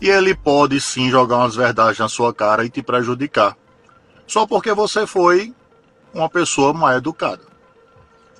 E 0.00 0.08
ele 0.08 0.34
pode 0.34 0.80
sim 0.80 1.08
jogar 1.08 1.36
umas 1.36 1.54
verdades 1.54 2.00
na 2.00 2.08
sua 2.08 2.34
cara 2.34 2.64
e 2.64 2.68
te 2.68 2.82
prejudicar. 2.82 3.56
Só 4.26 4.44
porque 4.44 4.72
você 4.72 5.06
foi 5.06 5.54
uma 6.12 6.28
pessoa 6.28 6.72
mal 6.72 6.96
educada. 6.96 7.42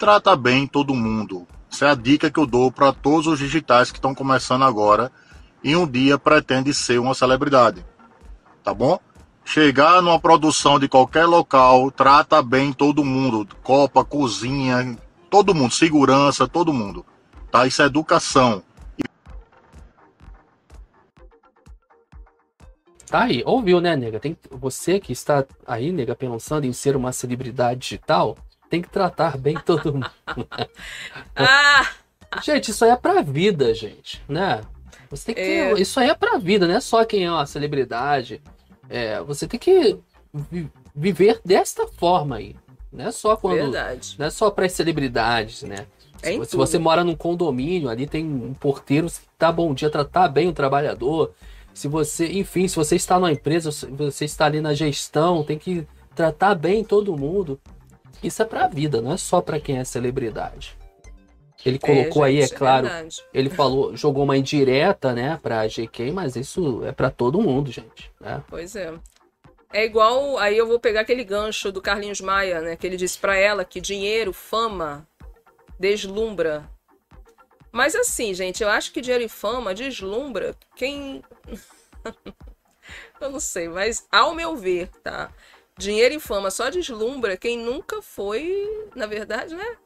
Trata 0.01 0.35
bem 0.35 0.66
todo 0.66 0.94
mundo. 0.94 1.47
Essa 1.70 1.86
é 1.86 1.90
a 1.90 1.94
dica 1.94 2.28
que 2.28 2.40
eu 2.40 2.47
dou 2.47 2.72
para 2.72 2.93
todos 2.93 3.28
os 3.28 3.39
digitais 3.39 3.93
que 3.93 3.98
estão 3.98 4.16
começando 4.16 4.64
agora 4.64 5.12
e 5.62 5.77
um 5.77 5.87
dia 5.87 6.19
pretende 6.19 6.73
ser 6.73 6.99
uma 6.99 7.15
celebridade. 7.15 7.85
Tá 8.62 8.74
bom? 8.74 8.99
Chegar 9.45 10.01
numa 10.03 10.20
produção 10.20 10.78
de 10.78 10.89
qualquer 10.89 11.27
local, 11.27 11.91
trata 11.91 12.43
bem 12.43 12.73
todo 12.73 13.05
mundo. 13.05 13.47
Copa, 13.62 14.05
cozinha, 14.05 14.97
todo 15.28 15.55
mundo. 15.55 15.73
Segurança, 15.73 16.47
todo 16.47 16.73
mundo. 16.73 17.05
Tá? 17.51 17.66
Isso 17.66 17.82
é 17.82 17.87
educação. 17.87 18.62
Tá 23.07 23.24
aí, 23.24 23.43
ouviu, 23.45 23.81
né, 23.81 23.97
nega? 23.97 24.20
Tem, 24.20 24.37
você 24.53 25.01
que 25.01 25.12
está 25.12 25.45
aí, 25.66 25.91
nega, 25.91 26.15
pensando 26.15 26.65
em 26.65 26.73
ser 26.73 26.95
uma 26.95 27.11
celebridade 27.11 27.81
digital, 27.81 28.39
tem 28.69 28.81
que 28.81 28.89
tratar 28.89 29.37
bem 29.37 29.59
todo 29.59 29.93
mundo. 29.93 30.11
Ah! 31.35 31.89
gente, 32.41 32.70
isso 32.70 32.85
aí 32.85 32.93
é 32.93 32.97
pra 32.97 33.23
vida, 33.23 33.74
gente, 33.74 34.23
né? 34.28 34.61
Você 35.11 35.27
tem 35.27 35.35
que. 35.35 35.41
É. 35.41 35.73
Isso 35.81 35.99
aí 36.01 36.09
é 36.09 36.15
pra 36.15 36.39
vida, 36.39 36.66
não 36.66 36.74
é 36.74 36.81
só 36.81 37.05
quem 37.05 37.24
é 37.24 37.31
uma 37.31 37.45
celebridade. 37.47 38.41
É, 38.89 39.20
você 39.23 39.47
tem 39.47 39.59
que 39.59 39.99
vi- 40.32 40.70
viver 40.95 41.41
desta 41.45 41.87
forma 41.87 42.37
aí. 42.37 42.57
Não 42.93 43.07
é 43.07 43.12
só 43.12 43.37
quando. 43.37 43.57
Verdade. 43.57 44.16
Não 44.19 44.27
é 44.27 44.31
só 44.31 44.51
para 44.51 44.66
as 44.66 44.73
celebridades, 44.73 45.62
né? 45.62 45.87
É 46.23 46.32
Se, 46.32 46.45
se 46.51 46.57
você 46.57 46.78
mora 46.78 47.03
num 47.03 47.15
condomínio, 47.15 47.89
ali 47.89 48.07
tem 48.07 48.24
um 48.24 48.53
porteiro 48.55 49.07
que 49.09 49.20
tá 49.39 49.51
bom 49.51 49.73
dia, 49.73 49.89
tratar 49.91 50.28
bem 50.28 50.49
o 50.49 50.53
trabalhador. 50.53 51.32
Se 51.73 51.89
você, 51.89 52.27
enfim, 52.32 52.69
se 52.69 52.77
você 52.77 52.97
está 52.97 53.19
numa 53.19 53.32
empresa, 53.32 53.73
se 53.73 53.87
você 53.87 54.24
está 54.24 54.45
ali 54.47 54.61
na 54.61 54.74
gestão, 54.74 55.43
tem 55.45 55.57
que 55.59 55.87
tratar 56.15 56.55
bem 56.55 56.85
todo 56.85 57.16
mundo. 57.16 57.59
Isso 58.23 58.43
é 58.43 58.45
pra 58.45 58.66
vida, 58.66 59.01
não 59.01 59.12
é 59.12 59.16
só 59.16 59.41
pra 59.41 59.59
quem 59.59 59.78
é 59.78 59.85
celebridade. 59.85 60.77
Ele 61.65 61.78
colocou 61.78 62.24
aí, 62.24 62.39
é 62.39 62.47
gente, 62.47 62.55
claro, 62.55 62.87
verdade. 62.87 63.23
ele 63.35 63.51
falou, 63.51 63.95
jogou 63.97 64.24
uma 64.24 64.37
indireta, 64.37 65.12
né, 65.12 65.39
pra 65.43 65.66
GK, 65.66 66.11
mas 66.12 66.37
isso 66.37 66.85
é 66.85 66.93
pra 66.93 67.11
todo 67.11 67.41
mundo, 67.41 67.70
gente, 67.70 68.11
né? 68.20 68.43
Pois 68.49 68.74
é. 68.74 68.95
É 69.73 69.85
igual, 69.85 70.37
aí 70.39 70.57
eu 70.57 70.66
vou 70.66 70.81
pegar 70.81 71.03
aquele 71.03 71.23
gancho 71.23 71.70
do 71.70 71.81
Carlinhos 71.81 72.20
Maia, 72.20 72.61
né? 72.61 72.77
Que 72.77 72.87
ele 72.87 72.97
disse 72.97 73.19
pra 73.19 73.37
ela 73.37 73.65
que 73.65 73.81
dinheiro, 73.81 74.32
fama, 74.32 75.07
deslumbra. 75.78 76.69
Mas 77.70 77.95
assim, 77.95 78.35
gente, 78.35 78.62
eu 78.62 78.69
acho 78.69 78.93
que 78.93 79.01
dinheiro 79.01 79.24
e 79.24 79.28
fama 79.28 79.73
deslumbra 79.73 80.57
quem. 80.74 81.23
eu 83.20 83.31
não 83.31 83.39
sei, 83.39 83.69
mas 83.69 84.09
ao 84.11 84.35
meu 84.35 84.57
ver, 84.57 84.89
tá? 85.05 85.31
Dinheiro 85.78 86.15
e 86.15 86.20
fama 86.20 86.51
só 86.51 86.69
deslumbra 86.69 87.37
quem 87.37 87.57
nunca 87.57 88.03
foi, 88.03 88.89
na 88.97 89.07
verdade, 89.07 89.55
né? 89.55 89.77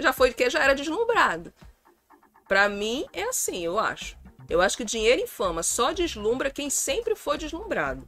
Já 0.00 0.12
foi 0.12 0.32
que 0.32 0.48
já 0.50 0.62
era 0.62 0.74
deslumbrado. 0.74 1.52
Pra 2.48 2.68
mim 2.68 3.06
é 3.12 3.22
assim, 3.22 3.64
eu 3.64 3.78
acho. 3.78 4.16
Eu 4.48 4.60
acho 4.60 4.76
que 4.76 4.84
dinheiro 4.84 5.22
e 5.22 5.26
fama 5.26 5.62
só 5.62 5.92
deslumbra 5.92 6.50
quem 6.50 6.68
sempre 6.68 7.14
foi 7.14 7.38
deslumbrado. 7.38 8.04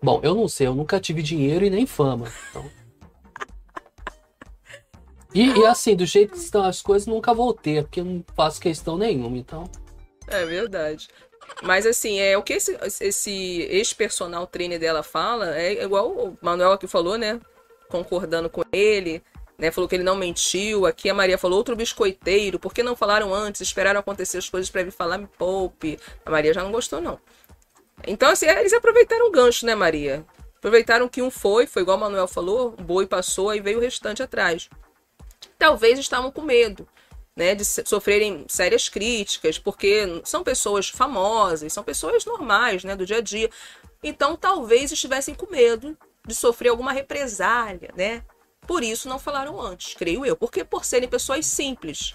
Bom, 0.00 0.20
eu 0.22 0.34
não 0.34 0.46
sei, 0.46 0.66
eu 0.66 0.74
nunca 0.74 1.00
tive 1.00 1.22
dinheiro 1.22 1.64
e 1.64 1.70
nem 1.70 1.86
fama. 1.86 2.32
Então... 2.50 2.70
E, 5.34 5.48
e 5.48 5.66
assim, 5.66 5.96
do 5.96 6.04
jeito 6.04 6.32
que 6.32 6.38
estão 6.38 6.62
as 6.62 6.82
coisas, 6.82 7.06
nunca 7.06 7.32
vou 7.32 7.54
ter, 7.54 7.84
porque 7.84 8.00
eu 8.00 8.04
não 8.04 8.24
faço 8.36 8.60
questão 8.60 8.98
nenhuma, 8.98 9.38
então. 9.38 9.64
É 10.28 10.44
verdade. 10.44 11.08
Mas 11.62 11.86
assim, 11.86 12.20
é 12.20 12.36
o 12.36 12.42
que 12.42 12.52
esse, 12.52 12.78
esse 13.00 13.62
ex-personal 13.70 14.46
trainer 14.46 14.78
dela 14.78 15.02
fala, 15.02 15.56
é 15.56 15.82
igual 15.82 16.10
o 16.10 16.38
Manuel 16.40 16.72
aqui 16.72 16.86
falou, 16.86 17.16
né? 17.16 17.40
Concordando 17.88 18.48
com 18.48 18.62
ele, 18.72 19.22
né? 19.62 19.70
Falou 19.70 19.88
que 19.88 19.94
ele 19.94 20.02
não 20.02 20.16
mentiu. 20.16 20.86
Aqui 20.86 21.08
a 21.08 21.14
Maria 21.14 21.38
falou 21.38 21.56
outro 21.56 21.76
biscoiteiro, 21.76 22.58
por 22.58 22.74
que 22.74 22.82
não 22.82 22.96
falaram 22.96 23.32
antes? 23.32 23.60
Esperaram 23.60 24.00
acontecer 24.00 24.38
as 24.38 24.48
coisas 24.50 24.68
pra 24.68 24.82
vir 24.82 24.90
falar, 24.90 25.18
me 25.18 25.28
poupe. 25.38 26.00
A 26.26 26.30
Maria 26.30 26.52
já 26.52 26.64
não 26.64 26.72
gostou, 26.72 27.00
não. 27.00 27.16
Então, 28.04 28.28
assim, 28.28 28.46
eles 28.46 28.72
aproveitaram 28.72 29.28
o 29.28 29.30
gancho, 29.30 29.64
né, 29.64 29.76
Maria? 29.76 30.26
Aproveitaram 30.56 31.08
que 31.08 31.22
um 31.22 31.30
foi, 31.30 31.68
foi 31.68 31.82
igual 31.82 31.96
o 31.96 32.00
Manuel 32.00 32.26
falou, 32.26 32.74
o 32.76 32.82
boi 32.82 33.06
passou, 33.06 33.50
aí 33.50 33.60
veio 33.60 33.78
o 33.78 33.80
restante 33.80 34.20
atrás. 34.20 34.68
Talvez 35.56 35.96
estavam 35.96 36.32
com 36.32 36.42
medo 36.42 36.88
né, 37.36 37.54
de 37.54 37.64
sofrerem 37.64 38.44
sérias 38.48 38.88
críticas, 38.88 39.60
porque 39.60 40.20
são 40.24 40.42
pessoas 40.42 40.88
famosas, 40.88 41.72
são 41.72 41.84
pessoas 41.84 42.24
normais, 42.24 42.82
né, 42.82 42.96
do 42.96 43.06
dia 43.06 43.18
a 43.18 43.20
dia. 43.20 43.48
Então, 44.02 44.36
talvez 44.36 44.90
estivessem 44.90 45.36
com 45.36 45.48
medo 45.48 45.96
de 46.26 46.34
sofrer 46.34 46.70
alguma 46.70 46.92
represália, 46.92 47.90
né? 47.96 48.24
Por 48.66 48.82
isso 48.82 49.08
não 49.08 49.18
falaram 49.18 49.60
antes, 49.60 49.94
creio 49.94 50.24
eu, 50.24 50.36
porque 50.36 50.64
por 50.64 50.84
serem 50.84 51.08
pessoas 51.08 51.46
simples. 51.46 52.14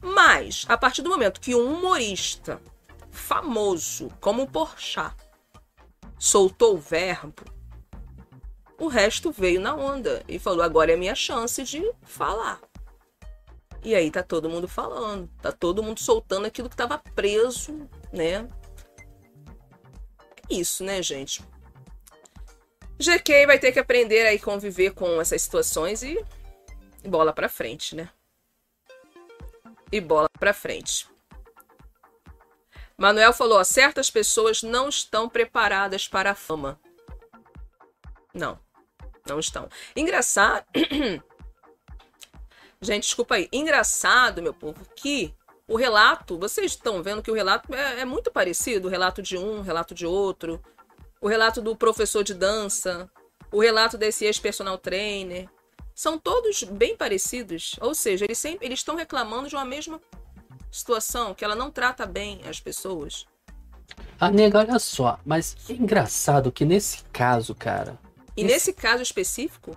Mas, 0.00 0.64
a 0.68 0.76
partir 0.76 1.02
do 1.02 1.10
momento 1.10 1.40
que 1.40 1.54
um 1.54 1.74
humorista 1.74 2.60
famoso 3.10 4.08
como 4.20 4.42
o 4.42 4.50
Porchat 4.50 5.14
soltou 6.18 6.74
o 6.74 6.80
verbo, 6.80 7.44
o 8.78 8.88
resto 8.88 9.30
veio 9.30 9.60
na 9.60 9.74
onda 9.74 10.24
e 10.26 10.38
falou: 10.38 10.62
agora 10.62 10.92
é 10.92 10.96
minha 10.96 11.14
chance 11.14 11.62
de 11.62 11.92
falar. 12.02 12.60
E 13.84 13.94
aí 13.94 14.10
tá 14.10 14.22
todo 14.22 14.48
mundo 14.48 14.66
falando, 14.66 15.28
tá 15.40 15.52
todo 15.52 15.82
mundo 15.82 16.00
soltando 16.00 16.46
aquilo 16.46 16.70
que 16.70 16.76
tava 16.76 16.98
preso, 16.98 17.88
né? 18.12 18.48
É 20.48 20.54
isso, 20.54 20.82
né, 20.84 21.02
gente? 21.02 21.42
GK 23.02 23.46
vai 23.46 23.58
ter 23.58 23.72
que 23.72 23.78
aprender 23.78 24.26
aí 24.26 24.38
conviver 24.38 24.92
com 24.92 25.20
essas 25.20 25.42
situações 25.42 26.02
e 26.02 26.24
bola 27.04 27.32
pra 27.32 27.48
frente, 27.48 27.96
né? 27.96 28.08
E 29.90 30.00
bola 30.00 30.28
pra 30.38 30.54
frente. 30.54 31.06
Manuel 32.96 33.32
falou: 33.32 33.58
ó, 33.58 33.64
certas 33.64 34.10
pessoas 34.10 34.62
não 34.62 34.88
estão 34.88 35.28
preparadas 35.28 36.06
para 36.06 36.30
a 36.30 36.34
fama. 36.34 36.80
Não, 38.32 38.58
não 39.26 39.38
estão. 39.38 39.68
Engraçado. 39.94 40.64
Gente, 42.80 43.04
desculpa 43.04 43.34
aí. 43.34 43.48
Engraçado, 43.52 44.42
meu 44.42 44.54
povo, 44.54 44.84
que 44.96 45.34
o 45.68 45.76
relato, 45.76 46.38
vocês 46.38 46.72
estão 46.72 47.02
vendo 47.02 47.22
que 47.22 47.30
o 47.30 47.34
relato 47.34 47.72
é, 47.74 48.00
é 48.00 48.04
muito 48.04 48.30
parecido, 48.30 48.88
o 48.88 48.90
relato 48.90 49.22
de 49.22 49.36
um, 49.38 49.60
o 49.60 49.62
relato 49.62 49.94
de 49.94 50.04
outro, 50.04 50.60
o 51.22 51.28
relato 51.28 51.62
do 51.62 51.74
professor 51.74 52.22
de 52.22 52.34
dança, 52.34 53.08
o 53.50 53.60
relato 53.62 53.96
desse 53.96 54.24
ex-personal 54.26 54.76
trainer. 54.76 55.48
São 55.94 56.18
todos 56.18 56.62
bem 56.64 56.96
parecidos. 56.96 57.76
Ou 57.80 57.94
seja, 57.94 58.24
eles 58.24 58.38
sempre 58.38 58.66
eles 58.66 58.80
estão 58.80 58.96
reclamando 58.96 59.48
de 59.48 59.54
uma 59.54 59.64
mesma 59.64 60.00
situação, 60.70 61.34
que 61.34 61.44
ela 61.44 61.54
não 61.54 61.70
trata 61.70 62.04
bem 62.06 62.40
as 62.48 62.58
pessoas. 62.60 63.24
Ah, 64.18 64.30
nega, 64.30 64.58
olha 64.58 64.78
só, 64.78 65.18
mas 65.24 65.54
que 65.54 65.74
engraçado 65.74 66.50
que 66.50 66.64
nesse 66.64 67.04
caso, 67.12 67.54
cara. 67.54 67.98
E 68.36 68.42
Esse- 68.42 68.52
nesse 68.52 68.72
caso 68.72 69.02
específico, 69.02 69.76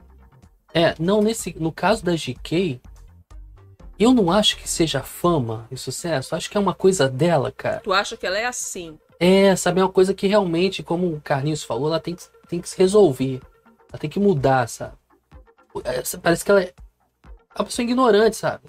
É, 0.74 0.94
não, 1.00 1.22
nesse, 1.22 1.56
no 1.58 1.72
caso 1.72 2.04
da 2.04 2.16
GK, 2.18 2.82
eu 3.98 4.14
não 4.14 4.30
acho 4.30 4.58
que 4.58 4.68
seja 4.68 5.02
fama 5.02 5.68
e 5.72 5.78
sucesso. 5.78 6.36
Acho 6.36 6.50
que 6.50 6.58
é 6.58 6.60
uma 6.60 6.74
coisa 6.76 7.08
dela, 7.08 7.50
cara. 7.52 7.80
tu 7.80 7.94
acha 7.94 8.18
que 8.18 8.26
ela 8.28 8.38
é 8.38 8.46
assim. 8.46 9.00
É, 9.20 9.56
sabe, 9.56 9.80
é 9.80 9.84
uma 9.84 9.92
coisa 9.92 10.14
que 10.14 10.28
realmente, 10.28 10.84
como 10.84 11.08
o 11.14 11.22
Carlinhos 11.22 11.64
falou, 11.64 11.88
ela 11.88 12.00
tem 12.00 12.16
que, 12.16 12.24
tem 12.48 12.60
que 12.62 12.70
se 12.70 12.78
resolver. 12.78 13.42
Ela 13.90 14.00
tem 14.00 14.10
que 14.10 14.20
mudar, 14.20 14.68
sabe? 14.68 14.94
É, 15.84 16.02
Parece 16.22 16.44
que 16.46 16.52
ela 16.52 16.62
é 16.64 16.74
uma 17.58 17.66
pessoa 17.66 17.84
ignorante, 17.84 18.36
sabe? 18.36 18.64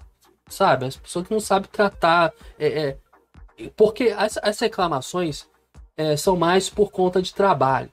Sabe? 0.49 0.87
As 0.87 0.97
pessoas 0.97 1.27
que 1.27 1.33
não 1.33 1.41
sabem 1.41 1.69
tratar. 1.71 2.33
é, 2.59 2.67
é, 2.91 3.69
porque 3.77 4.15
as, 4.17 4.39
as 4.43 4.59
reclamações 4.61 5.47
é, 5.97 6.17
são 6.17 6.37
mais 6.37 6.69
por 6.71 6.91
conta 6.91 7.21
de 7.23 7.35
trabalho. 7.35 7.91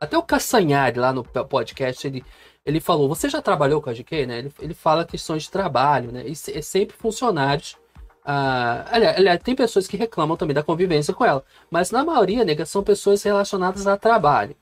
Até 0.00 0.18
o 0.18 0.22
Castanhari 0.22 0.98
lá 0.98 1.12
no 1.12 1.22
podcast, 1.22 2.04
ele, 2.06 2.24
ele 2.66 2.80
falou: 2.80 3.08
Você 3.08 3.28
já 3.28 3.40
trabalhou 3.40 3.80
com 3.80 3.90
a 3.90 3.92
GK, 3.94 4.26
né? 4.26 4.38
Ele, 4.38 4.52
ele 4.58 4.74
fala 4.74 5.04
questões 5.04 5.44
de 5.44 5.50
trabalho, 5.50 6.10
né? 6.10 6.26
E 6.26 6.34
se- 6.34 6.56
é 6.56 6.62
sempre 6.62 6.96
funcionários. 6.96 7.76
Ah, 8.24 8.84
aliás, 8.90 9.16
aliás, 9.18 9.40
tem 9.42 9.54
pessoas 9.54 9.86
que 9.88 9.96
reclamam 9.96 10.36
também 10.36 10.54
da 10.54 10.62
convivência 10.62 11.12
com 11.12 11.24
ela. 11.24 11.44
Mas 11.70 11.90
na 11.90 12.04
maioria, 12.04 12.44
nega, 12.44 12.64
são 12.64 12.82
pessoas 12.82 13.22
relacionadas 13.22 13.86
a 13.86 13.96
trabalho. 13.96 14.56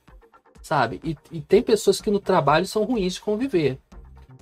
Sabe? 0.62 1.00
E, 1.04 1.16
e 1.30 1.40
tem 1.40 1.62
pessoas 1.62 2.00
que 2.00 2.10
no 2.10 2.20
trabalho 2.20 2.66
são 2.66 2.84
ruins 2.84 3.14
de 3.14 3.20
conviver. 3.20 3.78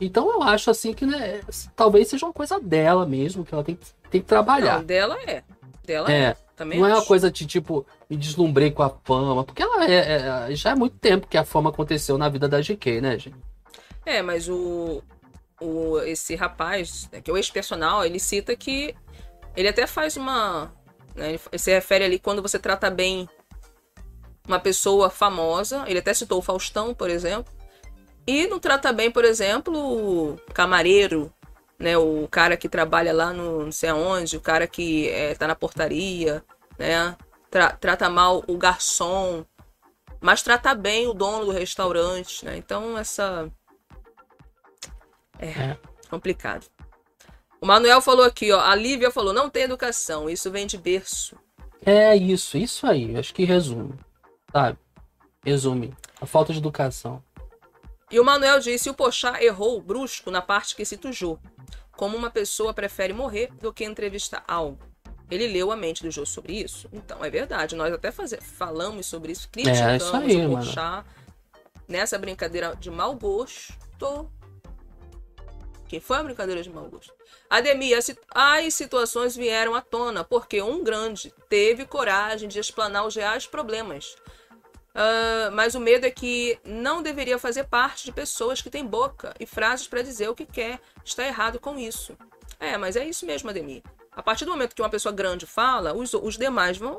Então 0.01 0.31
eu 0.33 0.43
acho 0.43 0.71
assim 0.71 0.93
que 0.93 1.05
né, 1.05 1.41
talvez 1.75 2.09
seja 2.09 2.27
uma 2.27 2.33
coisa 2.33 2.61
dela 2.61 3.05
mesmo, 3.07 3.45
que 3.45 3.53
ela 3.53 3.65
tem, 3.65 3.75
que- 3.75 3.87
tem 4.11 4.21
que 4.21 4.27
trabalhar. 4.27 4.79
Não, 4.79 4.85
dela 4.85 5.17
é. 5.27 5.43
Dela 5.85 6.13
é. 6.13 6.21
É, 6.23 6.37
Também 6.55 6.79
não 6.79 6.87
é 6.87 6.91
uma 6.93 6.99
acho. 6.99 7.09
coisa 7.09 7.31
de 7.31 7.47
tipo, 7.47 7.85
me 8.09 8.17
deslumbrei 8.17 8.71
com 8.71 8.83
a 8.83 8.91
fama, 9.05 9.43
porque 9.43 9.63
ela 9.63 9.85
é, 9.87 10.49
é- 10.51 10.55
já 10.55 10.71
é 10.71 10.75
muito 10.75 10.97
tempo 10.99 11.27
que 11.27 11.37
a 11.39 11.45
fama 11.45 11.71
aconteceu 11.71 12.17
na 12.19 12.29
vida 12.29 12.47
da 12.49 12.61
GK, 12.61 13.01
né, 13.01 13.19
gente? 13.19 13.37
É, 14.07 14.23
mas 14.23 14.49
o, 14.49 15.03
o 15.61 15.99
esse 16.01 16.35
rapaz, 16.37 17.09
né, 17.13 17.21
que 17.21 17.31
é 17.31 17.35
o 17.35 17.37
ex-personal, 17.37 18.05
ele 18.05 18.21
cita 18.21 18.55
que 18.55 18.95
ele 19.57 19.69
até 19.69 19.87
faz 19.87 20.17
uma. 20.17 20.73
Né, 21.15 21.31
ele 21.31 21.59
se 21.59 21.71
refere 21.71 22.05
ali 22.05 22.19
quando 22.19 22.43
você 22.43 22.59
trata 22.59 22.91
bem 22.91 23.29
uma 24.47 24.59
pessoa 24.59 25.11
famosa. 25.11 25.85
Ele 25.87 25.99
até 25.99 26.15
citou 26.15 26.39
o 26.39 26.43
Faustão, 26.43 26.95
por 26.95 27.11
exemplo. 27.11 27.53
E 28.27 28.47
não 28.47 28.59
trata 28.59 28.93
bem, 28.93 29.11
por 29.11 29.25
exemplo, 29.25 29.75
o 29.77 30.37
camareiro, 30.53 31.33
né? 31.79 31.97
O 31.97 32.29
cara 32.31 32.57
que 32.57 32.69
trabalha 32.69 33.13
lá 33.13 33.33
no 33.33 33.65
não 33.65 33.73
sei 33.73 33.89
aonde, 33.89 34.37
o 34.37 34.41
cara 34.41 34.67
que 34.67 35.09
é, 35.09 35.35
tá 35.35 35.47
na 35.47 35.55
portaria, 35.55 36.45
né? 36.79 37.17
Tra- 37.51 37.73
trata 37.73 38.11
mal 38.11 38.45
o 38.47 38.59
garçom, 38.59 39.45
mas 40.21 40.43
trata 40.43 40.75
bem 40.75 41.07
o 41.07 41.15
dono 41.15 41.47
do 41.47 41.51
restaurante, 41.53 42.45
né? 42.45 42.57
Então 42.59 42.99
essa 42.99 43.51
é, 45.39 45.49
É. 45.49 45.79
complicado. 46.11 46.67
O 47.61 47.67
Manuel 47.67 48.01
falou 48.01 48.25
aqui, 48.25 48.53
ó. 48.53 48.61
A 48.61 48.75
Lívia 48.75 49.11
falou: 49.11 49.33
não 49.33 49.51
tem 49.51 49.65
educação, 49.65 50.29
isso 50.31 50.51
vem 50.51 50.67
de 50.67 50.79
berço. 50.79 51.37
É 51.85 52.15
isso, 52.17 52.59
isso 52.59 52.87
aí, 52.87 53.17
acho 53.17 53.33
que 53.33 53.45
resume, 53.45 53.95
sabe? 54.53 54.79
Resume. 55.45 55.95
A 56.21 56.27
falta 56.27 56.53
de 56.53 56.59
educação. 56.59 57.23
E 58.11 58.19
o 58.19 58.25
Manuel 58.25 58.61
disse: 58.61 58.91
o 58.91 58.95
Pochá 58.95 59.43
errou 59.43 59.81
brusco 59.81 60.31
na 60.31 60.43
parte 60.43 60.75
que 60.75 60.85
se 60.85 60.97
tujou. 60.97 61.39
Como 61.97 62.17
uma 62.17 62.31
pessoa 62.31 62.73
prefere 62.73 63.13
morrer 63.13 63.51
do 63.61 63.73
que 63.73 63.85
entrevistar 63.85 64.45
algo. 64.47 64.79
Ele 65.31 65.47
leu 65.47 65.71
a 65.71 65.77
mente 65.77 66.03
do 66.03 66.11
Jô 66.11 66.25
sobre 66.25 66.55
isso? 66.55 66.89
Então, 66.93 67.23
é 67.25 67.29
verdade. 67.29 67.77
Nós 67.77 67.93
até 67.93 68.11
fazer, 68.11 68.41
falamos 68.41 69.07
sobre 69.07 69.33
isso, 69.33 69.49
criticamos 69.51 69.81
É, 69.83 69.97
isso 69.97 70.17
aí, 70.17 70.37
o 70.37 70.53
mano. 70.53 70.65
Pochá 70.65 71.05
nessa 71.87 72.19
brincadeira 72.19 72.75
de 72.77 72.91
mau 72.91 73.15
gosto. 73.15 74.31
Que 75.89 75.99
foi 76.01 76.19
uma 76.19 76.25
brincadeira 76.25 76.63
de 76.63 76.69
mau 76.71 76.85
gosto. 76.85 77.13
Ademir, 77.49 77.97
as, 77.97 78.15
as 78.31 78.75
situações 78.75 79.35
vieram 79.35 79.75
à 79.75 79.81
tona 79.81 80.23
porque 80.23 80.61
um 80.63 80.85
grande 80.85 81.33
teve 81.49 81.85
coragem 81.87 82.49
de 82.49 82.59
explanar 82.59 83.07
os 83.07 83.17
reais 83.17 83.47
problemas. 83.47 84.15
Ah, 84.95 85.51
mas 85.53 85.75
o 85.75 85.81
medo 85.81 86.05
é 86.07 86.11
que 86.11 86.59
não 86.65 87.03
deveria 87.03 87.39
fazer 87.39 87.65
parte 87.65 88.05
de 88.05 88.13
pessoas 88.13 88.61
que 88.61 88.69
têm 88.69 88.85
boca 88.85 89.33
e 89.41 89.47
frases 89.47 89.87
para 89.89 90.03
dizer 90.03 90.29
o 90.29 90.35
que 90.35 90.45
quer. 90.45 90.81
Está 91.05 91.25
errado 91.27 91.59
com 91.59 91.79
isso. 91.79 92.17
É, 92.61 92.77
mas 92.77 92.97
é 92.97 93.05
isso 93.07 93.25
mesmo, 93.25 93.49
Ademir. 93.49 93.83
A 94.13 94.23
partir 94.23 94.45
do 94.45 94.51
momento 94.51 94.75
que 94.75 94.83
uma 94.83 94.91
pessoa 94.91 95.13
grande 95.15 95.47
fala, 95.47 95.95
os, 95.95 96.13
os 96.13 96.37
demais 96.37 96.77
vão, 96.77 96.99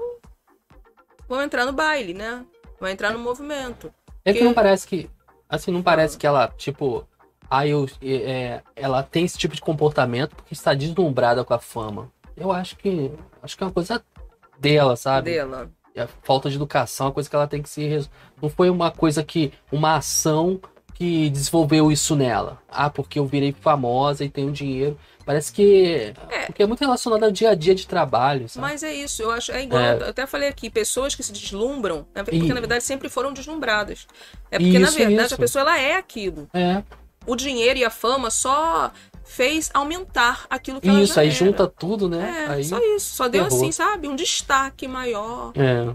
vão 1.28 1.42
entrar 1.44 1.66
no 1.66 1.74
baile, 1.74 2.14
né? 2.14 2.46
Vão 2.80 2.90
entrar 2.90 3.12
no 3.12 3.20
movimento. 3.20 3.94
É 4.24 4.32
que 4.32 4.40
Que- 4.40 4.46
não 4.46 4.54
parece 4.54 4.88
que. 4.88 5.10
Assim, 5.50 5.72
não 5.72 5.84
parece 5.84 6.18
que 6.18 6.26
ela, 6.26 6.48
tipo. 6.58 7.06
Ah, 7.50 7.66
eu, 7.66 7.90
é, 8.02 8.62
ela 8.76 9.02
tem 9.02 9.26
esse 9.26 9.38
tipo 9.38 9.56
de 9.56 9.62
comportamento 9.62 10.36
porque 10.36 10.54
está 10.54 10.74
deslumbrada 10.74 11.44
com 11.44 11.54
a 11.54 11.60
fama. 11.60 12.12
Eu 12.38 12.52
acho 12.52 12.76
que. 12.78 13.12
Acho 13.42 13.58
que 13.58 13.64
é 13.64 13.66
uma 13.68 13.74
coisa 13.74 14.04
dela, 14.60 14.96
sabe? 14.96 15.32
Dela. 15.32 15.70
A 15.98 16.08
falta 16.24 16.50
de 16.50 16.56
educação 16.56 17.06
é 17.06 17.10
uma 17.10 17.14
coisa 17.14 17.30
que 17.30 17.36
ela 17.36 17.48
tem 17.48 17.62
que 17.62 17.70
se. 17.70 17.86
res- 17.88 18.10
Não 18.42 18.50
foi 18.50 18.70
uma 18.70 18.92
coisa 18.92 19.24
que. 19.24 19.52
Uma 19.72 19.96
ação 19.96 20.60
que 20.94 21.30
desenvolveu 21.30 21.92
isso 21.92 22.16
nela. 22.16 22.62
Ah, 22.70 22.90
porque 22.90 23.18
eu 23.20 23.26
virei 23.26 23.52
famosa 23.54 24.24
e 24.24 24.30
tenho 24.30 24.52
dinheiro. 24.52 24.98
Parece 25.26 25.52
que. 25.52 26.14
É. 26.30 26.46
Porque 26.48 26.64
é 26.64 26.68
muito 26.68 26.80
relacionado 26.82 27.24
ao 27.24 27.32
dia 27.32 27.50
a 27.52 27.56
dia 27.56 27.74
de 27.76 27.88
trabalho, 27.88 28.48
sabe? 28.50 28.66
Mas 28.68 28.84
é 28.84 28.94
isso, 28.94 29.22
eu 29.22 29.32
acho. 29.32 29.52
É 29.52 29.64
igual, 29.64 29.82
É. 29.82 29.94
eu 29.98 30.08
até 30.10 30.26
falei 30.28 30.50
aqui, 30.50 30.70
pessoas 30.70 31.16
que 31.16 31.24
se 31.24 31.32
deslumbram, 31.34 32.06
porque 32.14 32.36
E- 32.36 32.48
na 32.54 32.60
verdade 32.60 32.84
sempre 32.84 33.10
foram 33.10 33.32
deslumbradas. 33.34 34.08
É 34.52 34.58
porque, 34.60 34.80
na 34.80 34.88
Isso, 34.88 34.98
verdade, 34.98 35.26
isso. 35.26 35.36
a 35.36 35.38
pessoa 35.38 35.62
ela 35.62 35.80
é 35.80 35.96
aquilo. 35.98 36.50
É. 36.54 36.84
O 37.26 37.36
dinheiro 37.36 37.80
e 37.80 37.86
a 37.86 37.90
fama 37.90 38.30
só 38.32 38.92
fez 39.24 39.70
aumentar 39.74 40.46
aquilo 40.50 40.82
que 40.82 40.90
ela 40.90 41.02
Isso, 41.02 41.20
aí 41.20 41.28
era. 41.28 41.36
junta 41.36 41.68
tudo, 41.68 42.10
né? 42.10 42.46
É, 42.48 42.54
aí. 42.54 42.64
só 42.64 42.80
isso. 42.96 43.16
Só 43.16 43.28
deu 43.28 43.44
ferrou. 43.44 43.58
assim, 43.60 43.72
sabe? 43.72 44.08
Um 44.08 44.16
destaque 44.16 44.88
maior. 44.88 45.52
É. 45.56 45.94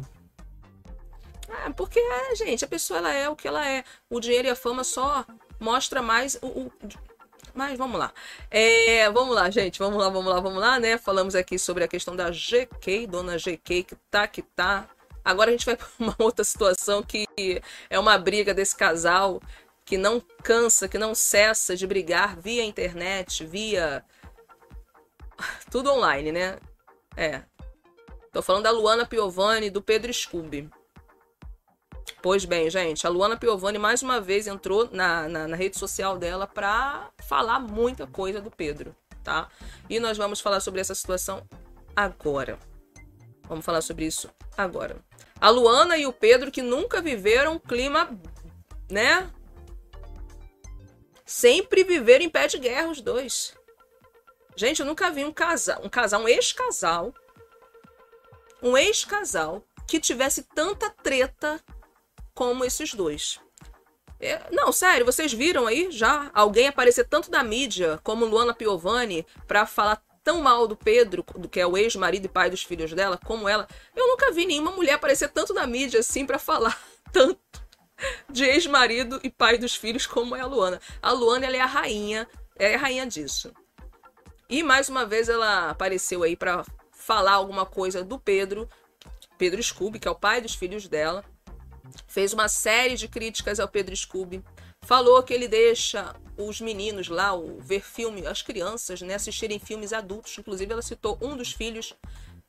É, 1.67 1.71
porque, 1.71 1.99
é, 1.99 2.35
gente, 2.37 2.65
a 2.65 2.69
pessoa 2.69 2.99
ela 2.99 3.13
é 3.13 3.29
o 3.29 3.37
que 3.37 3.47
ela 3.49 3.67
é. 3.69 3.85
O 4.11 4.21
dinheiro 4.21 4.49
e 4.49 4.51
a 4.51 4.57
fama 4.57 4.85
só 4.85 5.25
mostra 5.59 6.03
mais 6.03 6.39
o. 6.43 6.47
o- 6.47 6.73
Mas 7.55 7.79
vamos 7.79 7.99
lá. 7.99 8.13
É, 8.51 9.09
vamos 9.11 9.35
lá, 9.35 9.51
gente. 9.51 9.79
Vamos 9.79 9.99
lá, 9.99 10.09
vamos 10.09 10.33
lá, 10.33 10.41
vamos 10.41 10.61
lá, 10.61 10.79
né? 10.81 10.99
Falamos 10.99 11.35
aqui 11.35 11.59
sobre 11.59 11.85
a 11.85 11.89
questão 11.89 12.15
da 12.17 12.31
GK, 12.31 13.07
dona 13.07 13.37
GK, 13.39 13.85
que 13.85 13.97
tá, 14.11 14.27
que 14.27 14.43
tá. 14.43 14.89
Agora 15.25 15.49
a 15.51 15.53
gente 15.53 15.65
vai 15.65 15.77
para 15.77 15.87
uma 15.99 16.15
outra 16.19 16.45
situação 16.45 17.03
que 17.03 17.27
é 17.89 17.99
uma 17.99 18.19
briga 18.19 18.53
desse 18.53 18.77
casal 18.77 19.41
que 19.85 19.99
não 19.99 20.21
cansa, 20.43 20.89
que 20.89 20.99
não 20.99 21.15
cessa 21.15 21.77
de 21.77 21.87
brigar 21.87 22.37
via 22.37 22.65
internet, 22.65 23.45
via 23.45 24.05
Tudo 25.71 25.93
online, 25.93 26.33
né? 26.33 26.59
É. 27.17 27.43
Tô 28.33 28.43
falando 28.43 28.65
da 28.65 28.71
Luana 28.71 29.07
Piovani 29.07 29.71
do 29.71 29.83
Pedro 29.83 30.13
Scooby. 30.13 30.69
Pois 32.21 32.45
bem, 32.45 32.71
gente, 32.71 33.07
a 33.07 33.11
Luana 33.11 33.37
Piovani 33.37 33.79
mais 33.79 34.03
uma 34.03 34.21
vez 34.21 34.47
entrou 34.47 34.89
na, 34.91 35.29
na, 35.29 35.49
na, 35.49 35.57
rede 35.57 35.79
social 35.79 36.19
dela 36.19 36.47
pra 36.47 37.11
falar 37.29 37.61
muita 37.61 38.07
coisa 38.07 38.41
do 38.41 38.51
Pedro, 38.51 38.97
tá? 39.23 39.49
E 39.91 40.01
nós 40.01 40.17
vamos 40.17 40.41
falar 40.41 40.61
sobre 40.61 40.81
essa 40.81 40.95
situação 40.95 41.47
agora. 41.95 42.59
Vamos 43.47 43.65
falar 43.65 43.83
sobre 43.83 44.07
isso 44.07 44.31
agora. 44.57 44.97
A 45.39 45.51
Luana 45.51 45.99
e 45.99 46.07
o 46.07 46.13
Pedro 46.13 46.51
que 46.51 46.63
nunca 46.63 47.03
viveram 47.03 47.55
um 47.55 47.59
clima, 47.59 48.09
né? 48.91 49.31
Sempre 51.25 51.85
viveram 51.85 52.25
em 52.25 52.29
pé 52.29 52.47
de 52.47 52.59
guerra 52.59 52.91
os 52.91 53.01
dois. 53.01 53.55
Gente, 54.57 54.81
eu 54.81 54.87
nunca 54.87 55.11
vi 55.11 55.25
um 55.25 55.33
casal, 55.33 55.81
um 55.83 55.89
casal, 55.89 56.23
um 56.23 56.29
ex-casal, 56.29 57.13
um 58.63 58.77
ex-casal 58.77 59.65
que 59.87 59.99
tivesse 59.99 60.43
tanta 60.55 60.91
treta 60.91 61.61
como 62.35 62.65
esses 62.65 62.95
dois. 62.95 63.41
É, 64.21 64.41
não, 64.53 64.73
sério, 64.73 65.05
vocês 65.05 65.33
viram 65.33 65.67
aí 65.67 65.91
já 65.91 66.31
alguém 66.33 66.69
aparecer 66.69 67.05
tanto 67.05 67.31
da 67.31 67.43
mídia 67.43 67.99
como 68.03 68.25
Luana 68.25 68.55
Piovani 68.55 69.27
para 69.47 69.67
falar 69.67 70.03
tão 70.23 70.41
mal 70.41 70.67
do 70.67 70.77
Pedro, 70.77 71.25
que 71.51 71.61
é 71.61 71.67
o 71.67 71.77
ex-marido 71.77 72.25
e 72.25 72.29
pai 72.29 72.49
dos 72.49 72.63
filhos 72.63 72.93
dela, 72.93 73.19
como 73.23 73.49
ela. 73.49 73.69
Eu 73.95 74.09
nunca 74.09 74.31
vi 74.31 74.47
nenhuma 74.47 74.71
mulher 74.71 74.95
aparecer 74.95 75.29
tanto 75.29 75.53
na 75.53 75.67
mídia 75.67 76.01
assim 76.01 76.25
para 76.25 76.39
falar 76.39 76.81
tanto 77.13 77.64
de 78.31 78.45
ex-marido 78.45 79.21
e 79.23 79.31
pai 79.31 79.59
dos 79.59 79.75
filhos 79.75 80.07
como 80.07 80.35
é 80.35 80.41
a 80.41 80.47
Luana. 80.47 80.81
A 81.03 81.13
Luana 81.13 81.47
ela 81.47 81.57
é 81.57 81.61
a 81.61 81.67
rainha, 81.67 82.29
é 82.57 82.75
a 82.75 82.79
rainha 82.79 83.07
disso. 83.07 83.53
E 84.49 84.63
mais 84.63 84.89
uma 84.89 85.07
vez 85.07 85.29
ela 85.29 85.71
apareceu 85.71 86.23
aí 86.23 86.37
para 86.37 86.65
falar 86.93 87.33
alguma 87.33 87.67
coisa 87.67 88.05
do 88.05 88.19
Pedro, 88.19 88.69
Pedro 89.37 89.63
Scooby, 89.63 89.99
que 89.99 90.09
é 90.09 90.11
o 90.11 90.15
pai 90.15 90.41
dos 90.41 90.55
filhos 90.55 90.89
dela. 90.89 91.25
Fez 92.07 92.33
uma 92.33 92.49
série 92.49 92.97
de 92.97 93.09
críticas 93.09 93.61
ao 93.61 93.69
Pedro 93.69 93.97
Scooby. 93.97 94.43
Falou 94.83 95.23
que 95.23 95.33
ele 95.33 95.49
deixa 95.49 96.15
os 96.37 96.61
meninos 96.61 97.09
lá 97.09 97.35
o, 97.35 97.59
ver 97.61 97.83
filme, 97.83 98.27
as 98.27 98.43
crianças, 98.43 99.01
né, 99.01 99.15
assistirem 99.15 99.59
filmes 99.59 99.93
adultos. 99.93 100.37
Inclusive, 100.39 100.73
ela 100.73 100.83
citou 100.83 101.19
um 101.21 101.37
dos 101.37 101.53
filhos 101.53 101.95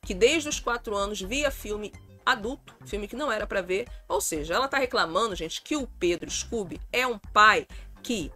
que 0.02 0.14
desde 0.14 0.48
os 0.48 0.60
quatro 0.60 0.94
anos 0.94 1.20
via 1.20 1.50
filme 1.50 1.92
adulto, 2.26 2.74
filme 2.84 3.06
que 3.06 3.14
não 3.14 3.30
era 3.30 3.46
para 3.46 3.62
ver. 3.62 3.86
Ou 4.08 4.20
seja, 4.20 4.54
ela 4.54 4.66
tá 4.66 4.78
reclamando, 4.78 5.36
gente, 5.36 5.62
que 5.62 5.76
o 5.76 5.86
Pedro 5.86 6.28
Scooby 6.28 6.80
é 6.92 7.06
um 7.06 7.18
pai 7.18 7.66
que 8.02 8.32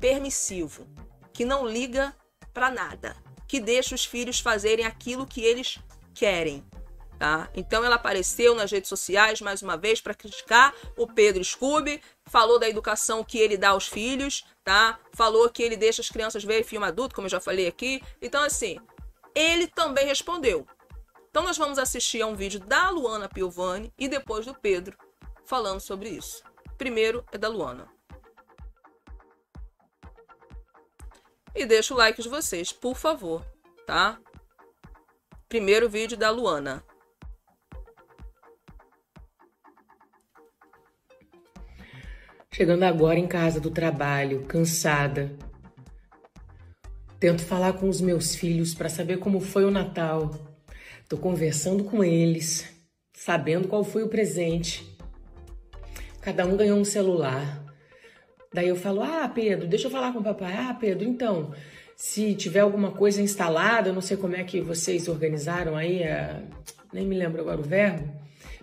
permissivo, 0.00 0.86
que 1.32 1.44
não 1.44 1.68
liga 1.68 2.16
para 2.52 2.70
nada, 2.70 3.14
que 3.46 3.60
deixa 3.60 3.94
os 3.94 4.04
filhos 4.04 4.40
fazerem 4.40 4.86
aquilo 4.86 5.26
que 5.26 5.42
eles 5.42 5.78
querem. 6.14 6.64
Tá? 7.18 7.48
Então 7.54 7.84
ela 7.84 7.94
apareceu 7.94 8.52
nas 8.52 8.72
redes 8.72 8.88
sociais 8.88 9.40
mais 9.40 9.62
uma 9.62 9.76
vez 9.76 10.00
para 10.00 10.12
criticar 10.12 10.74
o 10.96 11.06
Pedro 11.06 11.44
Scooby, 11.44 12.02
falou 12.26 12.58
da 12.58 12.68
educação 12.68 13.22
que 13.22 13.38
ele 13.38 13.56
dá 13.56 13.68
aos 13.68 13.86
filhos, 13.86 14.44
tá? 14.64 14.98
Falou 15.12 15.48
que 15.48 15.62
ele 15.62 15.76
deixa 15.76 16.02
as 16.02 16.08
crianças 16.08 16.42
verem 16.42 16.64
filme 16.64 16.84
adulto, 16.84 17.14
como 17.14 17.26
eu 17.26 17.30
já 17.30 17.40
falei 17.40 17.68
aqui. 17.68 18.02
Então 18.20 18.42
assim, 18.42 18.76
ele 19.36 19.68
também 19.68 20.04
respondeu. 20.04 20.66
Então 21.32 21.44
nós 21.44 21.56
vamos 21.56 21.78
assistir 21.78 22.20
a 22.20 22.26
um 22.26 22.36
vídeo 22.36 22.60
da 22.60 22.90
Luana 22.90 23.26
Piovani 23.26 23.90
e 23.98 24.06
depois 24.06 24.44
do 24.44 24.54
Pedro 24.54 24.98
falando 25.46 25.80
sobre 25.80 26.10
isso. 26.10 26.44
Primeiro 26.76 27.24
é 27.32 27.38
da 27.38 27.48
Luana. 27.48 27.88
E 31.54 31.64
deixa 31.64 31.94
o 31.94 31.96
like 31.96 32.20
de 32.20 32.28
vocês, 32.28 32.70
por 32.70 32.94
favor, 32.94 33.42
tá? 33.86 34.20
Primeiro 35.48 35.88
vídeo 35.88 36.18
da 36.18 36.28
Luana. 36.28 36.84
Chegando 42.50 42.82
agora 42.82 43.18
em 43.18 43.26
casa 43.26 43.58
do 43.58 43.70
trabalho, 43.70 44.44
cansada. 44.44 45.34
Tento 47.18 47.42
falar 47.42 47.72
com 47.72 47.88
os 47.88 48.02
meus 48.02 48.34
filhos 48.34 48.74
para 48.74 48.90
saber 48.90 49.18
como 49.18 49.40
foi 49.40 49.64
o 49.64 49.70
Natal. 49.70 50.51
Tô 51.12 51.18
conversando 51.18 51.84
com 51.84 52.02
eles, 52.02 52.66
sabendo 53.12 53.68
qual 53.68 53.84
foi 53.84 54.02
o 54.02 54.08
presente. 54.08 54.96
Cada 56.22 56.46
um 56.46 56.56
ganhou 56.56 56.78
um 56.78 56.86
celular. 56.86 57.62
Daí 58.50 58.68
eu 58.68 58.76
falo: 58.76 59.02
Ah, 59.02 59.28
Pedro, 59.28 59.68
deixa 59.68 59.88
eu 59.88 59.90
falar 59.90 60.14
com 60.14 60.20
o 60.20 60.24
papai. 60.24 60.54
Ah, 60.56 60.72
Pedro, 60.72 61.06
então, 61.06 61.52
se 61.94 62.34
tiver 62.34 62.60
alguma 62.60 62.92
coisa 62.92 63.20
instalada, 63.20 63.90
eu 63.90 63.92
não 63.92 64.00
sei 64.00 64.16
como 64.16 64.36
é 64.36 64.42
que 64.42 64.62
vocês 64.62 65.06
organizaram 65.06 65.76
aí, 65.76 66.00
nem 66.94 67.04
me 67.04 67.14
lembro 67.14 67.42
agora 67.42 67.60
o 67.60 67.62
verbo. 67.62 68.08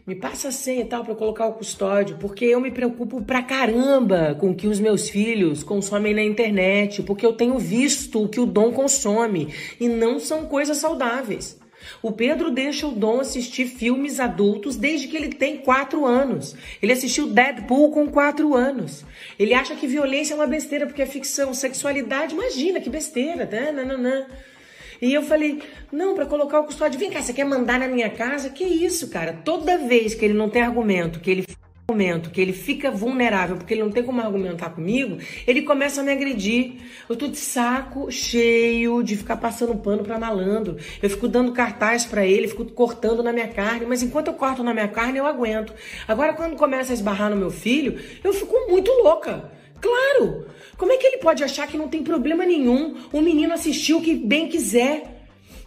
Me 0.07 0.15
passa 0.15 0.47
a 0.47 0.51
senha 0.51 0.81
e 0.81 0.85
tal 0.85 1.05
para 1.05 1.13
colocar 1.13 1.45
o 1.45 1.53
custódio, 1.53 2.17
porque 2.17 2.45
eu 2.45 2.59
me 2.59 2.71
preocupo 2.71 3.21
pra 3.21 3.43
caramba 3.43 4.35
com 4.39 4.49
o 4.49 4.55
que 4.55 4.65
os 4.65 4.79
meus 4.79 5.07
filhos 5.07 5.61
consomem 5.61 6.15
na 6.15 6.23
internet, 6.23 7.03
porque 7.03 7.23
eu 7.23 7.33
tenho 7.33 7.59
visto 7.59 8.23
o 8.23 8.27
que 8.27 8.39
o 8.39 8.47
Dom 8.47 8.71
consome 8.71 9.53
e 9.79 9.87
não 9.87 10.19
são 10.19 10.47
coisas 10.47 10.77
saudáveis. 10.77 11.58
O 12.01 12.11
Pedro 12.11 12.49
deixa 12.49 12.87
o 12.87 12.91
Dom 12.91 13.19
assistir 13.19 13.65
filmes 13.65 14.19
adultos 14.19 14.77
desde 14.77 15.07
que 15.07 15.17
ele 15.17 15.29
tem 15.29 15.57
quatro 15.57 16.05
anos. 16.05 16.55
Ele 16.81 16.93
assistiu 16.93 17.27
Deadpool 17.27 17.91
com 17.91 18.07
quatro 18.07 18.55
anos. 18.55 19.03
Ele 19.37 19.53
acha 19.53 19.75
que 19.75 19.85
violência 19.85 20.33
é 20.33 20.35
uma 20.35 20.47
besteira 20.47 20.85
porque 20.85 21.01
é 21.01 21.05
ficção. 21.05 21.53
Sexualidade, 21.53 22.33
imagina 22.33 22.79
que 22.79 22.89
besteira. 22.89 23.45
Né? 23.45 24.25
E 25.01 25.13
eu 25.13 25.21
falei, 25.23 25.61
não, 25.91 26.15
para 26.15 26.25
colocar 26.25 26.59
o 26.59 26.65
custódio, 26.65 26.99
vem 26.99 27.09
cá, 27.09 27.21
você 27.21 27.33
quer 27.33 27.45
mandar 27.45 27.79
na 27.79 27.87
minha 27.87 28.09
casa? 28.09 28.49
Que 28.49 28.63
isso, 28.63 29.09
cara? 29.09 29.33
Toda 29.43 29.77
vez 29.77 30.13
que 30.13 30.23
ele 30.23 30.33
não 30.33 30.49
tem 30.49 30.61
argumento, 30.61 31.19
que 31.19 31.31
ele 31.31 31.45
momento 31.89 32.29
que 32.29 32.39
ele 32.39 32.53
fica 32.53 32.91
vulnerável 32.91 33.57
porque 33.57 33.73
ele 33.73 33.83
não 33.83 33.91
tem 33.91 34.03
como 34.03 34.21
argumentar 34.21 34.69
comigo, 34.69 35.17
ele 35.47 35.63
começa 35.63 36.01
a 36.01 36.03
me 36.03 36.11
agredir. 36.11 36.73
Eu 37.09 37.15
tô 37.15 37.27
de 37.27 37.37
saco 37.37 38.11
cheio 38.11 39.01
de 39.03 39.17
ficar 39.17 39.37
passando 39.37 39.75
pano 39.75 40.03
para 40.03 40.19
malandro. 40.19 40.77
Eu 41.01 41.09
fico 41.09 41.27
dando 41.27 41.51
cartaz 41.51 42.05
para 42.05 42.25
ele, 42.25 42.47
fico 42.47 42.65
cortando 42.65 43.23
na 43.23 43.33
minha 43.33 43.47
carne, 43.47 43.85
mas 43.85 44.03
enquanto 44.03 44.27
eu 44.27 44.33
corto 44.33 44.63
na 44.63 44.73
minha 44.73 44.87
carne 44.87 45.17
eu 45.17 45.25
aguento. 45.25 45.73
Agora 46.07 46.33
quando 46.33 46.55
começa 46.55 46.93
a 46.93 46.95
esbarrar 46.95 47.29
no 47.29 47.35
meu 47.35 47.51
filho, 47.51 47.99
eu 48.23 48.33
fico 48.33 48.55
muito 48.69 48.91
louca. 49.03 49.51
Claro! 49.81 50.45
Como 50.77 50.93
é 50.93 50.97
que 50.97 51.07
ele 51.07 51.17
pode 51.17 51.43
achar 51.43 51.67
que 51.67 51.77
não 51.77 51.89
tem 51.89 52.03
problema 52.03 52.45
nenhum 52.45 52.95
o 53.11 53.21
menino 53.21 53.53
assistir 53.53 53.93
o 53.93 54.01
que 54.01 54.15
bem 54.15 54.47
quiser? 54.47 55.18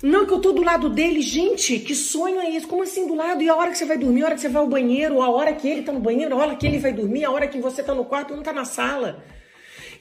Não, 0.02 0.26
que 0.26 0.32
eu 0.32 0.40
tô 0.40 0.50
do 0.52 0.64
lado 0.64 0.90
dele. 0.90 1.22
Gente, 1.22 1.78
que 1.78 1.94
sonho 1.94 2.40
é 2.40 2.50
esse? 2.50 2.66
Como 2.66 2.82
assim 2.82 3.06
do 3.06 3.14
lado? 3.14 3.40
E 3.40 3.48
a 3.48 3.54
hora 3.54 3.70
que 3.70 3.78
você 3.78 3.84
vai 3.84 3.96
dormir, 3.96 4.22
a 4.22 4.26
hora 4.26 4.34
que 4.34 4.40
você 4.40 4.48
vai 4.48 4.60
ao 4.60 4.68
banheiro, 4.68 5.22
a 5.22 5.30
hora 5.30 5.52
que 5.52 5.68
ele 5.68 5.82
tá 5.82 5.92
no 5.92 6.00
banheiro, 6.00 6.34
a 6.34 6.38
hora 6.38 6.56
que 6.56 6.66
ele 6.66 6.78
vai 6.78 6.92
dormir, 6.92 7.24
a 7.24 7.30
hora 7.30 7.46
que 7.46 7.60
você 7.60 7.84
tá 7.84 7.94
no 7.94 8.04
quarto, 8.04 8.34
não 8.34 8.42
tá 8.42 8.52
na 8.52 8.64
sala. 8.64 9.22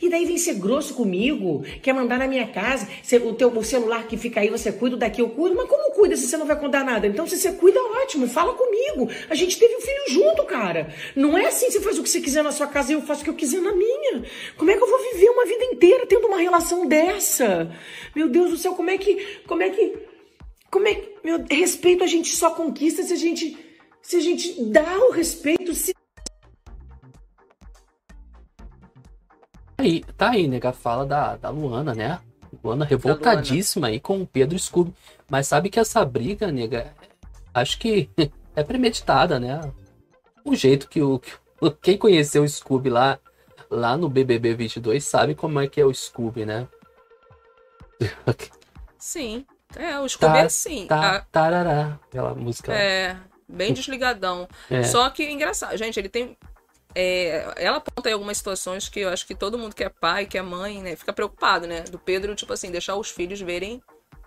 E 0.01 0.09
daí 0.09 0.25
vem 0.25 0.37
ser 0.37 0.55
grosso 0.55 0.93
comigo, 0.95 1.63
quer 1.81 1.93
mandar 1.93 2.17
na 2.17 2.27
minha 2.27 2.47
casa, 2.47 2.87
o 3.23 3.33
teu 3.33 3.51
o 3.51 3.63
celular 3.63 4.07
que 4.07 4.17
fica 4.17 4.39
aí, 4.39 4.49
você 4.49 4.71
cuida, 4.71 4.97
daqui 4.97 5.21
eu 5.21 5.29
cuido. 5.29 5.55
Mas 5.55 5.69
como 5.69 5.93
cuida 5.93 6.15
se 6.15 6.27
você 6.27 6.37
não 6.37 6.45
vai 6.45 6.59
contar 6.59 6.83
nada? 6.83 7.05
Então, 7.05 7.27
se 7.27 7.37
você 7.37 7.51
cuida, 7.51 7.79
ótimo, 7.79 8.27
fala 8.27 8.53
comigo. 8.53 9.09
A 9.29 9.35
gente 9.35 9.59
teve 9.59 9.75
um 9.75 9.81
filho 9.81 10.03
junto, 10.09 10.43
cara. 10.45 10.93
Não 11.15 11.37
é 11.37 11.47
assim, 11.47 11.69
você 11.69 11.79
faz 11.79 11.99
o 11.99 12.03
que 12.03 12.09
você 12.09 12.19
quiser 12.19 12.43
na 12.43 12.51
sua 12.51 12.67
casa 12.67 12.91
e 12.91 12.95
eu 12.95 13.01
faço 13.01 13.21
o 13.21 13.23
que 13.23 13.29
eu 13.29 13.35
quiser 13.35 13.61
na 13.61 13.73
minha. 13.73 14.23
Como 14.57 14.71
é 14.71 14.77
que 14.77 14.83
eu 14.83 14.89
vou 14.89 14.99
viver 15.13 15.29
uma 15.29 15.45
vida 15.45 15.65
inteira 15.65 16.05
tendo 16.07 16.27
uma 16.27 16.39
relação 16.39 16.87
dessa? 16.87 17.71
Meu 18.15 18.27
Deus 18.27 18.49
do 18.49 18.57
céu, 18.57 18.73
como 18.73 18.89
é 18.89 18.97
que. 18.97 19.41
Como 19.45 19.61
é 19.61 19.69
que. 19.69 19.93
Como 20.71 20.87
é 20.87 20.95
que. 20.95 21.11
Meu, 21.23 21.43
respeito 21.49 22.03
a 22.03 22.07
gente 22.07 22.35
só 22.35 22.51
conquista 22.51 23.03
se 23.03 23.13
a 23.13 23.17
gente. 23.17 23.57
Se 24.01 24.15
a 24.15 24.19
gente 24.19 24.63
dá 24.63 24.97
o 24.97 25.11
respeito, 25.11 25.75
se 25.75 25.93
Aí, 29.81 30.03
tá 30.15 30.29
aí, 30.29 30.47
nega, 30.47 30.71
fala 30.71 31.05
da, 31.05 31.35
da 31.37 31.49
Luana, 31.49 31.95
né? 31.95 32.19
Luana 32.63 32.85
revoltadíssima 32.85 33.87
aí 33.87 33.99
com 33.99 34.21
o 34.21 34.27
Pedro 34.27 34.57
Scooby. 34.57 34.93
Mas 35.27 35.47
sabe 35.47 35.69
que 35.69 35.79
essa 35.79 36.05
briga, 36.05 36.51
nega, 36.51 36.93
acho 37.51 37.79
que 37.79 38.07
é 38.55 38.63
premeditada, 38.63 39.39
né? 39.39 39.59
O 40.45 40.55
jeito 40.55 40.87
que 40.87 41.01
o. 41.01 41.19
Quem 41.81 41.97
conheceu 41.97 42.43
o 42.43 42.47
Scooby 42.47 42.89
lá, 42.89 43.19
lá 43.69 43.97
no 43.97 44.09
BBB 44.09 44.53
22 44.53 45.03
sabe 45.03 45.33
como 45.33 45.59
é 45.59 45.67
que 45.67 45.81
é 45.81 45.85
o 45.85 45.93
Scooby, 45.93 46.45
né? 46.45 46.67
Sim. 48.97 49.45
É, 49.75 49.99
o 49.99 50.07
Scooby 50.07 50.33
tá, 50.33 50.39
é 50.39 50.45
assim. 50.45 50.85
Tá, 50.85 51.15
a... 51.15 51.21
Tarará, 51.21 51.99
aquela 52.07 52.35
música. 52.35 52.71
É, 52.71 53.17
bem 53.47 53.73
desligadão. 53.73 54.47
É. 54.69 54.83
Só 54.83 55.09
que 55.09 55.27
engraçado, 55.27 55.75
gente, 55.77 55.99
ele 55.99 56.09
tem 56.09 56.37
é, 56.93 57.53
ela 57.57 57.77
aponta 57.77 58.09
aí 58.09 58.13
algumas 58.13 58.37
situações 58.37 58.89
que 58.89 58.99
eu 58.99 59.09
acho 59.09 59.25
que 59.25 59.35
todo 59.35 59.57
mundo 59.57 59.75
que 59.75 59.83
é 59.83 59.89
pai, 59.89 60.25
que 60.25 60.37
é 60.37 60.41
mãe, 60.41 60.81
né, 60.81 60.95
fica 60.95 61.13
preocupado, 61.13 61.67
né? 61.67 61.81
Do 61.81 61.99
Pedro, 61.99 62.35
tipo 62.35 62.51
assim, 62.53 62.71
deixar 62.71 62.95
os 62.95 63.09
filhos 63.09 63.39
verem 63.41 63.81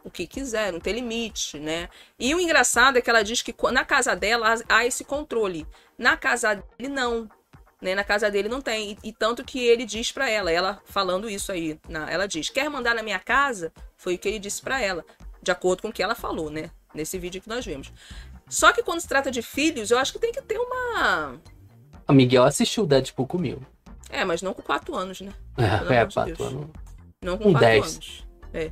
o 0.04 0.10
que 0.10 0.26
quiser, 0.26 0.70
não 0.70 0.80
tem 0.80 0.92
limite, 0.92 1.58
né? 1.58 1.88
E 2.18 2.34
o 2.34 2.40
engraçado 2.40 2.98
é 2.98 3.00
que 3.00 3.08
ela 3.08 3.22
diz 3.22 3.40
que 3.40 3.54
na 3.72 3.84
casa 3.84 4.14
dela 4.14 4.54
há 4.68 4.84
esse 4.84 5.02
controle. 5.02 5.66
Na 5.96 6.16
casa 6.16 6.54
dele, 6.54 6.92
não. 6.92 7.28
né? 7.80 7.94
Na 7.94 8.04
casa 8.04 8.30
dele 8.30 8.48
não 8.48 8.60
tem. 8.60 8.92
E, 9.02 9.08
e 9.08 9.12
tanto 9.12 9.42
que 9.42 9.58
ele 9.58 9.86
diz 9.86 10.12
pra 10.12 10.28
ela, 10.28 10.50
ela 10.50 10.82
falando 10.84 11.28
isso 11.28 11.50
aí, 11.50 11.80
na, 11.88 12.10
ela 12.10 12.28
diz: 12.28 12.50
"Quer 12.50 12.68
mandar 12.68 12.94
na 12.94 13.02
minha 13.02 13.18
casa?" 13.18 13.72
Foi 13.96 14.14
o 14.14 14.18
que 14.18 14.28
ele 14.28 14.38
disse 14.38 14.60
pra 14.60 14.78
ela, 14.80 15.04
de 15.42 15.50
acordo 15.50 15.80
com 15.82 15.88
o 15.88 15.92
que 15.92 16.02
ela 16.02 16.14
falou, 16.14 16.50
né? 16.50 16.70
Nesse 16.92 17.18
vídeo 17.18 17.40
que 17.40 17.48
nós 17.48 17.64
vimos. 17.64 17.90
Só 18.46 18.72
que 18.72 18.82
quando 18.82 19.00
se 19.00 19.08
trata 19.08 19.30
de 19.30 19.40
filhos, 19.40 19.90
eu 19.90 19.98
acho 19.98 20.12
que 20.12 20.18
tem 20.18 20.32
que 20.32 20.42
ter 20.42 20.58
uma. 20.58 21.40
A 22.06 22.12
Miguel 22.12 22.44
assistiu 22.44 22.86
Deadpool 22.86 23.26
comigo. 23.26 23.62
É, 24.10 24.24
mas 24.24 24.42
não 24.42 24.54
com 24.54 24.62
4 24.62 24.94
anos, 24.94 25.20
né? 25.20 25.32
É, 25.56 25.64
é 25.64 25.66
amor 26.00 26.06
de 26.08 26.14
quatro 26.14 26.36
Deus. 26.36 26.52
anos. 26.52 26.66
Não 27.22 27.38
com 27.38 27.48
Um 27.48 27.52
4 27.52 27.68
dez. 27.68 27.84
anos. 27.94 28.26
É. 28.52 28.70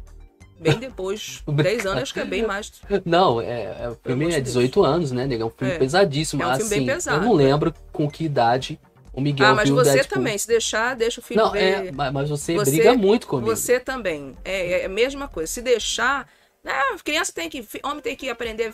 Bem 0.61 0.79
depois. 0.79 1.43
10 1.49 1.87
anos, 1.87 2.03
acho 2.05 2.15
que 2.15 2.21
é 2.21 2.25
bem 2.25 2.47
mais. 2.47 2.71
Não, 3.05 3.41
é, 3.41 3.63
é, 3.85 3.89
o 3.89 3.97
filme 4.05 4.27
é 4.27 4.37
de 4.37 4.43
18 4.43 4.85
anos, 4.85 5.11
né, 5.11 5.27
nega? 5.27 5.43
É 5.43 5.47
um 5.47 5.51
filme 5.51 5.75
É. 5.75 5.79
pesadíssimo. 5.79 6.43
É 6.43 6.47
um 6.47 6.51
filme 6.51 6.65
assim, 6.65 6.77
bem 6.77 6.87
pesado, 6.95 7.17
eu 7.25 7.29
não 7.29 7.37
né? 7.37 7.45
lembro 7.45 7.75
com 7.93 8.09
que 8.09 8.25
idade 8.25 8.79
o 9.13 9.21
Miguel 9.21 9.47
Ah, 9.49 9.55
mas 9.55 9.69
você 9.69 9.93
Deadpool. 9.95 10.19
também. 10.19 10.39
Se 10.39 10.47
deixar, 10.47 10.95
deixa 10.95 11.21
o 11.21 11.25
filho 11.25 11.43
Não, 11.43 11.51
ver. 11.51 11.87
é, 11.89 11.93
ma- 11.93 12.13
mas 12.13 12.29
você, 12.31 12.55
Você- 12.55 12.71
briga 12.71 12.95
muito 12.95 13.27
comigo. 13.27 13.49
Você 13.55 13.81
também. 13.81 14.37
É, 14.45 14.83
é 14.83 14.85
a 14.85 14.89
mesma 14.89 15.27
coisa. 15.27 15.51
Se 15.51 15.61
deixar. 15.61 16.29
Ah, 16.65 16.97
criança 17.03 17.33
tem 17.33 17.51
que. 17.51 17.67
Homem 17.83 18.01
tem 18.01 18.15
que 18.15 18.29
aprender. 18.31 18.73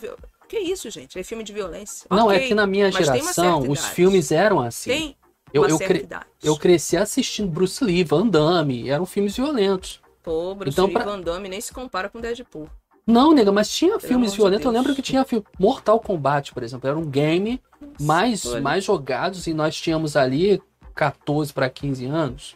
Que 0.49 0.57
isso, 0.59 0.89
gente? 0.89 1.17
É 1.17 1.23
filme 1.23 1.43
de 1.43 1.53
violência. 1.53 2.07
Não, 2.09 2.25
Ok, 2.25 2.37
é 2.37 2.47
que 2.47 2.53
na 2.55 2.65
minha 2.67 2.91
geração 2.91 3.69
os 3.69 3.85
filmes 3.85 4.31
eram 4.31 4.59
assim. 4.59 4.89
Tem 4.89 5.17
eu, 5.53 5.61
uma 5.61 5.69
eu, 5.69 5.77
cre- 5.77 6.07
eu 6.43 6.57
cresci 6.57 6.97
assistindo 6.97 7.47
Bruce 7.49 7.83
Lee, 7.83 8.03
Van 8.03 8.27
Damme, 8.27 8.89
eram 8.89 9.05
filmes 9.05 9.35
violentos. 9.35 10.01
Pô, 10.23 10.53
Bruce 10.55 10.73
Então, 10.73 10.85
Lee 10.85 10.93
pra- 10.93 11.03
Van 11.05 11.21
Damme 11.21 11.47
nem 11.47 11.61
se 11.61 11.71
compara 11.71 12.09
com 12.09 12.19
Deadpool. 12.19 12.67
Não, 13.07 13.31
nega, 13.33 13.51
mas 13.51 13.69
tinha 13.69 13.97
Pelo 13.97 14.07
filmes 14.07 14.33
violentos. 14.33 14.65
Eu 14.65 14.71
lembro 14.71 14.93
que 14.93 15.01
tinha 15.01 15.23
filme. 15.23 15.45
Mortal 15.59 15.99
Kombat, 15.99 16.53
por 16.53 16.61
exemplo, 16.63 16.87
era 16.89 16.97
um 16.97 17.05
game 17.05 17.61
mais, 17.99 18.45
olha. 18.45 18.61
mais 18.61 18.83
jogados 18.83 19.47
e 19.47 19.53
nós 19.53 19.75
tínhamos 19.75 20.15
ali 20.15 20.61
14 20.93 21.51
para 21.53 21.69
15 21.69 22.05
anos. 22.05 22.55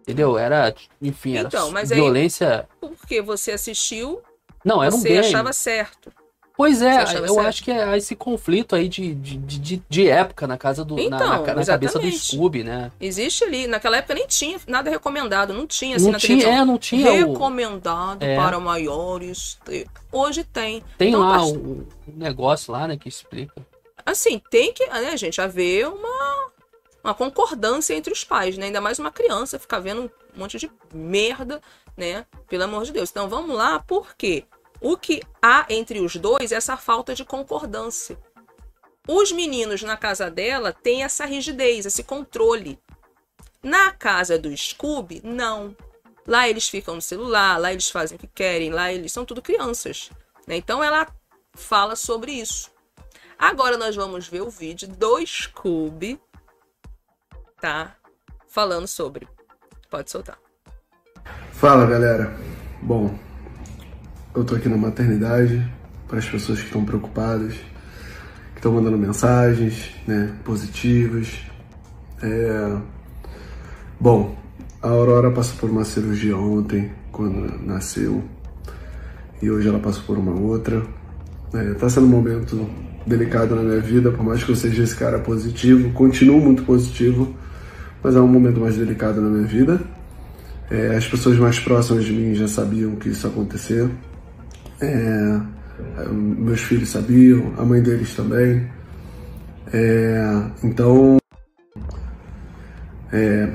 Entendeu? 0.00 0.36
Era, 0.36 0.74
enfim, 1.00 1.36
era 1.36 1.46
Então, 1.48 1.76
aí- 1.76 1.86
violência. 1.86 2.68
Porque 2.80 3.20
você 3.22 3.52
assistiu, 3.52 4.20
Não, 4.64 4.82
era 4.82 4.92
um 4.92 4.98
você 4.98 5.08
game. 5.08 5.20
achava 5.26 5.52
certo. 5.52 6.10
Pois 6.56 6.82
é, 6.82 7.02
eu 7.02 7.06
certo? 7.06 7.40
acho 7.40 7.64
que 7.64 7.70
é 7.70 7.96
esse 7.96 8.14
conflito 8.14 8.76
aí 8.76 8.88
de, 8.88 9.14
de, 9.14 9.36
de, 9.38 9.82
de 9.88 10.08
época 10.08 10.46
na 10.46 10.58
casa 10.58 10.84
do. 10.84 10.96
na- 10.96 11.02
Então, 11.02 11.18
na, 11.28 11.38
ca- 11.42 11.54
na 11.54 11.64
cabeça 11.64 11.98
do. 11.98 12.10
Scooby, 12.12 12.62
né? 12.62 12.92
Existe 13.00 13.42
ali. 13.44 13.66
Naquela 13.66 13.96
época 13.96 14.14
nem 14.14 14.26
tinha 14.26 14.60
nada 14.66 14.90
recomendado. 14.90 15.52
Não 15.54 15.66
tinha 15.66 15.96
assim 15.96 16.04
não 16.06 16.12
na 16.12 16.18
tinha, 16.18 16.38
televisão. 16.38 16.62
é, 16.62 16.64
não 16.66 16.78
tinha 16.78 17.10
o. 17.26 17.32
Recomendado 17.32 18.22
É. 18.22 18.36
para 18.36 18.60
maiores. 18.60 19.58
Hoje 20.12 20.44
tem. 20.44 20.82
Tem 20.98 21.08
Então, 21.08 21.20
lá 21.20 21.44
o, 21.44 21.54
o 21.56 21.86
negócio 22.14 22.70
lá, 22.72 22.86
né, 22.86 22.96
que 22.96 23.08
explica. 23.08 23.54
Assim, 24.04 24.40
tem 24.50 24.72
que, 24.72 24.86
né, 24.86 25.16
gente, 25.16 25.40
haver 25.40 25.86
uma, 25.88 26.50
uma 27.02 27.14
concordância 27.14 27.94
entre 27.94 28.12
os 28.12 28.24
pais, 28.24 28.58
né? 28.58 28.66
Ainda 28.66 28.80
mais 28.80 28.98
uma 28.98 29.10
criança 29.10 29.58
ficar 29.58 29.78
vendo 29.78 30.10
um 30.36 30.40
monte 30.40 30.58
de 30.58 30.70
merda, 30.92 31.60
né? 31.96 32.26
Pelo 32.48 32.64
amor 32.64 32.84
de 32.84 32.92
Deus. 32.92 33.10
Então 33.10 33.28
vamos 33.28 33.56
lá, 33.56 33.78
por 33.80 34.14
quê? 34.16 34.44
O 34.82 34.96
que 34.96 35.22
há 35.40 35.64
entre 35.70 36.00
os 36.00 36.16
dois 36.16 36.50
é 36.50 36.56
essa 36.56 36.76
falta 36.76 37.14
de 37.14 37.24
concordância. 37.24 38.18
Os 39.06 39.30
meninos 39.30 39.82
na 39.82 39.96
casa 39.96 40.28
dela 40.28 40.72
têm 40.72 41.04
essa 41.04 41.24
rigidez, 41.24 41.86
esse 41.86 42.02
controle. 42.02 42.78
Na 43.62 43.92
casa 43.92 44.36
do 44.36 44.54
Scooby, 44.56 45.20
não. 45.24 45.76
Lá 46.26 46.48
eles 46.48 46.68
ficam 46.68 46.96
no 46.96 47.02
celular, 47.02 47.60
lá 47.60 47.72
eles 47.72 47.90
fazem 47.90 48.16
o 48.16 48.18
que 48.18 48.26
querem, 48.26 48.70
lá 48.70 48.92
eles 48.92 49.12
são 49.12 49.24
tudo 49.24 49.40
crianças. 49.40 50.10
né? 50.46 50.56
Então 50.56 50.82
ela 50.82 51.06
fala 51.54 51.94
sobre 51.94 52.32
isso. 52.32 52.70
Agora 53.38 53.76
nós 53.76 53.94
vamos 53.94 54.26
ver 54.28 54.40
o 54.42 54.50
vídeo 54.50 54.88
do 54.88 55.24
Scooby, 55.24 56.20
tá? 57.60 57.96
Falando 58.48 58.86
sobre. 58.86 59.28
Pode 59.90 60.10
soltar. 60.10 60.38
Fala 61.52 61.86
galera. 61.86 62.32
Bom, 62.80 63.16
eu 64.34 64.44
tô 64.44 64.54
aqui 64.54 64.68
na 64.68 64.76
maternidade 64.76 65.62
para 66.08 66.18
as 66.18 66.26
pessoas 66.26 66.58
que 66.58 66.66
estão 66.66 66.84
preocupadas, 66.84 67.52
que 67.52 68.58
estão 68.58 68.72
mandando 68.72 68.96
mensagens, 68.96 69.94
né, 70.06 70.32
positivas. 70.42 71.40
É... 72.22 72.76
Bom, 74.00 74.34
a 74.82 74.88
Aurora 74.88 75.30
passou 75.30 75.56
por 75.58 75.70
uma 75.70 75.84
cirurgia 75.84 76.36
ontem, 76.36 76.90
quando 77.10 77.62
nasceu, 77.62 78.22
e 79.40 79.50
hoje 79.50 79.68
ela 79.68 79.78
passou 79.78 80.02
por 80.04 80.16
uma 80.16 80.32
outra. 80.32 80.82
É, 81.52 81.74
tá 81.74 81.90
sendo 81.90 82.06
um 82.06 82.10
momento 82.10 82.68
delicado 83.06 83.54
na 83.54 83.62
minha 83.62 83.80
vida, 83.80 84.10
por 84.10 84.24
mais 84.24 84.42
que 84.42 84.50
eu 84.50 84.56
seja 84.56 84.82
esse 84.82 84.96
cara 84.96 85.18
positivo, 85.18 85.92
continuo 85.92 86.40
muito 86.40 86.62
positivo, 86.62 87.34
mas 88.02 88.16
é 88.16 88.20
um 88.20 88.26
momento 88.26 88.60
mais 88.60 88.76
delicado 88.76 89.20
na 89.20 89.28
minha 89.28 89.46
vida. 89.46 89.78
É, 90.70 90.96
as 90.96 91.06
pessoas 91.06 91.36
mais 91.36 91.60
próximas 91.60 92.04
de 92.04 92.12
mim 92.12 92.34
já 92.34 92.48
sabiam 92.48 92.96
que 92.96 93.10
isso 93.10 93.26
ia 93.26 93.30
acontecer. 93.30 93.90
É, 94.82 95.40
meus 96.10 96.60
filhos 96.60 96.88
sabiam, 96.88 97.52
a 97.56 97.64
mãe 97.64 97.80
deles 97.80 98.14
também. 98.14 98.66
É, 99.72 100.42
então, 100.62 101.18
é, 103.12 103.48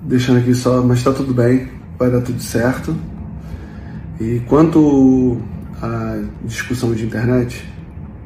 deixando 0.00 0.38
aqui 0.38 0.54
só, 0.54 0.82
mas 0.82 1.02
tá 1.02 1.12
tudo 1.12 1.34
bem, 1.34 1.68
vai 1.98 2.10
dar 2.10 2.22
tudo 2.22 2.40
certo. 2.40 2.96
E 4.18 4.40
quanto 4.48 5.40
à 5.82 6.22
discussão 6.44 6.94
de 6.94 7.04
internet, 7.04 7.68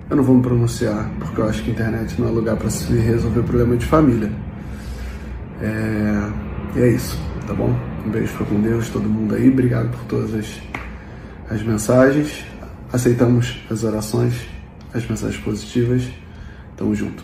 eu 0.09 0.16
não 0.16 0.23
vou 0.23 0.36
me 0.36 0.43
pronunciar, 0.43 1.10
porque 1.18 1.40
eu 1.40 1.48
acho 1.48 1.64
que 1.64 1.70
internet 1.73 2.20
não 2.20 2.28
é 2.28 2.31
lugar 2.31 2.56
para 2.56 2.70
se 2.70 2.93
resolver 2.94 3.43
problema 3.43 3.77
de 3.77 3.86
família. 3.86 4.31
É, 5.60 6.31
e 6.77 6.82
é 6.82 6.89
isso, 6.90 7.18
tá 7.47 7.55
bom? 7.55 7.74
Um 8.06 8.10
beijo 8.10 8.28
fica 8.28 8.44
com 8.44 8.60
Deus, 8.60 8.89
todo 8.89 9.09
mundo 9.09 9.35
aí. 9.35 9.48
Obrigado 9.48 9.90
por 9.90 10.05
todas 10.05 10.35
as, 10.35 10.60
as 11.51 11.62
mensagens. 11.62 12.44
Aceitamos 12.93 13.59
as 13.70 13.82
orações, 13.85 14.35
as 14.94 15.06
mensagens 15.06 15.43
positivas. 15.43 16.02
Tamo 16.77 16.94
junto. 16.94 17.23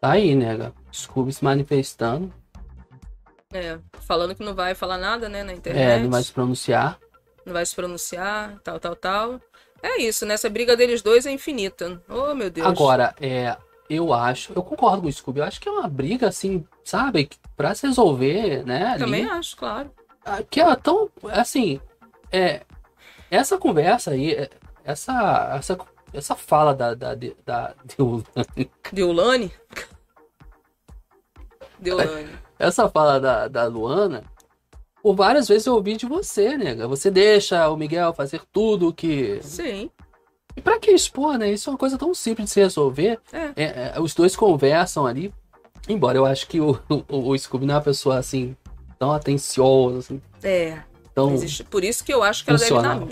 Tá 0.00 0.12
aí, 0.12 0.34
nega. 0.34 0.72
Scooby 0.92 1.32
se 1.32 1.44
manifestando. 1.44 2.32
É, 3.52 3.78
falando 4.00 4.34
que 4.34 4.44
não 4.44 4.54
vai 4.54 4.74
falar 4.74 4.98
nada, 4.98 5.28
né, 5.28 5.42
na 5.42 5.52
internet. 5.52 5.82
É, 5.82 6.02
não 6.02 6.10
vai 6.10 6.22
se 6.22 6.32
pronunciar. 6.32 6.98
não 7.46 7.52
vai 7.52 7.64
se 7.64 7.74
pronunciar, 7.74 8.58
tal, 8.62 8.78
tal, 8.78 8.94
tal. 8.94 9.40
É 9.82 10.02
isso, 10.02 10.26
né? 10.26 10.34
Essa 10.34 10.50
briga 10.50 10.76
deles 10.76 11.02
dois 11.02 11.24
é 11.24 11.30
infinita. 11.30 12.02
Oh, 12.08 12.34
meu 12.34 12.50
Deus. 12.50 12.66
Agora, 12.66 13.14
é, 13.20 13.56
eu 13.88 14.12
acho, 14.12 14.52
eu 14.54 14.62
concordo 14.62 15.02
com 15.02 15.08
o 15.08 15.12
Scooby, 15.12 15.40
eu 15.40 15.44
acho 15.44 15.60
que 15.60 15.68
é 15.68 15.72
uma 15.72 15.88
briga, 15.88 16.28
assim, 16.28 16.64
sabe, 16.84 17.30
pra 17.58 17.74
se 17.74 17.88
resolver, 17.88 18.64
né? 18.64 18.86
ali, 18.86 19.00
Também 19.00 19.28
acho, 19.28 19.56
claro. 19.56 19.90
que 20.48 20.60
é 20.60 20.76
tão, 20.76 21.10
assim, 21.24 21.80
é, 22.30 22.62
essa 23.28 23.58
conversa 23.58 24.12
aí, 24.12 24.32
é, 24.32 24.48
essa, 24.84 25.56
essa, 25.58 25.78
essa 26.14 26.36
fala 26.36 26.72
da, 26.72 26.94
da, 26.94 27.16
da, 27.16 27.34
da 27.44 27.74
Deulane? 28.92 29.52
Deulane. 31.80 32.28
essa 32.60 32.88
fala 32.88 33.18
da, 33.18 33.48
da 33.48 33.66
Luana, 33.66 34.22
por 35.02 35.16
várias 35.16 35.48
vezes 35.48 35.66
eu 35.66 35.74
ouvi 35.74 35.96
de 35.96 36.06
você, 36.06 36.56
nega. 36.56 36.86
Você 36.86 37.10
deixa 37.10 37.68
o 37.70 37.76
Miguel 37.76 38.12
fazer 38.12 38.40
tudo 38.52 38.88
o 38.88 38.92
que. 38.92 39.40
Sim. 39.42 39.90
E 40.56 40.60
pra 40.60 40.78
que 40.78 40.90
expor, 40.90 41.38
né? 41.38 41.50
Isso 41.50 41.70
é 41.70 41.72
uma 41.72 41.78
coisa 41.78 41.96
tão 41.96 42.12
simples 42.12 42.46
de 42.48 42.52
se 42.52 42.60
resolver. 42.60 43.18
É. 43.32 43.52
É, 43.56 43.92
é, 43.96 44.00
os 44.00 44.14
dois 44.14 44.36
conversam 44.36 45.06
ali. 45.06 45.32
Embora 45.88 46.18
eu 46.18 46.26
acho 46.26 46.46
que 46.48 46.60
o, 46.60 46.78
o, 47.08 47.30
o 47.30 47.38
Scooby 47.38 47.66
não 47.66 47.74
é 47.74 47.76
uma 47.78 47.82
pessoa 47.82 48.18
assim, 48.18 48.56
tão 48.98 49.10
atenciosa, 49.12 49.98
assim, 49.98 50.20
É. 50.42 50.78
tão. 51.14 51.32
Existe- 51.34 51.64
Por 51.64 51.82
isso 51.84 52.04
que 52.04 52.12
eu 52.12 52.22
acho 52.22 52.44
que 52.44 52.50
ela 52.50 52.58
deve 52.58 52.74
dar, 52.82 52.96
né? 53.00 53.06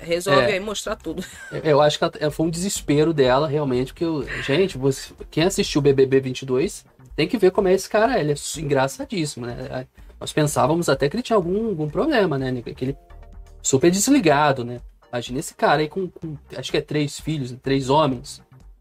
Resolve 0.00 0.40
É. 0.42 0.52
aí 0.54 0.60
mostrar 0.60 0.96
tudo. 0.96 1.24
Eu 1.62 1.80
acho 1.80 1.98
que 1.98 2.04
ela- 2.04 2.30
foi 2.30 2.46
um 2.46 2.50
desespero 2.50 3.12
dela, 3.12 3.46
realmente, 3.46 3.92
porque, 3.92 4.04
eu- 4.04 4.26
gente, 4.42 4.76
você, 4.78 5.12
quem 5.30 5.44
assistiu 5.44 5.78
o 5.80 5.82
BBB 5.82 6.20
22 6.20 6.84
tem 7.14 7.28
que 7.28 7.36
ver 7.38 7.50
como 7.50 7.68
é 7.68 7.72
esse 7.74 7.88
cara, 7.88 8.18
ele 8.18 8.32
é 8.32 8.60
engraçadíssimo, 8.60 9.46
né? 9.46 9.86
Nós 10.18 10.32
pensávamos 10.32 10.88
até 10.88 11.08
que 11.08 11.16
ele 11.16 11.22
tinha 11.22 11.36
algum, 11.36 11.68
algum 11.68 11.88
problema, 11.88 12.38
né? 12.38 12.62
Que 12.62 12.84
ele 12.84 12.96
super 13.62 13.90
desligado, 13.90 14.64
né? 14.64 14.80
Imagina 15.12 15.38
esse 15.40 15.54
cara 15.54 15.82
aí 15.82 15.88
com, 15.88 16.08
com- 16.08 16.36
acho 16.56 16.70
que 16.70 16.76
é 16.78 16.80
três 16.80 17.20
filhos, 17.20 17.54
três 17.62 17.90
homens. 17.90 18.40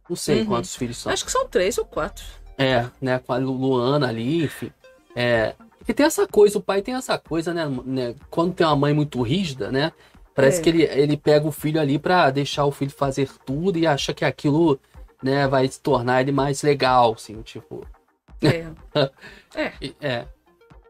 Não 0.09 0.15
sei 0.15 0.41
Uhum. 0.41 0.45
quantos 0.47 0.75
filhos 0.75 0.97
são. 0.97 1.11
Acho 1.11 1.25
que 1.25 1.31
são 1.31 1.47
três 1.47 1.77
ou 1.77 1.85
quatro. 1.85 2.23
É, 2.57 2.85
né? 3.01 3.19
Com 3.19 3.33
a 3.33 3.37
Lu- 3.37 3.51
Luana 3.53 4.07
ali, 4.09 4.43
enfim. 4.43 4.71
É, 5.15 5.55
e 5.87 5.93
tem 5.93 6.05
essa 6.05 6.27
coisa, 6.27 6.57
o 6.57 6.61
pai 6.61 6.81
tem 6.81 6.93
essa 6.95 7.17
coisa, 7.17 7.53
né? 7.53 7.65
né, 7.85 8.15
Quando 8.29 8.53
tem 8.53 8.65
uma 8.65 8.75
mãe 8.75 8.93
muito 8.93 9.21
rígida, 9.21 9.71
né? 9.71 9.91
Parece 10.33 10.59
É. 10.59 10.63
que 10.63 10.69
ele, 10.69 10.83
ele 10.83 11.17
pega 11.17 11.47
o 11.47 11.51
filho 11.51 11.79
ali 11.81 11.99
pra 11.99 12.29
deixar 12.29 12.65
o 12.65 12.71
filho 12.71 12.91
fazer 12.91 13.29
tudo 13.45 13.77
e 13.77 13.85
acha 13.85 14.13
que 14.13 14.23
aquilo, 14.23 14.79
né, 15.21 15.47
vai 15.47 15.67
se 15.67 15.81
tornar 15.81 16.21
ele 16.21 16.31
mais 16.31 16.61
legal, 16.63 17.13
assim, 17.13 17.41
tipo. 17.41 17.85
É. 18.41 18.67
e- 19.81 19.95
É. 19.99 20.25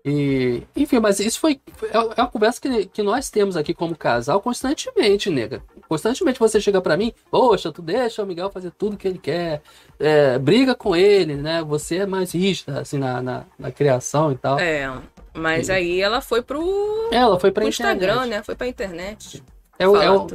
E, 0.04 0.64
enfim, 0.76 1.00
mas 1.00 1.20
isso 1.20 1.40
foi. 1.40 1.62
É 1.84 1.98
é 1.98 2.22
uma 2.22 2.28
conversa 2.28 2.60
que, 2.60 2.86
que 2.88 3.04
nós 3.04 3.30
temos 3.30 3.56
aqui 3.56 3.72
como 3.74 3.96
casal 3.96 4.42
constantemente, 4.42 5.30
nega. 5.30 5.62
Constantemente 5.88 6.40
você 6.40 6.60
chega 6.60 6.82
pra 6.82 6.98
mim, 6.98 7.14
poxa, 7.30 7.72
tu 7.72 7.82
deixa 7.84 8.24
o 8.24 8.26
Miguel 8.26 8.50
fazer 8.50 8.72
tudo 8.72 8.98
que 8.98 9.08
ele 9.08 9.20
quer, 9.20 9.62
é, 10.00 10.40
briga 10.40 10.74
com 10.74 10.96
ele, 10.96 11.36
né? 11.36 11.62
Você 11.64 11.98
é 11.98 12.06
mais 12.08 12.32
rígida, 12.32 12.80
assim, 12.82 12.98
na, 12.98 13.22
na, 13.22 13.46
na 13.60 13.72
criação 13.72 14.32
e 14.32 14.38
tal. 14.38 14.58
É, 14.60 14.92
mas 15.36 15.70
E- 15.70 15.72
aí 15.74 16.02
ela 16.02 16.20
foi 16.20 16.42
pro, 16.42 17.10
Ela 17.12 17.40
foi 17.40 17.52
pra 17.52 17.62
pro. 17.62 17.70
Instagram, 17.70 18.26
né? 18.26 18.42
Foi 18.42 18.56
pra 18.56 18.68
internet. 18.68 19.44
É 19.78 19.88
o- 19.88 19.96
é 19.98 20.10
o-. 20.10 20.28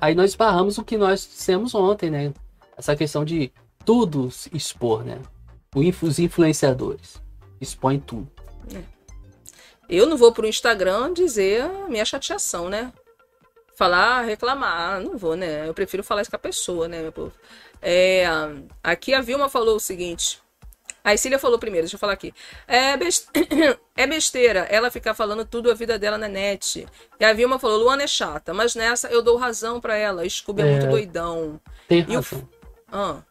Aí 0.00 0.14
nós 0.14 0.30
esbarramos 0.30 0.78
o 0.78 0.84
que 0.84 0.96
nós 0.96 1.20
dissemos 1.30 1.74
ontem, 1.74 2.10
né? 2.10 2.32
Essa 2.76 2.96
questão 2.96 3.22
de 3.24 3.52
tudo 3.84 4.30
expor, 4.52 5.04
né? 5.04 5.18
Os 5.74 6.18
influenciadores 6.18 7.20
expõem 7.60 7.98
tudo. 8.00 8.28
Eu 9.88 10.06
não 10.06 10.16
vou 10.16 10.32
pro 10.32 10.46
Instagram 10.46 11.12
dizer 11.12 11.62
a 11.62 11.88
minha 11.88 12.04
chateação, 12.04 12.68
né? 12.68 12.92
Falar, 13.76 14.22
reclamar. 14.22 15.00
Não 15.00 15.16
vou, 15.18 15.36
né? 15.36 15.68
Eu 15.68 15.74
prefiro 15.74 16.02
falar 16.04 16.22
isso 16.22 16.30
com 16.30 16.36
a 16.36 16.38
pessoa, 16.38 16.86
né, 16.88 17.02
meu 17.02 17.12
povo? 17.12 17.32
É, 17.82 18.24
aqui 18.82 19.12
a 19.12 19.20
Vilma 19.20 19.48
falou 19.48 19.76
o 19.76 19.80
seguinte. 19.80 20.40
A 21.02 21.14
Cília 21.18 21.38
falou 21.38 21.58
primeiro, 21.58 21.84
deixa 21.84 21.96
eu 21.96 22.00
falar 22.00 22.14
aqui. 22.14 22.32
É, 22.66 22.96
bes- 22.96 23.28
é 23.94 24.06
besteira 24.06 24.60
ela 24.70 24.90
ficar 24.90 25.12
falando 25.12 25.44
tudo 25.44 25.70
a 25.70 25.74
vida 25.74 25.98
dela 25.98 26.16
na 26.16 26.28
net. 26.28 26.86
E 27.20 27.24
a 27.24 27.32
Vilma 27.34 27.58
falou: 27.58 27.78
Luana 27.80 28.04
é 28.04 28.06
chata, 28.06 28.54
mas 28.54 28.74
nessa 28.74 29.08
eu 29.08 29.20
dou 29.20 29.36
razão 29.36 29.80
pra 29.82 29.96
ela. 29.96 30.26
Scooby 30.28 30.62
é, 30.62 30.66
É. 30.66 30.70
muito 30.70 30.86
doidão. 30.88 31.60
Tem 31.86 32.06
E 32.08 32.12
o 32.16 32.20
razão. 32.20 32.48
Ah, 32.90 33.22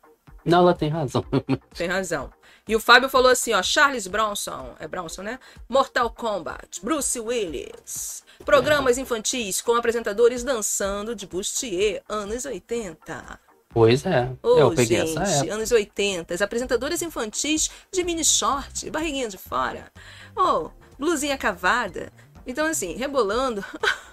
Não, 0.46 0.60
ela 0.60 0.74
tem 0.76 0.90
razão. 0.90 1.26
tem 1.74 1.88
razão. 1.88 2.30
E 2.68 2.76
o 2.76 2.80
Fábio 2.80 3.10
falou 3.10 3.30
assim, 3.30 3.52
ó, 3.54 3.62
Charles 3.62 4.08
Bronson, 4.08 4.76
é 4.80 4.88
Bronson, 4.88 5.22
né? 5.22 5.40
Mortal 5.68 6.10
Kombat, 6.10 6.80
Bruce 6.82 7.20
Willis. 7.20 8.24
Programas 8.46 8.98
infantis 8.98 9.62
com 9.62 9.76
apresentadores 9.76 10.44
dançando 10.44 11.14
de 11.14 11.28
bustier, 11.28 12.02
anos 12.08 12.46
80. 12.46 13.40
Pois 13.70 14.06
é. 14.06 14.32
Ô, 14.42 14.60
eu 14.60 14.76
peguei 14.76 15.06
gente, 15.06 15.18
essa 15.18 15.40
época. 15.40 15.54
anos 15.54 15.72
80. 15.72 16.34
As 16.34 16.42
apresentadoras 16.42 17.02
infantis 17.02 17.70
de 17.92 18.04
mini 18.04 18.24
short, 18.24 18.90
barriguinha 18.90 19.28
de 19.28 19.38
fora. 19.38 19.92
Oh, 20.36 20.70
blusinha 20.98 21.38
cavada. 21.38 22.14
Então, 22.48 22.66
assim, 22.68 22.96
rebolando 22.96 23.66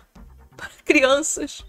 para 0.56 0.70
crianças. 0.84 1.64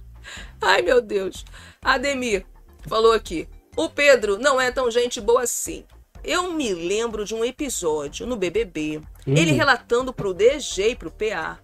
Ai, 0.60 0.82
meu 0.82 1.02
Deus. 1.02 1.46
Ademir 1.82 2.46
falou 2.88 3.12
aqui. 3.12 3.48
O 3.76 3.90
Pedro 3.90 4.38
não 4.38 4.60
é 4.60 4.72
tão 4.72 4.90
gente 4.90 5.20
boa 5.22 5.44
assim. 5.44 5.86
Eu 6.24 6.54
me 6.54 6.74
lembro 6.74 7.26
de 7.26 7.34
um 7.34 7.44
episódio 7.44 8.26
no 8.28 8.36
BBB, 8.36 9.02
ele 9.26 9.52
relatando 9.52 10.14
pro 10.14 10.34
DG 10.34 10.90
e 10.92 10.96
pro 10.96 11.12
PA 11.12 11.60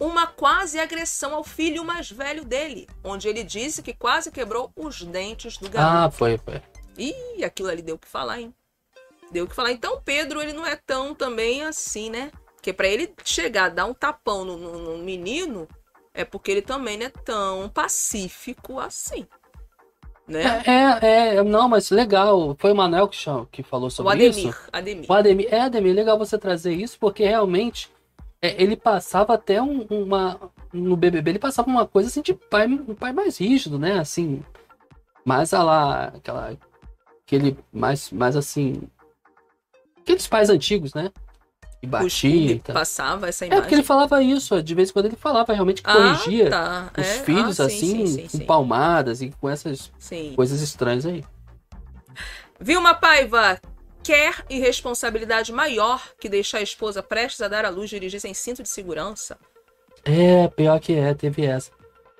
uma 0.00 0.26
quase 0.26 0.78
agressão 0.80 1.34
ao 1.34 1.44
filho 1.44 1.84
mais 1.84 2.10
velho 2.10 2.44
dele, 2.44 2.86
onde 3.02 3.28
ele 3.28 3.44
disse 3.44 3.82
que 3.82 3.94
quase 3.94 4.30
quebrou 4.30 4.70
os 4.74 5.02
dentes 5.02 5.56
do 5.56 5.68
garoto. 5.70 5.96
Ah, 5.96 6.10
foi, 6.10 6.36
foi. 6.38 6.60
Ih, 6.98 7.44
aquilo 7.44 7.68
ali 7.68 7.80
deu 7.82 7.94
o 7.94 7.98
que 7.98 8.08
falar, 8.08 8.40
hein? 8.40 8.52
Deu 9.30 9.44
o 9.44 9.48
que 9.48 9.54
falar. 9.54 9.70
Então, 9.72 10.00
Pedro, 10.04 10.42
ele 10.42 10.52
não 10.52 10.66
é 10.66 10.76
tão 10.76 11.14
também 11.14 11.62
assim, 11.62 12.10
né? 12.10 12.30
Porque 12.56 12.72
pra 12.72 12.88
ele 12.88 13.12
chegar, 13.24 13.68
dar 13.68 13.84
um 13.86 13.94
tapão 13.94 14.44
no, 14.44 14.56
no- 14.56 14.78
no 14.96 14.98
menino, 15.04 15.68
é 16.12 16.24
porque 16.24 16.50
ele 16.50 16.62
também 16.62 16.96
não 16.96 17.06
é 17.06 17.10
tão 17.10 17.68
pacífico 17.68 18.78
assim. 18.80 19.26
Né? 20.26 20.42
É, 20.66 21.06
é, 21.06 21.34
é, 21.36 21.42
não, 21.42 21.68
mas 21.68 21.90
legal. 21.90 22.56
Foi 22.58 22.72
o 22.72 22.74
Manuel 22.76 23.08
que, 23.08 23.18
que 23.52 23.62
falou 23.62 23.88
o 23.88 23.90
sobre 23.90 24.12
Ademir. 24.12 24.48
isso. 24.48 24.60
Ademir. 24.72 25.06
O 25.10 25.12
Ademir, 25.12 25.48
é, 25.50 25.60
Ademir, 25.60 25.94
legal 25.94 26.18
você 26.18 26.38
trazer 26.38 26.72
isso, 26.72 26.96
porque 26.98 27.24
realmente 27.24 27.90
é, 28.40 28.60
ele 28.62 28.76
passava 28.76 29.34
até 29.34 29.60
um- 29.60 29.86
uma. 29.90 30.40
No 30.72 30.96
BBB, 30.96 31.32
ele 31.32 31.38
passava 31.38 31.68
uma 31.68 31.86
coisa 31.86 32.08
assim 32.08 32.22
de 32.22 32.34
pai, 32.34 32.66
um 32.66 32.94
pai 32.94 33.12
mais 33.12 33.38
rígido, 33.38 33.78
né? 33.78 33.98
Assim, 33.98 34.42
mais 35.24 35.52
a 35.52 35.62
lá, 35.62 36.04
aquela. 36.06 36.56
Aquele 37.26 37.56
mais, 37.72 38.10
mais 38.10 38.36
assim. 38.36 38.82
Aqueles 40.00 40.26
pais 40.26 40.50
antigos, 40.50 40.92
né? 40.94 41.10
O 41.84 41.88
batia. 41.88 42.52
E 42.52 42.58
tal. 42.58 42.74
passava 42.74 43.28
essa 43.28 43.44
É, 43.44 43.46
imagem. 43.46 43.62
porque 43.62 43.74
ele 43.74 43.82
falava 43.82 44.22
isso, 44.22 44.62
de 44.62 44.74
vez 44.74 44.90
em 44.90 44.92
quando 44.92 45.06
ele 45.06 45.16
falava, 45.16 45.52
realmente 45.52 45.82
corrigia 45.82 46.48
ah, 46.48 46.90
tá. 46.92 47.00
os 47.00 47.06
É, 47.06 47.22
filhos 47.24 47.60
ah, 47.60 47.68
sim, 47.68 47.76
assim, 47.76 48.06
sim, 48.06 48.28
sim, 48.28 48.38
com 48.40 48.46
palmadas 48.46 49.22
e 49.22 49.30
com 49.40 49.48
essas 49.48 49.92
coisas 50.34 50.60
estranhas 50.60 51.06
aí. 51.06 51.24
Vilma 52.60 52.94
Paiva 52.94 53.60
quer 54.02 54.44
irresponsabilidade 54.48 55.52
maior 55.52 56.02
que 56.18 56.28
deixar 56.28 56.58
a 56.58 56.62
esposa 56.62 57.02
prestes 57.02 57.40
a 57.40 57.48
dar 57.48 57.64
à 57.64 57.68
luz 57.70 57.90
dirigir 57.90 58.20
sem 58.20 58.34
cinto 58.34 58.62
de 58.62 58.68
segurança? 58.68 59.38
É, 60.04 60.48
pior 60.48 60.78
que 60.80 60.92
é, 60.94 61.14
teve 61.14 61.44
essa. 61.46 61.70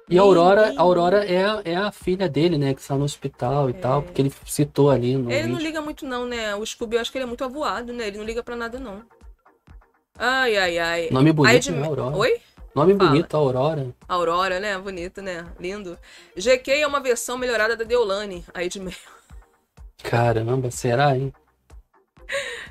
E 0.09 0.19
a. 0.19 0.23
Aurora, 0.23 0.75
a 0.77 0.81
Aurora 0.83 1.25
é, 1.25 1.45
a- 1.45 1.63
é 1.65 1.77
a 1.77 1.91
filha 1.93 2.29
dele, 2.29 2.59
né? 2.59 2.75
Que 2.75 2.81
está 2.81 2.95
no 2.95 3.05
hospital 3.05 3.71
e 3.71 3.75
tal, 3.75 4.03
porque 4.03 4.21
ele 4.21 4.33
citou 4.47 4.91
ali 4.91 5.11
É. 5.11 5.15
Ele 5.15 5.23
não 5.23 5.31
vídeo. 5.57 5.59
liga 5.59 5.81
muito 5.81 6.05
não, 6.05 6.27
né? 6.27 6.55
O 6.57 6.65
Scooby, 6.65 6.97
eu 6.97 7.01
acho 7.01 7.11
que 7.13 7.19
ele 7.19 7.25
é 7.25 7.27
muito 7.27 7.45
avoado, 7.45 7.93
né? 7.93 8.07
Ele 8.09 8.19
não 8.19 8.25
liga 8.25 8.43
pra 8.43 8.57
nada, 8.57 8.79
não. 8.79 9.03
Ai, 10.19 10.57
ai, 10.57 10.79
ai. 10.79 11.09
Nome 11.11 11.33
bonito, 11.33 11.63
de- 11.63 11.71
né, 11.73 11.87
Aurora? 11.87 12.17
Oi? 12.17 12.41
Nome 12.75 12.97
Fala. 12.97 13.11
bonito, 13.11 13.37
Aurora. 13.37 13.87
Aurora, 14.09 14.61
né? 14.61 14.77
Bonito, 14.79 15.23
né? 15.23 15.47
Lindo. 15.59 15.99
GQ 16.37 16.71
é 16.73 16.87
uma 16.87 17.01
versão 17.01 17.39
melhorada 17.39 17.77
da 17.77 17.85
Deolane. 17.85 18.45
Aí 18.53 18.69
de 18.69 18.81
meio. 18.81 18.97
Caramba, 20.03 20.71
será, 20.71 21.17
hein? 21.17 21.33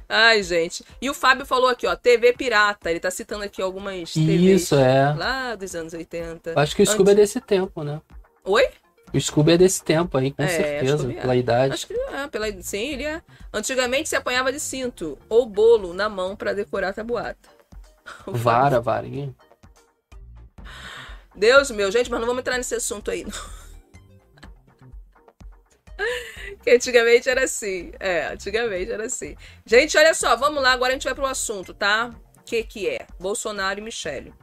Ai, 0.07 0.43
gente. 0.43 0.83
E 1.01 1.09
o 1.09 1.13
Fábio 1.13 1.45
falou 1.45 1.69
aqui, 1.69 1.87
ó, 1.87 1.95
TV 1.95 2.33
pirata. 2.33 2.89
Ele 2.91 2.99
tá 2.99 3.09
citando 3.09 3.43
aqui 3.43 3.61
algumas 3.61 4.13
TVs 4.13 4.61
Isso, 4.63 4.75
é. 4.75 5.13
lá 5.13 5.55
dos 5.55 5.73
anos 5.75 5.93
80. 5.93 6.51
Eu 6.51 6.59
Acho 6.59 6.75
que 6.75 6.83
o 6.83 6.85
Scooby 6.87 7.11
é 7.11 7.15
desse 7.15 7.39
tempo, 7.39 7.83
né? 7.83 8.01
Oi? 8.43 8.67
O 9.13 9.19
Scooby 9.19 9.51
é 9.51 9.57
desse 9.57 9.83
tempo 9.83 10.17
aí, 10.17 10.31
com 10.31 10.41
É, 10.41 10.47
certeza, 10.47 11.11
é. 11.11 11.21
pela 11.21 11.35
idade. 11.35 11.73
Acho 11.75 11.87
que 11.87 11.93
é, 11.93 12.27
pela... 12.27 12.61
sim, 12.61 12.93
ele 12.93 13.03
é. 13.03 13.21
Antigamente 13.53 14.09
se 14.09 14.15
apanhava 14.15 14.51
de 14.51 14.59
cinto 14.59 15.17
ou 15.29 15.45
bolo 15.45 15.93
na 15.93 16.09
mão 16.09 16.35
pra 16.35 16.53
decorar 16.53 16.89
a 16.89 16.93
Fábio 16.93 17.15
Vara, 18.25 18.81
varinha. 18.81 19.35
Deus 21.35 21.71
meu, 21.71 21.91
gente, 21.91 22.09
mas 22.09 22.19
não 22.19 22.27
vamos 22.27 22.41
entrar 22.41 22.57
nesse 22.57 22.75
assunto 22.75 23.11
aí. 23.11 23.25
Que 26.63 26.71
antigamente 26.71 27.29
era 27.29 27.43
assim. 27.43 27.91
É, 27.99 28.27
antigamente 28.27 28.91
era 28.91 29.05
assim. 29.05 29.35
Gente, 29.65 29.97
olha 29.97 30.13
só, 30.13 30.35
vamos 30.35 30.63
lá, 30.63 30.71
agora 30.71 30.91
a 30.91 30.93
gente 30.93 31.03
vai 31.03 31.13
pro 31.13 31.25
assunto, 31.25 31.73
tá? 31.73 32.09
O 32.37 32.43
que 32.43 32.63
que 32.63 32.87
é? 32.89 33.05
Bolsonaro 33.19 33.79
e 33.79 33.83
Michele. 33.83 34.33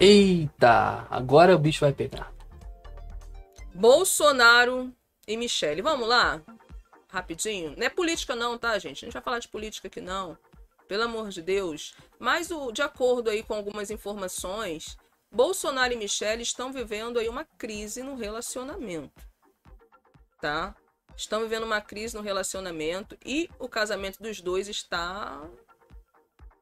Eita, 0.00 1.06
agora 1.10 1.54
o 1.54 1.58
bicho 1.58 1.80
vai 1.80 1.92
pegar. 1.92 2.32
Bolsonaro 3.78 4.92
e 5.24 5.36
Michele. 5.36 5.82
Vamos 5.82 6.08
lá? 6.08 6.42
Rapidinho. 7.08 7.76
Não 7.76 7.86
é 7.86 7.88
política 7.88 8.34
não, 8.34 8.58
tá, 8.58 8.76
gente? 8.76 9.04
A 9.04 9.06
gente 9.06 9.12
vai 9.12 9.22
falar 9.22 9.38
de 9.38 9.46
política 9.46 9.86
aqui 9.86 10.00
não. 10.00 10.36
Pelo 10.88 11.04
amor 11.04 11.28
de 11.28 11.40
Deus. 11.40 11.94
Mas 12.18 12.50
o, 12.50 12.72
de 12.72 12.82
acordo 12.82 13.30
aí 13.30 13.40
com 13.40 13.54
algumas 13.54 13.88
informações, 13.92 14.96
Bolsonaro 15.30 15.92
e 15.92 15.96
Michele 15.96 16.42
estão 16.42 16.72
vivendo 16.72 17.20
aí 17.20 17.28
uma 17.28 17.44
crise 17.44 18.02
no 18.02 18.16
relacionamento. 18.16 19.22
Tá? 20.40 20.74
Estão 21.16 21.42
vivendo 21.42 21.62
uma 21.62 21.80
crise 21.80 22.16
no 22.16 22.22
relacionamento 22.22 23.16
e 23.24 23.48
o 23.60 23.68
casamento 23.68 24.20
dos 24.20 24.40
dois 24.40 24.66
está 24.66 25.40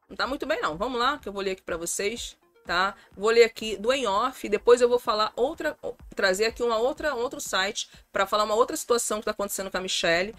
não 0.06 0.16
tá 0.16 0.26
muito 0.26 0.44
bem 0.44 0.60
não. 0.60 0.76
Vamos 0.76 1.00
lá, 1.00 1.18
que 1.18 1.30
eu 1.30 1.32
vou 1.32 1.42
ler 1.42 1.52
aqui 1.52 1.62
para 1.62 1.78
vocês, 1.78 2.36
tá? 2.66 2.94
Vou 3.16 3.30
ler 3.30 3.44
aqui 3.44 3.76
do 3.76 3.92
em 3.92 4.06
off, 4.06 4.48
depois 4.48 4.80
eu 4.80 4.88
vou 4.88 4.98
falar 4.98 5.32
outra 5.36 5.76
trazer 6.14 6.46
aqui 6.46 6.62
uma 6.62 6.76
outra 6.76 7.14
outro 7.14 7.40
site 7.40 7.88
para 8.12 8.26
falar 8.26 8.44
uma 8.44 8.54
outra 8.54 8.76
situação 8.76 9.18
que 9.18 9.22
está 9.22 9.30
acontecendo 9.30 9.70
com 9.70 9.78
a 9.78 9.80
Michelle. 9.80 10.34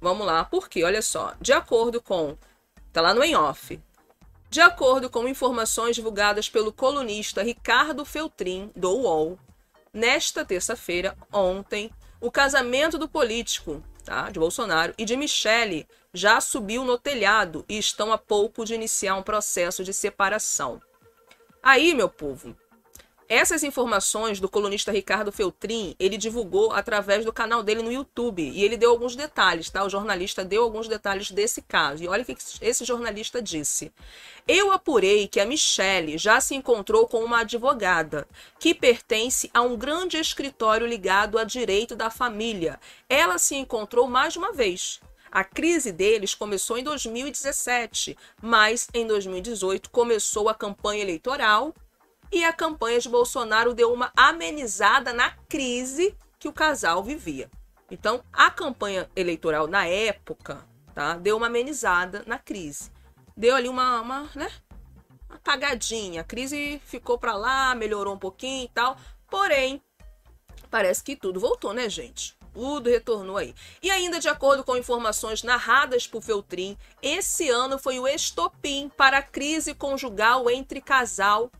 Vamos 0.00 0.26
lá, 0.26 0.44
porque 0.44 0.84
olha 0.84 1.02
só, 1.02 1.34
de 1.40 1.52
acordo 1.52 2.00
com 2.00 2.36
tá 2.92 3.00
lá 3.00 3.12
no 3.12 3.24
em 3.24 3.34
off. 3.34 3.80
De 4.48 4.60
acordo 4.60 5.10
com 5.10 5.26
informações 5.26 5.96
divulgadas 5.96 6.48
pelo 6.48 6.72
colunista 6.72 7.42
Ricardo 7.42 8.04
Feltrin 8.04 8.70
do 8.76 8.90
UOL, 8.90 9.36
nesta 9.92 10.44
terça-feira, 10.44 11.16
ontem, 11.32 11.90
o 12.20 12.30
casamento 12.30 12.96
do 12.96 13.08
político, 13.08 13.82
tá, 14.04 14.30
de 14.30 14.38
Bolsonaro 14.38 14.94
e 14.96 15.04
de 15.04 15.16
Michele 15.16 15.88
já 16.12 16.40
subiu 16.40 16.84
no 16.84 16.96
telhado 16.96 17.64
e 17.68 17.76
estão 17.76 18.12
a 18.12 18.18
pouco 18.18 18.64
de 18.64 18.74
iniciar 18.74 19.16
um 19.16 19.22
processo 19.24 19.82
de 19.82 19.92
separação. 19.92 20.80
Aí, 21.66 21.94
meu 21.94 22.10
povo, 22.10 22.54
essas 23.26 23.62
informações 23.62 24.38
do 24.38 24.50
colunista 24.50 24.92
Ricardo 24.92 25.32
Feltrin, 25.32 25.96
ele 25.98 26.18
divulgou 26.18 26.72
através 26.72 27.24
do 27.24 27.32
canal 27.32 27.62
dele 27.62 27.80
no 27.80 27.90
YouTube 27.90 28.42
e 28.42 28.62
ele 28.62 28.76
deu 28.76 28.90
alguns 28.90 29.16
detalhes, 29.16 29.70
tá? 29.70 29.82
O 29.82 29.88
jornalista 29.88 30.44
deu 30.44 30.62
alguns 30.62 30.88
detalhes 30.88 31.30
desse 31.30 31.62
caso. 31.62 32.04
E 32.04 32.06
olha 32.06 32.22
o 32.22 32.26
que 32.26 32.36
esse 32.60 32.84
jornalista 32.84 33.40
disse. 33.40 33.90
Eu 34.46 34.72
apurei 34.72 35.26
que 35.26 35.40
a 35.40 35.46
Michelle 35.46 36.18
já 36.18 36.38
se 36.38 36.54
encontrou 36.54 37.08
com 37.08 37.24
uma 37.24 37.40
advogada 37.40 38.28
que 38.58 38.74
pertence 38.74 39.50
a 39.54 39.62
um 39.62 39.74
grande 39.74 40.18
escritório 40.18 40.86
ligado 40.86 41.38
a 41.38 41.44
direito 41.44 41.96
da 41.96 42.10
família. 42.10 42.78
Ela 43.08 43.38
se 43.38 43.54
encontrou 43.54 44.06
mais 44.06 44.36
uma 44.36 44.52
vez. 44.52 45.00
A 45.34 45.42
crise 45.42 45.90
deles 45.90 46.32
começou 46.32 46.78
em 46.78 46.84
2017, 46.84 48.16
mas 48.40 48.86
em 48.94 49.04
2018 49.04 49.90
começou 49.90 50.48
a 50.48 50.54
campanha 50.54 51.02
eleitoral 51.02 51.74
e 52.30 52.44
a 52.44 52.52
campanha 52.52 53.00
de 53.00 53.08
Bolsonaro 53.08 53.74
deu 53.74 53.92
uma 53.92 54.12
amenizada 54.16 55.12
na 55.12 55.32
crise 55.48 56.16
que 56.38 56.46
o 56.46 56.52
casal 56.52 57.02
vivia. 57.02 57.50
Então, 57.90 58.22
a 58.32 58.48
campanha 58.48 59.10
eleitoral 59.16 59.66
na 59.66 59.84
época, 59.84 60.64
tá, 60.94 61.16
deu 61.16 61.36
uma 61.36 61.48
amenizada 61.48 62.22
na 62.28 62.38
crise. 62.38 62.92
Deu 63.36 63.56
ali 63.56 63.68
uma, 63.68 64.02
uma 64.02 64.30
né, 64.36 64.48
apagadinha. 65.28 66.20
A 66.20 66.24
crise 66.24 66.80
ficou 66.84 67.18
para 67.18 67.34
lá, 67.34 67.74
melhorou 67.74 68.14
um 68.14 68.18
pouquinho 68.18 68.66
e 68.66 68.68
tal. 68.68 68.96
Porém, 69.28 69.82
parece 70.70 71.02
que 71.02 71.16
tudo 71.16 71.40
voltou, 71.40 71.72
né, 71.74 71.88
gente? 71.88 72.33
Tudo 72.54 72.88
retornou 72.88 73.36
aí. 73.36 73.54
E 73.82 73.90
ainda 73.90 74.20
de 74.20 74.28
acordo 74.28 74.62
com 74.62 74.76
informações 74.76 75.42
narradas 75.42 76.06
por 76.06 76.22
Feltrin, 76.22 76.78
esse 77.02 77.50
ano 77.50 77.78
foi 77.78 77.98
o 77.98 78.06
estopim 78.06 78.90
para 78.96 79.18
a 79.18 79.22
crise 79.22 79.74
conjugal 79.74 80.48
entre 80.48 80.80
casal 80.80 81.50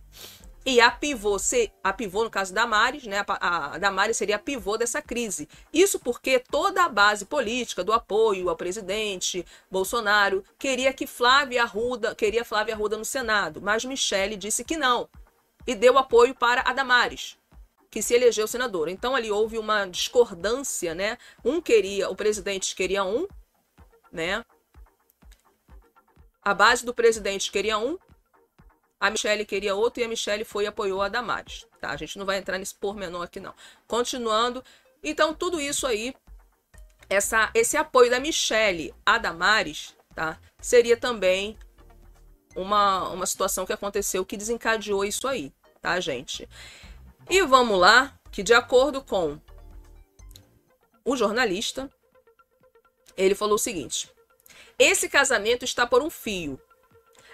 e 0.66 0.80
a 0.80 0.90
pivô, 0.90 1.38
se, 1.38 1.70
a 1.82 1.92
pivô 1.92 2.24
no 2.24 2.30
caso 2.30 2.54
da 2.54 2.62
Damares, 2.62 3.04
né, 3.04 3.22
a, 3.28 3.74
a 3.74 3.78
Damares 3.78 4.16
seria 4.16 4.36
a 4.36 4.38
pivô 4.38 4.78
dessa 4.78 5.02
crise. 5.02 5.46
Isso 5.70 6.00
porque 6.00 6.38
toda 6.38 6.84
a 6.84 6.88
base 6.88 7.26
política 7.26 7.84
do 7.84 7.92
apoio 7.92 8.48
ao 8.48 8.56
presidente 8.56 9.44
Bolsonaro 9.70 10.42
queria 10.58 10.92
que 10.94 11.06
Flávia 11.06 11.64
Arruda, 11.64 12.14
queria 12.14 12.46
Flávia 12.46 12.74
Arruda 12.74 12.96
no 12.96 13.04
Senado, 13.04 13.60
mas 13.60 13.84
Michele 13.84 14.36
disse 14.36 14.64
que 14.64 14.76
não 14.76 15.06
e 15.66 15.74
deu 15.74 15.98
apoio 15.98 16.34
para 16.34 16.62
a 16.62 16.72
Damares, 16.72 17.36
que 17.94 18.02
se 18.02 18.12
elegeu 18.12 18.48
senadora. 18.48 18.90
Então 18.90 19.14
ali 19.14 19.30
houve 19.30 19.56
uma 19.56 19.86
discordância, 19.86 20.96
né? 20.96 21.16
Um 21.44 21.60
queria, 21.60 22.10
o 22.10 22.16
presidente 22.16 22.74
queria 22.74 23.04
um, 23.04 23.24
né? 24.10 24.44
A 26.42 26.52
base 26.52 26.84
do 26.84 26.92
presidente 26.92 27.52
queria 27.52 27.78
um 27.78 27.96
a 28.98 29.10
Michelle 29.10 29.46
queria 29.46 29.76
outro 29.76 30.00
e 30.00 30.04
a 30.04 30.08
Michelle 30.08 30.44
foi 30.44 30.64
e 30.64 30.66
apoiou 30.66 31.02
a 31.02 31.08
Damares. 31.08 31.68
Tá? 31.80 31.90
A 31.90 31.96
gente 31.96 32.18
não 32.18 32.26
vai 32.26 32.38
entrar 32.38 32.58
nesse 32.58 32.74
pormenor 32.74 33.22
aqui, 33.22 33.38
não. 33.38 33.54
Continuando. 33.86 34.64
Então, 35.00 35.32
tudo 35.32 35.60
isso 35.60 35.86
aí, 35.86 36.16
essa, 37.08 37.48
esse 37.54 37.76
apoio 37.76 38.10
da 38.10 38.18
Michelle 38.18 38.92
a 39.06 39.18
Damares, 39.18 39.94
tá? 40.16 40.40
Seria 40.60 40.96
também 40.96 41.56
uma, 42.56 43.10
uma 43.10 43.26
situação 43.26 43.64
que 43.64 43.72
aconteceu 43.72 44.24
que 44.24 44.36
desencadeou 44.36 45.04
isso 45.04 45.28
aí, 45.28 45.52
tá, 45.80 46.00
gente? 46.00 46.48
E 47.28 47.42
vamos 47.42 47.78
lá, 47.78 48.18
que 48.30 48.42
de 48.42 48.54
acordo 48.54 49.02
com 49.02 49.40
o 51.04 51.16
jornalista, 51.16 51.90
ele 53.16 53.34
falou 53.34 53.54
o 53.54 53.58
seguinte: 53.58 54.10
esse 54.78 55.08
casamento 55.08 55.64
está 55.64 55.86
por 55.86 56.02
um 56.02 56.10
fio 56.10 56.60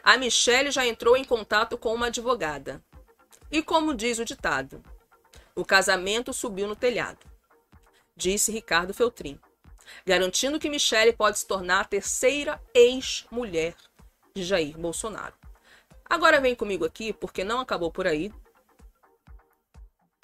a 0.02 0.16
Michelle 0.16 0.70
já 0.70 0.86
entrou 0.86 1.16
em 1.16 1.24
contato 1.24 1.76
com 1.76 1.94
uma 1.94 2.06
advogada. 2.06 2.82
E 3.50 3.62
como 3.62 3.94
diz 3.94 4.18
o 4.18 4.24
ditado, 4.24 4.82
o 5.54 5.64
casamento 5.64 6.32
subiu 6.32 6.66
no 6.66 6.76
telhado, 6.76 7.18
disse 8.16 8.52
Ricardo 8.52 8.94
Feltrin, 8.94 9.38
garantindo 10.06 10.58
que 10.58 10.70
Michelle 10.70 11.12
pode 11.12 11.38
se 11.38 11.46
tornar 11.46 11.80
a 11.80 11.84
terceira 11.84 12.62
ex-mulher 12.72 13.74
de 14.34 14.44
Jair 14.44 14.78
Bolsonaro. 14.78 15.34
Agora 16.08 16.40
vem 16.40 16.54
comigo 16.54 16.84
aqui, 16.84 17.12
porque 17.12 17.44
não 17.44 17.60
acabou 17.60 17.90
por 17.90 18.06
aí. 18.06 18.32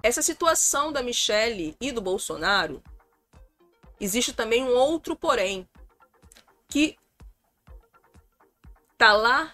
Essa 0.06 0.22
situação 0.22 0.92
da 0.92 1.02
Michelle 1.02 1.76
e 1.80 1.90
do 1.90 2.00
Bolsonaro, 2.00 2.80
existe 3.98 4.32
também 4.32 4.62
um 4.62 4.72
outro 4.72 5.16
porém, 5.16 5.68
que 6.68 6.96
tá 8.96 9.12
lá 9.14 9.52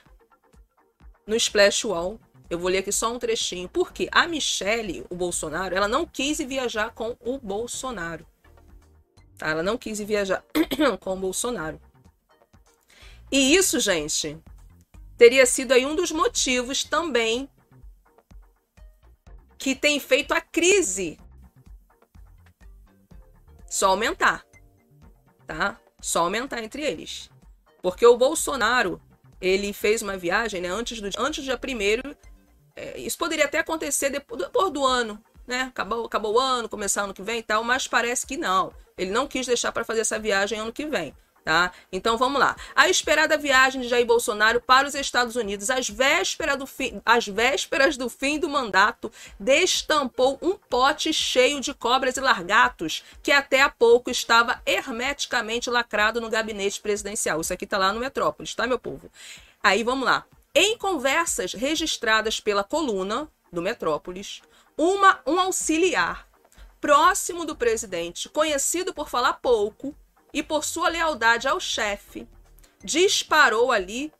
no 1.26 1.34
Splash 1.36 1.86
Wall. 1.86 2.20
Eu 2.50 2.58
vou 2.58 2.68
ler 2.68 2.80
aqui 2.80 2.92
só 2.92 3.10
um 3.10 3.18
trechinho. 3.18 3.66
Porque 3.66 4.10
a 4.12 4.28
Michelle, 4.28 5.06
o 5.08 5.14
Bolsonaro, 5.14 5.74
ela 5.74 5.88
não 5.88 6.04
quis 6.04 6.36
viajar 6.36 6.92
com 6.92 7.16
o 7.20 7.38
Bolsonaro. 7.38 8.26
Tá? 9.38 9.48
Ela 9.48 9.62
não 9.62 9.78
quis 9.78 10.00
viajar 10.00 10.44
com 11.00 11.14
o 11.14 11.18
Bolsonaro. 11.18 11.80
E 13.30 13.54
isso, 13.56 13.80
gente, 13.80 14.38
teria 15.16 15.46
sido 15.46 15.72
aí 15.72 15.86
um 15.86 15.96
dos 15.96 16.12
motivos 16.12 16.84
também 16.84 17.48
que 19.62 19.76
tem 19.76 20.00
feito 20.00 20.34
a 20.34 20.40
crise 20.40 21.16
só 23.64 23.90
aumentar, 23.90 24.44
tá? 25.46 25.80
Só 26.00 26.24
aumentar 26.24 26.64
entre 26.64 26.82
eles. 26.82 27.30
Porque 27.80 28.04
o 28.04 28.16
Bolsonaro, 28.16 29.00
ele 29.40 29.72
fez 29.72 30.02
uma 30.02 30.16
viagem 30.16 30.60
né, 30.60 30.68
antes, 30.68 31.00
do, 31.00 31.08
antes 31.16 31.44
do 31.44 31.46
dia 31.46 31.56
primeiro. 31.56 32.16
É, 32.74 32.98
isso 32.98 33.16
poderia 33.16 33.44
até 33.44 33.60
acontecer 33.60 34.10
depois, 34.10 34.42
depois 34.42 34.72
do 34.72 34.84
ano, 34.84 35.22
né? 35.46 35.62
Acabou, 35.62 36.06
acabou 36.06 36.34
o 36.34 36.40
ano, 36.40 36.68
começar 36.68 37.04
ano 37.04 37.14
que 37.14 37.22
vem 37.22 37.38
e 37.38 37.42
tal, 37.42 37.62
mas 37.62 37.86
parece 37.86 38.26
que 38.26 38.36
não. 38.36 38.74
Ele 38.98 39.12
não 39.12 39.28
quis 39.28 39.46
deixar 39.46 39.70
para 39.70 39.84
fazer 39.84 40.00
essa 40.00 40.18
viagem 40.18 40.58
ano 40.58 40.72
que 40.72 40.86
vem. 40.86 41.14
Tá? 41.44 41.72
Então 41.90 42.16
vamos 42.16 42.38
lá. 42.38 42.54
A 42.72 42.88
esperada 42.88 43.36
viagem 43.36 43.80
de 43.80 43.88
Jair 43.88 44.06
Bolsonaro 44.06 44.60
para 44.60 44.86
os 44.86 44.94
Estados 44.94 45.34
Unidos 45.34 45.70
às 45.70 45.88
vésperas 45.88 46.56
do 46.56 46.66
fim, 46.66 47.02
às 47.04 47.26
vésperas 47.26 47.96
do, 47.96 48.08
fim 48.08 48.38
do 48.38 48.48
mandato 48.48 49.10
destampou 49.40 50.38
um 50.40 50.56
pote 50.56 51.12
cheio 51.12 51.60
de 51.60 51.74
cobras 51.74 52.16
e 52.16 52.20
largatos 52.20 53.02
que 53.24 53.32
até 53.32 53.60
há 53.60 53.68
pouco 53.68 54.08
estava 54.08 54.62
hermeticamente 54.64 55.68
lacrado 55.68 56.20
no 56.20 56.30
gabinete 56.30 56.80
presidencial. 56.80 57.40
Isso 57.40 57.52
aqui 57.52 57.64
está 57.64 57.76
lá 57.76 57.92
no 57.92 57.98
Metrópolis, 57.98 58.54
tá, 58.54 58.64
meu 58.64 58.78
povo? 58.78 59.10
Aí 59.60 59.82
vamos 59.82 60.04
lá. 60.04 60.24
Em 60.54 60.78
conversas 60.78 61.54
registradas 61.54 62.38
pela 62.38 62.62
coluna 62.62 63.28
do 63.52 63.60
Metrópolis, 63.60 64.42
uma, 64.78 65.18
um 65.26 65.40
auxiliar 65.40 66.28
próximo 66.80 67.44
do 67.44 67.56
presidente, 67.56 68.28
conhecido 68.28 68.92
por 68.92 69.08
falar 69.08 69.34
pouco, 69.34 69.94
e 70.32 70.42
por 70.42 70.64
sua 70.64 70.88
lealdade 70.88 71.46
ao 71.46 71.60
chefe, 71.60 72.26
disparou 72.82 73.70
ali 73.70 74.12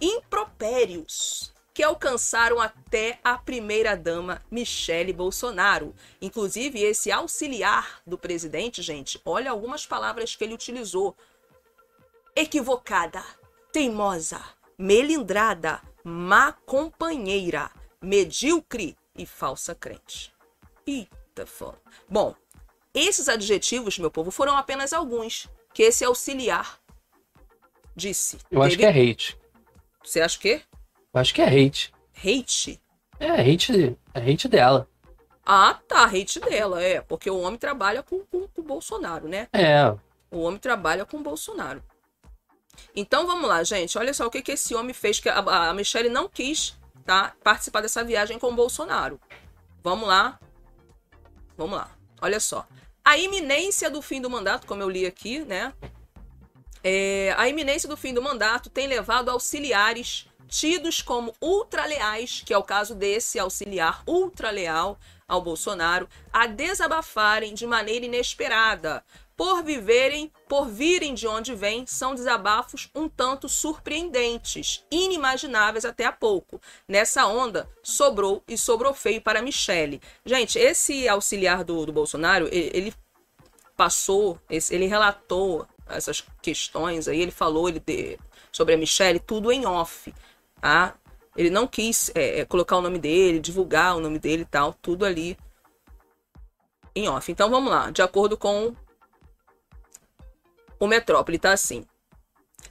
impropérios 0.00 1.52
que 1.78 1.82
alcançaram 1.84 2.60
até 2.60 3.20
a 3.22 3.38
primeira-dama 3.38 4.42
Michele 4.50 5.12
Bolsonaro. 5.12 5.94
Inclusive, 6.20 6.82
esse 6.82 7.12
auxiliar 7.12 8.00
do 8.04 8.18
presidente, 8.18 8.82
gente, 8.82 9.20
olha 9.24 9.52
algumas 9.52 9.86
palavras 9.86 10.34
que 10.34 10.42
ele 10.42 10.54
utilizou: 10.54 11.16
equivocada, 12.34 13.24
teimosa, 13.72 14.42
melindrada, 14.76 15.80
má 16.02 16.52
companheira, 16.52 17.70
medíocre 18.02 18.96
e 19.16 19.24
falsa 19.24 19.72
crente. 19.72 20.34
Eita, 20.84 21.46
foda. 21.46 21.80
Bom, 22.08 22.34
esses 22.94 23.28
adjetivos, 23.28 23.98
meu 23.98 24.10
povo, 24.10 24.30
foram 24.30 24.56
apenas 24.56 24.92
alguns 24.92 25.48
que 25.72 25.82
esse 25.82 26.04
auxiliar 26.04 26.78
disse. 27.94 28.38
Eu 28.50 28.62
acho 28.62 28.76
que 28.76 28.84
é 28.84 28.90
hate. 28.90 29.38
Você 30.02 30.20
acha 30.20 30.38
o 30.38 30.40
quê? 30.40 30.62
Eu 31.12 31.20
acho 31.20 31.34
que 31.34 31.42
é 31.42 31.46
hate. 31.46 31.92
Hate? 32.16 32.80
É, 33.20 33.30
hate, 33.30 33.98
é 34.14 34.20
hate 34.20 34.48
dela. 34.48 34.88
Ah, 35.44 35.78
tá, 35.86 36.04
hate 36.04 36.40
dela, 36.40 36.82
é. 36.82 37.00
Porque 37.00 37.30
o 37.30 37.40
homem 37.40 37.58
trabalha 37.58 38.02
com, 38.02 38.20
com, 38.20 38.46
com 38.46 38.60
o 38.60 38.64
Bolsonaro, 38.64 39.28
né? 39.28 39.48
É. 39.52 39.94
O 40.30 40.40
homem 40.40 40.58
trabalha 40.58 41.04
com 41.04 41.18
o 41.18 41.22
Bolsonaro. 41.22 41.82
Então 42.94 43.26
vamos 43.26 43.48
lá, 43.48 43.62
gente. 43.64 43.98
Olha 43.98 44.14
só 44.14 44.26
o 44.26 44.30
que, 44.30 44.42
que 44.42 44.52
esse 44.52 44.74
homem 44.74 44.94
fez, 44.94 45.18
que 45.20 45.28
a, 45.28 45.38
a 45.38 45.74
Michelle 45.74 46.08
não 46.08 46.28
quis 46.28 46.78
tá, 47.04 47.34
participar 47.42 47.80
dessa 47.80 48.04
viagem 48.04 48.38
com 48.38 48.48
o 48.48 48.54
Bolsonaro. 48.54 49.20
Vamos 49.82 50.08
lá. 50.08 50.38
Vamos 51.56 51.76
lá. 51.76 51.97
Olha 52.20 52.40
só. 52.40 52.66
A 53.04 53.16
iminência 53.16 53.90
do 53.90 54.02
fim 54.02 54.20
do 54.20 54.28
mandato, 54.28 54.66
como 54.66 54.82
eu 54.82 54.88
li 54.88 55.06
aqui, 55.06 55.40
né? 55.40 55.72
É, 56.82 57.34
a 57.36 57.48
iminência 57.48 57.88
do 57.88 57.96
fim 57.96 58.12
do 58.14 58.22
mandato 58.22 58.70
tem 58.70 58.86
levado 58.86 59.30
auxiliares 59.30 60.28
tidos 60.48 61.02
como 61.02 61.34
ultraleais, 61.40 62.42
que 62.44 62.54
é 62.54 62.58
o 62.58 62.62
caso 62.62 62.94
desse 62.94 63.38
auxiliar 63.38 64.02
ultraleal 64.06 64.98
ao 65.26 65.42
Bolsonaro, 65.42 66.08
a 66.32 66.46
desabafarem 66.46 67.52
de 67.52 67.66
maneira 67.66 68.06
inesperada, 68.06 69.04
por 69.38 69.62
viverem, 69.62 70.32
por 70.48 70.66
virem 70.66 71.14
de 71.14 71.28
onde 71.28 71.54
vêm, 71.54 71.86
são 71.86 72.12
desabafos 72.12 72.90
um 72.92 73.08
tanto 73.08 73.48
surpreendentes, 73.48 74.84
inimagináveis 74.90 75.84
até 75.84 76.06
há 76.06 76.12
pouco. 76.12 76.60
Nessa 76.88 77.24
onda, 77.24 77.70
sobrou 77.80 78.42
e 78.48 78.58
sobrou 78.58 78.92
feio 78.92 79.22
para 79.22 79.40
Michele. 79.40 80.02
Gente, 80.26 80.58
esse 80.58 81.08
auxiliar 81.08 81.62
do, 81.62 81.86
do 81.86 81.92
Bolsonaro, 81.92 82.48
ele, 82.50 82.92
passou, 83.76 84.40
ele 84.50 84.86
relatou 84.86 85.64
essas 85.86 86.24
questões 86.42 87.06
aí, 87.06 87.20
ele 87.20 87.30
falou 87.30 87.68
ele 87.68 87.78
de, 87.78 88.18
sobre 88.50 88.74
a 88.74 88.76
Michelle, 88.76 89.20
tudo 89.20 89.52
em 89.52 89.64
off, 89.64 90.12
tá? 90.60 90.96
Ele 91.36 91.48
não 91.48 91.68
quis 91.68 92.10
é, 92.12 92.40
é 92.40 92.44
colocar 92.44 92.76
o 92.76 92.82
nome 92.82 92.98
dele, 92.98 93.38
divulgar 93.38 93.96
o 93.96 94.00
nome 94.00 94.18
dele 94.18 94.42
e 94.42 94.46
tal, 94.46 94.74
tudo 94.74 95.04
ali 95.04 95.38
em 96.92 97.08
off. 97.08 97.30
Então 97.30 97.48
vamos 97.48 97.70
lá, 97.70 97.92
de 97.92 98.02
acordo 98.02 98.36
com 98.36 98.74
O 100.78 100.86
Metrópole 100.86 101.38
tá 101.38 101.52
assim. 101.52 101.84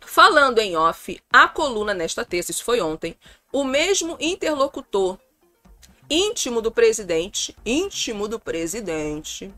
Falando 0.02 0.60
em 0.60 0.76
off, 0.76 1.20
a 1.32 1.48
coluna 1.48 1.94
nesta 1.94 2.24
terça, 2.24 2.52
isso 2.52 2.64
foi 2.64 2.82
ontem, 2.82 3.16
o 3.52 3.64
mesmo 3.64 4.18
interlocutor 4.20 5.18
íntimo 6.10 6.62
do 6.62 6.72
presidente, 6.72 7.56
íntimo 7.66 8.28
do 8.28 8.40
presidente, 8.40 9.54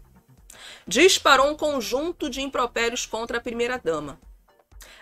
disparou 0.87 1.47
um 1.47 1.55
conjunto 1.55 2.29
de 2.29 2.41
impropérios 2.41 3.05
contra 3.05 3.37
a 3.37 3.41
primeira-dama. 3.41 4.19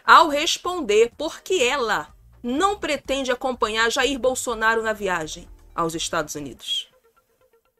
Ao 0.03 0.27
responder 0.27 1.11
por 1.17 1.41
que 1.41 1.63
ela 1.63 2.13
não 2.43 2.77
pretende 2.77 3.31
acompanhar 3.31 3.91
Jair 3.91 4.19
Bolsonaro 4.19 4.81
na 4.81 4.93
viagem 4.93 5.47
aos 5.73 5.95
Estados 5.95 6.35
Unidos. 6.35 6.86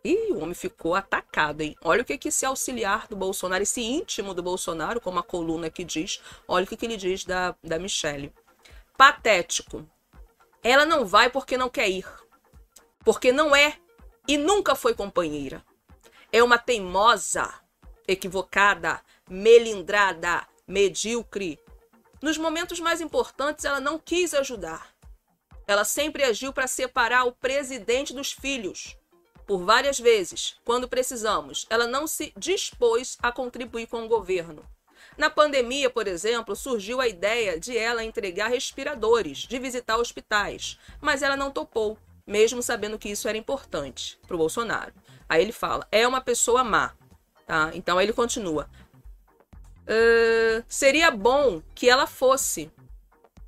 E 0.04 0.32
o 0.32 0.40
homem 0.40 0.54
ficou 0.54 0.96
atacado, 0.96 1.62
hein? 1.62 1.76
Olha 1.84 2.02
o 2.02 2.06
que, 2.06 2.18
que 2.18 2.30
esse 2.30 2.46
auxiliar 2.46 3.08
do 3.08 3.16
Bolsonaro, 3.16 3.64
esse 3.64 3.82
íntimo 3.82 4.34
do 4.34 4.44
Bolsonaro, 4.44 5.02
como 5.02 5.20
a 5.20 5.24
coluna 5.24 5.70
que 5.70 5.84
diz, 5.84 6.22
olha 6.48 6.66
o 6.66 6.68
que, 6.68 6.78
que 6.78 6.86
ele 6.86 6.98
diz 6.98 7.26
da, 7.26 7.56
da 7.64 7.80
Michelle. 7.80 8.34
Patético. 8.96 9.88
Ela 10.64 10.86
não 10.86 11.06
vai 11.06 11.30
porque 11.30 11.58
não 11.58 11.70
quer 11.70 11.90
ir. 11.90 12.08
Porque 13.04 13.32
não 13.32 13.56
é 13.56 13.78
e 14.28 14.38
nunca 14.38 14.76
foi 14.76 14.94
companheira. 14.94 15.64
É 16.32 16.44
uma 16.44 16.58
teimosa, 16.58 17.54
equivocada, 18.08 19.02
melindrada, 19.30 20.48
medíocre. 20.68 21.60
Nos 22.22 22.38
momentos 22.38 22.80
mais 22.80 23.02
importantes, 23.02 23.66
ela 23.66 23.80
não 23.80 23.98
quis 23.98 24.34
ajudar. 24.34 24.94
Ela 25.66 25.84
sempre 25.84 26.24
agiu 26.24 26.54
para 26.54 26.68
separar 26.68 27.26
o 27.26 27.34
presidente 27.34 28.14
dos 28.14 28.32
filhos 28.32 28.98
por 29.48 29.64
várias 29.64 29.98
vezes, 29.98 30.58
quando 30.66 30.90
precisamos, 30.90 31.66
ela 31.70 31.88
não 31.88 32.06
se 32.06 32.34
dispôs 32.36 33.18
a 33.24 33.32
contribuir 33.32 33.88
com 33.88 34.04
o 34.04 34.08
governo. 34.08 34.64
Na 35.18 35.30
pandemia, 35.30 35.90
por 35.90 36.06
exemplo, 36.06 36.54
surgiu 36.54 37.00
a 37.00 37.08
ideia 37.08 37.58
de 37.58 37.76
ela 37.76 38.04
entregar 38.04 38.50
respiradores, 38.50 39.40
de 39.40 39.58
visitar 39.58 39.98
hospitais, 39.98 40.78
mas 41.00 41.24
ela 41.24 41.38
não 41.38 41.50
topou, 41.50 41.98
mesmo 42.26 42.62
sabendo 42.62 43.00
que 43.00 43.10
isso 43.10 43.28
era 43.28 43.38
importante 43.38 44.20
para 44.28 44.36
o 44.36 44.38
Bolsonaro. 44.38 44.94
Aí 45.30 45.42
ele 45.42 45.54
fala: 45.54 45.88
é 45.92 46.06
uma 46.06 46.22
pessoa 46.22 46.64
má. 46.64 46.94
Tá? 47.48 47.72
Então 47.74 47.98
aí 47.98 48.06
ele 48.06 48.14
continua. 48.14 48.70
Uh, 49.84 50.64
seria 50.68 51.10
bom 51.10 51.62
que 51.74 51.90
ela 51.90 52.06
fosse, 52.06 52.70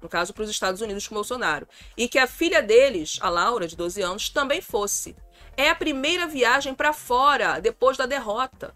no 0.02 0.08
caso 0.08 0.34
para 0.34 0.44
os 0.44 0.50
Estados 0.50 0.80
Unidos 0.80 1.06
com 1.06 1.14
Bolsonaro, 1.14 1.68
e 1.98 2.08
que 2.08 2.18
a 2.18 2.26
filha 2.26 2.64
deles, 2.64 3.20
a 3.22 3.30
Laura, 3.30 3.68
de 3.68 3.76
12 3.76 4.02
anos, 4.02 4.30
também 4.30 4.62
fosse. 4.62 5.16
É 5.60 5.69
a 5.69 5.76
primeira 5.76 6.26
viagem 6.26 6.73
para 6.73 6.94
fora 6.94 7.60
depois 7.60 7.98
da 7.98 8.06
derrota. 8.06 8.73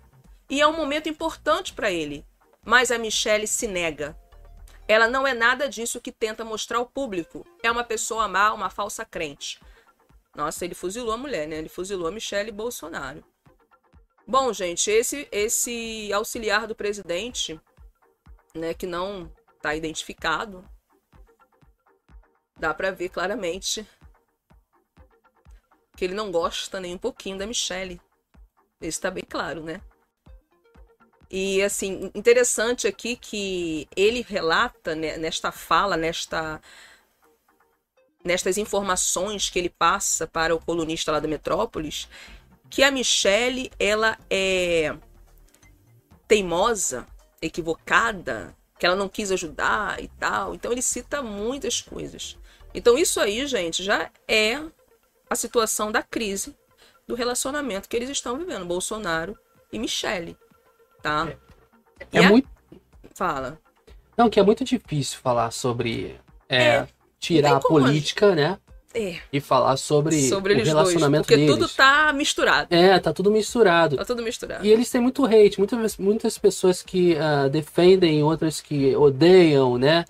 E 0.50 0.60
é 0.60 0.68
um 0.68 0.76
momento 0.76 1.08
importante 1.08 1.72
para 1.72 1.90
ele. 1.90 2.26
Mas 2.66 2.92
a 2.92 2.98
Michelle 2.98 3.48
se 3.48 3.68
nega. 3.68 4.20
Ela 4.86 5.08
não 5.08 5.26
é 5.26 5.34
nada 5.34 5.70
disso 5.70 6.02
que 6.02 6.12
tenta 6.12 6.44
mostrar 6.44 6.80
ao 6.80 6.86
público. 6.86 7.48
É 7.64 7.72
uma 7.72 7.86
pessoa 7.86 8.28
má, 8.28 8.52
uma 8.52 8.70
falsa 8.70 9.06
crente. 9.06 9.62
Nossa, 10.36 10.66
ele 10.66 10.76
fuzilou 10.76 11.14
a 11.14 11.18
mulher, 11.18 11.48
né? 11.48 11.56
Ele 11.56 11.70
fuzilou 11.70 12.06
a 12.06 12.12
Michelle 12.12 12.52
Bolsonaro. 12.52 13.24
Bom, 14.28 14.52
gente, 14.52 14.92
esse 14.92 15.26
esse 15.32 16.12
auxiliar 16.12 16.68
do 16.68 16.76
presidente, 16.76 17.58
né, 18.54 18.74
que 18.74 18.86
não 18.86 19.32
está 19.56 19.74
identificado, 19.74 20.70
dá 22.60 22.74
para 22.74 22.92
ver 22.92 23.08
claramente 23.08 23.88
que 25.96 26.06
ele 26.06 26.14
não 26.14 26.32
gosta 26.32 26.80
nem 26.80 26.96
um 26.96 26.98
pouquinho 26.98 27.38
da 27.38 27.48
Michelle. 27.48 28.02
Isso 28.82 28.90
está 28.90 29.12
bem 29.12 29.24
claro, 29.28 29.64
né? 29.64 29.82
E 31.30 31.64
assim, 31.64 32.12
interessante 32.14 32.88
aqui 32.88 33.16
que 33.16 33.88
ele 33.96 34.22
relata 34.22 34.94
né, 34.96 35.18
nesta 35.18 35.52
fala, 35.52 35.98
nesta 35.98 36.62
nestas 38.24 38.58
informações 38.58 39.50
que 39.50 39.60
ele 39.60 39.70
passa 39.70 40.26
para 40.26 40.56
o 40.56 40.60
colunista 40.60 41.12
lá 41.12 41.20
da 41.20 41.28
Metrópolis, 41.28 42.08
que 42.70 42.82
a 42.82 42.90
Michelle 42.90 43.70
ela 43.78 44.18
é 44.30 44.96
teimosa, 46.28 47.06
equivocada, 47.42 48.56
que 48.80 48.86
ela 48.86 48.96
não 48.96 49.10
quis 49.10 49.32
ajudar 49.32 50.02
e 50.02 50.08
tal. 50.08 50.56
Então 50.56 50.72
ele 50.72 50.82
cita 50.82 51.22
muitas 51.22 51.82
coisas. 51.82 52.38
Então 52.74 52.98
isso 52.98 53.20
aí, 53.20 53.46
gente, 53.46 53.84
já 53.84 54.10
é 54.28 54.62
a 55.30 55.36
situação 55.36 55.92
da 55.92 56.02
crise 56.02 56.56
do 57.08 57.16
relacionamento 57.16 57.90
que 57.90 57.96
eles 57.96 58.10
estão 58.10 58.38
vivendo, 58.38 58.66
Bolsonaro 58.66 59.38
e 59.72 59.80
Michele, 59.80 60.38
tá? 61.02 61.28
É, 62.12 62.20
é 62.20 62.26
a... 62.26 62.30
muito. 62.30 62.48
Fala. 63.16 63.60
Não, 64.18 64.30
que 64.30 64.40
é 64.40 64.44
muito 64.44 64.64
difícil 64.64 65.20
falar 65.20 65.52
sobre 65.52 66.20
é, 66.50 66.64
É, 66.64 66.88
tirar 67.20 67.58
a 67.58 67.60
política, 67.60 68.36
né? 68.36 68.58
É, 68.96 69.18
E 69.32 69.40
falar 69.40 69.76
sobre, 69.78 70.30
sobre 70.30 70.54
o 70.54 70.56
eles 70.56 70.66
dois, 70.66 70.78
relacionamento 70.78 71.24
porque 71.24 71.36
deles. 71.36 71.56
tudo 71.56 71.68
tá 71.68 72.14
misturado. 72.14 72.68
É, 72.74 73.00
tá 73.00 73.12
tudo 73.12 73.32
misturado. 73.32 73.98
Tá 73.98 74.06
tudo 74.06 74.22
misturado. 74.22 74.64
E 74.64 74.72
eles 74.72 74.90
têm 74.92 75.02
muito 75.02 75.26
hate, 75.26 75.58
muitas, 75.58 75.98
muitas 75.98 76.38
pessoas 76.38 76.84
que 76.84 77.18
ah, 77.18 77.48
defendem, 77.48 78.22
outras 78.22 78.62
que 78.62 78.96
odeiam, 78.96 79.80
né? 79.80 80.06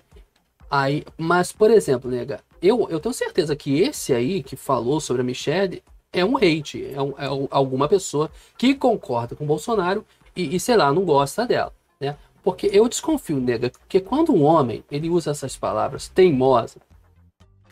Aí, 0.70 1.02
mas, 1.16 1.50
por 1.50 1.70
exemplo, 1.70 2.10
nega, 2.10 2.40
eu, 2.66 2.88
eu 2.90 2.98
tenho 3.00 3.12
certeza 3.14 3.54
que 3.54 3.80
esse 3.80 4.12
aí 4.14 4.42
que 4.42 4.56
falou 4.56 5.00
sobre 5.00 5.22
a 5.22 5.24
Michelle 5.24 5.82
é 6.12 6.24
um 6.24 6.36
hate, 6.36 6.84
é, 6.94 7.02
um- 7.02 7.14
é 7.18 7.30
um- 7.30 7.48
alguma 7.50 7.88
pessoa 7.88 8.30
que 8.56 8.74
concorda 8.74 9.34
com 9.36 9.44
o 9.44 9.46
Bolsonaro 9.46 10.04
e, 10.36 10.54
e, 10.56 10.60
sei 10.60 10.76
lá, 10.76 10.92
não 10.92 11.04
gosta 11.04 11.46
dela, 11.46 11.72
né? 12.00 12.16
Porque 12.42 12.68
eu 12.72 12.88
desconfio, 12.88 13.40
nega, 13.40 13.70
porque 13.70 14.00
quando 14.00 14.32
um 14.32 14.42
homem 14.42 14.84
ele 14.90 15.08
usa 15.08 15.30
essas 15.30 15.56
palavras 15.56 16.08
teimosa, 16.08 16.78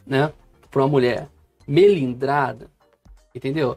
né, 0.07 0.33
para 0.71 0.83
uma 0.83 0.89
mulher 0.89 1.29
melindrada, 1.67 2.69
entendeu? 3.35 3.77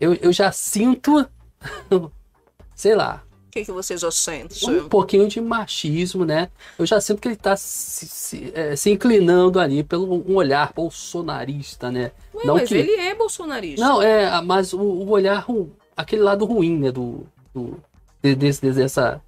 Eu, 0.00 0.14
eu 0.14 0.32
já 0.32 0.50
sinto, 0.52 1.26
sei 2.74 2.94
lá, 2.94 3.22
que, 3.52 3.64
que 3.64 3.70
você 3.72 3.96
já 3.96 4.10
sente? 4.10 4.68
um 4.68 4.88
pouquinho 4.88 5.28
de 5.28 5.40
machismo, 5.40 6.24
né? 6.24 6.48
Eu 6.78 6.86
já 6.86 7.00
sinto 7.00 7.20
que 7.20 7.28
ele 7.28 7.36
tá 7.36 7.54
se, 7.56 8.06
se, 8.06 8.52
eh, 8.54 8.74
se 8.74 8.90
inclinando 8.90 9.60
ali 9.60 9.84
pelo 9.84 10.12
um 10.28 10.34
olhar 10.36 10.72
bolsonarista, 10.74 11.90
né? 11.90 12.12
Ué, 12.34 12.44
não 12.46 12.54
mas 12.54 12.68
que- 12.68 12.74
ele 12.76 12.92
é 12.92 13.14
bolsonarista. 13.14 13.84
Não, 13.86 14.00
é, 14.02 14.40
mas 14.40 14.72
o, 14.72 14.80
o 14.80 15.10
olhar, 15.10 15.44
aquele 15.96 16.22
lado 16.22 16.44
ruim, 16.46 16.78
né? 16.78 16.90
Do, 16.90 17.26
do 17.54 17.78
de- 18.22 18.34
desse- 18.34 18.72
dessa, 18.72 19.20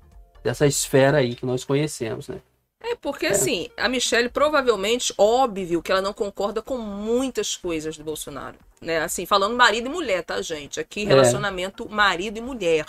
dessa 0.43 0.67
esfera 0.67 1.19
aí 1.19 1.35
que 1.35 1.45
nós 1.45 1.63
conhecemos, 1.65 2.27
né? 2.29 2.39
É 2.81 2.95
porque, 2.97 3.27
assim, 3.27 3.69
a 3.79 3.89
Michelle 3.89 4.29
provavelmente, 4.29 5.13
óbvio 5.17 5.83
que 5.83 5.91
ela 5.91 6.03
não 6.03 6.13
concorda 6.13 6.61
com 6.61 6.77
muitas 6.77 7.57
coisas 7.57 7.97
do 7.97 8.05
Bolsonaro. 8.05 8.57
Né? 8.81 8.99
Assim, 8.99 9.25
falando 9.25 9.57
marido 9.57 9.87
e 9.87 9.89
mulher, 9.89 10.23
tá, 10.23 10.43
gente? 10.43 10.79
Aqui, 10.79 11.03
É. 11.03 11.07
relacionamento 11.07 11.89
marido 11.89 12.37
e 12.37 12.43
mulher. 12.43 12.85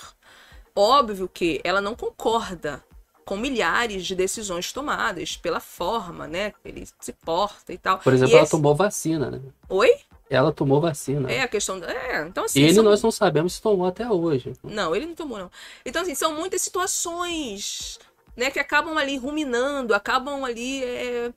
Óbvio 0.76 1.30
que 1.32 1.62
ela 1.64 1.80
não 1.82 1.96
concorda 1.96 2.84
com 3.24 3.38
milhares 3.38 4.06
de 4.06 4.14
decisões 4.14 4.72
tomadas 4.72 5.36
pela 5.38 5.60
forma, 5.60 6.28
né? 6.28 6.54
Ele 6.64 6.88
se 7.00 7.12
porta 7.14 7.74
e 7.74 7.78
tal. 7.78 7.98
Por 8.00 8.14
exemplo, 8.14 8.34
E 8.34 8.36
ela 8.36 8.44
esse- 8.44 8.52
tomou 8.52 8.76
vacina, 8.76 9.32
né? 9.32 9.40
Oi? 9.70 9.96
Ela 10.30 10.52
tomou 10.52 10.82
vacina. 10.82 11.32
É 11.32 11.42
a 11.42 11.48
questão. 11.48 11.80
da- 11.80 11.92
É, 11.92 12.28
então 12.28 12.46
assim. 12.46 12.60
Ele 12.62 12.74
são- 12.74 12.84
nós 12.84 13.02
não 13.02 13.12
sabemos 13.12 13.54
se 13.54 13.62
tomou 13.62 13.88
até 13.88 14.08
hoje. 14.10 14.54
Não, 14.64 14.96
ele 14.96 15.06
não 15.08 15.16
tomou, 15.16 15.38
não. 15.40 15.52
Então, 15.86 16.02
assim, 16.02 16.14
são 16.16 16.36
muitas 16.36 16.62
situações, 16.62 18.00
né, 18.36 18.52
que 18.52 18.60
acabam 18.60 18.98
ali 18.98 19.18
ruminando, 19.18 19.94
acabam 19.94 20.44
ali, 20.44 20.84
é, 20.84 21.32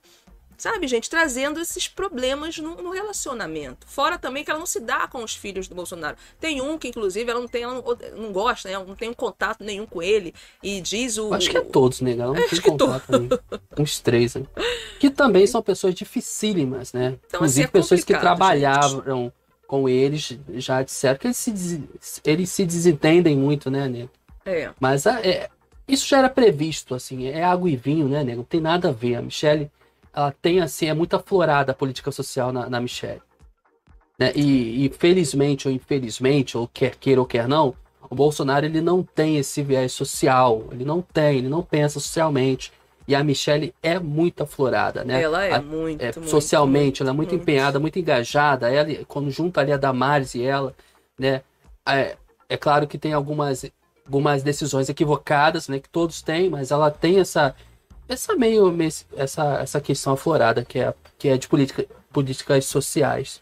sabe, 0.59 0.87
gente, 0.87 1.09
trazendo 1.09 1.61
esses 1.61 1.89
problemas 1.89 2.59
no, 2.59 2.75
no 2.83 2.91
relacionamento. 2.91 3.87
Fora 3.87 4.19
também 4.19 4.45
que 4.45 4.51
ela 4.51 4.59
não 4.59 4.67
se 4.67 4.81
dá 4.81 5.07
com 5.09 5.23
os 5.25 5.35
filhos 5.35 5.69
do 5.69 5.75
Bolsonaro. 5.75 6.17
Tem 6.39 6.61
um 6.61 6.77
que, 6.77 6.89
inclusive, 6.89 7.31
ela 7.31 7.41
não 7.41 7.49
tem, 7.49 7.63
ela 7.63 7.75
não, 7.75 7.85
não 8.17 8.33
gosta, 8.33 8.69
né, 8.69 8.75
ela 8.75 8.85
não 8.85 8.95
tem 8.97 9.09
um 9.09 9.15
contato 9.15 9.65
nenhum 9.65 9.87
com 9.87 10.03
ele, 10.03 10.35
e 10.63 10.81
diz 10.81 11.17
o... 11.17 11.33
Acho 11.33 11.49
que 11.51 11.57
é 11.57 11.61
todos, 11.63 12.01
né? 12.01 12.13
Ela 12.13 12.35
não 12.35 12.35
Acho 12.45 12.51
tem 12.51 12.61
que 12.61 12.71
contato 12.71 13.07
também. 13.07 13.39
Uns 13.79 14.01
três, 14.01 14.35
né? 14.35 14.43
Que 14.99 15.09
também 15.09 15.47
são 15.47 15.63
pessoas 15.63 15.95
dificílimas, 15.95 16.93
né? 16.93 17.17
Então, 17.27 17.39
Inclusive, 17.39 17.63
assim, 17.65 17.69
é 17.69 17.81
pessoas 17.81 18.05
que 18.05 18.13
trabalharam 18.19 19.33
com 19.67 19.89
eles 19.89 20.39
já 20.55 20.83
disseram 20.83 21.19
que 21.19 21.27
eles 21.27 21.37
se, 21.37 21.89
eles 22.25 22.51
se 22.51 22.65
desentendem 22.65 23.37
muito, 23.37 23.71
né, 23.71 23.87
nego? 23.87 24.11
É, 24.45 24.71
Mas 24.81 25.07
a- 25.07 25.21
é, 25.21 25.51
isso 25.87 26.07
já 26.09 26.19
era 26.19 26.29
previsto, 26.31 26.95
assim, 26.95 27.27
é 27.27 27.45
água 27.45 27.69
e 27.71 27.77
vinho, 27.77 28.09
né, 28.09 28.25
nego? 28.25 28.39
Não 28.39 28.45
tem 28.45 28.61
nada 28.61 28.89
a 28.89 28.93
ver. 28.93 29.17
A 29.17 29.23
Michelle, 29.23 29.71
ela 30.15 30.33
tem, 30.43 30.61
assim, 30.61 30.87
é 30.87 30.95
muito 30.95 31.15
aflorada 31.15 31.73
a 31.73 31.75
política 31.75 32.11
social 32.11 32.53
na, 32.53 32.69
na 32.69 32.81
Michelle. 32.81 33.23
Né? 34.19 34.33
E, 34.35 34.87
e 34.87 34.89
felizmente 34.91 35.69
ou 35.69 35.75
infelizmente, 35.75 36.57
ou 36.57 36.67
quer 36.69 36.97
queira 36.97 37.21
ou 37.21 37.27
quer 37.27 37.47
não, 37.47 37.75
o 38.11 38.15
Bolsonaro 38.15 38.67
ele 38.67 38.81
não 38.81 39.03
tem 39.03 39.37
esse 39.37 39.63
viés 39.63 39.93
social, 39.93 40.65
ele 40.73 40.85
não 40.85 41.01
tem, 41.01 41.39
ele 41.39 41.49
não 41.49 41.63
pensa 41.63 42.01
socialmente. 42.01 42.73
E 43.07 43.15
a 43.15 43.25
Michelle 43.25 43.75
é 43.83 43.99
muito 43.99 44.43
aflorada, 44.43 45.03
né? 45.03 45.23
ela 45.23 45.43
é 45.43 45.55
A- 45.55 45.63
muito, 45.63 46.03
é, 46.03 46.13
muito, 46.15 46.29
socialmente, 46.29 47.01
ela 47.01 47.11
é 47.11 47.15
muito, 47.15 47.31
muito. 47.31 47.43
empenhada, 47.43 47.79
muito 47.81 47.99
engajada. 47.99 48.71
Ela, 48.71 49.05
quando 49.07 49.31
junta 49.31 49.61
ali 49.63 49.73
a 49.73 49.79
Damares 49.79 50.35
e 50.35 50.43
ela, 50.43 50.75
né? 51.19 51.43
É, 51.89 52.17
é 52.51 52.57
claro 52.59 52.87
que 52.87 52.99
tem 52.99 53.15
algumas 53.15 53.65
algumas 54.05 54.43
decisões 54.43 54.89
equivocadas, 54.89 55.69
né, 55.69 55.79
que 55.79 55.89
todos 55.89 56.23
têm, 56.23 56.49
mas 56.49 56.71
ela 56.71 56.91
tem 56.91 57.21
essa 57.21 57.55
essa 58.09 58.35
meio 58.35 58.75
essa 59.17 59.61
essa 59.61 59.81
questão 59.81 60.15
aflorada 60.15 60.65
que 60.65 60.79
é 60.79 60.95
que 61.19 61.29
é 61.29 61.37
de 61.37 61.49
política, 61.49 61.85
políticas 62.13 62.65
sociais. 62.67 63.41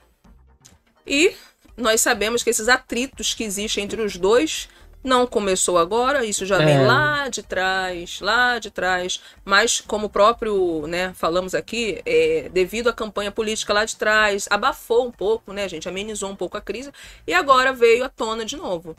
E 1.07 1.35
nós 1.77 2.01
sabemos 2.01 2.43
que 2.43 2.51
esses 2.51 2.69
atritos 2.69 3.35
que 3.35 3.45
existem 3.45 3.85
entre 3.85 4.01
os 4.03 4.17
dois 4.17 4.69
não 5.05 5.25
começou 5.25 5.79
agora, 5.79 6.25
isso 6.25 6.45
já 6.45 6.59
vem 6.59 6.79
É. 6.79 6.87
lá 6.87 7.29
de 7.29 7.41
trás, 7.41 8.19
lá 8.21 8.59
de 8.59 8.73
trás. 8.73 9.21
Mas, 9.45 9.81
como 9.81 10.07
o 10.07 10.11
próprio, 10.11 10.85
né, 10.89 11.13
falamos 11.15 11.55
aqui, 11.55 12.03
é, 12.05 12.49
devido 12.53 12.89
à 12.89 12.93
campanha 12.93 13.31
política 13.31 13.73
lá 13.73 13.85
de 13.85 13.95
trás, 13.95 14.49
abafou 14.51 15.07
um 15.07 15.13
pouco, 15.13 15.53
né, 15.53 15.69
gente? 15.69 15.89
Amenizou 15.89 16.29
um 16.29 16.35
pouco 16.35 16.57
a 16.57 16.61
crise 16.61 16.91
e 17.25 17.33
agora 17.33 17.73
veio 17.73 18.03
à 18.05 18.09
tona 18.09 18.45
de 18.45 18.57
novo. 18.57 18.97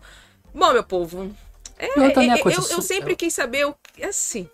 Bom, 0.53 0.71
meu 0.71 0.83
povo, 0.83 1.29
é, 1.77 1.87
é, 1.87 2.37
coisa 2.37 2.57
eu, 2.59 2.63
eu 2.69 2.81
su- 2.81 2.81
sempre 2.83 3.13
quis 3.13 3.33
saber 3.33 3.65
o 3.65 3.75
que. 3.93 4.05
Assim. 4.05 4.49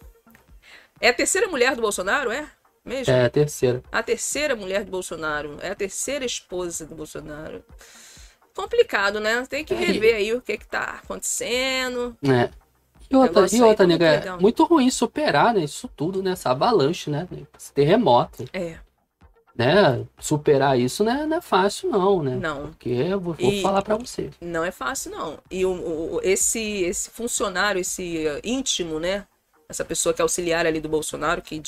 É 1.04 1.10
a 1.10 1.14
terceira 1.14 1.48
mulher 1.50 1.76
do 1.76 1.82
Bolsonaro, 1.82 2.32
é? 2.32 2.48
Mesmo? 2.86 3.14
É 3.14 3.26
a 3.26 3.30
terceira. 3.30 3.84
A 3.92 4.02
terceira 4.02 4.56
mulher 4.56 4.86
do 4.86 4.92
Bolsonaro. 4.92 5.58
É 5.62 5.70
a 5.72 5.76
terceira 5.76 6.24
esposa 6.24 6.86
do 6.86 6.96
Bolsonaro. 6.96 7.62
Complicado, 8.56 9.20
né? 9.20 9.46
Tem 9.50 9.66
que 9.66 9.74
É, 9.74 9.78
rever 9.78 10.16
aí 10.16 10.34
o 10.34 10.42
que 10.42 10.58
que 10.58 10.66
tá 10.68 11.02
acontecendo. 11.04 12.16
É. 12.24 12.50
E 13.10 13.16
outra, 13.18 13.46
e 13.52 13.62
outra 13.62 13.86
nega, 13.86 14.06
é 14.06 14.20
legal. 14.20 14.40
muito 14.40 14.64
ruim 14.64 14.90
superar, 14.90 15.54
né, 15.54 15.60
isso 15.66 15.90
tudo, 15.90 16.24
né, 16.24 16.32
essa 16.32 16.52
avalanche, 16.52 17.10
né, 17.12 17.28
esse 17.56 17.72
terremoto, 17.74 18.46
É, 18.54 18.78
né, 19.56 20.04
superar 20.18 20.80
isso 20.80 21.04
né, 21.04 21.26
não 21.28 21.38
é 21.38 21.42
fácil 21.42 21.92
não, 21.92 22.24
né, 22.24 22.36
não. 22.38 22.68
porque 22.72 22.90
eu 22.90 23.20
vou, 23.20 23.36
vou 23.36 23.62
falar 23.62 23.84
pra 23.84 23.98
você. 23.98 24.32
Não 24.42 24.64
é 24.64 24.72
fácil, 24.72 25.12
não. 25.12 25.38
E 25.52 25.64
o, 25.66 25.72
o- 26.16 26.20
esse, 26.24 26.60
esse 26.84 27.10
funcionário, 27.12 27.82
esse 27.82 28.24
íntimo, 28.44 29.00
né? 29.00 29.28
Essa 29.70 29.86
pessoa 29.86 30.14
que 30.14 30.22
é 30.22 30.24
auxiliar 30.24 30.66
ali 30.66 30.80
do 30.80 30.90
Bolsonaro, 30.90 31.42
que 31.42 31.62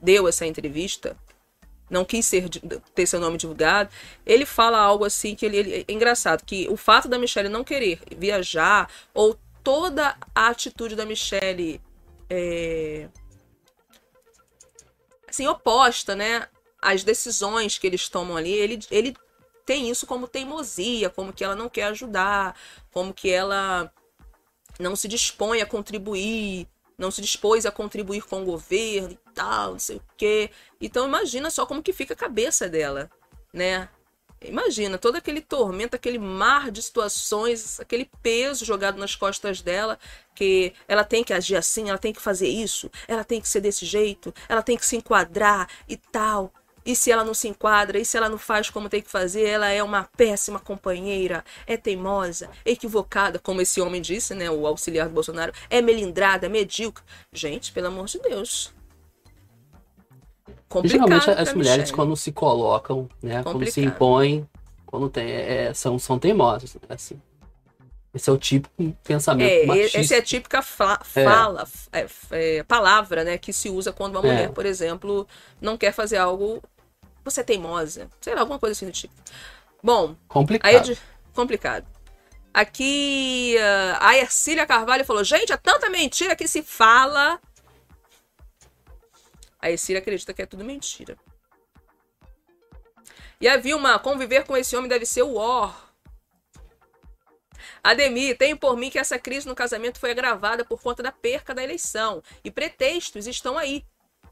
deu 0.00 0.28
essa 0.28 0.46
entrevista, 0.46 1.16
não 1.88 2.04
quis 2.04 2.26
ser, 2.26 2.48
ter 2.94 3.06
seu 3.06 3.20
nome 3.20 3.38
divulgado, 3.38 3.90
ele 4.24 4.44
fala 4.44 4.78
algo 4.78 5.04
assim 5.04 5.34
que 5.34 5.46
ele, 5.46 5.56
ele- 5.56 5.84
é 5.88 5.92
engraçado, 5.92 6.44
que 6.44 6.68
o 6.68 6.76
fato 6.76 7.08
da 7.08 7.18
Michelle 7.18 7.48
não 7.48 7.64
querer 7.64 8.00
viajar, 8.16 8.90
ou 9.14 9.38
toda 9.62 10.16
a 10.34 10.48
atitude 10.48 10.94
da 10.94 11.06
Michelle 11.06 11.80
é, 12.28 13.08
assim, 15.28 15.46
oposta, 15.46 16.14
né? 16.14 16.48
Às 16.80 17.02
decisões 17.02 17.78
que 17.78 17.86
eles 17.86 18.08
tomam 18.08 18.36
ali, 18.36 18.52
ele, 18.52 18.78
ele 18.90 19.16
tem 19.64 19.90
isso 19.90 20.06
como 20.06 20.28
teimosia, 20.28 21.10
como 21.10 21.32
que 21.32 21.42
ela 21.42 21.56
não 21.56 21.68
quer 21.68 21.84
ajudar, 21.84 22.56
como 22.92 23.12
que 23.12 23.30
ela 23.30 23.92
não 24.78 24.94
se 24.94 25.08
dispõe 25.08 25.60
a 25.60 25.66
contribuir, 25.66 26.68
não 26.98 27.10
se 27.10 27.20
dispôs 27.20 27.66
a 27.66 27.72
contribuir 27.72 28.22
com 28.22 28.42
o 28.42 28.44
governo 28.44 29.12
e 29.12 29.32
tal, 29.34 29.72
não 29.72 29.78
sei 29.78 29.96
o 29.96 30.02
quê. 30.16 30.50
Então 30.80 31.06
imagina 31.06 31.50
só 31.50 31.66
como 31.66 31.82
que 31.82 31.92
fica 31.92 32.14
a 32.14 32.16
cabeça 32.16 32.68
dela, 32.68 33.10
né? 33.52 33.88
Imagina 34.40 34.98
todo 34.98 35.16
aquele 35.16 35.40
tormento, 35.40 35.96
aquele 35.96 36.18
mar 36.18 36.70
de 36.70 36.82
situações, 36.82 37.80
aquele 37.80 38.10
peso 38.22 38.64
jogado 38.64 38.98
nas 38.98 39.16
costas 39.16 39.62
dela, 39.62 39.98
que 40.34 40.74
ela 40.86 41.04
tem 41.04 41.24
que 41.24 41.32
agir 41.32 41.56
assim, 41.56 41.88
ela 41.88 41.98
tem 41.98 42.12
que 42.12 42.20
fazer 42.20 42.48
isso, 42.48 42.90
ela 43.08 43.24
tem 43.24 43.40
que 43.40 43.48
ser 43.48 43.60
desse 43.60 43.86
jeito, 43.86 44.34
ela 44.48 44.62
tem 44.62 44.76
que 44.76 44.86
se 44.86 44.96
enquadrar 44.96 45.68
e 45.88 45.96
tal. 45.96 46.52
E 46.86 46.94
se 46.94 47.10
ela 47.10 47.24
não 47.24 47.34
se 47.34 47.48
enquadra, 47.48 47.98
e 47.98 48.04
se 48.04 48.16
ela 48.16 48.28
não 48.28 48.38
faz 48.38 48.70
como 48.70 48.88
tem 48.88 49.02
que 49.02 49.10
fazer, 49.10 49.44
ela 49.44 49.68
é 49.68 49.82
uma 49.82 50.04
péssima 50.16 50.60
companheira, 50.60 51.44
é 51.66 51.76
teimosa, 51.76 52.48
é 52.64 52.70
equivocada, 52.70 53.40
como 53.40 53.60
esse 53.60 53.80
homem 53.80 54.00
disse, 54.00 54.34
né, 54.34 54.48
o 54.48 54.64
auxiliar 54.68 55.08
do 55.08 55.14
Bolsonaro, 55.14 55.52
é 55.68 55.82
melindrada, 55.82 56.48
medíocre. 56.48 57.02
Gente, 57.32 57.72
pelo 57.72 57.88
amor 57.88 58.06
de 58.06 58.20
Deus. 58.20 58.72
Complicado 60.68 61.08
geralmente 61.08 61.30
as 61.30 61.54
mulheres 61.54 61.78
Michelle. 61.78 61.92
quando 61.96 62.16
se 62.16 62.32
colocam, 62.32 63.08
né, 63.22 63.42
quando 63.42 63.64
se 63.66 63.72
Complicado. 63.80 63.94
impõem, 63.94 64.48
quando 64.84 65.08
tem, 65.08 65.28
é, 65.30 65.74
são, 65.74 65.98
são 65.98 66.18
teimosas, 66.18 66.74
né, 66.74 66.80
assim. 66.90 67.20
Esse 68.14 68.30
é 68.30 68.32
o 68.32 68.38
típico 68.38 68.96
pensamento 69.04 69.50
É, 69.52 69.66
machista. 69.66 69.98
essa 69.98 70.14
é 70.14 70.18
a 70.18 70.22
típica 70.22 70.62
fa- 70.62 71.00
É. 71.14 71.24
fala, 71.24 71.68
é, 71.92 72.06
é, 72.30 72.62
palavra, 72.62 73.24
né, 73.24 73.36
que 73.38 73.52
se 73.52 73.68
usa 73.68 73.92
quando 73.92 74.16
uma 74.16 74.26
É. 74.26 74.32
mulher, 74.32 74.50
por 74.52 74.64
exemplo, 74.64 75.26
não 75.60 75.76
quer 75.76 75.92
fazer 75.92 76.16
algo, 76.16 76.62
você 77.26 77.40
é 77.40 77.44
teimosa, 77.44 78.10
sei 78.20 78.34
lá, 78.34 78.40
alguma 78.40 78.58
coisa 78.58 78.72
assim 78.72 78.86
do 78.86 78.92
tipo. 78.92 79.14
Bom, 79.82 80.16
complicado. 80.28 80.72
complicado. 81.34 81.86
Aqui 82.52 83.56
ah, 83.58 83.98
a 84.00 84.16
Ercília 84.16 84.66
Carvalho 84.66 85.04
falou: 85.04 85.22
gente, 85.22 85.52
é 85.52 85.56
tanta 85.56 85.90
mentira 85.90 86.34
que 86.34 86.48
se 86.48 86.62
fala. 86.62 87.40
A 89.60 89.70
Ercília 89.70 90.00
acredita 90.00 90.32
que 90.32 90.42
é 90.42 90.46
tudo 90.46 90.64
mentira. 90.64 91.16
E 93.40 93.48
a 93.48 93.56
Vilma, 93.56 93.98
conviver 93.98 94.44
com 94.44 94.56
esse 94.56 94.74
homem 94.74 94.88
deve 94.88 95.04
ser 95.04 95.22
o 95.22 95.36
ó. 95.36 95.72
Ademir, 97.82 98.36
tenho 98.36 98.56
por 98.56 98.76
mim 98.76 98.90
que 98.90 98.98
essa 98.98 99.18
crise 99.18 99.46
no 99.46 99.54
casamento 99.54 100.00
foi 100.00 100.10
agravada 100.10 100.64
por 100.64 100.82
conta 100.82 101.02
da 101.02 101.12
perca 101.12 101.54
da 101.54 101.62
eleição. 101.62 102.22
E 102.42 102.50
pretextos 102.50 103.26
estão 103.26 103.56
aí. 103.56 103.84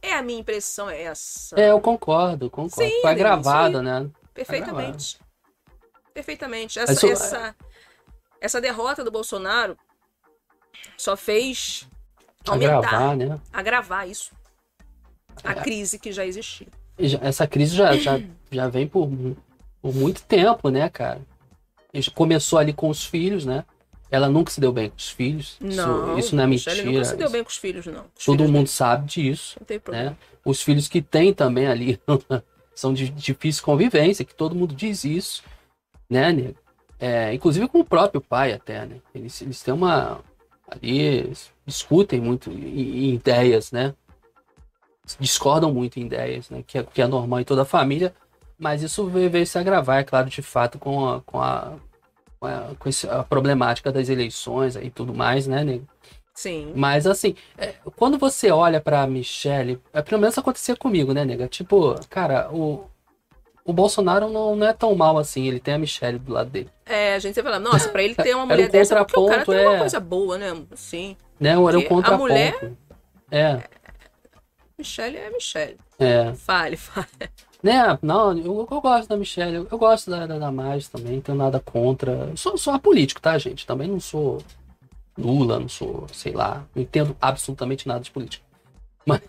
É 0.04 0.12
a 0.12 0.22
minha 0.22 0.38
impressão 0.38 0.90
é 0.90 1.04
essa. 1.04 1.58
É, 1.58 1.70
eu 1.70 1.80
concordo, 1.80 2.50
concordo. 2.50 2.74
Sim, 2.74 3.00
Foi 3.00 3.14
isso 3.14 3.82
né? 3.82 4.10
Perfeitamente. 4.34 5.18
Perfeitamente. 6.12 6.78
Mas 6.78 6.90
Essa, 6.90 7.06
essa, 7.08 7.56
essa 8.38 8.60
derrota 8.60 9.02
do 9.02 9.10
Bolsonaro 9.10 9.78
só 10.98 11.16
fez 11.16 11.88
aumentar, 12.46 12.76
Agravar, 12.76 13.16
né? 13.16 13.40
agravar 13.50 14.06
isso. 14.06 14.32
A 15.42 15.52
É. 15.52 15.54
crise 15.54 15.98
que 15.98 16.12
já 16.12 16.26
existia. 16.26 16.68
Essa 17.22 17.46
crise 17.46 17.74
já, 17.74 17.96
já, 17.96 18.20
já 18.50 18.68
vem 18.68 18.86
por, 18.86 19.08
por 19.80 19.94
muito 19.94 20.22
tempo, 20.24 20.68
né, 20.68 20.90
cara? 20.90 21.22
Começou 22.14 22.58
ali 22.58 22.74
com 22.74 22.90
os 22.90 23.06
filhos, 23.06 23.46
né? 23.46 23.64
Ela 24.10 24.28
nunca 24.28 24.50
se 24.52 24.60
deu 24.60 24.72
bem 24.72 24.90
com 24.90 24.96
os 24.96 25.10
filhos. 25.10 25.56
Isso- 25.60 25.76
Não, 25.76 26.18
isso, 26.18 26.36
não 26.36 26.44
é 26.44 26.46
mentira. 26.46 26.76
nunca 26.84 27.04
se 27.04 27.16
deu 27.16 27.24
isso- 27.26 27.32
bem 27.32 27.42
com 27.42 27.50
os 27.50 27.56
filhos, 27.56 27.86
não. 27.86 28.04
Os 28.16 28.24
Todo 28.24 28.38
filhos 28.38 28.50
mundo 28.50 28.66
sabe 28.68 29.06
disso, 29.06 29.56
Não 29.58 29.66
tem 29.66 29.80
problema. 29.80 30.10
né? 30.10 30.16
Os 30.44 30.62
filhos 30.62 30.86
que 30.88 31.00
tem 31.02 31.32
também 31.32 31.66
ali 31.66 32.00
são 32.74 32.92
de 32.92 33.08
difícil 33.08 33.64
convivência, 33.64 34.24
que 34.24 34.34
todo 34.34 34.54
mundo 34.54 34.74
diz 34.74 35.04
isso, 35.04 35.42
né, 36.08 36.32
nego? 36.32 36.56
É, 37.00 37.34
inclusive 37.34 37.66
com 37.66 37.80
o 37.80 37.84
próprio 37.84 38.20
pai 38.20 38.52
até, 38.52 38.86
né? 38.86 38.96
Eles, 39.14 39.40
eles 39.42 39.62
têm 39.62 39.74
uma... 39.74 40.20
Ali 40.66 41.30
discutem 41.66 42.20
muito 42.20 42.50
em, 42.50 43.10
em 43.10 43.14
ideias, 43.14 43.70
né? 43.72 43.94
Discordam 45.20 45.72
muito 45.72 45.98
em 46.00 46.06
ideias, 46.06 46.48
né? 46.48 46.64
Que 46.66 46.78
é, 46.78 46.82
que 46.82 47.02
é 47.02 47.06
normal 47.06 47.40
em 47.40 47.44
toda 47.44 47.62
a 47.62 47.66
família, 47.66 48.14
mas 48.58 48.82
isso 48.82 49.06
veio, 49.06 49.28
veio 49.28 49.46
se 49.46 49.58
agravar, 49.58 50.00
é 50.00 50.04
claro, 50.04 50.30
de 50.30 50.40
fato, 50.40 50.78
com 50.78 51.06
a, 51.06 51.20
com 51.20 51.38
a, 51.40 51.74
a, 52.46 52.70
com 52.78 52.88
a 53.10 53.22
problemática 53.24 53.90
das 53.92 54.08
eleições 54.08 54.76
e 54.76 54.90
tudo 54.90 55.14
mais, 55.14 55.46
né, 55.46 55.62
nego? 55.64 55.86
Sim. 56.34 56.72
Mas 56.74 57.06
assim, 57.06 57.34
é, 57.56 57.74
quando 57.96 58.18
você 58.18 58.50
olha 58.50 58.80
pra 58.80 59.06
Michelle, 59.06 59.80
é, 59.92 60.02
pelo 60.02 60.20
menos 60.20 60.36
acontecia 60.36 60.74
comigo, 60.76 61.12
né, 61.12 61.24
nega? 61.24 61.46
Tipo, 61.46 61.94
cara, 62.10 62.50
o, 62.52 62.86
o 63.64 63.72
Bolsonaro 63.72 64.28
não, 64.28 64.56
não 64.56 64.66
é 64.66 64.72
tão 64.72 64.94
mal 64.96 65.16
assim, 65.16 65.46
ele 65.46 65.60
tem 65.60 65.74
a 65.74 65.78
Michelle 65.78 66.18
do 66.18 66.32
lado 66.32 66.50
dele. 66.50 66.68
É, 66.84 67.14
a 67.14 67.18
gente 67.20 67.34
sempre 67.34 67.52
fala, 67.52 67.62
nossa, 67.62 67.88
pra 67.88 68.02
ele 68.02 68.14
ter 68.16 68.34
uma 68.34 68.46
mulher 68.46 68.68
um 68.68 68.72
dessa, 68.72 68.96
porque 69.04 69.18
o 69.20 69.26
cara 69.26 69.38
contraponto, 69.44 69.58
tem 69.58 69.66
uma 69.68 69.76
é. 69.76 69.78
coisa 69.78 70.00
boa, 70.00 70.36
né? 70.38 70.62
Sim. 70.74 71.16
Né? 71.38 71.50
Era 71.50 71.60
um 71.60 71.62
Porque 71.64 71.86
a 71.86 71.88
contraponto. 71.88 72.22
mulher- 72.22 72.72
É, 73.30 73.62
Michelle 74.76 75.16
é 75.16 75.30
Michelle. 75.30 75.76
é. 76.00 76.32
Fale, 76.34 76.76
fale. 76.76 77.06
Né? 77.64 77.98
Não, 78.02 78.36
eu, 78.36 78.68
eu 78.70 78.80
gosto 78.82 79.08
da 79.08 79.16
Michelle, 79.16 79.56
eu, 79.56 79.68
eu 79.70 79.78
gosto 79.78 80.10
da, 80.10 80.26
da 80.26 80.38
Damares 80.38 80.86
também, 80.86 81.14
não 81.14 81.20
tenho 81.22 81.38
nada 81.38 81.58
contra. 81.58 82.12
Eu 82.12 82.36
sou, 82.36 82.58
sou 82.58 82.74
apolítico, 82.74 83.22
tá, 83.22 83.38
gente? 83.38 83.66
Também 83.66 83.88
não 83.88 83.98
sou 83.98 84.42
Lula, 85.16 85.58
não 85.58 85.68
sou, 85.68 86.06
sei 86.12 86.32
lá, 86.34 86.66
não 86.74 86.82
entendo 86.82 87.16
absolutamente 87.18 87.88
nada 87.88 88.00
de 88.00 88.10
política. 88.10 88.44
Mas 89.06 89.22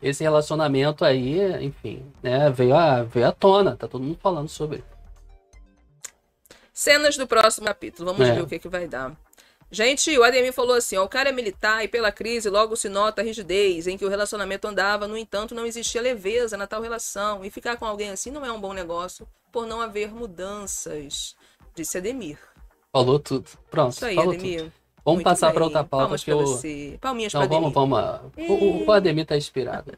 esse 0.00 0.22
relacionamento 0.22 1.04
aí, 1.04 1.62
enfim, 1.62 2.02
né, 2.22 2.48
veio, 2.50 2.74
a, 2.74 3.02
veio 3.02 3.26
à 3.28 3.32
tona, 3.32 3.76
tá 3.76 3.86
todo 3.86 4.02
mundo 4.02 4.18
falando 4.18 4.48
sobre. 4.48 4.82
Cenas 6.72 7.18
do 7.18 7.26
próximo 7.26 7.66
capítulo. 7.66 8.12
Vamos 8.12 8.28
É. 8.28 8.34
ver 8.34 8.42
o 8.42 8.46
que, 8.46 8.58
que 8.58 8.68
vai 8.68 8.88
dar. 8.88 9.14
Gente, 9.70 10.16
o 10.18 10.24
Ademir 10.24 10.52
falou 10.52 10.74
assim: 10.76 10.96
ó, 10.96 11.04
o 11.04 11.08
cara 11.08 11.28
é 11.28 11.32
militar 11.32 11.84
e 11.84 11.88
pela 11.88 12.10
crise 12.10 12.48
logo 12.48 12.74
se 12.74 12.88
nota 12.88 13.20
a 13.20 13.24
rigidez 13.24 13.86
em 13.86 13.98
que 13.98 14.04
o 14.04 14.08
relacionamento 14.08 14.66
andava, 14.66 15.06
no 15.06 15.16
entanto, 15.16 15.54
não 15.54 15.66
existia 15.66 16.00
leveza 16.00 16.56
na 16.56 16.66
tal 16.66 16.80
relação. 16.80 17.44
E 17.44 17.50
ficar 17.50 17.76
com 17.76 17.84
alguém 17.84 18.10
assim 18.10 18.30
não 18.30 18.44
é 18.46 18.50
um 18.50 18.60
bom 18.60 18.72
negócio, 18.72 19.28
por 19.52 19.66
não 19.66 19.80
haver 19.80 20.10
mudanças. 20.10 21.36
Disse 21.74 21.98
Ademir. 21.98 22.38
Falou 22.90 23.18
tudo. 23.18 23.46
Pronto, 23.70 23.92
Isso 23.92 24.06
aí, 24.06 24.14
falou 24.14 24.32
Ademir. 24.32 24.60
tudo. 24.60 24.72
Vamos 25.04 25.16
Muito 25.18 25.24
passar 25.24 25.52
para 25.52 25.64
outra 25.64 25.84
pauta 25.84 26.04
Palmas 26.04 26.24
que 26.24 26.32
eu. 26.32 26.38
você. 26.40 26.98
Palminhas 27.00 27.32
Não, 27.32 27.46
vamos, 27.48 27.72
vamos. 27.72 27.98
O, 28.36 28.52
o- 28.52 28.86
o 28.86 28.92
Ademir 28.92 29.26
tá 29.26 29.36
inspirado. 29.36 29.92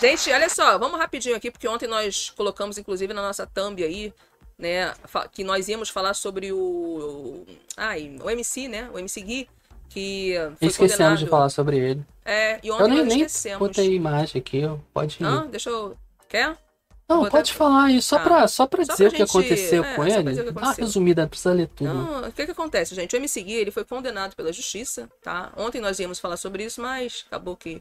Gente, 0.00 0.30
olha 0.30 0.48
só, 0.50 0.78
vamos 0.78 0.98
rapidinho 0.98 1.34
aqui, 1.36 1.50
porque 1.50 1.66
ontem 1.66 1.86
nós 1.86 2.28
colocamos, 2.36 2.76
inclusive, 2.76 3.14
na 3.14 3.22
nossa 3.22 3.46
thumb 3.46 3.82
aí, 3.82 4.12
né, 4.58 4.94
que 5.32 5.44
nós 5.44 5.68
íamos 5.68 5.88
falar 5.90 6.14
sobre 6.14 6.52
o, 6.52 7.44
ai, 7.76 8.16
o 8.22 8.30
MC, 8.30 8.68
né, 8.68 8.88
o 8.92 8.98
MC 8.98 9.20
Gui, 9.20 9.48
que 9.88 10.34
foi 10.58 10.68
Esquecemos 10.68 10.92
condenado. 10.96 11.18
de 11.18 11.26
falar 11.26 11.48
sobre 11.50 11.78
ele. 11.78 12.04
É, 12.24 12.58
e 12.62 12.68
Eu 12.68 12.74
ontem 12.74 12.88
nem, 12.88 12.98
nós 12.98 13.06
nem 13.08 13.16
esquecemos. 13.22 13.58
botei 13.68 13.94
imagem 13.94 14.40
aqui, 14.40 14.62
pode 14.92 15.16
ir. 15.20 15.24
Hã? 15.24 15.46
Deixa 15.46 15.70
eu... 15.70 15.96
Quer? 16.28 16.56
Não, 17.08 17.24
pode 17.28 17.52
falar 17.52 17.84
aí, 17.84 18.02
só 18.02 18.16
Tá. 18.18 18.24
pra, 18.24 18.48
só 18.48 18.66
pra 18.66 18.84
Só 18.84 18.92
dizer 18.94 19.04
pra 19.04 19.08
o 19.08 19.12
que 19.12 19.18
gente- 19.18 19.30
aconteceu 19.30 19.84
é, 19.84 19.94
com 19.94 20.02
só 20.02 20.08
ele. 20.18 20.34
que 20.34 20.40
aconteceu. 20.48 20.84
resumida, 20.84 21.22
não 21.22 21.28
precisa 21.28 21.52
ler 21.54 21.68
tudo. 21.68 21.94
Não, 21.94 22.28
o 22.28 22.32
que 22.32 22.44
que 22.46 22.50
acontece, 22.50 22.96
gente? 22.96 23.14
O 23.14 23.16
MC 23.16 23.42
Gui, 23.42 23.52
ele 23.52 23.70
foi 23.70 23.84
condenado 23.84 24.34
pela 24.34 24.52
justiça, 24.52 25.08
tá? 25.22 25.52
Ontem 25.56 25.80
nós 25.80 26.00
íamos 26.00 26.18
falar 26.18 26.36
sobre 26.36 26.64
isso, 26.64 26.80
mas 26.82 27.24
acabou 27.28 27.56
que 27.56 27.74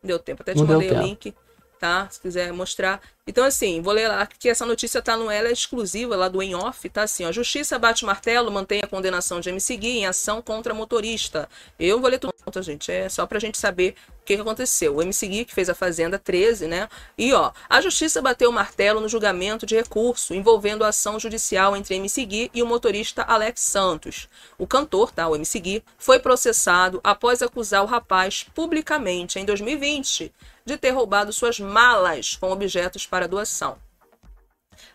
não 0.00 0.04
deu 0.04 0.18
tempo. 0.20 0.42
Até 0.42 0.52
te 0.52 0.58
Não 0.58 0.66
mandei 0.66 0.92
o 0.92 1.02
link, 1.02 1.34
tá? 1.78 2.08
Se 2.10 2.20
quiser 2.20 2.52
mostrar. 2.52 3.00
Então, 3.28 3.44
assim, 3.44 3.82
vou 3.82 3.92
ler 3.92 4.08
lá 4.08 4.26
que 4.26 4.48
essa 4.48 4.64
notícia 4.64 5.02
tá 5.02 5.14
no 5.14 5.30
Ela 5.30 5.50
exclusiva 5.50 6.16
lá 6.16 6.28
do 6.28 6.42
Em 6.42 6.54
Off, 6.54 6.88
tá 6.88 7.02
assim, 7.02 7.26
ó. 7.26 7.30
Justiça 7.30 7.78
bate 7.78 8.02
martelo, 8.02 8.50
mantém 8.50 8.80
a 8.82 8.86
condenação 8.86 9.38
de 9.38 9.50
MC 9.50 9.76
Gui 9.76 9.98
em 9.98 10.06
ação 10.06 10.40
contra 10.40 10.72
motorista. 10.72 11.46
Eu 11.78 12.00
vou 12.00 12.08
ler 12.08 12.18
tudo, 12.18 12.62
gente? 12.62 12.90
É 12.90 13.06
só 13.10 13.26
pra 13.26 13.38
gente 13.38 13.58
saber 13.58 13.94
o 14.22 14.24
que, 14.24 14.34
que 14.34 14.40
aconteceu. 14.40 14.96
O 14.96 15.02
MC 15.02 15.26
Gui, 15.26 15.44
que 15.44 15.52
fez 15.52 15.68
a 15.68 15.74
Fazenda 15.74 16.18
13, 16.18 16.66
né? 16.66 16.88
E, 17.18 17.34
ó, 17.34 17.52
a 17.68 17.82
justiça 17.82 18.22
bateu 18.22 18.48
o 18.48 18.52
martelo 18.52 18.98
no 18.98 19.10
julgamento 19.10 19.66
de 19.66 19.76
recurso 19.76 20.32
envolvendo 20.32 20.82
a 20.82 20.88
ação 20.88 21.20
judicial 21.20 21.76
entre 21.76 21.96
MC 21.96 22.24
Gui 22.24 22.50
e 22.54 22.62
o 22.62 22.66
motorista 22.66 23.24
Alex 23.24 23.60
Santos. 23.60 24.26
O 24.56 24.66
cantor, 24.66 25.10
tá? 25.10 25.28
O 25.28 25.36
MC 25.36 25.60
Gui, 25.60 25.84
foi 25.98 26.18
processado 26.18 26.98
após 27.04 27.42
acusar 27.42 27.82
o 27.82 27.86
rapaz 27.86 28.46
publicamente 28.54 29.38
em 29.38 29.44
2020 29.44 30.32
de 30.68 30.76
ter 30.76 30.90
roubado 30.90 31.32
suas 31.32 31.58
malas 31.58 32.36
com 32.36 32.52
objetos 32.52 33.06
para 33.06 33.26
doação. 33.26 33.78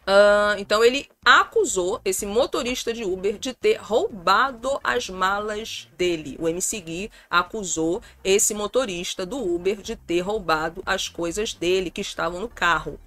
Ah, 0.06 0.56
então 0.60 0.84
ele 0.84 1.10
acusou 1.26 2.00
esse 2.06 2.26
motorista 2.26 2.94
de 2.94 3.04
Uber 3.04 3.38
de 3.38 3.54
ter 3.54 3.78
roubado 3.78 4.80
as 4.84 5.10
malas 5.10 5.88
dele. 5.98 6.38
O 6.40 6.48
MC 6.48 6.80
Gui 6.80 7.12
acusou 7.30 8.02
esse 8.24 8.54
motorista 8.54 9.26
do 9.26 9.38
Uber 9.38 9.82
de 9.82 9.96
ter 9.96 10.22
roubado 10.22 10.84
as 10.86 11.08
coisas 11.08 11.54
dele 11.54 11.90
que 11.90 12.02
estavam 12.02 12.40
no 12.40 12.48
carro. 12.48 13.00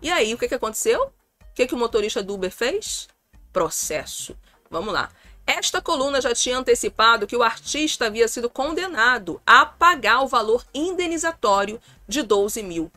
E 0.00 0.10
aí, 0.10 0.32
o 0.32 0.38
que, 0.38 0.48
que 0.48 0.54
aconteceu? 0.54 1.02
O 1.02 1.54
que, 1.54 1.66
que 1.66 1.74
o 1.74 1.78
motorista 1.78 2.22
do 2.22 2.34
Uber 2.34 2.50
fez? 2.50 3.08
Processo. 3.52 4.34
Vamos 4.70 4.94
lá. 4.94 5.10
Esta 5.52 5.82
coluna 5.82 6.20
já 6.20 6.32
tinha 6.32 6.58
antecipado 6.58 7.26
que 7.26 7.34
o 7.34 7.42
artista 7.42 8.06
havia 8.06 8.28
sido 8.28 8.48
condenado 8.48 9.42
a 9.44 9.66
pagar 9.66 10.22
o 10.22 10.28
valor 10.28 10.64
indenizatório 10.72 11.80
de 12.06 12.22
12 12.22 12.62
mil, 12.62 12.92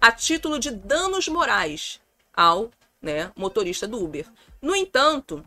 a 0.00 0.10
título 0.10 0.58
de 0.58 0.70
danos 0.70 1.28
morais 1.28 2.00
ao 2.32 2.70
né, 3.00 3.30
motorista 3.36 3.86
do 3.86 4.02
Uber. 4.02 4.26
No 4.62 4.74
entanto, 4.74 5.46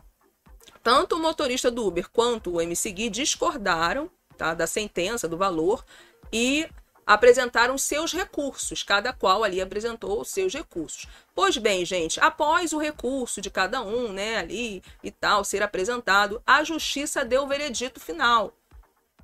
tanto 0.84 1.16
o 1.16 1.18
motorista 1.18 1.68
do 1.68 1.84
Uber 1.84 2.08
quanto 2.10 2.52
o 2.52 2.60
MC 2.60 2.92
Gui 2.92 3.10
discordaram 3.10 4.08
tá, 4.38 4.54
da 4.54 4.68
sentença, 4.68 5.26
do 5.26 5.36
valor, 5.36 5.84
e 6.32 6.68
apresentaram 7.06 7.78
seus 7.78 8.12
recursos. 8.12 8.82
Cada 8.82 9.12
qual 9.12 9.44
ali 9.44 9.60
apresentou 9.60 10.20
os 10.20 10.28
seus 10.28 10.52
recursos. 10.52 11.06
Pois 11.34 11.56
bem, 11.56 11.84
gente, 11.84 12.18
após 12.18 12.72
o 12.72 12.78
recurso 12.78 13.40
de 13.40 13.48
cada 13.48 13.80
um, 13.80 14.12
né, 14.12 14.38
ali 14.38 14.82
e 15.04 15.10
tal, 15.10 15.44
ser 15.44 15.62
apresentado, 15.62 16.42
a 16.44 16.64
justiça 16.64 17.24
deu 17.24 17.44
o 17.44 17.46
veredito 17.46 18.00
final. 18.00 18.52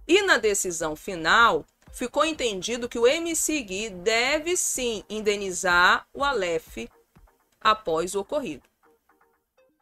E 0.07 0.23
na 0.23 0.39
decisão 0.39 0.95
final, 0.95 1.67
ficou 1.93 2.25
entendido 2.25 2.89
que 2.89 2.99
o 2.99 3.07
MC 3.07 3.61
Gui 3.63 3.91
deve 3.91 4.57
sim 4.57 5.05
indenizar 5.09 6.07
o 6.15 6.23
Aleph 6.23 6.89
após 7.61 8.15
o 8.15 8.21
ocorrido. 8.21 8.63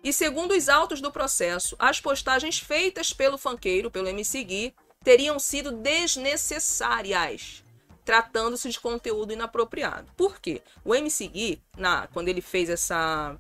E 0.03 0.13
segundo 0.13 0.53
os 0.53 0.69
autos 0.69 1.01
do 1.01 1.13
processo, 1.13 1.77
as 1.79 2.01
postagens 2.01 2.59
feitas 2.59 3.13
pelo 3.13 3.37
fanqueiro, 3.37 3.91
pelo 3.91 4.09
MC 4.09 4.43
Gui, 4.43 4.75
teriam 5.05 5.39
sido 5.39 5.73
desnecessárias, 5.73 7.63
tratando-se 8.11 8.69
de 8.69 8.81
conteúdo 8.81 9.33
inapropriado. 9.33 10.11
Por 10.17 10.41
quê? 10.41 10.63
O 10.85 10.93
MC 10.93 11.29
Gui, 11.29 11.63
na, 11.79 12.09
quando 12.09 12.27
ele 12.27 12.41
fez 12.41 12.69
essa. 12.69 13.39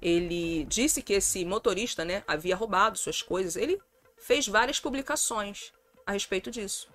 Ele 0.00 0.64
disse 0.66 1.02
que 1.02 1.14
esse 1.14 1.44
motorista 1.44 2.04
né, 2.04 2.22
havia 2.24 2.54
roubado 2.54 2.96
suas 2.96 3.20
coisas. 3.20 3.56
Ele 3.56 3.76
fez 4.16 4.46
várias 4.46 4.78
publicações 4.78 5.72
a 6.06 6.12
respeito 6.12 6.48
disso. 6.48 6.88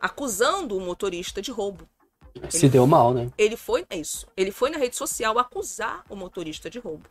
Acusando 0.00 0.76
o 0.76 0.80
motorista 0.80 1.40
de 1.40 1.52
roubo. 1.52 1.88
Se 2.48 2.68
deu 2.68 2.84
mal, 2.84 3.14
né? 3.14 3.30
Ele 3.38 3.56
foi 3.56 3.86
é 3.88 3.96
isso. 3.96 4.26
Ele 4.36 4.50
foi 4.50 4.68
na 4.68 4.78
rede 4.78 4.96
social 4.96 5.38
acusar 5.38 6.04
o 6.08 6.16
motorista 6.16 6.68
de 6.68 6.80
roubo. 6.80 7.08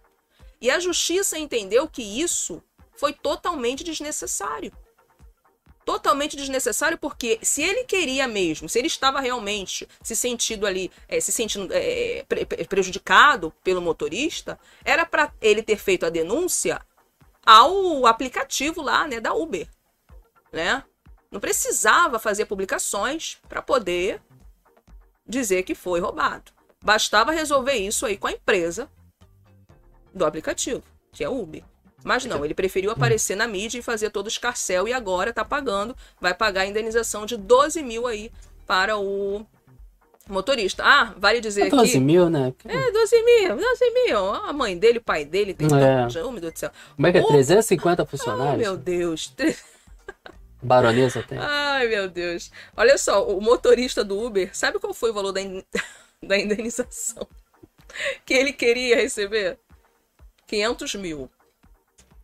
E 0.59 0.69
a 0.69 0.77
justiça 0.77 1.39
entendeu 1.39 1.87
que 1.87 2.03
isso 2.03 2.61
foi 2.97 3.13
totalmente 3.13 3.81
desnecessário. 3.81 4.73
Totalmente 5.85 6.37
desnecessário 6.37 6.97
porque 6.97 7.39
se 7.41 7.61
ele 7.61 7.83
queria 7.83 8.27
mesmo, 8.27 8.69
se 8.69 8.79
ele 8.79 8.87
estava 8.87 9.19
realmente 9.19 9.87
se 10.01 10.15
sentindo 10.15 10.65
ali, 10.65 10.89
eh, 11.09 11.19
se 11.19 11.31
sentindo 11.31 11.67
eh, 11.73 12.23
pre- 12.27 12.45
pre- 12.45 12.65
prejudicado 12.65 13.53
pelo 13.63 13.81
motorista, 13.81 14.57
era 14.85 15.05
para 15.05 15.33
ele 15.41 15.61
ter 15.61 15.77
feito 15.77 16.05
a 16.05 16.09
denúncia 16.09 16.79
ao 17.45 18.05
aplicativo 18.05 18.81
lá, 18.81 19.05
né, 19.07 19.19
da 19.19 19.33
Uber, 19.33 19.67
né? 20.53 20.83
Não 21.29 21.39
precisava 21.41 22.17
fazer 22.17 22.45
publicações 22.45 23.37
para 23.49 23.61
poder 23.61 24.21
dizer 25.27 25.63
que 25.63 25.75
foi 25.75 25.99
roubado. 25.99 26.51
Bastava 26.81 27.31
resolver 27.31 27.73
isso 27.73 28.05
aí 28.05 28.17
com 28.17 28.27
a 28.27 28.31
empresa 28.31 28.89
do 30.13 30.25
aplicativo, 30.25 30.83
que 31.11 31.23
é 31.23 31.29
o 31.29 31.41
Uber. 31.41 31.63
Mas 32.03 32.25
não, 32.25 32.43
ele 32.43 32.53
preferiu 32.53 32.91
aparecer 32.91 33.35
na 33.35 33.47
mídia 33.47 33.79
e 33.79 33.81
fazer 33.81 34.09
todo 34.09 34.25
o 34.25 34.29
escarcel 34.29 34.87
e 34.87 34.93
agora 34.93 35.31
tá 35.31 35.45
pagando, 35.45 35.95
vai 36.19 36.33
pagar 36.33 36.61
a 36.61 36.65
indenização 36.65 37.25
de 37.25 37.37
12 37.37 37.81
mil 37.81 38.05
aí 38.07 38.31
para 38.67 38.97
o 38.97 39.45
motorista. 40.27 40.83
Ah, 40.85 41.13
vale 41.17 41.39
dizer 41.41 41.69
12 41.69 41.91
aqui. 41.91 41.99
mil, 41.99 42.29
né? 42.29 42.53
É, 42.65 42.91
12 42.91 43.23
mil, 43.23 43.55
12 43.55 43.91
mil. 43.91 44.33
A 44.33 44.51
mãe 44.53 44.77
dele, 44.77 44.97
o 44.99 45.01
pai 45.03 45.23
dele 45.25 45.53
tem. 45.53 45.67
É. 45.67 46.07
Oh, 46.23 46.31
meu 46.31 46.41
Deus 46.41 46.53
do 46.53 46.59
céu. 46.59 46.71
Como 46.95 47.07
é 47.07 47.11
que 47.11 47.17
é? 47.17 47.21
Oh, 47.21 47.27
350 47.27 48.03
Oh, 48.03 48.05
funcionários? 48.05 48.57
meu 48.57 48.75
Deus. 48.77 49.33
Baronesa 50.61 51.21
tem. 51.23 51.37
Ai, 51.37 51.87
meu 51.87 52.09
Deus. 52.09 52.51
Olha 52.77 52.97
só, 52.97 53.27
o 53.27 53.41
motorista 53.41 54.03
do 54.03 54.17
Uber, 54.21 54.49
sabe 54.55 54.79
qual 54.79 54.93
foi 54.93 55.09
o 55.11 55.13
valor 55.13 55.31
da, 55.33 55.41
in- 55.41 55.63
da 56.23 56.37
indenização 56.37 57.27
que 58.25 58.33
ele 58.33 58.53
queria 58.53 58.95
receber? 58.95 59.57
500 60.47 60.95
mil. 60.95 61.29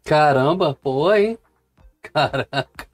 Caramba, 0.04 0.74
pô, 0.74 1.14
hein? 1.14 1.38
Caraca. 2.02 2.88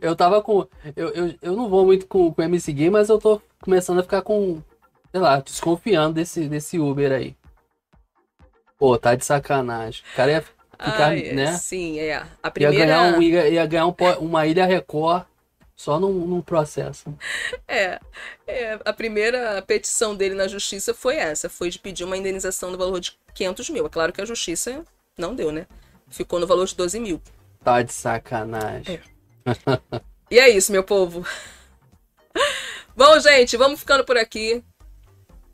Eu 0.00 0.14
tava 0.14 0.42
com. 0.42 0.66
Eu, 0.94 1.08
eu, 1.10 1.34
eu 1.40 1.56
não 1.56 1.68
vou 1.68 1.84
muito 1.86 2.06
com, 2.06 2.34
o 2.36 2.42
MC 2.42 2.72
Gui, 2.72 2.90
mas 2.90 3.08
eu 3.08 3.18
tô 3.18 3.40
começando 3.62 4.00
a 4.00 4.02
ficar 4.02 4.22
com. 4.22 4.62
Sei 5.10 5.20
lá, 5.20 5.40
desconfiando 5.40 6.14
desse, 6.14 6.48
desse 6.48 6.78
Uber 6.78 7.12
aí. 7.12 7.36
Pô, 8.78 8.98
tá 8.98 9.14
de 9.14 9.24
sacanagem. 9.24 10.02
O 10.12 10.16
cara 10.16 10.32
ia 10.32 10.42
ficar, 10.42 11.08
Ai, 11.08 11.32
né? 11.32 11.52
Sim, 11.52 11.98
é. 12.00 12.16
A 12.16 12.46
Ia 12.46 12.50
primeira. 12.50 12.86
ganhar, 12.86 13.02
um, 13.16 13.22
ia, 13.22 13.48
ia 13.48 13.66
ganhar 13.66 13.86
um 13.86 13.94
uma 14.20 14.46
ilha 14.46 14.66
Record 14.66 15.24
só 15.76 15.98
num, 15.98 16.12
num 16.12 16.40
processo. 16.40 17.12
É, 17.66 17.98
é, 18.46 18.78
a 18.84 18.92
primeira 18.92 19.62
petição 19.62 20.14
dele 20.14 20.34
na 20.34 20.46
justiça 20.48 20.92
foi 20.94 21.16
essa, 21.16 21.48
foi 21.48 21.70
de 21.70 21.78
pedir 21.78 22.04
uma 22.04 22.16
indenização 22.16 22.70
no 22.70 22.78
valor 22.78 23.00
de 23.00 23.16
500 23.34 23.70
mil. 23.70 23.86
É 23.86 23.88
claro 23.88 24.12
que 24.12 24.20
a 24.20 24.24
justiça 24.24 24.84
não 25.16 25.34
deu, 25.34 25.50
né? 25.50 25.66
Ficou 26.12 26.38
no 26.38 26.46
valor 26.46 26.66
de 26.66 26.76
12 26.76 27.00
mil. 27.00 27.20
Tá 27.64 27.82
de 27.82 27.92
sacanagem. 27.92 29.00
E 30.30 30.38
é 30.38 30.48
isso, 30.50 30.70
meu 30.70 30.84
povo. 30.84 31.26
Bom, 32.94 33.18
gente, 33.18 33.56
vamos 33.56 33.80
ficando 33.80 34.04
por 34.04 34.18
aqui. 34.18 34.62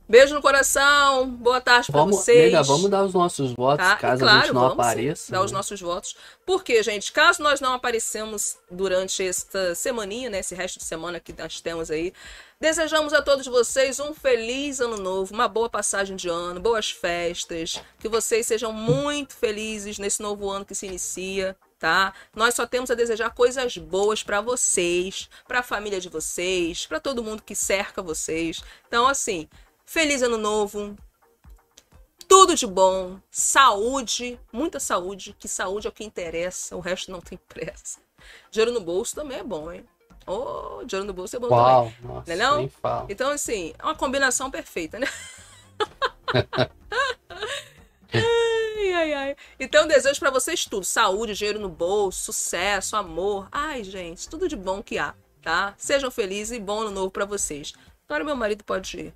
Beijo 0.08 0.34
no 0.34 0.40
coração. 0.40 1.28
Boa 1.28 1.60
tarde 1.60 1.92
pra 1.92 2.00
Vamos, 2.00 2.16
vocês. 2.16 2.50
nega, 2.50 2.62
vamos 2.62 2.88
dar 2.90 3.04
os 3.04 3.12
nossos 3.12 3.52
votos, 3.52 3.86
Tá? 3.86 3.96
caso 3.96 4.22
claro, 4.22 4.38
a 4.38 4.40
gente 4.40 4.54
não 4.54 4.60
vamos 4.62 4.74
sim, 4.76 4.80
apareça. 4.90 5.32
dar 5.32 5.42
os 5.42 5.52
né? 5.52 5.56
nossos 5.58 5.80
votos. 5.82 6.16
Porque, 6.46 6.82
gente, 6.82 7.12
caso 7.12 7.42
nós 7.42 7.60
não 7.60 7.74
aparecemos 7.74 8.56
durante 8.70 9.22
esta 9.22 9.74
semaninha, 9.74 10.30
né, 10.30 10.38
esse 10.38 10.54
resto 10.54 10.78
de 10.78 10.86
semana 10.86 11.20
que 11.20 11.34
nós 11.36 11.60
temos 11.60 11.90
aí, 11.90 12.14
desejamos 12.58 13.12
a 13.12 13.20
todos 13.20 13.46
vocês 13.46 14.00
um 14.00 14.14
feliz 14.14 14.80
ano 14.80 14.96
novo, 14.96 15.34
uma 15.34 15.46
boa 15.46 15.68
passagem 15.68 16.16
de 16.16 16.26
ano, 16.30 16.58
boas 16.58 16.90
festas, 16.90 17.78
que 17.98 18.08
vocês 18.08 18.46
sejam 18.46 18.72
muito 18.72 19.34
felizes 19.36 19.98
nesse 19.98 20.22
novo 20.22 20.48
ano 20.48 20.64
que 20.64 20.74
se 20.74 20.86
inicia. 20.86 21.54
Tá? 21.78 22.12
Nós 22.34 22.54
só 22.54 22.66
temos 22.66 22.90
a 22.90 22.94
desejar 22.96 23.30
coisas 23.30 23.76
boas 23.78 24.20
pra 24.24 24.40
vocês, 24.40 25.28
pra 25.46 25.62
família 25.62 26.00
de 26.00 26.08
vocês, 26.08 26.86
pra 26.86 26.98
todo 26.98 27.22
mundo 27.22 27.40
que 27.40 27.54
cerca 27.54 28.02
vocês. 28.02 28.60
Então, 28.88 29.06
assim, 29.06 29.48
feliz 29.88 30.22
ano 30.22 30.36
novo, 30.36 30.94
tudo 32.28 32.54
de 32.54 32.66
bom, 32.66 33.18
saúde, 33.30 34.38
muita 34.52 34.78
saúde, 34.78 35.34
que 35.38 35.48
saúde 35.48 35.86
é 35.86 35.90
o 35.90 35.92
que 35.92 36.04
interessa, 36.04 36.76
o 36.76 36.80
resto 36.80 37.10
não 37.10 37.22
tem 37.22 37.38
pressa. 37.48 37.98
Dinheiro 38.50 38.70
no 38.70 38.82
bolso 38.82 39.14
também 39.14 39.38
é 39.38 39.42
bom, 39.42 39.72
hein? 39.72 39.86
Oh, 40.26 40.84
dinheiro 40.84 41.06
no 41.06 41.14
bolso 41.14 41.36
é 41.36 41.38
bom 41.38 41.48
Uau, 41.48 41.86
também. 41.86 41.96
nossa, 42.02 42.26
Não 42.26 42.34
é 42.34 42.36
não? 42.36 42.70
Então, 43.08 43.30
assim, 43.30 43.72
é 43.78 43.82
uma 43.82 43.94
combinação 43.94 44.50
perfeita, 44.50 44.98
né? 44.98 45.06
ai, 48.94 49.14
ai. 49.14 49.36
Então, 49.58 49.86
desejo 49.86 50.20
pra 50.20 50.30
vocês 50.30 50.66
tudo: 50.66 50.84
saúde, 50.84 51.32
dinheiro 51.32 51.58
no 51.58 51.70
bolso, 51.70 52.30
sucesso, 52.30 52.94
amor. 52.94 53.48
Ai, 53.50 53.82
gente, 53.82 54.28
tudo 54.28 54.46
de 54.48 54.56
bom 54.56 54.82
que 54.82 54.98
há, 54.98 55.14
tá? 55.40 55.72
Sejam 55.78 56.10
felizes 56.10 56.58
e 56.58 56.60
bom 56.60 56.82
ano 56.82 56.90
novo 56.90 57.10
pra 57.10 57.24
vocês. 57.24 57.72
Agora, 58.06 58.22
meu 58.22 58.36
marido 58.36 58.62
pode 58.64 59.14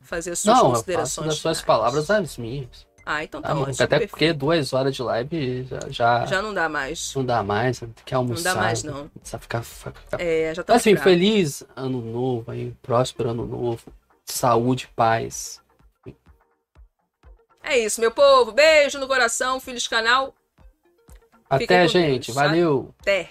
fazer 0.00 0.32
as 0.32 0.40
suas 0.40 0.56
não, 0.56 0.70
considerações. 0.70 1.26
Não, 1.26 1.34
suas 1.34 1.62
palavras 1.62 2.10
as 2.10 2.36
minhas. 2.36 2.86
Ah, 3.04 3.24
então 3.24 3.40
tá 3.40 3.50
ah, 3.50 3.54
bom. 3.54 3.64
bom. 3.64 3.70
Até 3.70 3.86
perfeito. 3.86 4.10
porque 4.10 4.32
duas 4.32 4.72
horas 4.72 4.94
de 4.94 5.02
live 5.02 5.64
já, 5.64 5.80
já, 5.88 6.26
já. 6.26 6.42
não 6.42 6.54
dá 6.54 6.68
mais. 6.68 7.14
Não 7.14 7.24
dá 7.24 7.42
mais, 7.42 7.80
né? 7.80 7.88
tem 7.94 8.04
que 8.04 8.14
almoçar. 8.14 8.50
Não 8.50 8.54
dá 8.54 8.60
mais, 8.60 8.82
não. 8.82 9.08
Precisa 9.08 9.38
ficar. 9.38 9.62
ficar... 9.62 9.92
É, 10.18 10.54
já 10.54 10.62
tá 10.62 10.74
Mas, 10.74 10.82
assim, 10.82 10.92
bravo. 10.92 11.08
feliz 11.08 11.64
ano 11.74 12.00
novo 12.00 12.50
aí, 12.50 12.72
próspero 12.82 13.30
ano 13.30 13.46
novo. 13.46 13.92
Saúde, 14.24 14.88
paz. 14.94 15.60
É 17.62 17.78
isso, 17.78 18.00
meu 18.00 18.10
povo. 18.10 18.52
Beijo 18.52 18.98
no 18.98 19.08
coração, 19.08 19.60
filhos 19.60 19.86
canal. 19.86 20.34
Até, 21.48 21.88
gente. 21.88 22.26
Deus, 22.26 22.36
valeu. 22.36 22.94
Até. 23.00 23.30